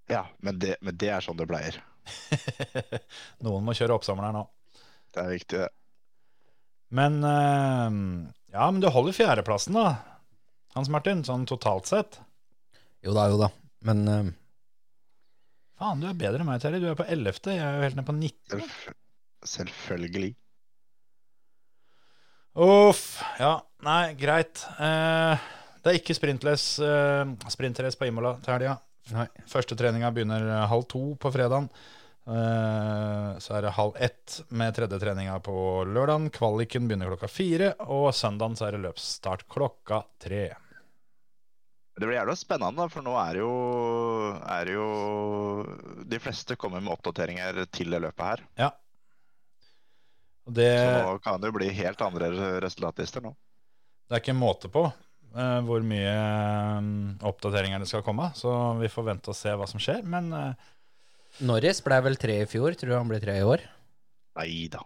Ja, 0.10 0.26
men 0.42 0.58
det, 0.58 0.80
men 0.82 0.98
det 0.98 1.14
er 1.14 1.22
sånn 1.22 1.38
det 1.38 1.46
pleier. 1.54 1.78
Noen 3.46 3.66
må 3.66 3.76
kjøre 3.78 3.96
oppsamleren 3.98 4.38
nå. 4.40 4.46
Det 5.16 5.24
er 5.24 5.32
viktig, 5.32 5.60
det. 5.64 5.72
Men 6.96 7.20
eh, 7.24 8.00
Ja, 8.56 8.70
men 8.70 8.82
du 8.84 8.90
holder 8.92 9.16
fjerdeplassen, 9.16 9.78
da, 9.78 9.96
Hans 10.76 10.92
Martin, 10.92 11.24
sånn 11.28 11.48
totalt 11.50 11.90
sett. 11.90 12.20
Jo 13.06 13.14
da, 13.16 13.30
jo 13.32 13.38
da. 13.40 13.52
Men 13.86 14.08
uh... 14.10 14.34
Faen, 15.80 16.02
du 16.02 16.08
er 16.08 16.18
bedre 16.18 16.44
enn 16.44 16.48
meg, 16.48 16.62
Terje. 16.64 16.82
Du 16.84 16.88
er 16.90 16.98
på 17.00 17.06
11., 17.08 17.40
jeg 17.52 17.62
er 17.62 17.78
jo 17.78 17.86
helt 17.86 18.00
ned 18.00 18.08
på 18.08 18.16
19. 18.16 18.64
Selv, 19.46 19.72
selvfølgelig. 19.84 20.32
Uff. 22.66 23.04
Ja, 23.40 23.58
nei, 23.84 24.16
greit. 24.20 24.64
Uh, 24.80 25.36
det 25.84 25.92
er 25.92 26.00
ikke 26.00 26.16
sprintless 26.16 26.78
uh, 26.80 27.28
sprintrace 27.52 28.00
på 28.00 28.08
Imola 28.08 28.38
til 28.44 28.56
helga. 28.56 28.78
Første 29.52 29.76
treninga 29.78 30.10
begynner 30.16 30.48
halv 30.72 30.88
to 30.90 31.04
på 31.22 31.32
fredagen. 31.36 31.68
Eh, 32.26 33.38
så 33.38 33.54
er 33.54 33.66
det 33.66 33.76
halv 33.78 33.98
ett 34.02 34.40
med 34.50 34.74
tredje 34.76 35.00
treninga 35.00 35.38
på 35.46 35.86
lørdagen. 35.86 36.32
Kvaliken 36.34 36.88
begynner 36.90 37.12
klokka 37.14 37.30
fire, 37.30 37.74
og 37.86 38.10
søndagen 38.18 38.58
så 38.58 38.68
er 38.68 38.78
det 38.78 38.86
løpsstart 38.88 39.46
klokka 39.52 40.02
tre. 40.22 40.48
Det 41.96 42.04
blir 42.04 42.18
jævla 42.18 42.36
spennende, 42.36 42.90
for 42.92 43.06
nå 43.06 43.14
er 43.22 43.38
jo, 43.40 43.52
er 44.52 44.72
jo 44.74 44.88
De 46.04 46.20
fleste 46.20 46.58
kommer 46.60 46.82
med 46.84 46.92
oppdateringer 46.98 47.62
til 47.72 47.94
det 47.94 48.02
løpet 48.04 48.26
her. 48.26 48.44
Ja. 48.60 48.74
Det, 50.46 50.68
Så 50.78 51.08
nå 51.08 51.18
kan 51.24 51.40
det 51.42 51.50
jo 51.50 51.56
bli 51.56 51.72
helt 51.74 52.02
andre 52.06 52.28
resultatlister 52.62 53.24
nå. 53.24 53.32
det 54.06 54.14
er 54.14 54.22
ikke 54.22 54.36
måte 54.38 54.70
på 54.70 54.84
uh, 55.36 55.62
hvor 55.66 55.82
mye 55.82 56.12
eh, 56.12 56.90
oppdateringer 57.26 57.82
det 57.82 57.90
skal 57.90 58.04
komme, 58.06 58.28
så 58.38 58.76
vi 58.78 58.92
får 58.92 59.08
vente 59.10 59.32
og 59.34 59.38
se 59.38 59.56
hva 59.56 59.66
som 59.70 59.82
skjer. 59.82 60.04
Men 60.06 60.32
eh, 60.36 60.68
Norris 61.44 61.82
ble 61.84 62.02
vel 62.06 62.20
tre 62.20 62.42
i 62.44 62.50
fjor. 62.50 62.76
Tror 62.80 62.94
du 62.94 62.98
han 62.98 63.10
blir 63.10 63.24
tre 63.24 63.40
i 63.42 63.46
år? 63.46 63.64
Nei 64.40 64.68
da. 64.72 64.84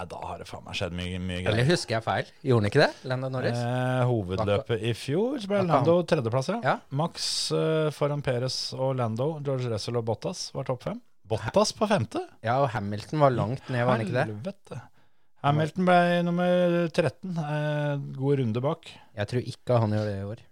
Ja, 0.00 0.06
da 0.08 0.20
har 0.24 0.40
det 0.40 0.46
faen 0.48 0.62
meg 0.64 0.76
skjedd 0.78 0.94
mye, 0.96 1.18
mye 1.20 1.42
Eller 1.50 1.66
husker 1.68 1.98
jeg 1.98 2.04
feil? 2.06 2.28
Gjorde 2.46 2.62
han 2.62 2.68
ikke 2.70 2.80
det? 2.80 3.08
Lando 3.10 3.28
Norris? 3.34 3.58
Eh, 3.58 4.04
hovedløpet 4.08 4.84
i 4.88 4.94
fjor 4.96 5.44
ble 5.50 5.60
Lando 5.68 5.96
tredjeplass, 6.08 6.48
ja. 6.54 6.60
Ja. 6.64 6.74
Max 6.96 7.26
uh, 7.52 7.90
foran 7.92 8.24
Perez 8.24 8.56
og 8.78 8.94
Lando, 8.96 9.34
George 9.44 9.68
Russell 9.72 10.00
og 10.00 10.06
Bottas 10.08 10.46
var 10.56 10.68
topp 10.70 10.86
fem. 10.88 11.02
Bottas 11.30 11.74
på 11.76 11.86
femte? 11.90 12.22
Ja, 12.42 12.62
og 12.62 12.70
Hamilton 12.72 13.20
var 13.22 13.34
langt 13.34 13.68
ned, 13.68 13.84
var 13.84 13.98
han 13.98 14.06
ikke 14.06 14.16
det? 14.16 14.26
Helvete. 14.30 14.80
Hamilton 15.44 15.86
ble 15.88 15.98
nummer 16.26 16.54
13. 16.88 17.36
Eh, 17.44 17.92
god 18.16 18.40
runde 18.40 18.64
bak. 18.64 18.88
Jeg 19.16 19.30
tror 19.30 19.52
ikke 19.52 19.82
han 19.84 19.96
gjør 19.96 20.08
det 20.08 20.16
i 20.16 20.26
år. 20.32 20.42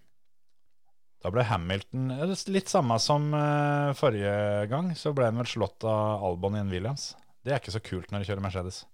Da 1.18 1.32
ble 1.34 1.42
Hamilton 1.42 2.12
litt 2.54 2.70
samme 2.70 2.98
som 3.02 3.32
eh, 3.34 3.90
forrige 3.98 4.34
gang, 4.70 4.92
så 4.94 5.10
ble 5.16 5.26
han 5.30 5.40
vel 5.40 5.48
slått 5.50 5.82
av 5.88 6.22
Albon 6.28 6.54
i 6.54 6.62
en 6.62 6.70
Williams. 6.70 7.10
Det 7.42 7.54
er 7.54 7.58
ikke 7.62 7.74
så 7.74 7.82
kult 7.82 8.12
når 8.14 8.22
du 8.22 8.28
kjører 8.30 8.44
Mercedes. 8.44 8.84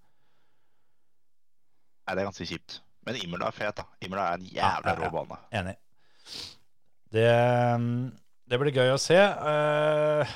Nei, 2.04 2.14
det 2.16 2.22
er 2.24 2.28
ganske 2.30 2.48
kjipt. 2.48 2.78
Men 3.04 3.18
Imola 3.20 3.50
er 3.50 3.56
fet, 3.56 3.76
da. 3.76 3.84
Imola 4.04 4.30
er 4.30 4.40
en 4.40 4.48
jævla 4.48 4.92
Ja, 4.94 4.96
rå 5.00 5.04
ja. 5.08 5.12
bane. 5.18 5.38
Enig. 5.60 5.76
Det, 7.14 7.28
mm, 7.80 7.94
det 8.50 8.60
blir 8.60 8.76
gøy 8.80 8.92
å 8.94 9.00
se. 9.00 9.18
Eh, 9.20 10.34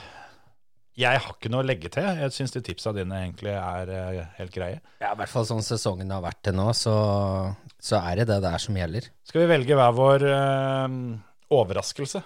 jeg 0.99 1.22
har 1.22 1.32
ikke 1.36 1.51
noe 1.53 1.62
å 1.62 1.68
legge 1.68 1.89
til. 1.95 2.05
Jeg 2.20 2.34
syns 2.34 2.53
de 2.57 2.62
tipsa 2.66 2.93
dine 2.97 3.20
egentlig 3.22 3.55
er 3.55 3.93
eh, 3.95 4.20
helt 4.41 4.53
greie. 4.55 4.80
Ja, 5.01 5.14
I 5.14 5.20
hvert 5.22 5.32
fall 5.32 5.49
sånn 5.49 5.64
sesongen 5.64 6.12
har 6.12 6.24
vært 6.24 6.41
til 6.49 6.57
nå, 6.59 6.68
så, 6.76 6.95
så 7.80 8.01
er 8.03 8.20
det 8.20 8.28
det 8.32 8.41
der 8.45 8.61
som 8.61 8.76
gjelder. 8.76 9.09
Skal 9.28 9.45
vi 9.45 9.51
velge 9.55 9.78
hver 9.78 9.97
vår 9.97 10.26
overraskelse? 11.55 12.22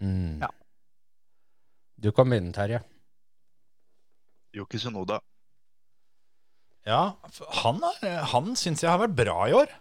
Mm. 0.00 0.38
Ja. 0.42 0.50
Du 1.96 2.10
kan 2.12 2.28
begynne, 2.30 2.52
Terje. 2.52 2.82
Yoki 4.56 4.78
Sunoda. 4.80 5.20
Ja, 6.86 7.16
han, 7.64 7.80
er- 8.02 8.22
han 8.30 8.52
syns 8.56 8.84
jeg 8.84 8.92
har 8.92 9.00
vært 9.02 9.16
bra 9.18 9.38
i 9.50 9.54
år. 9.56 9.72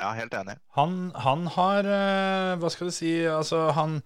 Ja, 0.00 0.12
helt 0.18 0.34
enig. 0.34 0.56
Han, 0.78 1.10
han 1.18 1.46
har 1.56 1.86
eh, 1.90 2.52
Hva 2.62 2.68
skal 2.70 2.86
du 2.86 2.94
si 2.94 3.08
Altså, 3.26 3.64
han 3.74 3.96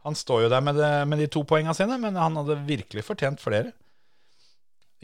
Han 0.00 0.16
står 0.16 0.46
jo 0.46 0.48
der 0.48 0.62
med, 0.64 0.78
det, 0.80 0.88
med 1.10 1.20
de 1.20 1.26
to 1.28 1.42
poengene 1.44 1.74
sine, 1.76 1.98
men 2.00 2.16
han 2.16 2.38
hadde 2.40 2.56
virkelig 2.64 3.04
fortjent 3.04 3.42
flere. 3.42 3.74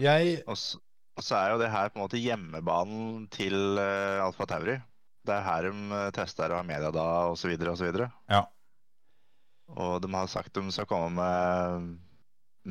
Jeg 0.00 0.38
Og 0.48 0.56
så, 0.56 0.80
og 1.18 1.22
så 1.26 1.36
er 1.36 1.52
jo 1.52 1.58
det 1.60 1.68
her 1.70 1.90
på 1.92 1.98
en 2.00 2.04
måte 2.06 2.18
hjemmebanen 2.22 3.26
til 3.34 3.76
uh, 3.76 4.24
Alfa 4.24 4.46
Tauri. 4.48 4.78
Det 5.24 5.34
er 5.34 5.46
her 5.46 5.68
de 5.70 5.84
uh, 5.92 6.08
tester 6.14 6.52
og 6.52 6.60
har 6.60 6.68
media 6.68 6.90
da, 6.94 7.04
osv., 7.32 7.54
osv. 7.72 8.00
Ja. 8.30 8.42
Og 9.74 10.00
de 10.04 10.10
har 10.12 10.28
sagt 10.28 10.54
de 10.56 10.64
skal 10.74 10.88
komme 10.90 11.14
med 11.16 11.94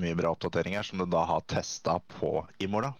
mye 0.04 0.18
bra 0.18 0.34
oppdateringer 0.34 0.86
som 0.86 1.01
de 1.01 1.10
da 1.10 1.24
har 1.30 1.45
testa 1.49 1.99
på 2.18 2.39
Imola. 2.62 2.93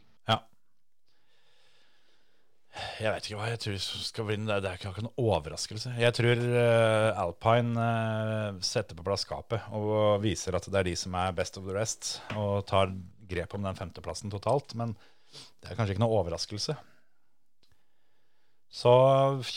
Jeg 2.74 3.12
vet 3.14 3.28
ikke 3.28 3.38
hva 3.38 3.50
jeg 3.52 3.60
tror 3.62 3.76
skal 3.84 4.26
bli. 4.28 4.38
Det 4.48 4.56
er, 4.56 4.78
ikke 4.78 4.90
akkurat 4.90 5.20
overraskelse. 5.22 5.92
Jeg 6.02 6.16
tror 6.18 6.40
eh, 6.42 7.22
Alpine 7.22 7.84
eh, 7.84 8.62
setter 8.66 8.98
på 8.98 9.06
plass 9.06 9.26
skapet 9.28 9.68
og 9.78 10.24
viser 10.24 10.58
at 10.58 10.66
det 10.66 10.80
er 10.80 10.90
de 10.90 10.96
som 10.98 11.14
er 11.20 11.36
best 11.38 11.60
of 11.62 11.68
the 11.68 11.76
rest, 11.76 12.16
og 12.34 12.66
tar 12.70 12.94
grep 13.30 13.54
om 13.54 13.68
den 13.68 13.78
femteplassen 13.78 14.34
totalt. 14.34 14.74
Men 14.80 14.96
det 15.62 15.70
er 15.70 15.78
kanskje 15.78 15.96
ikke 15.96 16.06
noe 16.06 16.18
overraskelse. 16.24 16.76
Så 18.74 18.92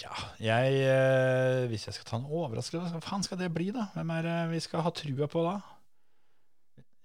ja, 0.02 0.12
jeg 0.44 0.80
eh, 0.84 1.62
Hvis 1.70 1.86
jeg 1.88 1.96
skal 1.96 2.08
ta 2.08 2.18
en 2.18 2.28
overraskelse, 2.28 2.92
hva 2.92 3.00
faen 3.00 3.24
skal 3.24 3.40
det 3.40 3.48
bli, 3.54 3.70
da? 3.72 3.88
Hvem 3.94 4.12
er 4.18 4.28
det 4.28 4.36
vi 4.50 4.60
skal 4.60 4.84
ha 4.84 4.92
trua 4.92 5.28
på 5.32 5.44
da? 5.46 5.56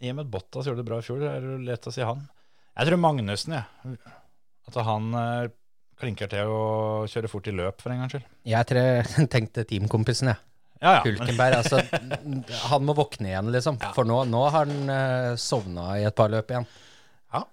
Emil 0.01 0.27
Bottas 0.27 0.67
gjorde 0.67 0.81
det 0.81 0.89
bra 0.89 0.99
i 0.99 1.05
fjor, 1.05 1.23
er 1.29 1.45
det 1.45 1.57
lett 1.69 1.87
å 1.87 1.93
si 1.93 2.03
han. 2.03 2.25
Jeg 2.73 2.89
tror 2.89 2.99
Magnussen, 2.99 3.55
jeg. 3.55 3.97
At 4.67 4.79
han 4.87 5.11
eh, 5.15 5.51
klinker 6.01 6.31
til 6.31 6.51
å 6.51 6.61
kjøre 7.09 7.29
fort 7.31 7.47
i 7.47 7.53
løp, 7.55 7.83
for 7.83 7.93
en 7.93 8.01
gangs 8.01 8.15
skyld. 8.17 8.29
Jeg 8.49 9.27
tenkte 9.35 9.67
teamkompisen, 9.69 10.33
jeg. 10.33 10.41
Ja, 10.81 10.95
ja. 10.97 11.01
Hulkenberg. 11.05 11.59
Altså, 11.61 11.79
han 12.71 12.87
må 12.87 12.95
våkne 12.97 13.29
igjen, 13.29 13.51
liksom. 13.53 13.77
For 13.95 14.07
nå, 14.09 14.23
nå 14.27 14.41
har 14.49 14.65
han 14.65 14.89
uh, 14.89 15.39
sovna 15.39 15.93
i 16.01 16.07
et 16.09 16.17
par 16.17 16.33
løp 16.33 16.49
igjen. 16.49 16.65
Ja. 17.31 17.45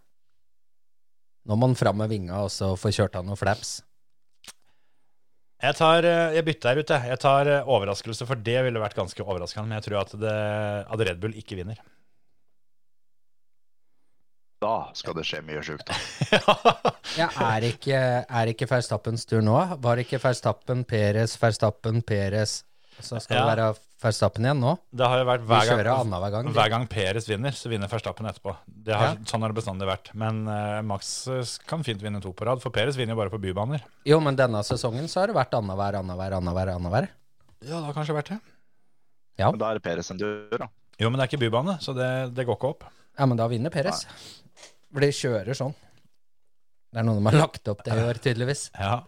Nå 1.47 1.59
må 1.61 1.69
han 1.69 1.77
fram 1.79 2.01
med 2.01 2.11
vinga 2.11 2.41
og 2.47 2.51
så 2.55 2.73
få 2.81 2.95
kjørt 2.95 3.21
av 3.21 3.29
noen 3.29 3.39
flaps. 3.39 3.83
Jeg, 5.59 5.75
tar, 5.75 6.07
eh, 6.07 6.35
jeg 6.37 6.45
bytter 6.47 6.71
her 6.71 6.81
ute. 6.85 6.99
Jeg 7.11 7.19
tar 7.23 7.49
eh, 7.51 7.67
overraskelse, 7.67 8.27
for 8.29 8.39
det 8.47 8.59
ville 8.67 8.79
vært 8.83 8.95
ganske 8.99 9.25
overraskende. 9.25 9.67
Men 9.67 9.81
jeg 9.81 9.89
tror 9.89 10.01
at, 10.05 10.13
det, 10.23 10.35
at 10.95 11.07
Red 11.09 11.19
Bull 11.23 11.35
ikke 11.41 11.59
vinner. 11.59 11.81
Da 14.63 14.89
skal 14.99 15.15
det 15.15 15.25
skje 15.27 15.41
mye 15.47 15.61
sjukt. 15.63 15.87
da. 15.87 16.95
Ja, 17.19 17.27
er 17.51 17.65
ikke, 17.67 17.99
er 18.29 18.51
ikke 18.53 18.67
Verstappens 18.71 19.25
tur 19.27 19.41
nå? 19.43 19.57
Var 19.83 20.03
ikke 20.03 20.19
Verstappen, 20.23 20.85
Peres, 20.87 21.35
Verstappen, 21.41 22.03
Peres 22.07 22.61
Så 23.01 23.19
skal 23.23 23.39
Ja. 23.39 23.43
det 23.43 23.57
være 23.57 23.69
Verstappen 23.99 24.45
igjen 24.47 24.61
nå? 24.63 24.77
Det 24.95 25.07
har 25.11 25.19
jo 25.19 25.25
vært 25.27 25.43
hver 25.49 25.67
gang, 25.67 26.11
hver, 26.13 26.31
gang. 26.31 26.49
hver 26.55 26.69
gang 26.71 26.85
Peres 26.91 27.27
vinner, 27.27 27.55
så 27.59 27.67
vinner 27.73 27.91
Verstappen 27.91 28.29
etterpå. 28.31 28.53
Det 28.67 28.95
har, 28.95 29.17
Ja. 29.17 29.25
Sånn 29.27 29.43
har 29.43 29.51
det 29.51 29.59
bestandig 29.59 29.89
vært. 29.91 30.13
Men 30.15 30.45
uh, 30.47 30.79
Max 30.87 31.11
eh, 31.27 31.43
kan 31.67 31.83
fint 31.87 31.99
vinne 32.05 32.21
to 32.23 32.31
på 32.33 32.47
rad, 32.47 32.63
for 32.63 32.71
Peres 32.75 32.95
vinner 33.01 33.17
jo 33.17 33.21
bare 33.25 33.33
på 33.33 33.41
bybaner. 33.43 33.83
Jo, 34.07 34.21
men 34.23 34.39
denne 34.39 34.63
sesongen 34.67 35.11
så 35.11 35.25
har 35.25 35.33
det 35.33 35.37
vært 35.41 35.57
annenhver, 35.59 35.99
annenhver, 35.99 36.37
annenhver. 36.39 36.71
annenhver. 36.77 37.11
Ja, 37.65 37.81
det 37.81 37.85
har 37.89 37.97
kanskje 37.99 38.15
vært 38.21 38.31
det. 38.37 38.39
Ja. 39.43 39.51
Men 39.51 39.59
da 39.65 39.73
er 39.73 39.81
det 39.81 39.87
Peres 39.89 40.13
en 40.15 40.23
dør, 40.23 40.55
da. 40.63 40.71
Jo, 40.99 41.11
men 41.11 41.19
det 41.19 41.27
er 41.27 41.33
ikke 41.33 41.43
bybane, 41.49 41.77
så 41.83 41.95
det, 41.99 42.09
det 42.39 42.47
går 42.47 42.59
ikke 42.59 42.71
opp. 42.77 42.87
ja, 43.19 43.27
men 43.27 43.39
da 43.39 43.51
vinner 43.51 43.75
Peres. 43.75 44.05
For 44.95 45.03
de 45.03 45.11
kjører 45.15 45.59
sånn. 45.59 45.75
Det 46.95 47.03
er 47.03 47.05
noe 47.05 47.19
de 47.19 47.27
har 47.27 47.37
lagt 47.43 47.67
opp 47.69 47.83
det 47.85 47.99
i 47.99 48.05
år, 48.07 48.19
tydeligvis. 48.23 48.69
Ja. 48.79 49.03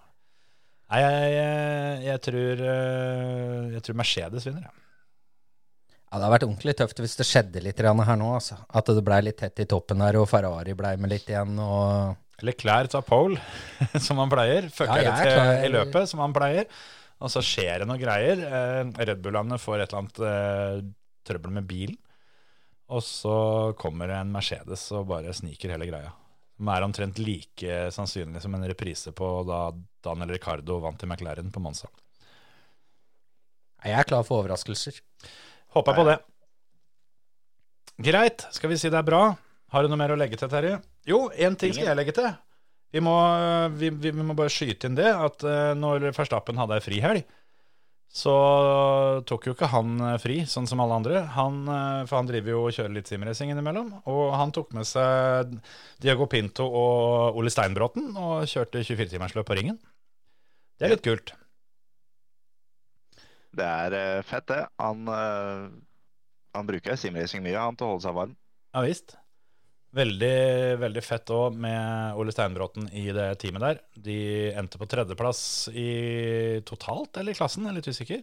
Nei, 0.90 1.00
jeg, 1.04 1.34
jeg, 1.36 1.98
jeg, 2.08 2.20
tror, 2.26 2.62
eh, 2.66 3.66
jeg 3.76 3.82
tror 3.86 3.98
Mercedes 4.00 4.46
vinner, 4.48 4.64
jeg. 4.66 4.76
Ja, 6.10 6.18
Det 6.18 6.24
har 6.24 6.32
vært 6.34 6.46
ordentlig 6.48 6.74
tøft 6.80 6.98
hvis 6.98 7.14
det 7.20 7.26
skjedde 7.28 7.62
litt 7.62 7.78
her 7.78 8.16
nå. 8.18 8.32
Altså. 8.34 8.58
At 8.66 8.90
det 8.90 9.04
blei 9.06 9.20
litt 9.22 9.38
tett 9.38 9.62
i 9.62 9.68
toppen 9.70 10.02
her, 10.02 10.18
og 10.18 10.26
Ferrari 10.30 10.74
blei 10.74 10.96
med 10.98 11.14
litt 11.14 11.30
igjen. 11.30 11.54
og... 11.62 12.18
Leclerc 12.42 12.90
tar 12.90 13.04
pole, 13.04 13.36
som 14.06 14.18
han 14.18 14.32
pleier. 14.32 14.66
Fucker 14.72 15.04
Ja, 15.04 15.12
det 15.14 15.28
til 15.28 15.68
i 15.68 15.72
løpet, 15.76 16.08
som 16.10 16.22
han 16.24 16.34
pleier. 16.34 16.66
Og 17.20 17.30
så 17.30 17.42
skjer 17.44 17.82
det 17.82 17.86
noe 17.86 18.00
greier. 18.00 18.40
Eh, 18.48 18.94
Red 19.04 19.20
Bullene 19.22 19.60
får 19.60 19.84
et 19.84 19.92
eller 19.92 20.00
annet 20.00 20.22
eh, 20.24 20.78
trøbbel 21.28 21.54
med 21.60 21.68
bilen. 21.68 21.98
Og 22.90 23.04
så 23.06 23.36
kommer 23.78 24.10
en 24.16 24.32
Mercedes 24.34 24.88
og 24.96 25.06
bare 25.12 25.36
sniker 25.36 25.76
hele 25.76 25.86
greia. 25.86 26.10
Som 26.60 26.68
er 26.68 26.84
omtrent 26.84 27.16
like 27.24 27.86
sannsynlig 27.94 28.42
som 28.44 28.52
en 28.52 28.66
reprise 28.68 29.14
på 29.16 29.28
da 29.48 29.70
Daniel 30.04 30.34
Ricardo 30.36 30.76
vant 30.84 31.00
til 31.00 31.08
McLaren 31.08 31.48
på 31.48 31.62
Monza. 31.64 31.88
Jeg 33.80 33.96
er 33.96 34.04
klar 34.04 34.26
for 34.28 34.42
overraskelser. 34.42 34.98
Håper 35.72 35.96
på 35.96 36.04
det. 36.04 36.18
Greit, 38.04 38.44
skal 38.52 38.72
vi 38.72 38.76
si 38.80 38.92
det 38.92 39.00
er 39.00 39.08
bra? 39.08 39.22
Har 39.72 39.82
du 39.82 39.88
noe 39.88 40.00
mer 40.02 40.12
å 40.12 40.18
legge 40.20 40.36
til, 40.36 40.52
Terje? 40.52 40.76
Jo, 41.08 41.30
én 41.32 41.56
ting 41.56 41.72
skal 41.72 41.92
jeg 41.94 41.96
legge 41.96 42.12
til. 42.16 42.28
Vi 42.92 43.00
må, 43.04 43.16
vi, 43.78 43.88
vi 43.88 44.12
må 44.12 44.34
bare 44.36 44.52
skyte 44.52 44.90
inn 44.90 44.98
det 44.98 45.08
at 45.14 45.44
eh, 45.46 45.72
når 45.78 46.10
Verstappen 46.10 46.58
hadde 46.60 46.76
ei 46.76 46.84
frihelg, 46.84 47.36
så 48.10 48.32
tok 49.22 49.44
jo 49.46 49.52
ikke 49.54 49.68
han 49.70 49.92
eh, 50.02 50.16
fri, 50.18 50.40
sånn 50.50 50.66
som 50.66 50.80
alle 50.82 50.96
andre. 50.98 51.20
Han, 51.36 51.60
eh, 51.70 52.00
for 52.10 52.18
han 52.18 52.30
driver 52.30 52.56
jo 52.56 52.62
og 52.64 52.74
kjører 52.74 52.96
litt 52.96 53.10
simracing 53.10 53.52
innimellom. 53.52 53.92
Og 54.10 54.32
han 54.34 54.50
tok 54.54 54.72
med 54.74 54.88
seg 54.88 55.52
Diago 56.02 56.26
Pinto 56.30 56.66
og 56.66 57.38
Ole 57.38 57.52
Steinbråten 57.54 58.10
og 58.18 58.48
kjørte 58.50 58.82
24-timersløp 58.82 59.46
på 59.46 59.58
ringen. 59.60 59.78
Det 60.80 60.88
er 60.88 60.94
litt 60.96 61.06
kult. 61.06 61.36
Det 63.54 63.70
er 63.86 63.98
eh, 64.00 64.26
fett, 64.26 64.48
det. 64.50 64.64
Han, 64.82 65.06
han 65.06 66.70
bruker 66.72 66.98
simracing 66.98 67.46
mye 67.46 67.62
han 67.62 67.78
til 67.78 67.86
å 67.86 67.94
holde 67.94 68.08
seg 68.08 68.18
varm. 68.18 68.34
Ja 68.74 68.82
visst. 68.86 69.19
Veldig, 69.90 70.34
veldig 70.78 71.02
fett 71.02 71.30
òg 71.34 71.56
med 71.58 72.18
Ole 72.20 72.30
Steinbråten 72.30 72.86
i 72.94 73.08
det 73.14 73.32
teamet 73.42 73.64
der. 73.64 73.80
De 73.98 74.18
endte 74.54 74.78
på 74.78 74.86
tredjeplass 74.86 75.40
i 75.74 76.60
totalt, 76.68 77.18
eller 77.18 77.34
i 77.34 77.38
klassen, 77.38 77.66
jeg 77.66 77.72
er 77.72 77.78
litt 77.80 77.90
usikker. 77.90 78.20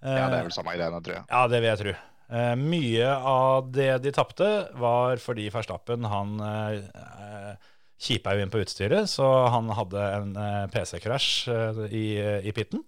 Ja, 0.00 0.14
det 0.16 0.20
Eh, 0.20 0.38
er 0.40 0.46
vel 0.48 0.54
samme 0.56 0.72
greiene, 0.74 1.02
tror 1.04 1.14
jeg. 1.18 1.26
Ja, 1.30 1.42
det 1.52 1.60
vil 1.60 1.68
jeg 1.70 1.80
tro. 1.82 1.92
Eh, 2.30 2.54
mye 2.56 3.10
av 3.34 3.68
det 3.74 3.90
de 4.02 4.12
tapte, 4.16 4.48
var 4.80 5.20
fordi 5.22 5.46
Verstappen 5.52 6.08
han 6.10 6.34
eh, 6.40 7.54
kjipa 8.00 8.34
jo 8.34 8.42
inn 8.42 8.50
på 8.50 8.62
utstyret, 8.64 9.10
så 9.12 9.28
han 9.52 9.68
hadde 9.76 10.06
en 10.16 10.34
eh, 10.40 10.66
PC-krasj 10.72 11.30
eh, 11.54 11.80
i, 11.92 12.04
i 12.48 12.54
pitten. 12.56 12.82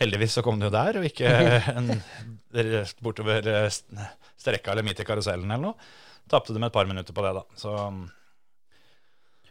Heldigvis 0.00 0.38
så 0.38 0.44
kom 0.44 0.60
det 0.60 0.68
jo 0.70 0.74
der, 0.76 1.00
og 1.00 1.08
ikke 1.08 1.34
en, 1.76 1.92
bortover 3.04 3.48
eh, 3.48 3.68
strekka 4.40 4.72
eller 4.72 4.86
midt 4.86 5.04
i 5.04 5.08
karusellen 5.08 5.50
eller 5.50 5.72
noe. 5.72 5.92
Tapte 6.30 6.54
dem 6.56 6.66
et 6.66 6.74
par 6.74 6.88
minutter 6.90 7.14
på 7.14 7.24
det, 7.24 7.32
da. 7.38 7.44
Så 7.58 7.72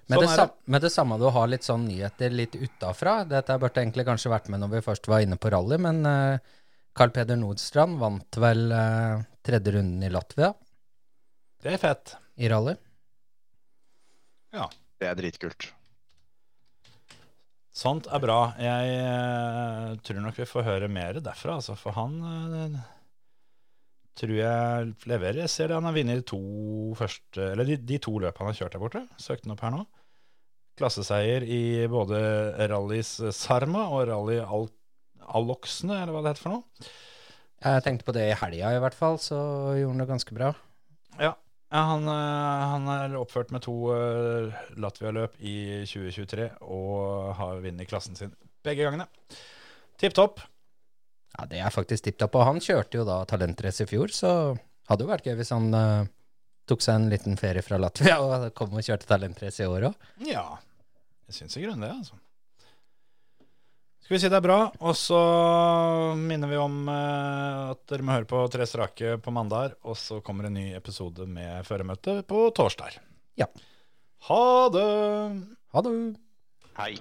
Med, 0.05 0.19
Sånn 0.19 0.21
det, 0.21 0.27
er 0.27 0.35
sam 0.37 0.51
med 0.69 0.83
det 0.85 0.91
samme 0.93 1.15
du 1.17 1.25
har 1.33 1.47
litt 1.49 1.65
sånn 1.65 1.87
nyheter 1.87 2.33
litt 2.35 2.55
utafra. 2.59 3.23
Dette 3.25 3.55
burde 3.61 3.81
egentlig 3.81 4.05
kanskje 4.05 4.29
vært 4.33 4.51
med 4.53 4.61
når 4.61 4.75
vi 4.75 4.85
først 4.85 5.09
var 5.09 5.23
inne 5.25 5.39
på 5.41 5.49
rally, 5.49 5.79
men 5.81 6.03
uh, 6.05 6.37
Carl 6.93 7.13
Peder 7.15 7.39
Nordstrand 7.39 7.97
vant 7.97 8.37
vel 8.37 8.67
uh, 8.69 9.23
tredje 9.45 9.73
runden 9.73 10.05
i 10.05 10.11
Latvia 10.13 10.51
det 11.65 11.73
er 11.73 11.81
fett. 11.81 12.13
i 12.37 12.49
rally. 12.51 12.75
Ja. 14.53 14.67
Det 15.01 15.07
er 15.09 15.17
dritkult. 15.17 15.65
Sånt 17.75 18.05
er 18.07 18.21
bra. 18.23 18.37
Jeg 18.61 18.99
uh, 19.01 19.95
tror 20.05 20.21
nok 20.23 20.37
vi 20.39 20.47
får 20.47 20.67
høre 20.67 20.87
mer 20.91 21.17
derfra, 21.25 21.57
altså, 21.57 21.75
for 21.75 21.97
han 21.97 22.13
eh, 22.29 22.77
tror 24.15 24.37
jeg 24.37 24.93
leverer. 25.09 25.43
Jeg 25.43 25.51
ser 25.51 25.69
det 25.69 25.77
han 25.77 25.87
har 25.89 25.95
vunnet 25.95 26.21
de 26.21 26.25
to 26.29 26.41
første 26.99 27.51
Eller 27.51 27.67
de, 27.67 27.77
de 27.77 27.99
to 28.01 28.15
løpene 28.23 28.47
han 28.47 28.53
har 28.53 28.59
kjørt 28.61 28.77
der 28.77 28.83
borte. 28.83 29.03
Søkte 29.21 29.47
han 29.47 29.55
opp 29.55 29.63
her 29.65 29.75
nå. 29.75 29.83
Klasseseier 30.79 31.45
i 31.47 31.85
både 31.91 32.19
Rallys 32.71 33.17
Sarma 33.35 33.85
og 33.95 34.09
Rally 34.09 34.41
Al 34.43 34.67
Aloksene, 35.25 36.03
eller 36.03 36.13
hva 36.13 36.21
det 36.21 36.35
heter 36.35 36.43
for 36.43 36.53
noe. 36.53 36.89
Jeg 37.65 37.83
tenkte 37.85 38.05
på 38.05 38.13
det 38.13 38.27
i 38.29 38.37
helga 38.37 38.75
i 38.75 38.81
hvert 38.83 38.97
fall, 38.97 39.17
så 39.21 39.37
gjorde 39.73 39.93
han 39.95 40.03
det 40.03 40.09
ganske 40.11 40.35
bra. 40.37 40.51
Ja, 41.17 41.31
ja 41.73 41.83
han, 41.89 42.05
eh, 42.11 42.65
han 42.75 42.89
er 42.93 43.15
oppført 43.17 43.53
med 43.55 43.63
to 43.65 43.73
uh, 43.89 44.53
Latvia-løp 44.77 45.39
i 45.41 45.55
2023 45.89 46.51
og 46.61 47.31
har 47.39 47.63
vunnet 47.63 47.89
klassen 47.89 48.19
sin 48.19 48.35
begge 48.65 48.85
gangene. 48.85 49.07
Tipp 50.01 50.13
topp. 50.17 50.43
Ja, 51.35 51.45
det 51.51 51.59
er 51.59 51.73
faktisk 51.73 52.05
tipp 52.05 52.19
topp. 52.21 52.37
Og 52.39 52.47
han 52.47 52.61
kjørte 52.63 53.01
jo 53.01 53.07
da 53.07 53.21
talentrace 53.27 53.83
i 53.83 53.89
fjor, 53.89 54.13
så 54.13 54.29
hadde 54.89 55.03
jo 55.05 55.11
vært 55.11 55.27
gøy 55.27 55.35
hvis 55.39 55.51
han 55.51 55.67
uh, 55.75 56.07
tok 56.69 56.83
seg 56.85 56.99
en 56.99 57.09
liten 57.11 57.39
ferie 57.39 57.63
fra 57.65 57.79
Latvia 57.81 58.19
og 58.25 58.51
kom 58.57 58.75
og 58.75 58.85
kjørte 58.85 59.09
talentrace 59.09 59.65
i 59.65 59.71
år 59.71 59.89
òg. 59.89 60.05
Ja, 60.29 60.47
jeg 61.27 61.39
syns 61.39 61.57
i 61.57 61.65
grunnen 61.65 61.83
det, 61.83 61.91
altså. 61.91 62.21
Skal 64.05 64.13
vi 64.13 64.19
si 64.21 64.29
det 64.29 64.37
er 64.37 64.45
bra, 64.45 64.59
og 64.85 64.93
så 64.93 65.19
minner 66.19 66.51
vi 66.51 66.59
om 66.61 66.83
uh, 66.85 67.71
at 67.73 67.81
dere 67.89 68.05
må 68.05 68.13
høre 68.13 68.29
på 68.29 68.43
Tre 68.53 68.67
strake 68.69 69.15
på 69.17 69.33
mandag, 69.33 69.73
og 69.81 69.97
så 69.97 70.19
kommer 70.21 70.45
en 70.45 70.55
ny 70.59 70.67
episode 70.77 71.25
med 71.25 71.65
føremøte 71.65 72.19
på 72.29 72.45
torsdag. 72.55 72.99
Ja. 73.41 73.49
Ha 74.29 74.45
det! 74.73 74.85
Ha 75.73 75.83
det! 75.89 75.95
Hei. 76.77 76.93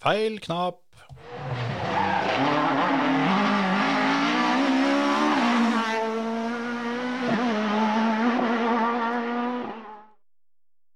Feil 0.00 0.40
knapp. 0.40 0.85